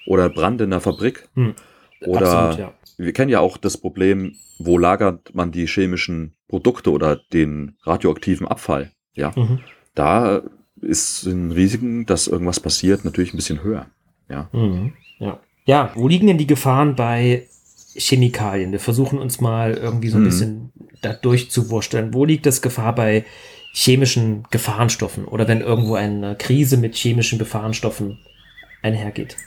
oder 0.05 0.29
Brand 0.29 0.59
in 0.59 0.71
der 0.71 0.81
Fabrik. 0.81 1.29
Hm. 1.35 1.55
Oder 2.01 2.31
Absolut, 2.31 2.59
ja. 2.59 2.73
Wir 3.05 3.13
kennen 3.13 3.29
ja 3.29 3.39
auch 3.39 3.57
das 3.57 3.77
Problem, 3.77 4.35
wo 4.59 4.77
lagert 4.77 5.33
man 5.33 5.51
die 5.51 5.67
chemischen 5.67 6.33
Produkte 6.47 6.91
oder 6.91 7.15
den 7.33 7.75
radioaktiven 7.83 8.47
Abfall. 8.47 8.91
Ja, 9.13 9.33
Mhm. 9.35 9.59
da 9.95 10.41
ist 10.81 11.25
ein 11.25 11.51
Risiken, 11.51 12.05
dass 12.05 12.27
irgendwas 12.27 12.59
passiert, 12.59 13.05
natürlich 13.05 13.33
ein 13.33 13.37
bisschen 13.37 13.63
höher. 13.63 13.87
Ja, 14.29 14.49
Mhm. 14.53 14.93
Ja. 15.19 15.39
ja, 15.65 15.91
wo 15.95 16.07
liegen 16.07 16.27
denn 16.27 16.37
die 16.37 16.47
Gefahren 16.47 16.95
bei 16.95 17.47
Chemikalien? 17.95 18.71
Wir 18.71 18.79
versuchen 18.79 19.19
uns 19.19 19.41
mal 19.41 19.73
irgendwie 19.73 20.09
so 20.09 20.17
ein 20.17 20.21
Mhm. 20.21 20.25
bisschen 20.25 20.71
da 21.01 21.13
durchzuwursteln. 21.13 22.13
Wo 22.13 22.25
liegt 22.25 22.45
das 22.45 22.61
Gefahr 22.61 22.95
bei 22.95 23.25
chemischen 23.73 24.43
Gefahrenstoffen 24.51 25.25
oder 25.25 25.47
wenn 25.47 25.61
irgendwo 25.61 25.95
eine 25.95 26.35
Krise 26.35 26.77
mit 26.77 26.95
chemischen 26.95 27.39
Gefahrenstoffen 27.39 28.19
einhergeht? 28.81 29.37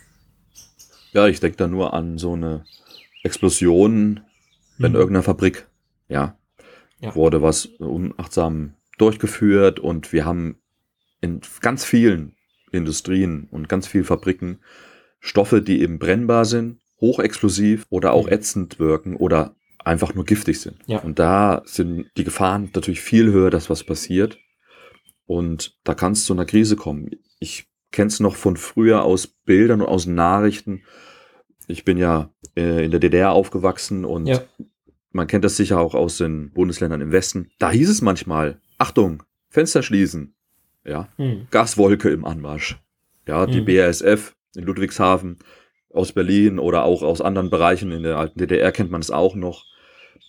ja 1.13 1.29
ich 1.29 1.39
denke 1.41 1.57
da 1.57 1.69
nur 1.69 1.95
an 1.95 2.19
so 2.19 2.33
eine 2.33 2.65
Explosion 3.25 4.21
in 4.79 4.91
Mhm. 4.91 4.95
irgendeiner 4.95 5.23
Fabrik. 5.23 5.67
Ja, 6.09 6.39
Ja. 7.01 7.15
wurde 7.15 7.43
was 7.43 7.67
unachtsam 7.67 8.75
durchgeführt 8.99 9.81
und 9.81 10.13
wir 10.13 10.25
haben 10.25 10.61
in 11.21 11.41
ganz 11.61 11.85
vielen 11.85 12.37
Industrien 12.71 13.49
und 13.51 13.69
ganz 13.69 13.87
vielen 13.87 14.05
Fabriken 14.05 14.61
Stoffe, 15.21 15.63
die 15.63 15.81
eben 15.81 15.99
brennbar 15.99 16.45
sind, 16.45 16.81
hochexplosiv 17.01 17.87
oder 17.89 18.13
auch 18.13 18.27
Mhm. 18.27 18.33
ätzend 18.33 18.79
wirken 18.79 19.17
oder 19.17 19.57
einfach 19.85 20.15
nur 20.15 20.25
giftig 20.25 20.61
sind. 20.61 20.79
Ja. 20.87 20.99
Und 20.99 21.19
da 21.19 21.63
sind 21.67 22.11
die 22.17 22.25
Gefahren 22.25 22.71
natürlich 22.75 23.01
viel 23.01 23.33
höher, 23.33 23.51
dass 23.51 23.71
was 23.71 23.85
passiert. 23.85 24.39
Und 25.27 25.79
da 25.85 25.95
kann 25.95 26.13
es 26.13 26.25
zu 26.27 26.33
einer 26.35 26.45
Krise 26.45 26.77
kommen. 26.77 27.11
Ich 27.41 27.67
kenne 27.91 28.09
es 28.09 28.21
noch 28.21 28.37
von 28.37 28.57
früher 28.57 29.03
aus 29.05 29.27
Bildern 29.27 29.81
und 29.81 29.89
aus 29.89 30.07
Nachrichten. 30.07 30.83
Ich 31.69 31.85
bin 31.85 31.97
ja 31.97 32.34
äh, 32.57 32.85
in 32.85 32.91
der 32.91 33.01
DDR 33.01 33.33
aufgewachsen 33.33 34.05
und 34.05 34.27
ja. 34.27 34.41
man 35.13 35.27
kennt 35.27 35.45
das 35.45 35.57
sicher 35.57 35.81
auch 35.81 35.95
aus 35.95 36.19
den 36.19 36.53
Bundesländern 36.53 37.01
im 37.01 37.13
Westen. 37.13 37.51
Da 37.59 37.71
hieß 37.71 37.89
es 37.89 38.03
manchmal, 38.03 38.61
Achtung, 38.79 39.23
Fenster 39.49 39.83
schließen. 39.83 40.35
Ja, 40.85 41.09
hm. 41.17 41.47
Gaswolke 41.51 42.11
im 42.11 42.25
Anmarsch. 42.25 42.79
Ja, 43.27 43.47
die 43.47 43.65
hm. 43.65 43.67
BASF 43.67 44.35
in 44.55 44.65
Ludwigshafen 44.65 45.39
aus 45.91 46.13
Berlin 46.13 46.59
oder 46.59 46.85
auch 46.85 47.03
aus 47.03 47.21
anderen 47.21 47.51
Bereichen 47.51 47.93
in 47.93 48.03
der 48.03 48.19
alten 48.19 48.39
DDR 48.39 48.73
kennt 48.73 48.91
man 48.91 49.01
es 49.01 49.11
auch 49.11 49.35
noch. 49.35 49.65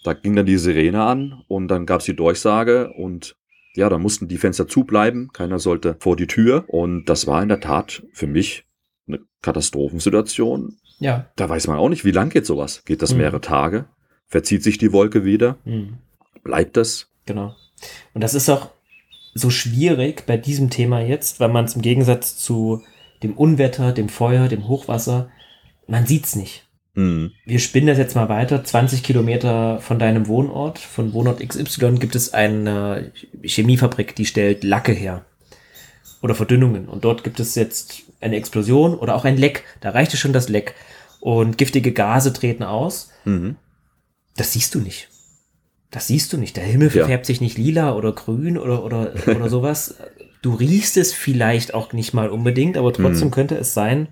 Da 0.03 0.13
ging 0.13 0.35
dann 0.35 0.45
die 0.45 0.57
Sirene 0.57 1.03
an 1.03 1.43
und 1.47 1.67
dann 1.67 1.85
gab 1.85 1.99
es 1.99 2.05
die 2.05 2.15
Durchsage 2.15 2.93
und 2.93 3.35
ja, 3.75 3.89
da 3.89 3.97
mussten 3.97 4.27
die 4.27 4.37
Fenster 4.37 4.67
zubleiben, 4.67 5.33
keiner 5.33 5.59
sollte 5.59 5.97
vor 5.99 6.15
die 6.15 6.27
Tür 6.27 6.63
und 6.67 7.05
das 7.05 7.27
war 7.27 7.41
in 7.41 7.49
der 7.49 7.59
Tat 7.59 8.03
für 8.13 8.27
mich 8.27 8.65
eine 9.07 9.19
Katastrophensituation. 9.41 10.77
Ja. 10.99 11.25
Da 11.35 11.49
weiß 11.49 11.67
man 11.67 11.77
auch 11.77 11.89
nicht, 11.89 12.05
wie 12.05 12.11
lang 12.11 12.29
geht 12.29 12.45
sowas? 12.45 12.83
Geht 12.85 13.01
das 13.01 13.11
mhm. 13.11 13.19
mehrere 13.19 13.41
Tage? 13.41 13.85
Verzieht 14.27 14.63
sich 14.63 14.77
die 14.77 14.91
Wolke 14.93 15.25
wieder? 15.25 15.57
Mhm. 15.65 15.97
Bleibt 16.43 16.77
das? 16.77 17.07
Genau. 17.25 17.55
Und 18.13 18.21
das 18.21 18.33
ist 18.33 18.49
auch 18.49 18.71
so 19.33 19.49
schwierig 19.49 20.25
bei 20.25 20.37
diesem 20.37 20.69
Thema 20.69 21.01
jetzt, 21.01 21.39
weil 21.39 21.49
man 21.49 21.65
es 21.65 21.75
im 21.75 21.81
Gegensatz 21.81 22.37
zu 22.37 22.81
dem 23.23 23.33
Unwetter, 23.33 23.91
dem 23.91 24.09
Feuer, 24.09 24.47
dem 24.47 24.67
Hochwasser, 24.67 25.29
man 25.87 26.05
sieht's 26.05 26.35
nicht. 26.35 26.67
Mhm. 26.95 27.31
Wir 27.45 27.59
spinnen 27.59 27.87
das 27.87 27.97
jetzt 27.97 28.15
mal 28.15 28.29
weiter. 28.29 28.63
20 28.63 29.03
Kilometer 29.03 29.79
von 29.79 29.99
deinem 29.99 30.27
Wohnort, 30.27 30.79
von 30.79 31.13
Wohnort 31.13 31.45
XY, 31.45 31.95
gibt 31.95 32.15
es 32.15 32.33
eine 32.33 33.11
Chemiefabrik, 33.43 34.15
die 34.15 34.25
stellt 34.25 34.63
Lacke 34.63 34.93
her. 34.93 35.25
Oder 36.25 36.33
Verdünnungen. 36.33 36.89
Und 36.89 37.05
dort 37.05 37.23
gibt 37.23 37.39
es 37.39 37.53
jetzt 37.53 38.01
eine 38.19 38.35
Explosion 38.35 38.95
oder 38.95 39.13
auch 39.13 39.25
ein 39.25 39.37
Leck. 39.37 39.63
Da 39.79 39.91
reichte 39.91 40.17
schon 40.17 40.33
das 40.33 40.49
Leck. 40.49 40.73
Und 41.19 41.59
giftige 41.59 41.91
Gase 41.91 42.33
treten 42.33 42.63
aus. 42.63 43.11
Mhm. 43.25 43.57
Das 44.35 44.51
siehst 44.51 44.73
du 44.73 44.79
nicht. 44.79 45.07
Das 45.91 46.07
siehst 46.07 46.33
du 46.33 46.37
nicht. 46.37 46.57
Der 46.57 46.63
Himmel 46.63 46.89
ja. 46.95 47.05
färbt 47.05 47.27
sich 47.27 47.41
nicht 47.41 47.59
lila 47.59 47.93
oder 47.93 48.11
grün 48.11 48.57
oder, 48.57 48.83
oder, 48.83 49.13
oder 49.27 49.49
sowas. 49.51 49.97
Du 50.41 50.55
riechst 50.55 50.97
es 50.97 51.13
vielleicht 51.13 51.75
auch 51.75 51.93
nicht 51.93 52.15
mal 52.15 52.29
unbedingt, 52.29 52.75
aber 52.75 52.91
trotzdem 52.91 53.27
mhm. 53.27 53.33
könnte 53.33 53.55
es 53.57 53.75
sein, 53.75 54.07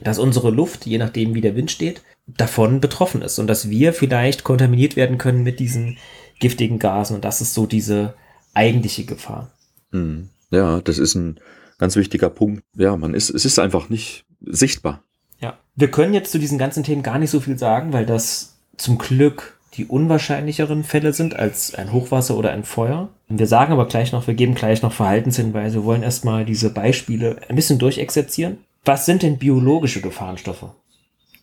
dass 0.00 0.20
unsere 0.20 0.52
Luft, 0.52 0.86
je 0.86 0.98
nachdem 0.98 1.34
wie 1.34 1.40
der 1.40 1.56
Wind 1.56 1.72
steht, 1.72 2.02
davon 2.28 2.80
betroffen 2.80 3.22
ist 3.22 3.40
und 3.40 3.48
dass 3.48 3.70
wir 3.70 3.92
vielleicht 3.92 4.44
kontaminiert 4.44 4.94
werden 4.94 5.18
können 5.18 5.42
mit 5.42 5.58
diesen 5.58 5.98
giftigen 6.38 6.78
Gasen. 6.78 7.16
Und 7.16 7.24
das 7.24 7.40
ist 7.40 7.54
so 7.54 7.66
diese 7.66 8.14
eigentliche 8.54 9.04
Gefahr. 9.04 9.50
Mhm. 9.90 10.28
Ja, 10.54 10.80
das 10.80 10.98
ist 10.98 11.14
ein 11.14 11.40
ganz 11.78 11.96
wichtiger 11.96 12.30
Punkt. 12.30 12.62
Ja, 12.76 12.96
man 12.96 13.14
ist, 13.14 13.30
es 13.30 13.44
ist 13.44 13.58
einfach 13.58 13.88
nicht 13.88 14.24
sichtbar. 14.40 15.02
Ja, 15.40 15.58
wir 15.74 15.90
können 15.90 16.14
jetzt 16.14 16.32
zu 16.32 16.38
diesen 16.38 16.58
ganzen 16.58 16.84
Themen 16.84 17.02
gar 17.02 17.18
nicht 17.18 17.30
so 17.30 17.40
viel 17.40 17.58
sagen, 17.58 17.92
weil 17.92 18.06
das 18.06 18.56
zum 18.76 18.98
Glück 18.98 19.58
die 19.74 19.86
unwahrscheinlicheren 19.86 20.84
Fälle 20.84 21.12
sind 21.12 21.34
als 21.34 21.74
ein 21.74 21.92
Hochwasser 21.92 22.36
oder 22.36 22.52
ein 22.52 22.62
Feuer. 22.62 23.08
Wir 23.28 23.48
sagen 23.48 23.72
aber 23.72 23.86
gleich 23.86 24.12
noch, 24.12 24.28
wir 24.28 24.34
geben 24.34 24.54
gleich 24.54 24.82
noch 24.82 24.92
Verhaltenshinweise, 24.92 25.78
wir 25.78 25.84
wollen 25.84 26.04
erstmal 26.04 26.44
diese 26.44 26.70
Beispiele 26.70 27.38
ein 27.48 27.56
bisschen 27.56 27.80
durchexerzieren 27.80 28.58
was 28.84 29.06
sind 29.06 29.22
denn 29.22 29.38
biologische 29.38 30.00
Gefahrenstoffe? 30.00 30.66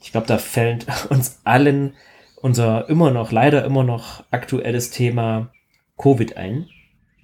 Ich 0.02 0.12
glaube, 0.12 0.28
da 0.28 0.38
fällt 0.38 0.88
uns 1.10 1.40
allen 1.44 1.94
unser 2.38 2.90
immer 2.90 3.12
noch, 3.12 3.32
leider 3.32 3.64
immer 3.66 3.84
noch 3.84 4.24
aktuelles 4.32 4.90
Thema 4.92 5.52
Covid 5.98 6.38
ein. 6.38 6.68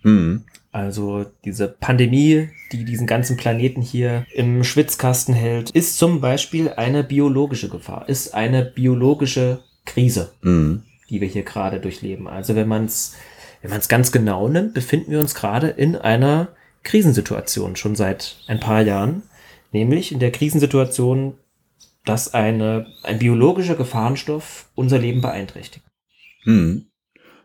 Mhm. 0.03 0.43
Also 0.77 1.25
diese 1.43 1.67
Pandemie, 1.67 2.49
die 2.71 2.85
diesen 2.85 3.07
ganzen 3.07 3.35
Planeten 3.35 3.81
hier 3.81 4.27
im 4.31 4.63
Schwitzkasten 4.63 5.33
hält, 5.33 5.71
ist 5.71 5.97
zum 5.97 6.21
Beispiel 6.21 6.69
eine 6.69 7.03
biologische 7.03 7.67
Gefahr, 7.67 8.07
ist 8.07 8.35
eine 8.35 8.63
biologische 8.63 9.63
Krise, 9.85 10.33
mhm. 10.41 10.83
die 11.09 11.19
wir 11.19 11.27
hier 11.27 11.41
gerade 11.41 11.79
durchleben. 11.79 12.27
Also 12.27 12.55
wenn 12.55 12.67
man 12.67 12.85
es 12.85 13.15
wenn 13.63 13.71
man 13.71 13.79
es 13.79 13.87
ganz 13.87 14.11
genau 14.11 14.49
nimmt, 14.49 14.75
befinden 14.75 15.09
wir 15.09 15.19
uns 15.19 15.33
gerade 15.33 15.69
in 15.69 15.95
einer 15.95 16.49
Krisensituation 16.83 17.75
schon 17.75 17.95
seit 17.95 18.35
ein 18.45 18.59
paar 18.59 18.83
Jahren 18.83 19.23
nämlich 19.71 20.11
in 20.11 20.19
der 20.19 20.31
Krisensituation, 20.31 21.39
dass 22.05 22.35
eine, 22.35 22.85
ein 23.01 23.17
biologischer 23.17 23.75
Gefahrenstoff 23.75 24.69
unser 24.75 24.99
Leben 24.99 25.21
beeinträchtigt. 25.21 25.83
Hm. 26.43 26.85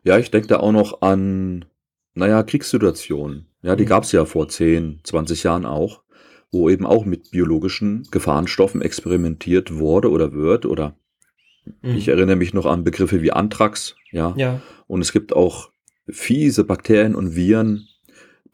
Ja, 0.05 0.19
ich 0.19 0.31
denke 0.31 0.49
da 0.49 0.59
auch 0.59 0.73
noch 0.73 1.01
an, 1.01 1.65
naja, 2.14 2.43
Kriegssituationen. 2.43 3.47
Ja, 3.62 3.76
die 3.76 3.84
mhm. 3.84 3.89
gab 3.89 4.05
es 4.05 4.12
ja 4.12 4.24
vor 4.24 4.48
10, 4.48 5.01
20 5.05 5.44
Jahren 5.44 5.66
auch, 5.66 6.02
wo 6.51 6.68
eben 6.68 6.84
auch 6.84 7.05
mit 7.05 7.30
biologischen 7.30 8.06
Gefahrenstoffen 8.10 8.82
experimentiert 8.82 9.78
wurde 9.78 10.10
oder 10.10 10.32
wird 10.32 10.66
oder 10.66 10.97
mhm. 11.64 11.97
ich 11.97 12.09
erinnere 12.09 12.36
mich 12.36 12.52
noch 12.52 12.66
an 12.66 12.84
Begriffe 12.84 13.22
wie 13.22 13.32
Anthrax, 13.32 13.97
ja. 14.10 14.34
ja. 14.36 14.60
Und 14.86 15.01
es 15.01 15.12
gibt 15.12 15.32
auch 15.32 15.70
fiese 16.09 16.64
Bakterien 16.64 17.14
und 17.14 17.36
Viren, 17.36 17.89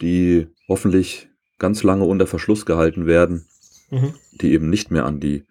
die 0.01 0.47
hoffentlich 0.69 1.29
ganz 1.59 1.83
lange 1.83 2.05
unter 2.05 2.27
Verschluss 2.27 2.67
gehalten 2.67 3.07
werden, 3.07 3.47
mhm. 3.91 4.15
die 4.41 4.53
eben 4.53 4.71
nicht 4.71 4.91
mehr 4.91 5.07
an 5.07 5.19
die, 5.19 5.45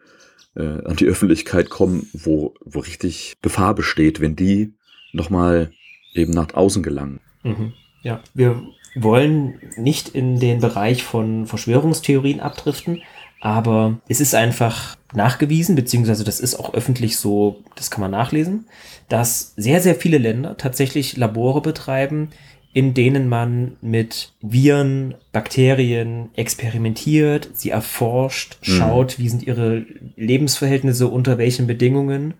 äh, 0.55 0.83
an 0.85 0.95
die 0.95 1.07
Öffentlichkeit 1.07 1.69
kommen, 1.69 2.07
wo, 2.13 2.53
wo 2.63 2.79
richtig 2.79 3.33
Gefahr 3.41 3.75
besteht, 3.75 4.21
wenn 4.21 4.35
die 4.35 4.73
nochmal 5.11 5.71
eben 6.13 6.31
nach 6.31 6.53
außen 6.53 6.83
gelangen. 6.83 7.19
Mhm. 7.43 7.73
Ja, 8.07 8.21
wir 8.33 8.63
wollen 8.95 9.59
nicht 9.75 10.07
in 10.07 10.39
den 10.39 10.61
Bereich 10.61 11.03
von 11.03 11.45
Verschwörungstheorien 11.45 12.39
abdriften, 12.39 13.01
aber 13.41 13.99
es 14.07 14.21
ist 14.21 14.33
einfach 14.33 14.95
nachgewiesen, 15.13 15.75
beziehungsweise 15.75 16.23
das 16.23 16.39
ist 16.39 16.55
auch 16.55 16.73
öffentlich 16.73 17.17
so, 17.17 17.63
das 17.75 17.91
kann 17.91 17.99
man 17.99 18.11
nachlesen, 18.11 18.65
dass 19.09 19.51
sehr, 19.57 19.81
sehr 19.81 19.93
viele 19.93 20.19
Länder 20.19 20.55
tatsächlich 20.55 21.17
Labore 21.17 21.59
betreiben, 21.59 22.29
in 22.71 22.93
denen 22.93 23.27
man 23.27 23.75
mit 23.81 24.31
Viren, 24.39 25.15
Bakterien 25.33 26.29
experimentiert, 26.37 27.49
sie 27.51 27.71
erforscht, 27.71 28.57
mhm. 28.61 28.71
schaut, 28.71 29.19
wie 29.19 29.27
sind 29.27 29.43
ihre 29.43 29.85
Lebensverhältnisse, 30.15 31.09
unter 31.09 31.37
welchen 31.37 31.67
Bedingungen. 31.67 32.35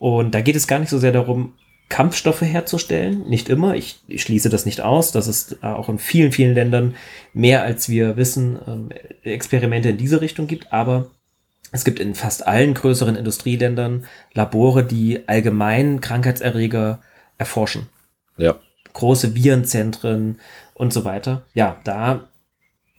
Und 0.00 0.34
da 0.34 0.40
geht 0.40 0.56
es 0.56 0.66
gar 0.66 0.80
nicht 0.80 0.90
so 0.90 0.98
sehr 0.98 1.12
darum, 1.12 1.52
Kampfstoffe 1.88 2.42
herzustellen. 2.42 3.28
Nicht 3.28 3.48
immer. 3.48 3.74
Ich, 3.74 4.00
ich 4.08 4.22
schließe 4.22 4.48
das 4.48 4.66
nicht 4.66 4.80
aus, 4.80 5.12
dass 5.12 5.26
es 5.26 5.62
auch 5.62 5.88
in 5.88 5.98
vielen, 5.98 6.32
vielen 6.32 6.54
Ländern 6.54 6.94
mehr 7.32 7.62
als 7.62 7.88
wir 7.88 8.16
wissen, 8.16 8.58
ähm, 8.66 8.88
Experimente 9.22 9.90
in 9.90 9.96
diese 9.96 10.20
Richtung 10.20 10.46
gibt. 10.46 10.72
Aber 10.72 11.10
es 11.72 11.84
gibt 11.84 12.00
in 12.00 12.14
fast 12.14 12.46
allen 12.46 12.74
größeren 12.74 13.16
Industrieländern 13.16 14.06
Labore, 14.32 14.84
die 14.84 15.28
allgemein 15.28 16.00
Krankheitserreger 16.00 17.00
erforschen. 17.38 17.88
Ja 18.36 18.56
große 18.94 19.34
Virenzentren 19.34 20.40
und 20.72 20.92
so 20.92 21.04
weiter. 21.04 21.42
Ja, 21.52 21.76
da 21.84 22.28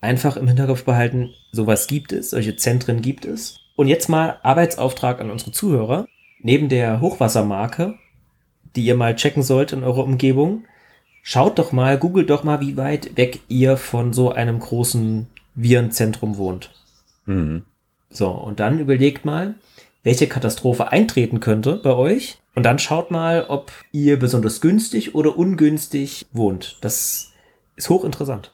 einfach 0.01 0.37
im 0.37 0.47
Hinterkopf 0.47 0.83
behalten, 0.83 1.33
sowas 1.51 1.87
gibt 1.87 2.13
es, 2.13 2.29
solche 2.29 2.55
Zentren 2.55 3.01
gibt 3.01 3.25
es. 3.25 3.57
Und 3.75 3.87
jetzt 3.87 4.07
mal 4.07 4.37
Arbeitsauftrag 4.43 5.19
an 5.19 5.31
unsere 5.31 5.51
Zuhörer. 5.51 6.05
Neben 6.39 6.69
der 6.69 7.01
Hochwassermarke, 7.01 7.95
die 8.75 8.85
ihr 8.85 8.95
mal 8.95 9.15
checken 9.15 9.43
sollt 9.43 9.73
in 9.73 9.83
eurer 9.83 10.03
Umgebung, 10.03 10.65
schaut 11.21 11.59
doch 11.59 11.71
mal, 11.71 11.97
googelt 11.97 12.29
doch 12.29 12.43
mal, 12.43 12.61
wie 12.61 12.77
weit 12.77 13.17
weg 13.17 13.39
ihr 13.47 13.77
von 13.77 14.13
so 14.13 14.31
einem 14.31 14.59
großen 14.59 15.27
Virenzentrum 15.55 16.37
wohnt. 16.37 16.71
Mhm. 17.25 17.63
So, 18.09 18.29
und 18.29 18.59
dann 18.59 18.79
überlegt 18.79 19.25
mal, 19.25 19.55
welche 20.03 20.27
Katastrophe 20.27 20.91
eintreten 20.91 21.39
könnte 21.39 21.77
bei 21.83 21.93
euch 21.95 22.37
und 22.53 22.63
dann 22.63 22.79
schaut 22.79 23.11
mal, 23.11 23.45
ob 23.49 23.71
ihr 23.91 24.17
besonders 24.17 24.61
günstig 24.61 25.15
oder 25.15 25.37
ungünstig 25.37 26.25
wohnt. 26.31 26.77
Das 26.81 27.33
ist 27.75 27.89
hochinteressant. 27.89 28.51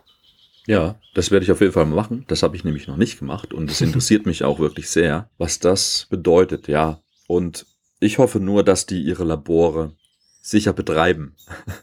Ja, 0.66 0.96
das 1.14 1.32
werde 1.32 1.44
ich 1.44 1.52
auf 1.52 1.62
jeden 1.62 1.74
Fall 1.74 1.86
machen. 1.86 2.24
Das 2.28 2.44
habe 2.44 2.56
ich 2.56 2.64
nämlich 2.64 2.88
noch 2.88 2.98
nicht 2.98 3.20
gemacht 3.20 3.54
und 3.54 3.70
es 3.70 3.82
interessiert 3.82 4.26
mich 4.26 4.44
auch 4.44 4.60
wirklich 4.60 4.90
sehr, 4.90 5.30
was 5.38 5.60
das 5.60 6.08
bedeutet, 6.10 6.68
ja. 6.68 7.02
Und 7.28 7.66
ich 8.00 8.18
hoffe 8.18 8.40
nur, 8.40 8.64
dass 8.64 8.86
die 8.86 9.02
ihre 9.02 9.24
Labore 9.24 9.94
sicher 10.42 10.74
betreiben, 10.74 11.36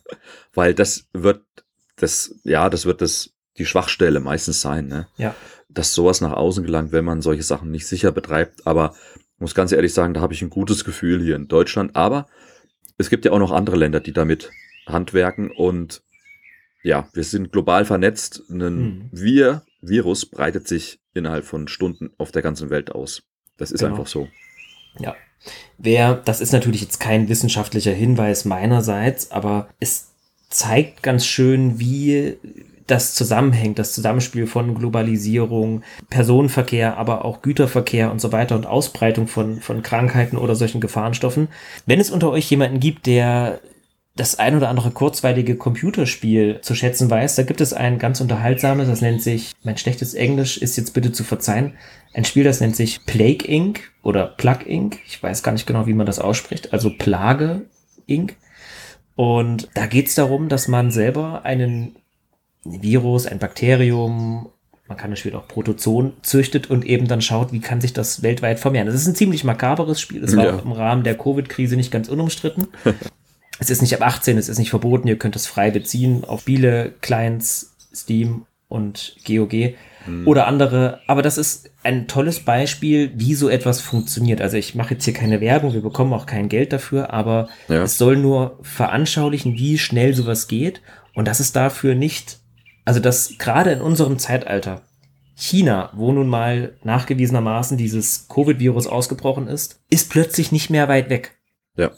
weil 0.55 0.75
das 0.75 1.07
wird 1.13 1.43
das, 1.97 2.35
ja, 2.45 2.69
das 2.71 2.87
wird 2.87 3.01
das 3.01 3.31
die 3.57 3.67
Schwachstelle 3.67 4.21
meistens 4.21 4.61
sein, 4.61 4.87
ne? 4.87 5.09
Ja. 5.17 5.35
Dass 5.69 5.95
sowas 5.95 6.21
nach 6.21 6.33
außen 6.33 6.65
gelangt, 6.65 6.93
wenn 6.93 7.05
man 7.05 7.21
solche 7.21 7.43
Sachen 7.43 7.71
nicht 7.71 7.87
sicher 7.87 8.13
betreibt. 8.13 8.67
Aber 8.67 8.95
muss 9.39 9.55
ganz 9.55 9.73
ehrlich 9.73 9.93
sagen, 9.93 10.15
da 10.15 10.21
habe 10.21 10.33
ich 10.33 10.43
ein 10.43 10.51
gutes 10.51 10.85
Gefühl 10.85 11.21
hier 11.23 11.37
in 11.37 11.49
Deutschland. 11.49 11.95
Aber 11.95 12.27
es 12.97 13.11
gibt 13.11 13.25
ja 13.25 13.33
auch 13.33 13.39
noch 13.39 13.53
andere 13.53 13.77
Länder, 13.77 14.01
die 14.01 14.13
damit 14.13 14.51
handwerken. 14.87 15.51
Und 15.51 16.03
ja, 16.83 17.09
wir 17.13 17.25
sind 17.25 17.53
global 17.53 17.85
vernetzt. 17.85 18.43
Ein 18.49 18.61
hm. 18.61 19.09
Wir 19.13 19.63
Virus 19.81 20.27
breitet 20.27 20.67
sich 20.67 21.01
innerhalb 21.15 21.45
von 21.45 21.69
Stunden 21.69 22.11
auf 22.19 22.33
der 22.33 22.43
ganzen 22.43 22.71
Welt 22.71 22.91
aus. 22.93 23.23
Das 23.57 23.71
ist 23.71 23.81
genau. 23.81 23.95
einfach 23.95 24.07
so. 24.07 24.29
Ja. 25.01 25.15
Wer, 25.79 26.15
das 26.15 26.41
ist 26.41 26.53
natürlich 26.53 26.81
jetzt 26.81 26.99
kein 26.99 27.29
wissenschaftlicher 27.29 27.93
Hinweis 27.93 28.45
meinerseits, 28.45 29.31
aber 29.31 29.69
es 29.81 30.09
zeigt 30.51 31.03
ganz 31.03 31.27
schön, 31.27 31.79
wie 31.79 32.37
das 32.89 33.15
zusammenhängt, 33.15 33.79
das 33.79 33.93
Zusammenspiel 33.93 34.47
von 34.47 34.75
Globalisierung, 34.75 35.83
Personenverkehr, 36.09 36.97
aber 36.97 37.25
auch 37.25 37.43
Güterverkehr 37.43 38.11
und 38.11 38.21
so 38.21 38.33
weiter 38.33 38.57
und 38.57 38.67
Ausbreitung 38.67 39.29
von, 39.29 39.61
von 39.61 39.83
Krankheiten 39.83 40.39
oder 40.39 40.55
solchen 40.55 40.81
Gefahrenstoffen. 40.81 41.49
Wenn 41.87 42.01
es 42.01 42.11
unter 42.11 42.31
euch 42.31 42.51
jemanden 42.51 42.81
gibt, 42.81 43.07
der 43.07 43.61
das 44.17 44.39
ein 44.39 44.57
oder 44.57 44.69
andere 44.69 44.91
kurzweilige 44.91 45.55
Computerspiel 45.57 46.61
zu 46.61 46.75
schätzen 46.75 47.09
weiß, 47.09 47.37
da 47.37 47.45
gibt 47.45 47.61
es 47.61 47.73
ein 47.73 47.99
ganz 47.99 48.21
unterhaltsames, 48.21 48.89
das 48.89 49.01
nennt 49.01 49.23
sich, 49.23 49.53
mein 49.63 49.77
schlechtes 49.77 50.15
Englisch 50.15 50.59
ist 50.59 50.77
jetzt 50.77 50.93
bitte 50.93 51.13
zu 51.13 51.23
verzeihen, 51.23 51.75
ein 52.13 52.25
Spiel, 52.25 52.45
das 52.45 52.61
nennt 52.61 52.77
sich 52.77 53.05
Plague 53.07 53.47
Inc. 53.47 53.81
oder 54.03 54.27
Plug 54.27 54.67
Inc. 54.67 54.99
Ich 55.07 55.23
weiß 55.23 55.43
gar 55.43 55.53
nicht 55.53 55.67
genau, 55.67 55.87
wie 55.87 55.95
man 55.95 56.07
das 56.07 56.19
ausspricht, 56.19 56.73
also 56.73 56.91
Plage 56.91 57.63
Inc. 58.07 58.37
Und 59.15 59.69
da 59.75 59.87
geht 59.87 60.09
es 60.09 60.15
darum, 60.15 60.49
dass 60.49 60.69
man 60.69 60.91
selber 60.91 61.45
einen 61.45 61.97
Virus, 62.65 63.27
ein 63.27 63.39
Bakterium, 63.39 64.49
man 64.89 64.97
kann 64.97 65.11
das 65.11 65.19
Spiel 65.19 65.35
auch 65.35 65.47
Protozoen 65.47 66.13
züchtet 66.23 66.71
und 66.71 66.85
eben 66.85 67.09
dann 67.09 67.21
schaut, 67.21 67.53
wie 67.53 67.61
kann 67.61 67.81
sich 67.81 67.93
das 67.93 68.23
weltweit 68.23 68.59
vermehren. 68.59 68.87
Das 68.87 68.97
ist 68.97 69.07
ein 69.07 69.15
ziemlich 69.15 69.45
makaberes 69.45 70.01
Spiel. 70.01 70.21
Das 70.21 70.35
war 70.37 70.45
ja. 70.45 70.57
auch 70.57 70.65
im 70.65 70.73
Rahmen 70.73 71.05
der 71.05 71.17
Covid-Krise 71.17 71.77
nicht 71.77 71.91
ganz 71.91 72.09
unumstritten. 72.09 72.69
es 73.59 73.71
ist 73.71 73.83
nicht 73.83 73.95
ab 73.95 74.07
18, 74.07 74.39
es 74.39 74.49
ist 74.49 74.59
nicht 74.59 74.71
verboten, 74.71 75.09
ihr 75.09 75.19
könnt 75.19 75.37
es 75.37 75.47
frei 75.47 75.71
beziehen 75.71 76.25
auf 76.25 76.41
Spiele, 76.41 76.95
Clients, 77.01 77.77
Steam 77.95 78.47
und 78.69 79.17
GOG 79.27 79.75
mhm. 80.09 80.27
oder 80.27 80.47
andere. 80.47 81.01
Aber 81.07 81.23
das 81.23 81.39
ist 81.39 81.71
ein 81.83 82.09
tolles 82.09 82.41
Beispiel, 82.41 83.13
wie 83.15 83.35
so 83.35 83.49
etwas 83.49 83.81
funktioniert. 83.81 84.41
Also 84.41 84.57
ich 84.57 84.75
mache 84.75 84.95
jetzt 84.95 85.05
hier 85.05 85.15
keine 85.15 85.41
Werbung, 85.41 85.75
wir 85.75 85.83
bekommen 85.83 86.13
auch 86.13 86.27
kein 86.27 86.49
Geld 86.49 86.73
dafür, 86.73 87.13
aber 87.13 87.49
ja. 87.69 87.83
es 87.83 87.99
soll 87.99 88.17
nur 88.17 88.59
veranschaulichen, 88.63 89.55
wie 89.55 89.79
schnell 89.79 90.15
sowas 90.15 90.49
geht 90.49 90.81
und 91.15 91.29
dass 91.29 91.41
es 91.41 91.53
dafür 91.53 91.95
nicht 91.95 92.39
also, 92.89 93.01
dass 93.01 93.37
gerade 93.37 93.71
in 93.73 93.83
unserem 93.83 94.19
Zeitalter 94.19 94.81
China, 95.37 95.91
wo 95.93 96.11
nun 96.11 96.27
mal 96.27 96.73
nachgewiesenermaßen 96.85 97.77
dieses 97.77 98.29
Covid-Virus 98.29 98.87
ausgebrochen 98.87 99.47
ist, 99.47 99.79
ist 99.91 100.09
plötzlich 100.09 100.53
nicht 100.53 100.71
mehr 100.71 100.89
weit 100.89 101.11
weg. 101.11 101.37
Ja. 101.77 101.91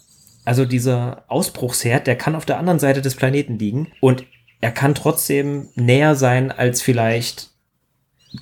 Also 0.44 0.64
dieser 0.64 1.26
Ausbruchsherd, 1.28 2.08
der 2.08 2.16
kann 2.16 2.34
auf 2.34 2.44
der 2.44 2.58
anderen 2.58 2.80
Seite 2.80 3.02
des 3.02 3.14
Planeten 3.14 3.56
liegen 3.56 3.92
und 4.00 4.24
er 4.60 4.72
kann 4.72 4.96
trotzdem 4.96 5.68
näher 5.76 6.16
sein 6.16 6.50
als 6.50 6.82
vielleicht 6.82 7.50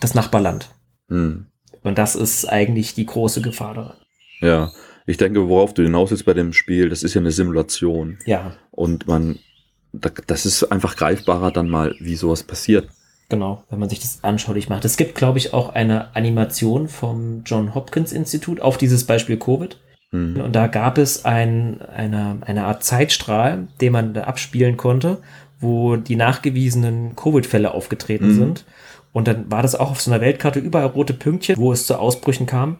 das 0.00 0.14
Nachbarland. 0.14 0.70
Hm. 1.08 1.46
Und 1.82 1.98
das 1.98 2.16
ist 2.16 2.46
eigentlich 2.46 2.94
die 2.94 3.06
große 3.06 3.40
Gefahr 3.40 3.74
daran. 3.74 3.96
Ja, 4.40 4.72
ich 5.06 5.16
denke, 5.16 5.48
worauf 5.48 5.74
du 5.74 5.82
hinaus 5.82 6.10
willst 6.10 6.26
bei 6.26 6.34
dem 6.34 6.52
Spiel, 6.52 6.88
das 6.90 7.02
ist 7.02 7.14
ja 7.14 7.20
eine 7.20 7.30
Simulation. 7.30 8.18
Ja. 8.26 8.56
Und 8.70 9.06
man 9.06 9.38
das 9.92 10.46
ist 10.46 10.64
einfach 10.64 10.96
greifbarer 10.96 11.50
dann 11.50 11.68
mal, 11.68 11.94
wie 12.00 12.16
sowas 12.16 12.42
passiert. 12.42 12.88
Genau, 13.28 13.64
wenn 13.68 13.78
man 13.78 13.90
sich 13.90 14.00
das 14.00 14.20
anschaulich 14.22 14.68
macht. 14.68 14.84
Es 14.84 14.96
gibt, 14.96 15.14
glaube 15.14 15.38
ich, 15.38 15.52
auch 15.52 15.74
eine 15.74 16.14
Animation 16.16 16.88
vom 16.88 17.42
John 17.44 17.74
Hopkins 17.74 18.12
Institut 18.12 18.60
auf 18.60 18.78
dieses 18.78 19.04
Beispiel 19.04 19.36
Covid. 19.36 19.78
Mhm. 20.12 20.40
Und 20.40 20.56
da 20.56 20.66
gab 20.66 20.96
es 20.96 21.24
ein, 21.26 21.82
eine, 21.82 22.38
eine 22.40 22.64
Art 22.64 22.84
Zeitstrahl, 22.84 23.68
den 23.80 23.92
man 23.92 24.14
da 24.14 24.22
abspielen 24.22 24.78
konnte, 24.78 25.18
wo 25.60 25.96
die 25.96 26.16
nachgewiesenen 26.16 27.16
Covid-Fälle 27.16 27.72
aufgetreten 27.72 28.28
mhm. 28.28 28.34
sind. 28.34 28.64
Und 29.12 29.28
dann 29.28 29.50
war 29.50 29.62
das 29.62 29.74
auch 29.74 29.90
auf 29.90 30.00
so 30.00 30.10
einer 30.10 30.20
Weltkarte 30.20 30.58
überall 30.58 30.86
rote 30.86 31.14
Pünktchen, 31.14 31.56
wo 31.56 31.72
es 31.72 31.86
zu 31.86 31.98
Ausbrüchen 31.98 32.46
kam. 32.46 32.78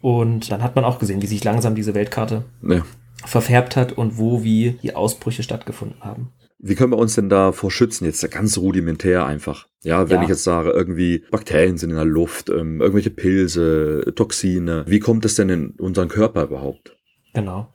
Und 0.00 0.50
dann 0.50 0.62
hat 0.62 0.76
man 0.76 0.84
auch 0.84 0.98
gesehen, 0.98 1.22
wie 1.22 1.26
sich 1.26 1.42
langsam 1.44 1.74
diese 1.74 1.94
Weltkarte 1.94 2.44
ja. 2.62 2.82
verfärbt 3.24 3.76
hat 3.76 3.92
und 3.92 4.18
wo 4.18 4.44
wie 4.44 4.78
die 4.82 4.94
Ausbrüche 4.94 5.42
stattgefunden 5.42 6.00
haben. 6.00 6.32
Wie 6.60 6.74
können 6.74 6.92
wir 6.92 6.98
uns 6.98 7.14
denn 7.14 7.28
davor 7.28 7.70
schützen? 7.70 8.04
Jetzt 8.04 8.28
ganz 8.32 8.58
rudimentär 8.58 9.24
einfach. 9.24 9.68
Ja, 9.84 10.08
wenn 10.08 10.16
ja. 10.16 10.22
ich 10.24 10.28
jetzt 10.28 10.42
sage, 10.42 10.70
irgendwie 10.70 11.24
Bakterien 11.30 11.78
sind 11.78 11.90
in 11.90 11.96
der 11.96 12.04
Luft, 12.04 12.50
ähm, 12.50 12.80
irgendwelche 12.80 13.10
Pilze, 13.10 14.12
Toxine. 14.16 14.84
Wie 14.88 14.98
kommt 14.98 15.24
es 15.24 15.36
denn 15.36 15.48
in 15.50 15.70
unseren 15.78 16.08
Körper 16.08 16.44
überhaupt? 16.44 16.96
Genau. 17.32 17.72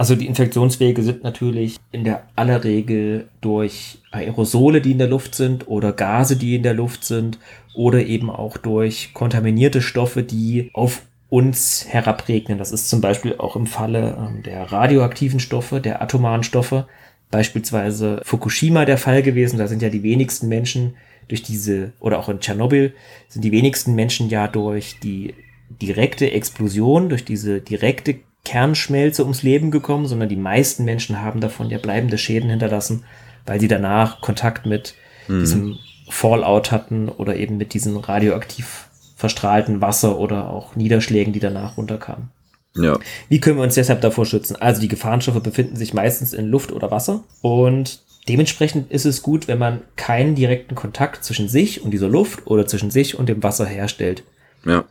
Also 0.00 0.16
die 0.16 0.28
Infektionswege 0.28 1.02
sind 1.02 1.24
natürlich 1.24 1.76
in 1.92 2.04
der 2.04 2.22
aller 2.34 2.64
Regel 2.64 3.28
durch 3.42 3.98
Aerosole, 4.12 4.80
die 4.80 4.92
in 4.92 4.98
der 4.98 5.08
Luft 5.08 5.34
sind 5.34 5.68
oder 5.68 5.92
Gase, 5.92 6.36
die 6.36 6.54
in 6.54 6.62
der 6.62 6.72
Luft 6.72 7.04
sind 7.04 7.38
oder 7.74 8.06
eben 8.06 8.30
auch 8.30 8.56
durch 8.56 9.12
kontaminierte 9.12 9.82
Stoffe, 9.82 10.22
die 10.22 10.70
auf 10.72 11.02
uns 11.28 11.84
herabregnen. 11.86 12.56
Das 12.56 12.72
ist 12.72 12.88
zum 12.88 13.02
Beispiel 13.02 13.34
auch 13.36 13.56
im 13.56 13.66
Falle 13.66 14.16
ähm, 14.18 14.42
der 14.42 14.72
radioaktiven 14.72 15.38
Stoffe, 15.38 15.82
der 15.82 16.00
atomaren 16.00 16.44
Stoffe 16.44 16.86
beispielsweise 17.30 18.22
Fukushima 18.24 18.86
der 18.86 18.96
Fall 18.96 19.22
gewesen. 19.22 19.58
Da 19.58 19.66
sind 19.66 19.82
ja 19.82 19.90
die 19.90 20.02
wenigsten 20.02 20.48
Menschen 20.48 20.94
durch 21.28 21.42
diese, 21.42 21.92
oder 22.00 22.20
auch 22.20 22.30
in 22.30 22.40
Tschernobyl, 22.40 22.94
sind 23.28 23.44
die 23.44 23.52
wenigsten 23.52 23.94
Menschen 23.94 24.30
ja 24.30 24.48
durch 24.48 24.98
die 24.98 25.34
direkte 25.68 26.30
Explosion, 26.32 27.10
durch 27.10 27.26
diese 27.26 27.60
direkte 27.60 28.20
Kernschmelze 28.44 29.22
ums 29.22 29.42
Leben 29.42 29.70
gekommen, 29.70 30.06
sondern 30.06 30.28
die 30.28 30.36
meisten 30.36 30.84
Menschen 30.84 31.20
haben 31.20 31.40
davon 31.40 31.70
ja 31.70 31.78
bleibende 31.78 32.18
Schäden 32.18 32.50
hinterlassen, 32.50 33.04
weil 33.46 33.60
sie 33.60 33.68
danach 33.68 34.20
Kontakt 34.20 34.66
mit 34.66 34.94
mhm. 35.28 35.40
diesem 35.40 35.78
Fallout 36.08 36.72
hatten 36.72 37.08
oder 37.08 37.36
eben 37.36 37.56
mit 37.56 37.74
diesem 37.74 37.96
radioaktiv 37.96 38.88
verstrahlten 39.16 39.80
Wasser 39.80 40.18
oder 40.18 40.48
auch 40.48 40.76
Niederschlägen, 40.76 41.32
die 41.32 41.40
danach 41.40 41.76
runterkamen. 41.76 42.30
Ja. 42.76 42.98
Wie 43.28 43.40
können 43.40 43.58
wir 43.58 43.64
uns 43.64 43.74
deshalb 43.74 44.00
davor 44.00 44.24
schützen? 44.26 44.56
Also 44.56 44.80
die 44.80 44.88
Gefahrenstoffe 44.88 45.42
befinden 45.42 45.76
sich 45.76 45.92
meistens 45.92 46.32
in 46.32 46.46
Luft 46.46 46.72
oder 46.72 46.90
Wasser 46.90 47.24
und 47.42 48.02
dementsprechend 48.28 48.90
ist 48.90 49.04
es 49.04 49.22
gut, 49.22 49.48
wenn 49.48 49.58
man 49.58 49.82
keinen 49.96 50.34
direkten 50.34 50.74
Kontakt 50.74 51.24
zwischen 51.24 51.48
sich 51.48 51.82
und 51.82 51.90
dieser 51.90 52.08
Luft 52.08 52.46
oder 52.46 52.66
zwischen 52.66 52.90
sich 52.90 53.18
und 53.18 53.28
dem 53.28 53.42
Wasser 53.42 53.66
herstellt. 53.66 54.22
Ja. 54.64 54.84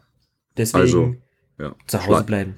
Deswegen 0.58 0.82
also, 0.82 1.16
ja. 1.58 1.74
zu 1.88 2.06
Hause 2.06 2.24
bleiben. 2.24 2.58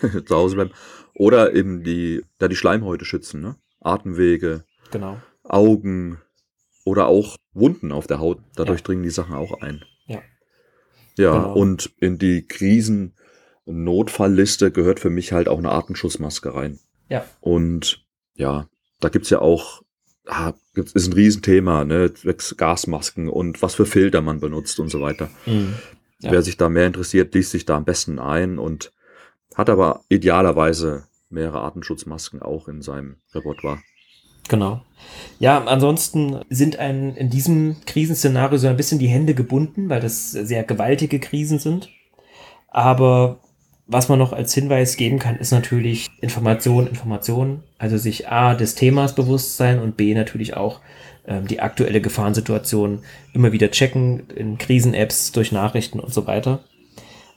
Zu 0.26 0.34
Hause 0.34 0.56
bleiben. 0.56 0.72
Oder 1.14 1.54
eben 1.54 1.82
die, 1.82 2.22
da 2.38 2.48
die 2.48 2.56
Schleimhäute 2.56 3.04
schützen, 3.04 3.40
ne? 3.40 3.56
Atemwege. 3.80 4.64
Genau. 4.90 5.20
Augen 5.42 6.18
oder 6.84 7.06
auch 7.06 7.36
Wunden 7.52 7.92
auf 7.92 8.06
der 8.06 8.18
Haut. 8.18 8.40
Dadurch 8.56 8.80
ja. 8.80 8.84
dringen 8.84 9.02
die 9.02 9.10
Sachen 9.10 9.34
auch 9.34 9.60
ein. 9.60 9.84
Ja. 10.06 10.22
Ja, 11.16 11.36
genau. 11.36 11.54
und 11.54 11.92
in 11.98 12.18
die 12.18 12.46
Krisen 12.46 13.14
Notfallliste 13.64 14.70
gehört 14.70 15.00
für 15.00 15.10
mich 15.10 15.32
halt 15.32 15.48
auch 15.48 15.58
eine 15.58 15.70
Artenschutzmaske 15.70 16.54
rein. 16.54 16.80
Ja. 17.08 17.24
Und 17.40 18.04
ja, 18.34 18.68
da 19.00 19.08
gibt's 19.08 19.30
ja 19.30 19.40
auch, 19.40 19.82
ah, 20.26 20.52
ist 20.74 21.06
ein 21.06 21.12
Riesenthema, 21.12 21.84
ne? 21.84 22.12
Gasmasken 22.56 23.28
und 23.28 23.62
was 23.62 23.74
für 23.74 23.86
Filter 23.86 24.20
man 24.20 24.40
benutzt 24.40 24.80
und 24.80 24.88
so 24.88 25.00
weiter. 25.00 25.30
Mhm. 25.46 25.74
Ja. 26.20 26.32
Wer 26.32 26.42
sich 26.42 26.56
da 26.56 26.68
mehr 26.68 26.86
interessiert, 26.86 27.34
liest 27.34 27.50
sich 27.50 27.66
da 27.66 27.76
am 27.76 27.84
besten 27.84 28.18
ein 28.18 28.58
und 28.58 28.92
hat 29.54 29.70
aber 29.70 30.00
idealerweise 30.08 31.04
mehrere 31.30 31.60
Artenschutzmasken 31.60 32.42
auch 32.42 32.68
in 32.68 32.82
seinem 32.82 33.16
Repertoire. 33.34 33.78
Genau. 34.48 34.82
Ja, 35.38 35.64
ansonsten 35.64 36.40
sind 36.50 36.78
ein, 36.78 37.16
in 37.16 37.30
diesem 37.30 37.76
Krisenszenario 37.86 38.58
so 38.58 38.68
ein 38.68 38.76
bisschen 38.76 38.98
die 38.98 39.08
Hände 39.08 39.34
gebunden, 39.34 39.88
weil 39.88 40.00
das 40.00 40.32
sehr 40.32 40.64
gewaltige 40.64 41.20
Krisen 41.20 41.58
sind. 41.58 41.88
Aber 42.68 43.40
was 43.86 44.08
man 44.08 44.18
noch 44.18 44.32
als 44.32 44.54
Hinweis 44.54 44.96
geben 44.96 45.18
kann, 45.18 45.36
ist 45.36 45.52
natürlich 45.52 46.08
Information, 46.20 46.86
Information. 46.86 47.62
Also 47.78 47.98
sich 47.98 48.28
A 48.28 48.54
des 48.54 48.74
Themas 48.74 49.14
bewusst 49.14 49.56
sein 49.56 49.80
und 49.80 49.96
B 49.96 50.14
natürlich 50.14 50.56
auch 50.56 50.80
ähm, 51.26 51.46
die 51.46 51.60
aktuelle 51.60 52.00
Gefahrensituation 52.00 53.02
immer 53.32 53.52
wieder 53.52 53.70
checken 53.70 54.28
in 54.30 54.58
Krisen-Apps, 54.58 55.32
durch 55.32 55.52
Nachrichten 55.52 56.00
und 56.00 56.12
so 56.12 56.26
weiter. 56.26 56.60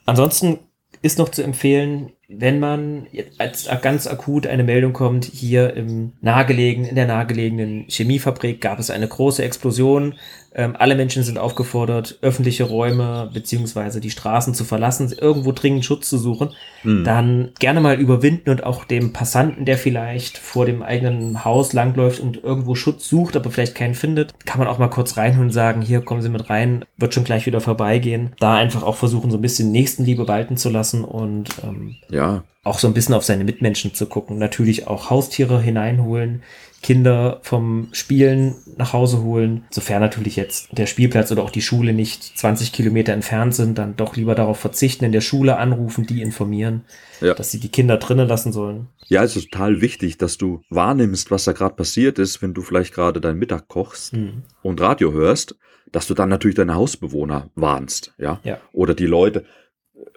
Ansonsten 0.06 0.60
ist 1.02 1.20
noch 1.20 1.30
zu 1.30 1.44
empfehlen, 1.44 2.12
wenn 2.28 2.60
man 2.60 3.08
als 3.38 3.70
ganz 3.82 4.08
akut 4.08 4.48
eine 4.48 4.64
Meldung 4.64 4.94
kommt, 4.94 5.26
hier 5.26 5.76
im 5.76 6.14
nahegelegen, 6.22 6.86
in 6.86 6.96
der 6.96 7.06
nahegelegenen 7.06 7.86
Chemiefabrik 7.88 8.62
gab 8.62 8.80
es 8.80 8.90
eine 8.90 9.08
große 9.08 9.44
Explosion, 9.44 10.16
ähm, 10.56 10.76
alle 10.80 10.95
Menschen 10.95 11.23
sind 11.23 11.38
aufgefordert, 11.38 12.18
öffentliche 12.22 12.64
Räume 12.64 13.30
beziehungsweise 13.34 13.99
die 13.99 14.10
Straßen 14.10 14.53
zu 14.53 14.64
verlassen, 14.64 15.14
irgendwo 15.19 15.52
dringend 15.52 15.84
Schutz 15.84 16.10
zu 16.10 16.18
suchen, 16.18 16.52
mhm. 16.84 17.03
dann 17.03 17.52
gerne 17.60 17.82
mal 17.82 17.99
überwinden 17.99 18.49
und 18.49 18.64
auch 18.64 18.86
dem 18.86 19.11
Passanten, 19.11 19.65
der 19.65 19.77
vielleicht 19.77 20.38
vor 20.38 20.65
dem 20.65 20.82
eigenen 20.82 21.44
Haus 21.44 21.73
langläuft 21.73 22.22
und 22.22 22.41
irgendwo 22.41 22.76
Schutz 22.76 23.10
sucht, 23.10 23.36
aber 23.36 23.52
vielleicht 23.52 23.76
keinen 23.76 23.95
findet, 23.95 24.34
kann 24.45 24.60
man 24.60 24.69
auch 24.69 24.77
mal 24.77 24.88
kurz 24.90 25.18
reinholen 25.18 25.48
und 25.48 25.53
sagen, 25.53 25.82
hier 25.82 26.02
kommen 26.02 26.22
Sie 26.22 26.30
mit 26.30 26.49
rein, 26.49 26.86
wird 26.98 27.14
schon 27.14 27.26
gleich 27.26 27.45
wieder 27.45 27.60
vorbeigehen. 27.60 28.34
Da 28.40 28.56
einfach 28.56 28.84
auch 28.84 28.95
versuchen, 28.95 29.32
so 29.32 29.38
ein 29.38 29.41
bisschen 29.41 29.72
Nächstenliebe 29.72 30.27
walten 30.27 30.56
zu 30.56 30.69
lassen 30.69 31.03
und 31.03 31.49
ähm, 31.64 31.95
Ja. 32.10 32.44
Auch 32.64 32.80
so 32.80 32.88
ein 32.88 32.95
bisschen 32.95 33.14
auf 33.14 33.23
seine 33.23 33.44
Mitmenschen 33.44 33.94
zu 33.94 34.07
gucken. 34.07 34.40
Natürlich 34.40 34.88
auch 34.88 35.11
Haustiere 35.11 35.61
hineinholen, 35.61 36.41
Kinder 36.86 37.40
vom 37.41 37.88
Spielen 37.94 38.53
nach 38.78 38.94
Hause 38.94 39.24
holen. 39.24 39.66
Sofern 39.72 40.02
natürlich 40.02 40.36
jetzt 40.36 40.68
der 40.72 40.86
Spielplatz 40.86 41.32
oder 41.32 41.41
auch 41.41 41.49
die 41.49 41.64
Schule 41.64 41.94
nicht 41.94 42.38
20 42.38 42.72
Kilometer 42.74 43.12
entfernt 43.12 43.56
sind, 43.56 43.80
dann 43.80 43.95
doch 43.95 44.16
lieber 44.16 44.36
darauf 44.36 44.60
verzichten, 44.60 45.03
in 45.03 45.12
der 45.12 45.22
Schule 45.22 45.57
anrufen, 45.57 46.06
die 46.06 46.22
informieren, 46.22 46.86
ja. 47.22 47.34
dass 47.34 47.49
sie 47.49 47.60
die 47.60 47.70
Kinder 47.70 47.98
drinnen 47.98 48.28
lassen 48.28 48.53
sollen. 48.53 48.90
Ja, 49.07 49.24
es 49.24 49.36
ist 49.36 49.49
total 49.49 49.82
wichtig, 49.82 50.20
dass 50.20 50.38
du 50.38 50.62
wahrnimmst, 50.70 51.32
was 51.32 51.45
da 51.45 51.53
gerade 51.53 51.74
passiert 51.74 52.20
ist, 52.20 52.44
wenn 52.44 52.53
du 52.53 52.62
vielleicht 52.62 52.94
gerade 52.94 53.20
deinen 53.20 53.40
Mittag 53.40 53.68
kochst 53.68 54.14
mhm. 54.14 54.44
und 54.62 54.80
Radio 54.80 55.12
hörst, 55.12 55.56
dass 55.91 56.06
du 56.06 56.14
dann 56.14 56.30
natürlich 56.30 56.56
deine 56.56 56.76
Hausbewohner 56.76 57.49
warnst, 57.56 58.14
ja? 58.20 58.40
ja. 58.44 58.60
Oder 58.74 58.94
die 58.94 59.07
Leute 59.07 59.44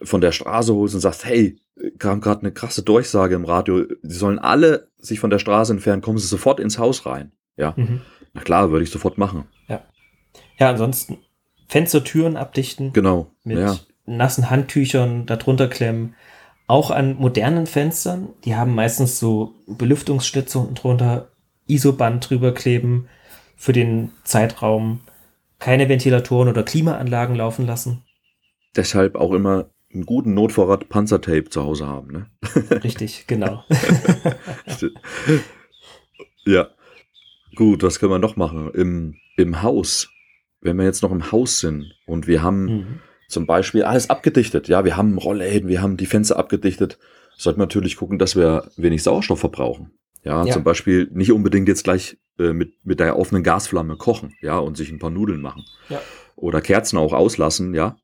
von 0.02 0.20
der 0.20 0.32
Straße 0.32 0.74
holst 0.74 0.94
und 0.94 1.00
sagst, 1.00 1.24
hey, 1.24 1.58
kam 1.98 2.20
gerade 2.20 2.40
eine 2.40 2.52
krasse 2.52 2.82
Durchsage 2.82 3.34
im 3.34 3.44
Radio, 3.44 3.84
sie 4.02 4.18
sollen 4.18 4.38
alle 4.38 4.88
sich 4.98 5.20
von 5.20 5.30
der 5.30 5.38
Straße 5.38 5.72
entfernen, 5.72 6.02
kommen 6.02 6.18
sie 6.18 6.26
sofort 6.26 6.60
ins 6.60 6.78
Haus 6.78 7.06
rein. 7.06 7.32
Ja. 7.56 7.74
Mhm. 7.76 8.00
Na 8.34 8.42
klar, 8.42 8.70
würde 8.70 8.84
ich 8.84 8.90
sofort 8.90 9.18
machen. 9.18 9.44
Ja. 9.68 9.82
Ja, 10.58 10.70
ansonsten 10.70 11.18
Fenster, 11.68 12.02
Türen 12.02 12.36
abdichten. 12.36 12.92
Genau. 12.92 13.30
Mit 13.44 13.58
ja. 13.58 13.76
nassen 14.06 14.50
Handtüchern 14.50 15.26
darunter 15.26 15.68
klemmen. 15.68 16.14
Auch 16.66 16.90
an 16.90 17.16
modernen 17.16 17.66
Fenstern, 17.66 18.30
die 18.44 18.56
haben 18.56 18.74
meistens 18.74 19.18
so 19.18 19.54
Belüftungsschlitze 19.66 20.58
unten 20.58 20.74
drunter, 20.74 21.30
Isoband 21.66 22.28
drüber 22.28 22.52
kleben 22.52 23.08
für 23.56 23.72
den 23.72 24.10
Zeitraum, 24.24 25.00
keine 25.58 25.88
Ventilatoren 25.88 26.48
oder 26.48 26.62
Klimaanlagen 26.62 27.36
laufen 27.36 27.66
lassen. 27.66 28.04
Deshalb 28.78 29.16
auch 29.16 29.32
immer 29.32 29.70
einen 29.92 30.06
guten 30.06 30.34
Notvorrat 30.34 30.88
Panzertape 30.88 31.50
zu 31.50 31.64
Hause 31.64 31.88
haben. 31.88 32.12
Ne? 32.12 32.26
Richtig, 32.84 33.26
genau. 33.26 33.64
ja. 36.46 36.68
Gut, 37.56 37.82
was 37.82 37.98
können 37.98 38.12
wir 38.12 38.20
noch 38.20 38.36
machen? 38.36 38.70
Im, 38.74 39.16
Im 39.36 39.62
Haus, 39.62 40.10
wenn 40.60 40.76
wir 40.76 40.84
jetzt 40.84 41.02
noch 41.02 41.10
im 41.10 41.32
Haus 41.32 41.58
sind 41.58 41.92
und 42.06 42.28
wir 42.28 42.40
haben 42.40 42.66
mhm. 42.66 43.00
zum 43.26 43.46
Beispiel 43.46 43.82
alles 43.82 44.10
abgedichtet, 44.10 44.68
ja, 44.68 44.84
wir 44.84 44.96
haben 44.96 45.18
Rollläden, 45.18 45.68
wir 45.68 45.82
haben 45.82 45.96
die 45.96 46.06
Fenster 46.06 46.38
abgedichtet, 46.38 47.00
sollten 47.36 47.58
wir 47.58 47.64
natürlich 47.64 47.96
gucken, 47.96 48.20
dass 48.20 48.36
wir 48.36 48.70
wenig 48.76 49.02
Sauerstoff 49.02 49.40
verbrauchen. 49.40 49.90
Ja, 50.22 50.44
ja. 50.44 50.52
zum 50.52 50.62
Beispiel 50.62 51.08
nicht 51.12 51.32
unbedingt 51.32 51.66
jetzt 51.66 51.82
gleich 51.82 52.16
äh, 52.38 52.52
mit, 52.52 52.74
mit 52.84 53.00
der 53.00 53.18
offenen 53.18 53.42
Gasflamme 53.42 53.96
kochen, 53.96 54.36
ja, 54.40 54.56
und 54.56 54.76
sich 54.76 54.92
ein 54.92 55.00
paar 55.00 55.10
Nudeln 55.10 55.40
machen. 55.40 55.64
Ja. 55.88 56.00
Oder 56.36 56.60
Kerzen 56.60 56.96
auch 56.96 57.12
auslassen, 57.12 57.74
ja 57.74 57.96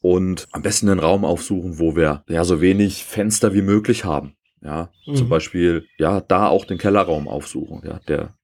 und 0.00 0.48
am 0.52 0.62
besten 0.62 0.88
einen 0.88 1.00
Raum 1.00 1.24
aufsuchen, 1.24 1.78
wo 1.78 1.96
wir 1.96 2.24
ja 2.28 2.44
so 2.44 2.60
wenig 2.60 3.04
Fenster 3.04 3.54
wie 3.54 3.62
möglich 3.62 4.04
haben. 4.04 4.34
Ja, 4.62 4.90
mhm. 5.06 5.14
zum 5.14 5.28
Beispiel, 5.28 5.86
ja, 5.98 6.20
da 6.20 6.48
auch 6.48 6.64
den 6.64 6.78
Kellerraum 6.78 7.28
aufsuchen, 7.28 7.82
ja, 7.84 8.00
der 8.08 8.34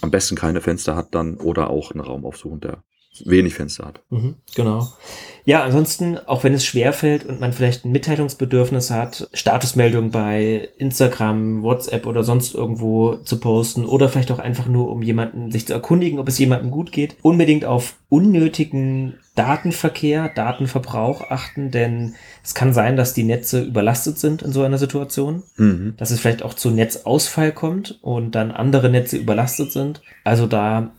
am 0.00 0.10
besten 0.10 0.34
keine 0.34 0.60
Fenster 0.60 0.96
hat 0.96 1.14
dann 1.14 1.36
oder 1.36 1.70
auch 1.70 1.92
einen 1.92 2.00
Raum 2.00 2.24
aufsuchen, 2.24 2.60
der 2.60 2.82
wenig 3.26 3.54
Fenster 3.54 3.86
hat. 3.86 4.00
Mhm, 4.10 4.36
genau. 4.54 4.88
Ja, 5.44 5.64
ansonsten, 5.64 6.18
auch 6.18 6.44
wenn 6.44 6.52
es 6.52 6.66
schwer 6.66 6.92
fällt 6.92 7.24
und 7.24 7.40
man 7.40 7.54
vielleicht 7.54 7.84
ein 7.84 7.92
Mitteilungsbedürfnis 7.92 8.90
hat, 8.90 9.30
Statusmeldungen 9.32 10.10
bei 10.10 10.68
Instagram, 10.76 11.62
WhatsApp 11.62 12.06
oder 12.06 12.22
sonst 12.22 12.54
irgendwo 12.54 13.14
zu 13.16 13.40
posten 13.40 13.86
oder 13.86 14.10
vielleicht 14.10 14.30
auch 14.30 14.40
einfach 14.40 14.66
nur, 14.66 14.90
um 14.90 15.00
jemanden 15.00 15.50
sich 15.50 15.66
zu 15.66 15.72
erkundigen, 15.72 16.18
ob 16.18 16.28
es 16.28 16.38
jemandem 16.38 16.70
gut 16.70 16.92
geht, 16.92 17.16
unbedingt 17.22 17.64
auf 17.64 17.96
unnötigen 18.10 19.14
Datenverkehr, 19.34 20.28
Datenverbrauch 20.28 21.30
achten, 21.30 21.70
denn 21.70 22.14
es 22.42 22.54
kann 22.54 22.74
sein, 22.74 22.96
dass 22.96 23.14
die 23.14 23.22
Netze 23.22 23.62
überlastet 23.62 24.18
sind 24.18 24.42
in 24.42 24.52
so 24.52 24.62
einer 24.62 24.78
Situation, 24.78 25.44
mhm. 25.56 25.94
dass 25.96 26.10
es 26.10 26.20
vielleicht 26.20 26.42
auch 26.42 26.54
zu 26.54 26.70
Netzausfall 26.70 27.52
kommt 27.52 28.00
und 28.02 28.34
dann 28.34 28.50
andere 28.50 28.90
Netze 28.90 29.16
überlastet 29.16 29.72
sind. 29.72 30.02
Also 30.24 30.46
da 30.46 30.90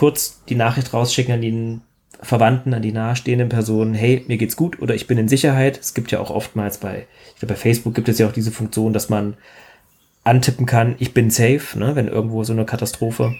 kurz 0.00 0.42
die 0.48 0.54
Nachricht 0.54 0.94
rausschicken 0.94 1.34
an 1.34 1.42
den 1.42 1.82
Verwandten, 2.22 2.72
an 2.72 2.80
die 2.80 2.90
nahestehenden 2.90 3.50
Personen, 3.50 3.92
hey, 3.92 4.24
mir 4.28 4.38
geht's 4.38 4.56
gut 4.56 4.80
oder 4.80 4.94
ich 4.94 5.06
bin 5.06 5.18
in 5.18 5.28
Sicherheit. 5.28 5.78
Es 5.78 5.92
gibt 5.92 6.10
ja 6.10 6.20
auch 6.20 6.30
oftmals 6.30 6.78
bei, 6.78 7.06
ich 7.34 7.40
glaube, 7.40 7.52
bei 7.52 7.60
Facebook 7.60 7.94
gibt 7.94 8.08
es 8.08 8.18
ja 8.18 8.26
auch 8.26 8.32
diese 8.32 8.50
Funktion, 8.50 8.94
dass 8.94 9.10
man 9.10 9.34
antippen 10.24 10.64
kann, 10.64 10.94
ich 11.00 11.12
bin 11.12 11.28
safe, 11.30 11.78
ne, 11.78 11.96
wenn 11.96 12.08
irgendwo 12.08 12.44
so 12.44 12.54
eine 12.54 12.64
Katastrophe 12.64 13.34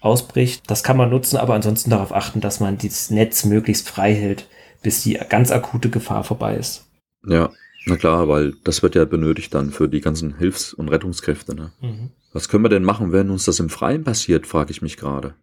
ausbricht. 0.00 0.68
Das 0.68 0.82
kann 0.82 0.96
man 0.96 1.08
nutzen, 1.08 1.36
aber 1.36 1.54
ansonsten 1.54 1.90
darauf 1.90 2.12
achten, 2.12 2.40
dass 2.40 2.58
man 2.58 2.78
dieses 2.78 3.10
Netz 3.10 3.44
möglichst 3.44 3.88
frei 3.88 4.12
hält, 4.12 4.48
bis 4.82 5.04
die 5.04 5.20
ganz 5.28 5.52
akute 5.52 5.88
Gefahr 5.88 6.24
vorbei 6.24 6.56
ist. 6.56 6.84
Ja, 7.24 7.50
na 7.86 7.94
klar, 7.94 8.26
weil 8.26 8.54
das 8.64 8.82
wird 8.82 8.96
ja 8.96 9.04
benötigt 9.04 9.54
dann 9.54 9.70
für 9.70 9.88
die 9.88 10.00
ganzen 10.00 10.36
Hilfs- 10.36 10.74
und 10.74 10.88
Rettungskräfte. 10.88 11.54
Ne? 11.54 11.70
Mhm. 11.80 12.10
Was 12.32 12.48
können 12.48 12.64
wir 12.64 12.70
denn 12.70 12.82
machen, 12.82 13.12
wenn 13.12 13.30
uns 13.30 13.44
das 13.44 13.60
im 13.60 13.68
Freien 13.68 14.02
passiert, 14.02 14.48
frage 14.48 14.72
ich 14.72 14.82
mich 14.82 14.96
gerade. 14.96 15.36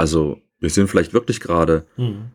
Also 0.00 0.38
wir 0.60 0.70
sind 0.70 0.88
vielleicht 0.88 1.12
wirklich 1.12 1.40
gerade 1.40 1.86
mhm. 1.98 2.30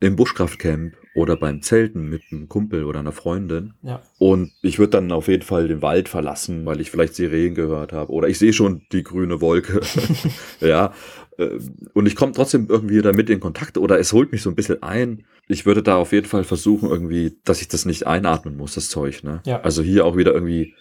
im 0.00 0.16
Buschkraftcamp 0.16 0.94
oder 1.14 1.34
beim 1.36 1.62
Zelten 1.62 2.10
mit 2.10 2.20
einem 2.30 2.46
Kumpel 2.46 2.84
oder 2.84 3.00
einer 3.00 3.12
Freundin. 3.12 3.72
Ja. 3.82 4.02
Und 4.18 4.52
ich 4.60 4.78
würde 4.78 4.90
dann 4.90 5.10
auf 5.12 5.28
jeden 5.28 5.42
Fall 5.42 5.66
den 5.66 5.80
Wald 5.80 6.10
verlassen, 6.10 6.66
weil 6.66 6.78
ich 6.82 6.90
vielleicht 6.90 7.14
Sirenen 7.14 7.54
gehört 7.54 7.94
habe. 7.94 8.12
Oder 8.12 8.28
ich 8.28 8.38
sehe 8.38 8.52
schon 8.52 8.82
die 8.92 9.02
grüne 9.02 9.40
Wolke. 9.40 9.80
ja. 10.60 10.92
Äh, 11.38 11.58
und 11.94 12.04
ich 12.04 12.16
komme 12.16 12.32
trotzdem 12.32 12.66
irgendwie 12.68 13.00
damit 13.00 13.30
in 13.30 13.40
Kontakt 13.40 13.78
oder 13.78 13.98
es 13.98 14.12
holt 14.12 14.30
mich 14.30 14.42
so 14.42 14.50
ein 14.50 14.56
bisschen 14.56 14.82
ein. 14.82 15.24
Ich 15.48 15.64
würde 15.64 15.82
da 15.82 15.96
auf 15.96 16.12
jeden 16.12 16.26
Fall 16.26 16.44
versuchen, 16.44 16.90
irgendwie, 16.90 17.38
dass 17.44 17.62
ich 17.62 17.68
das 17.68 17.86
nicht 17.86 18.06
einatmen 18.06 18.58
muss, 18.58 18.74
das 18.74 18.90
Zeug. 18.90 19.24
Ne? 19.24 19.40
Ja. 19.46 19.62
Also 19.62 19.82
hier 19.82 20.04
auch 20.04 20.18
wieder 20.18 20.34
irgendwie, 20.34 20.74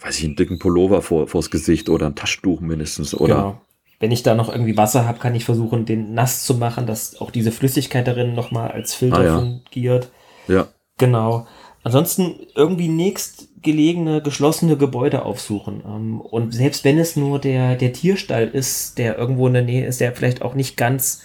weiß 0.00 0.18
ich, 0.18 0.24
einen 0.24 0.34
dicken 0.34 0.58
Pullover 0.58 1.00
vor, 1.00 1.28
vors 1.28 1.48
Gesicht 1.48 1.88
oder 1.88 2.06
ein 2.06 2.16
Taschentuch 2.16 2.60
mindestens. 2.60 3.14
Oder 3.14 3.34
genau 3.36 3.65
wenn 3.98 4.12
ich 4.12 4.22
da 4.22 4.34
noch 4.34 4.50
irgendwie 4.50 4.76
Wasser 4.76 5.06
habe, 5.06 5.18
kann 5.18 5.34
ich 5.34 5.44
versuchen, 5.44 5.86
den 5.86 6.14
nass 6.14 6.44
zu 6.44 6.54
machen, 6.54 6.86
dass 6.86 7.20
auch 7.20 7.30
diese 7.30 7.52
Flüssigkeit 7.52 8.06
darin 8.06 8.34
nochmal 8.34 8.70
als 8.70 8.94
Filter 8.94 9.18
ah, 9.18 9.24
ja. 9.24 9.38
fungiert. 9.38 10.10
Ja. 10.48 10.68
Genau. 10.98 11.46
Ansonsten 11.82 12.34
irgendwie 12.54 12.88
nächstgelegene, 12.88 14.20
geschlossene 14.20 14.76
Gebäude 14.76 15.24
aufsuchen. 15.24 15.82
Ähm, 15.86 16.20
und 16.20 16.52
selbst 16.52 16.84
wenn 16.84 16.98
es 16.98 17.16
nur 17.16 17.38
der, 17.38 17.76
der 17.76 17.92
Tierstall 17.92 18.48
ist, 18.48 18.98
der 18.98 19.16
irgendwo 19.16 19.46
in 19.46 19.54
der 19.54 19.62
Nähe 19.62 19.86
ist, 19.86 20.00
der 20.00 20.12
vielleicht 20.12 20.42
auch 20.42 20.54
nicht 20.54 20.76
ganz 20.76 21.22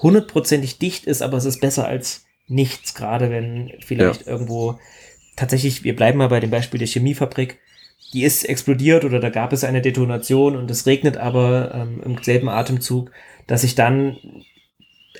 hundertprozentig 0.00 0.78
dicht 0.78 1.06
ist, 1.06 1.22
aber 1.22 1.38
es 1.38 1.44
ist 1.44 1.60
besser 1.60 1.86
als 1.86 2.24
nichts, 2.46 2.94
gerade 2.94 3.30
wenn 3.30 3.72
vielleicht 3.80 4.26
ja. 4.26 4.32
irgendwo 4.32 4.78
tatsächlich, 5.36 5.84
wir 5.84 5.96
bleiben 5.96 6.18
mal 6.18 6.28
bei 6.28 6.40
dem 6.40 6.50
Beispiel 6.50 6.78
der 6.78 6.88
Chemiefabrik, 6.88 7.58
die 8.12 8.24
ist 8.24 8.44
explodiert 8.48 9.04
oder 9.04 9.20
da 9.20 9.30
gab 9.30 9.52
es 9.52 9.64
eine 9.64 9.80
Detonation 9.80 10.56
und 10.56 10.70
es 10.70 10.86
regnet 10.86 11.16
aber 11.16 11.74
ähm, 11.74 12.02
im 12.04 12.22
selben 12.22 12.48
Atemzug, 12.48 13.10
dass 13.46 13.64
ich 13.64 13.74
dann 13.74 14.16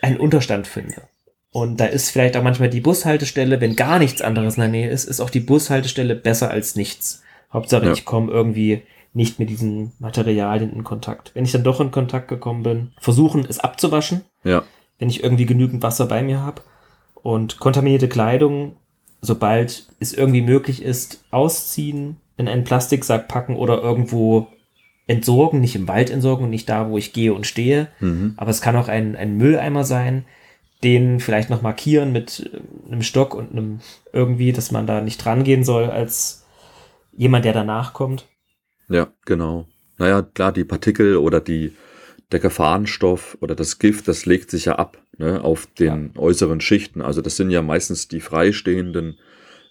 einen 0.02 0.18
Unterstand 0.18 0.66
finde. 0.66 1.02
Und 1.50 1.80
da 1.80 1.86
ist 1.86 2.10
vielleicht 2.10 2.36
auch 2.36 2.42
manchmal 2.42 2.70
die 2.70 2.80
Bushaltestelle, 2.80 3.60
wenn 3.60 3.76
gar 3.76 3.98
nichts 3.98 4.22
anderes 4.22 4.56
in 4.56 4.62
der 4.62 4.70
Nähe 4.70 4.90
ist, 4.90 5.04
ist 5.04 5.20
auch 5.20 5.30
die 5.30 5.40
Bushaltestelle 5.40 6.14
besser 6.14 6.50
als 6.50 6.76
nichts. 6.76 7.22
Hauptsache, 7.52 7.86
ja. 7.86 7.92
ich 7.92 8.06
komme 8.06 8.32
irgendwie 8.32 8.82
nicht 9.12 9.38
mit 9.38 9.50
diesen 9.50 9.92
Materialien 9.98 10.72
in 10.72 10.84
Kontakt. 10.84 11.32
Wenn 11.34 11.44
ich 11.44 11.52
dann 11.52 11.64
doch 11.64 11.80
in 11.80 11.90
Kontakt 11.90 12.28
gekommen 12.28 12.62
bin, 12.62 12.92
versuchen 12.98 13.44
es 13.46 13.58
abzuwaschen, 13.58 14.22
ja. 14.44 14.62
wenn 14.98 15.10
ich 15.10 15.22
irgendwie 15.22 15.44
genügend 15.44 15.82
Wasser 15.82 16.06
bei 16.06 16.22
mir 16.22 16.40
habe. 16.40 16.62
Und 17.16 17.60
kontaminierte 17.60 18.08
Kleidung, 18.08 18.76
sobald 19.20 19.86
es 20.00 20.14
irgendwie 20.14 20.40
möglich 20.40 20.82
ist, 20.82 21.22
ausziehen, 21.30 22.16
in 22.42 22.48
einen 22.48 22.64
Plastiksack 22.64 23.28
packen 23.28 23.56
oder 23.56 23.82
irgendwo 23.82 24.48
entsorgen, 25.06 25.60
nicht 25.60 25.74
im 25.74 25.88
Wald 25.88 26.10
entsorgen 26.10 26.44
und 26.44 26.50
nicht 26.50 26.68
da, 26.68 26.88
wo 26.88 26.98
ich 26.98 27.12
gehe 27.12 27.34
und 27.34 27.46
stehe. 27.46 27.88
Mhm. 28.00 28.34
Aber 28.36 28.50
es 28.50 28.60
kann 28.60 28.76
auch 28.76 28.88
ein, 28.88 29.16
ein 29.16 29.36
Mülleimer 29.36 29.84
sein, 29.84 30.24
den 30.82 31.20
vielleicht 31.20 31.50
noch 31.50 31.62
markieren 31.62 32.12
mit 32.12 32.50
äh, 32.52 32.90
einem 32.90 33.02
Stock 33.02 33.34
und 33.34 33.52
einem 33.52 33.80
irgendwie, 34.12 34.52
dass 34.52 34.70
man 34.70 34.86
da 34.86 35.00
nicht 35.00 35.24
dran 35.24 35.44
gehen 35.44 35.64
soll 35.64 35.84
als 35.84 36.46
jemand, 37.16 37.44
der 37.44 37.52
danach 37.52 37.92
kommt. 37.92 38.26
Ja, 38.88 39.08
genau. 39.24 39.66
Naja, 39.98 40.22
klar, 40.22 40.52
die 40.52 40.64
Partikel 40.64 41.16
oder 41.16 41.40
die, 41.40 41.72
der 42.32 42.40
Gefahrenstoff 42.40 43.36
oder 43.40 43.54
das 43.54 43.78
Gift, 43.78 44.08
das 44.08 44.26
legt 44.26 44.50
sich 44.50 44.64
ja 44.64 44.76
ab 44.76 44.98
ne, 45.18 45.42
auf 45.42 45.66
den 45.66 46.12
ja. 46.14 46.20
äußeren 46.20 46.60
Schichten. 46.60 47.02
Also 47.02 47.22
das 47.22 47.36
sind 47.36 47.50
ja 47.50 47.62
meistens 47.62 48.08
die 48.08 48.20
freistehenden 48.20 49.18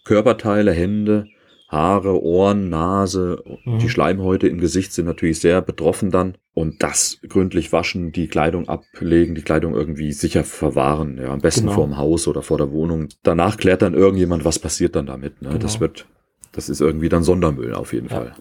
Körperteile, 0.06 0.72
Hände, 0.72 1.28
Haare, 1.72 2.22
Ohren, 2.22 2.70
Nase, 2.70 3.42
mhm. 3.64 3.80
die 3.80 3.90
Schleimhäute 3.90 4.48
im 4.48 4.60
Gesicht 4.60 4.92
sind 4.92 5.06
natürlich 5.06 5.40
sehr 5.40 5.62
betroffen 5.62 6.12
dann. 6.12 6.36
Und 6.54 6.84
das 6.84 7.20
gründlich 7.30 7.72
waschen, 7.72 8.12
die 8.12 8.28
Kleidung 8.28 8.68
ablegen, 8.68 9.36
die 9.36 9.42
Kleidung 9.42 9.74
irgendwie 9.74 10.12
sicher 10.12 10.44
verwahren. 10.44 11.18
Ja, 11.18 11.32
am 11.32 11.40
besten 11.40 11.62
genau. 11.62 11.74
vor 11.76 11.86
dem 11.86 11.98
Haus 11.98 12.28
oder 12.28 12.42
vor 12.42 12.58
der 12.58 12.72
Wohnung. 12.72 13.08
Danach 13.24 13.56
klärt 13.56 13.82
dann 13.82 13.94
irgendjemand, 13.94 14.44
was 14.44 14.60
passiert 14.60 14.98
dann 14.98 15.06
damit. 15.06 15.42
Ne? 15.42 15.48
Genau. 15.48 15.62
Das 15.62 15.80
wird, 15.80 16.08
das 16.52 16.68
ist 16.68 16.82
irgendwie 16.82 17.08
dann 17.08 17.24
Sondermüll 17.24 17.74
auf 17.74 17.94
jeden 17.94 18.10
ja. 18.10 18.16
Fall. 18.18 18.36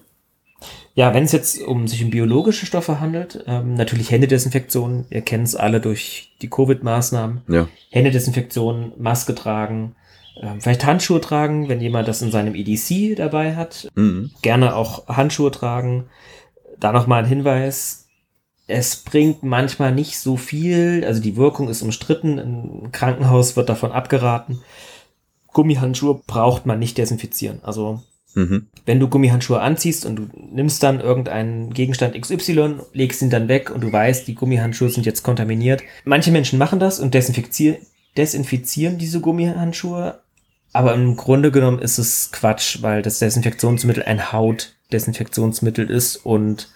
Ja, 0.93 1.13
wenn 1.13 1.23
es 1.23 1.31
jetzt 1.31 1.61
um 1.61 1.87
sich 1.87 2.03
um 2.03 2.09
biologische 2.09 2.65
Stoffe 2.65 2.99
handelt, 2.99 3.45
ähm, 3.47 3.75
natürlich 3.75 4.11
Händedesinfektion, 4.11 5.05
ihr 5.09 5.21
kennt 5.21 5.47
es 5.47 5.55
alle 5.55 5.79
durch 5.79 6.35
die 6.41 6.49
Covid-Maßnahmen. 6.49 7.43
Ja. 7.47 7.69
Händedesinfektion, 7.91 8.91
Maske 8.97 9.33
tragen, 9.33 9.95
vielleicht 10.59 10.85
Handschuhe 10.85 11.21
tragen, 11.21 11.69
wenn 11.69 11.81
jemand 11.81 12.07
das 12.07 12.21
in 12.21 12.31
seinem 12.31 12.55
EDC 12.55 13.15
dabei 13.15 13.55
hat. 13.55 13.89
Mhm. 13.95 14.31
Gerne 14.41 14.75
auch 14.75 15.07
Handschuhe 15.07 15.51
tragen. 15.51 16.05
Da 16.79 16.91
nochmal 16.91 17.23
ein 17.23 17.29
Hinweis. 17.29 18.07
Es 18.67 18.95
bringt 18.95 19.43
manchmal 19.43 19.93
nicht 19.93 20.17
so 20.17 20.37
viel, 20.37 21.03
also 21.05 21.21
die 21.21 21.35
Wirkung 21.35 21.67
ist 21.67 21.81
umstritten. 21.81 22.37
Im 22.37 22.91
Krankenhaus 22.91 23.55
wird 23.55 23.69
davon 23.69 23.91
abgeraten. 23.91 24.61
Gummihandschuhe 25.47 26.21
braucht 26.25 26.65
man 26.65 26.79
nicht 26.79 26.97
desinfizieren. 26.97 27.59
Also 27.63 28.01
Mhm. 28.33 28.67
wenn 28.85 28.99
du 28.99 29.09
Gummihandschuhe 29.09 29.59
anziehst 29.59 30.05
und 30.05 30.15
du 30.15 30.29
nimmst 30.53 30.81
dann 30.83 31.01
irgendeinen 31.01 31.73
Gegenstand 31.73 32.15
XY, 32.19 32.75
legst 32.93 33.21
ihn 33.21 33.29
dann 33.29 33.49
weg 33.49 33.69
und 33.69 33.81
du 33.81 33.91
weißt, 33.91 34.25
die 34.25 34.35
Gummihandschuhe 34.35 34.89
sind 34.89 35.05
jetzt 35.05 35.23
kontaminiert. 35.23 35.83
Manche 36.05 36.31
Menschen 36.31 36.57
machen 36.57 36.79
das 36.79 37.01
und 37.01 37.13
desinfizieren, 37.13 37.77
desinfizieren 38.17 38.97
diese 38.97 39.21
Gummihandschuhe, 39.21 40.19
aber 40.73 40.93
im 40.93 41.17
Grunde 41.17 41.51
genommen 41.51 41.79
ist 41.79 41.97
es 41.97 42.31
Quatsch, 42.31 42.81
weil 42.81 43.01
das 43.01 43.19
Desinfektionsmittel 43.19 44.03
ein 44.03 44.31
Hautdesinfektionsmittel 44.31 45.89
ist 45.89 46.17
und 46.17 46.69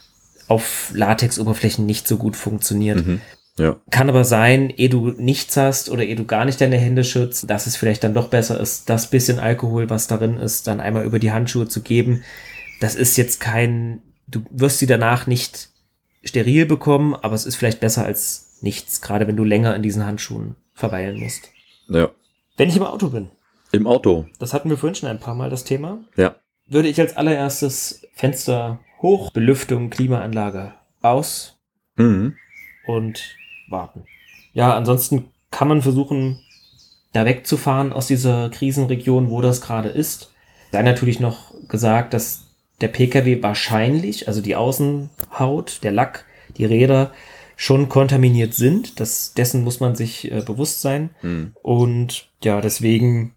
auf 0.47 0.91
Latexoberflächen 0.93 1.85
nicht 1.85 2.07
so 2.07 2.17
gut 2.17 2.35
funktioniert. 2.35 3.05
Mhm. 3.05 3.21
Ja. 3.57 3.77
Kann 3.89 4.09
aber 4.09 4.25
sein, 4.25 4.69
ehe 4.69 4.89
du 4.89 5.11
nichts 5.11 5.55
hast 5.55 5.89
oder 5.89 6.03
ehe 6.03 6.17
du 6.17 6.25
gar 6.25 6.43
nicht 6.43 6.59
deine 6.59 6.77
Hände 6.77 7.05
schützt, 7.05 7.49
dass 7.49 7.67
es 7.67 7.77
vielleicht 7.77 8.03
dann 8.03 8.13
doch 8.13 8.27
besser 8.27 8.59
ist, 8.59 8.89
das 8.89 9.09
bisschen 9.09 9.39
Alkohol, 9.39 9.89
was 9.89 10.07
darin 10.07 10.37
ist, 10.37 10.67
dann 10.67 10.81
einmal 10.81 11.05
über 11.05 11.19
die 11.19 11.31
Handschuhe 11.31 11.67
zu 11.67 11.81
geben. 11.81 12.23
Das 12.81 12.95
ist 12.95 13.15
jetzt 13.15 13.39
kein, 13.39 14.01
du 14.27 14.41
wirst 14.51 14.79
sie 14.79 14.87
danach 14.87 15.25
nicht 15.25 15.69
steril 16.25 16.65
bekommen, 16.65 17.15
aber 17.15 17.33
es 17.33 17.45
ist 17.45 17.55
vielleicht 17.55 17.79
besser 17.79 18.05
als 18.05 18.57
nichts, 18.59 18.99
gerade 18.99 19.25
wenn 19.25 19.37
du 19.37 19.45
länger 19.45 19.73
in 19.73 19.83
diesen 19.83 20.05
Handschuhen 20.05 20.57
verweilen 20.75 21.19
musst. 21.19 21.49
Ja. 21.89 22.11
Wenn 22.57 22.69
ich 22.69 22.77
im 22.77 22.83
Auto 22.83 23.09
bin, 23.09 23.31
Im 23.71 23.87
Auto. 23.87 24.25
das 24.39 24.53
hatten 24.53 24.69
wir 24.69 24.77
vorhin 24.77 24.95
schon 24.95 25.09
ein 25.09 25.19
paar 25.19 25.33
Mal 25.35 25.49
das 25.49 25.63
Thema, 25.63 25.99
Ja. 26.15 26.35
würde 26.67 26.87
ich 26.89 26.99
als 26.99 27.17
allererstes 27.17 28.05
Fenster 28.13 28.79
hoch, 29.01 29.31
Belüftung, 29.31 29.89
Klimaanlage 29.89 30.73
aus, 31.01 31.57
Mhm. 31.97 32.35
und 32.87 33.35
warten. 33.69 34.03
Ja, 34.53 34.75
ansonsten 34.75 35.29
kann 35.51 35.67
man 35.67 35.81
versuchen, 35.81 36.39
da 37.13 37.25
wegzufahren 37.25 37.93
aus 37.93 38.07
dieser 38.07 38.49
Krisenregion, 38.49 39.29
wo 39.29 39.41
das 39.41 39.61
gerade 39.61 39.89
ist. 39.89 40.33
Sei 40.71 40.81
natürlich 40.81 41.19
noch 41.21 41.53
gesagt, 41.69 42.13
dass 42.13 42.47
der 42.81 42.89
Pkw 42.89 43.41
wahrscheinlich, 43.41 44.27
also 44.27 44.41
die 44.41 44.55
Außenhaut, 44.57 45.79
der 45.83 45.91
Lack, 45.93 46.25
die 46.57 46.65
Räder 46.65 47.11
schon 47.55 47.89
kontaminiert 47.89 48.53
sind. 48.53 48.99
Das, 48.99 49.33
dessen 49.33 49.63
muss 49.63 49.79
man 49.79 49.95
sich 49.95 50.31
äh, 50.31 50.41
bewusst 50.41 50.81
sein. 50.81 51.11
Mhm. 51.21 51.53
Und 51.61 52.29
ja, 52.43 52.61
deswegen 52.61 53.33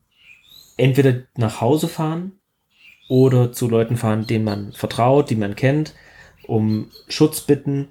entweder 0.77 1.23
nach 1.37 1.61
Hause 1.61 1.89
fahren 1.89 2.33
oder 3.09 3.53
zu 3.53 3.69
Leuten 3.69 3.97
fahren, 3.97 4.27
denen 4.27 4.45
man 4.45 4.73
vertraut, 4.73 5.31
die 5.31 5.37
man 5.37 5.57
kennt, 5.57 5.95
um 6.47 6.91
Schutz 7.09 7.41
bitten 7.41 7.89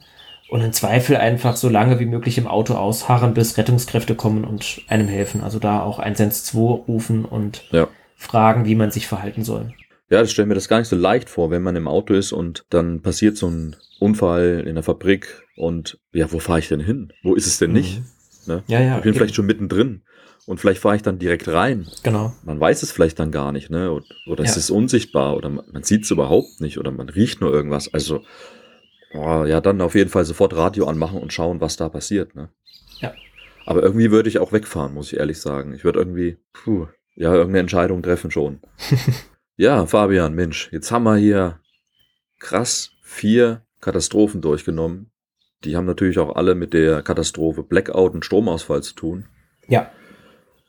und 0.49 0.61
im 0.61 0.71
Zweifel 0.73 1.17
einfach 1.17 1.57
so 1.57 1.69
lange 1.69 1.99
wie 1.99 2.05
möglich 2.05 2.37
im 2.37 2.47
Auto 2.47 2.75
ausharren, 2.75 3.33
bis 3.33 3.57
Rettungskräfte 3.57 4.15
kommen 4.15 4.45
und 4.45 4.81
einem 4.87 5.07
helfen. 5.07 5.41
Also 5.41 5.59
da 5.59 5.81
auch 5.83 5.99
112 5.99 6.87
rufen 6.87 7.25
und 7.25 7.65
Ja. 7.71 7.87
fragen, 8.15 8.65
wie 8.65 8.75
man 8.75 8.91
sich 8.91 9.07
verhalten 9.07 9.43
soll. 9.43 9.73
Ja, 10.09 10.21
das 10.21 10.31
stelle 10.31 10.47
mir 10.47 10.55
das 10.55 10.69
gar 10.69 10.79
nicht 10.79 10.87
so 10.87 10.95
leicht 10.95 11.29
vor, 11.29 11.51
wenn 11.51 11.61
man 11.61 11.75
im 11.75 11.87
Auto 11.87 12.13
ist 12.13 12.31
und 12.31 12.65
dann 12.69 13.01
passiert 13.01 13.35
so 13.35 13.47
ein 13.47 13.75
Unfall 13.99 14.63
in 14.67 14.75
der 14.75 14.83
Fabrik 14.83 15.43
und 15.55 15.99
ja, 16.11 16.31
wo 16.31 16.39
fahre 16.39 16.59
ich 16.59 16.67
denn 16.67 16.79
hin? 16.79 17.13
Wo 17.23 17.35
ist 17.35 17.47
es 17.47 17.57
denn 17.59 17.71
nicht? 17.73 18.01
Ne? 18.45 18.63
Ja, 18.67 18.79
ja. 18.79 18.97
ich 18.97 19.03
bin 19.03 19.09
eben. 19.09 19.17
vielleicht 19.17 19.35
schon 19.35 19.45
mittendrin 19.45 20.03
und 20.45 20.59
vielleicht 20.59 20.81
fahre 20.81 20.95
ich 20.95 21.01
dann 21.01 21.19
direkt 21.19 21.47
rein. 21.49 21.87
Genau. 22.03 22.33
Man 22.43 22.59
weiß 22.59 22.83
es 22.83 22.91
vielleicht 22.91 23.19
dann 23.19 23.31
gar 23.31 23.51
nicht, 23.51 23.69
ne? 23.69 23.91
Oder, 23.91 24.05
oder 24.27 24.43
es 24.43 24.51
Ja. 24.51 24.57
ist 24.57 24.69
unsichtbar 24.69 25.35
oder 25.35 25.49
man, 25.49 25.65
man 25.71 25.83
sieht 25.83 26.03
es 26.05 26.11
überhaupt 26.11 26.61
nicht 26.61 26.77
oder 26.77 26.91
man 26.91 27.09
riecht 27.09 27.41
nur 27.41 27.51
irgendwas. 27.51 27.93
Also, 27.93 28.23
oh, 29.13 29.43
ja, 29.45 29.59
dann 29.59 29.81
auf 29.81 29.95
jeden 29.95 30.09
Fall 30.09 30.23
sofort 30.25 30.55
Radio 30.55 30.85
anmachen 30.87 31.19
und 31.21 31.33
schauen, 31.33 31.59
was 31.59 31.75
da 31.75 31.89
passiert, 31.89 32.35
ne? 32.35 32.49
Ja. 33.01 33.13
Aber 33.65 33.83
irgendwie 33.83 34.11
würde 34.11 34.29
ich 34.29 34.39
auch 34.39 34.53
wegfahren, 34.53 34.93
muss 34.93 35.11
ich 35.11 35.19
ehrlich 35.19 35.41
sagen. 35.41 35.73
Ich 35.73 35.83
würde 35.83 35.99
irgendwie, 35.99 36.37
puh, 36.53 36.87
ja, 37.15 37.31
irgendeine 37.33 37.59
Entscheidung 37.59 38.01
treffen 38.01 38.31
schon. 38.31 38.61
ja, 39.57 39.85
Fabian, 39.85 40.33
Mensch, 40.33 40.69
jetzt 40.71 40.91
haben 40.91 41.03
wir 41.03 41.17
hier 41.17 41.59
krass 42.39 42.91
vier 43.01 43.63
Katastrophen 43.87 44.41
durchgenommen. 44.41 45.11
Die 45.63 45.77
haben 45.77 45.85
natürlich 45.85 46.19
auch 46.19 46.35
alle 46.35 46.55
mit 46.55 46.73
der 46.73 47.03
Katastrophe 47.03 47.63
Blackout 47.63 48.13
und 48.13 48.25
Stromausfall 48.25 48.83
zu 48.83 48.95
tun. 48.95 49.27
Ja. 49.69 49.89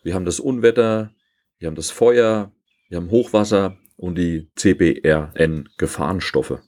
Wir 0.04 0.14
haben 0.14 0.24
das 0.24 0.38
Unwetter, 0.38 1.10
wir 1.58 1.66
haben 1.66 1.74
das 1.74 1.90
Feuer, 1.90 2.52
wir 2.88 2.98
haben 2.98 3.10
Hochwasser 3.10 3.76
und 3.96 4.16
die 4.16 4.52
CBRN-Gefahrenstoffe. 4.54 6.60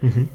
Mhm. 0.00 0.30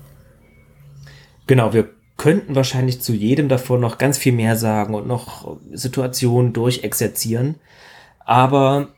Genau, 1.47 1.73
wir 1.73 1.89
könnten 2.15 2.53
wahrscheinlich 2.53 3.01
zu 3.01 3.13
jedem 3.13 3.49
davon 3.49 3.81
noch 3.81 3.97
ganz 3.97 4.19
viel 4.19 4.33
mehr 4.33 4.55
sagen 4.55 4.93
und 4.93 5.07
noch 5.07 5.59
Situationen 5.71 6.53
durchexerzieren. 6.53 7.55
Aber 8.19 8.89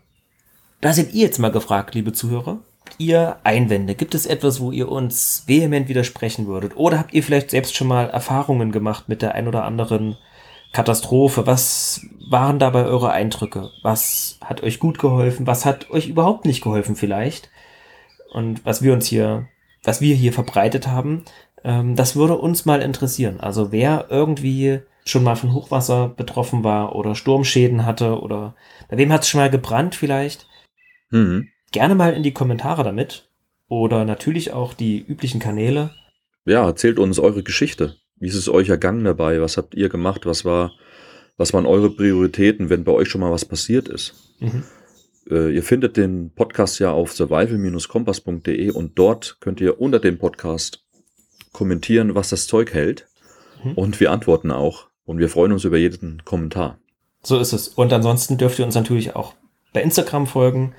da 0.81 0.91
seid 0.91 1.13
ihr 1.13 1.21
jetzt 1.21 1.39
mal 1.39 1.53
gefragt, 1.53 1.95
liebe 1.95 2.11
Zuhörer. 2.11 2.59
Ihr 2.97 3.37
Einwände? 3.43 3.95
Gibt 3.95 4.15
es 4.15 4.25
etwas, 4.25 4.59
wo 4.59 4.71
ihr 4.71 4.89
uns 4.89 5.43
vehement 5.47 5.87
widersprechen 5.87 6.47
würdet? 6.47 6.75
Oder 6.75 6.99
habt 6.99 7.13
ihr 7.13 7.23
vielleicht 7.23 7.49
selbst 7.51 7.75
schon 7.75 7.87
mal 7.87 8.09
Erfahrungen 8.09 8.71
gemacht 8.71 9.09
mit 9.09 9.21
der 9.21 9.35
ein 9.35 9.47
oder 9.47 9.63
anderen 9.63 10.17
Katastrophe? 10.73 11.47
Was 11.47 12.01
waren 12.29 12.59
dabei 12.59 12.85
eure 12.85 13.11
Eindrücke? 13.11 13.71
Was 13.81 14.37
hat 14.41 14.61
euch 14.63 14.79
gut 14.79 14.99
geholfen? 14.99 15.47
Was 15.47 15.65
hat 15.65 15.89
euch 15.89 16.07
überhaupt 16.07 16.45
nicht 16.45 16.61
geholfen 16.61 16.95
vielleicht? 16.95 17.49
Und 18.31 18.65
was 18.65 18.81
wir 18.81 18.93
uns 18.93 19.07
hier, 19.07 19.47
was 19.83 20.01
wir 20.01 20.15
hier 20.15 20.33
verbreitet 20.33 20.87
haben, 20.87 21.23
ähm, 21.63 21.95
das 21.95 22.15
würde 22.15 22.37
uns 22.37 22.65
mal 22.65 22.81
interessieren. 22.81 23.39
Also 23.39 23.71
wer 23.71 24.07
irgendwie 24.09 24.81
schon 25.05 25.23
mal 25.23 25.35
von 25.35 25.53
Hochwasser 25.53 26.09
betroffen 26.09 26.63
war 26.63 26.95
oder 26.95 27.15
Sturmschäden 27.15 27.85
hatte 27.85 28.21
oder 28.21 28.55
bei 28.89 28.97
wem 28.97 29.11
hat 29.11 29.23
es 29.23 29.29
schon 29.29 29.39
mal 29.39 29.49
gebrannt 29.49 29.95
vielleicht, 29.95 30.47
Mhm. 31.11 31.49
Gerne 31.71 31.95
mal 31.95 32.13
in 32.13 32.23
die 32.23 32.33
Kommentare 32.33 32.83
damit 32.83 33.29
oder 33.67 34.05
natürlich 34.05 34.51
auch 34.51 34.73
die 34.73 34.99
üblichen 34.99 35.39
Kanäle. 35.39 35.91
Ja, 36.45 36.65
erzählt 36.65 36.99
uns 36.99 37.19
eure 37.19 37.43
Geschichte. 37.43 37.95
Wie 38.17 38.27
ist 38.27 38.35
es 38.35 38.49
euch 38.49 38.69
ergangen 38.69 39.03
dabei? 39.03 39.41
Was 39.41 39.57
habt 39.57 39.75
ihr 39.75 39.89
gemacht? 39.89 40.25
Was 40.25 40.45
war, 40.45 40.73
was 41.37 41.53
waren 41.53 41.65
eure 41.65 41.89
Prioritäten, 41.89 42.69
wenn 42.69 42.83
bei 42.83 42.91
euch 42.91 43.09
schon 43.09 43.21
mal 43.21 43.31
was 43.31 43.45
passiert 43.45 43.87
ist? 43.87 44.13
Mhm. 44.39 44.63
Äh, 45.29 45.55
ihr 45.55 45.63
findet 45.63 45.97
den 45.97 46.31
Podcast 46.31 46.79
ja 46.79 46.91
auf 46.91 47.13
survival-kompass.de 47.13 48.71
und 48.71 48.97
dort 48.97 49.37
könnt 49.39 49.61
ihr 49.61 49.79
unter 49.79 49.99
dem 49.99 50.17
Podcast 50.17 50.83
kommentieren, 51.51 52.15
was 52.15 52.29
das 52.29 52.47
Zeug 52.47 52.73
hält. 52.73 53.07
Mhm. 53.63 53.73
Und 53.73 53.99
wir 53.99 54.11
antworten 54.11 54.51
auch. 54.51 54.87
Und 55.05 55.19
wir 55.19 55.29
freuen 55.29 55.51
uns 55.51 55.63
über 55.63 55.77
jeden 55.77 56.23
Kommentar. 56.25 56.79
So 57.23 57.39
ist 57.39 57.53
es. 57.53 57.67
Und 57.69 57.93
ansonsten 57.93 58.37
dürft 58.37 58.59
ihr 58.59 58.65
uns 58.65 58.75
natürlich 58.75 59.15
auch 59.15 59.33
bei 59.73 59.81
Instagram 59.81 60.27
folgen. 60.27 60.73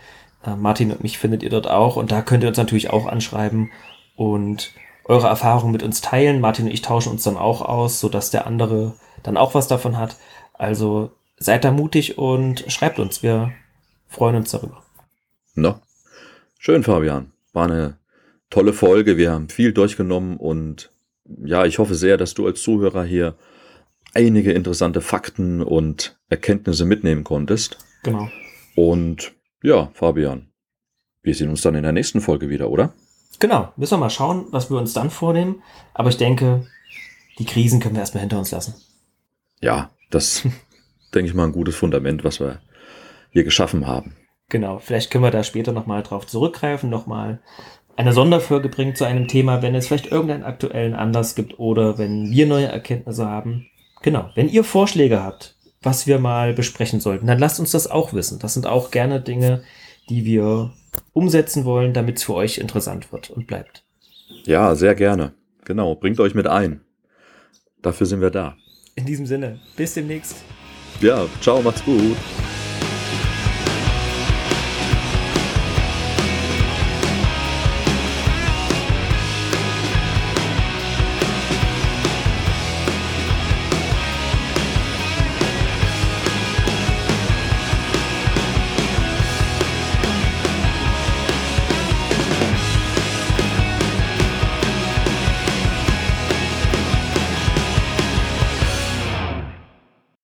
Äh, 0.45 0.57
Martin 0.57 0.93
und 0.93 1.03
mich 1.03 1.19
findet 1.19 1.43
ihr 1.43 1.51
dort 1.51 1.69
auch. 1.69 1.97
Und 1.97 2.13
da 2.13 2.23
könnt 2.23 2.43
ihr 2.43 2.49
uns 2.49 2.59
natürlich 2.59 2.91
auch 2.91 3.07
anschreiben 3.07 3.71
und 4.17 4.73
eure 5.05 5.27
Erfahrungen 5.27 5.73
mit 5.73 5.83
uns 5.83 6.01
teilen. 6.01 6.41
Martin 6.41 6.67
und 6.67 6.73
ich 6.73 6.83
tauschen 6.83 7.13
uns 7.13 7.23
dann 7.23 7.37
auch 7.37 7.63
aus, 7.63 8.01
sodass 8.01 8.31
der 8.31 8.47
andere 8.47 8.95
dann 9.23 9.37
auch 9.37 9.55
was 9.55 9.69
davon 9.69 9.99
hat. 9.99 10.17
Also 10.55 11.11
seid 11.39 11.65
da 11.65 11.73
mutig 11.73 12.19
und 12.19 12.65
schreibt 12.69 12.99
uns. 12.99 13.23
Wir 13.23 13.53
freuen 14.09 14.37
uns 14.37 14.51
darüber. 14.51 14.83
Na, 15.55 15.81
schön, 16.59 16.83
Fabian. 16.83 17.33
War 17.53 17.65
eine 17.65 17.99
tolle 18.51 18.73
Folge. 18.73 19.17
Wir 19.17 19.33
haben 19.33 19.49
viel 19.49 19.73
durchgenommen 19.73 20.37
und 20.37 20.91
ja, 21.45 21.65
ich 21.65 21.79
hoffe 21.79 21.95
sehr, 21.95 22.17
dass 22.17 22.35
du 22.35 22.47
als 22.47 22.63
Zuhörer 22.63 23.05
hier 23.05 23.37
einige 24.15 24.53
interessante 24.53 25.01
Fakten 25.01 25.63
und 25.63 26.19
Erkenntnisse 26.29 26.85
mitnehmen 26.85 27.25
konntest. 27.25 27.79
Genau. 28.03 28.29
Und 28.75 29.33
ja, 29.63 29.91
Fabian, 29.95 30.49
wir 31.23 31.35
sehen 31.35 31.51
uns 31.51 31.63
dann 31.63 31.75
in 31.75 31.83
der 31.83 31.93
nächsten 31.93 32.21
Folge 32.21 32.49
wieder, 32.49 32.71
oder? 32.71 32.93
Genau. 33.39 33.73
Müssen 33.77 33.95
wir 33.95 33.99
mal 33.99 34.11
schauen, 34.11 34.47
was 34.51 34.71
wir 34.71 34.77
uns 34.77 34.93
dann 34.93 35.11
vornehmen. 35.11 35.63
Aber 35.95 36.09
ich 36.09 36.17
denke, 36.17 36.67
die 37.39 37.45
Krisen 37.45 37.81
können 37.81 37.95
wir 37.95 38.01
erstmal 38.01 38.21
hinter 38.21 38.39
uns 38.39 38.51
lassen. 38.51 38.75
Ja, 39.61 39.91
das 40.11 40.43
denke 41.15 41.29
ich 41.29 41.35
mal 41.35 41.45
ein 41.45 41.53
gutes 41.53 41.77
Fundament, 41.77 42.25
was 42.25 42.41
wir 42.41 42.61
hier 43.31 43.45
geschaffen 43.45 43.87
haben. 43.87 44.17
Genau, 44.49 44.79
vielleicht 44.79 45.11
können 45.11 45.25
wir 45.25 45.31
da 45.31 45.45
später 45.45 45.73
nochmal 45.73 46.03
drauf 46.03 46.27
zurückgreifen, 46.27 46.91
nochmal 46.91 47.41
eine 47.97 48.13
Sonderfolge 48.13 48.69
bringen 48.69 48.95
zu 48.95 49.05
einem 49.05 49.29
Thema, 49.29 49.63
wenn 49.63 49.75
es 49.75 49.87
vielleicht 49.87 50.07
irgendeinen 50.07 50.45
aktuellen 50.45 50.95
Anlass 50.95 51.35
gibt 51.35 51.59
oder 51.59 51.99
wenn 51.99 52.31
wir 52.31 52.47
neue 52.47 52.67
Erkenntnisse 52.67 53.27
haben. 53.27 53.67
Genau, 54.03 54.31
wenn 54.35 54.49
ihr 54.49 54.65
Vorschläge 54.65 55.23
habt, 55.23 55.57
was 55.83 56.07
wir 56.07 56.19
mal 56.19 56.53
besprechen 56.53 57.01
sollten, 57.01 57.27
dann 57.27 57.39
lasst 57.39 57.61
uns 57.61 57.73
das 57.73 57.91
auch 57.91 58.13
wissen. 58.13 58.39
Das 58.39 58.55
sind 58.55 58.67
auch 58.67 58.91
gerne 58.91 59.21
Dinge, 59.21 59.63
die 60.09 60.25
wir 60.25 60.73
umsetzen 61.13 61.65
wollen, 61.65 61.93
damit 61.93 62.19
es 62.19 62.25
für 62.25 62.35
euch 62.35 62.59
interessant 62.59 63.13
wird 63.13 63.31
und 63.31 63.47
bleibt. 63.47 63.85
Ja, 64.45 64.75
sehr 64.75 64.95
gerne. 64.95 65.33
Genau, 65.65 65.95
bringt 65.95 66.21
euch 66.21 66.35
mit 66.35 66.47
ein. 66.47 66.81
Dafür 67.81 68.07
sind 68.07 68.21
wir 68.21 68.31
da. 68.31 68.57
In 68.95 69.07
diesem 69.07 69.27
Sinne, 69.27 69.61
bis 69.77 69.95
demnächst. 69.95 70.37
Ja, 71.01 71.27
ciao, 71.41 71.63
macht's 71.63 71.85
gut. 71.85 72.17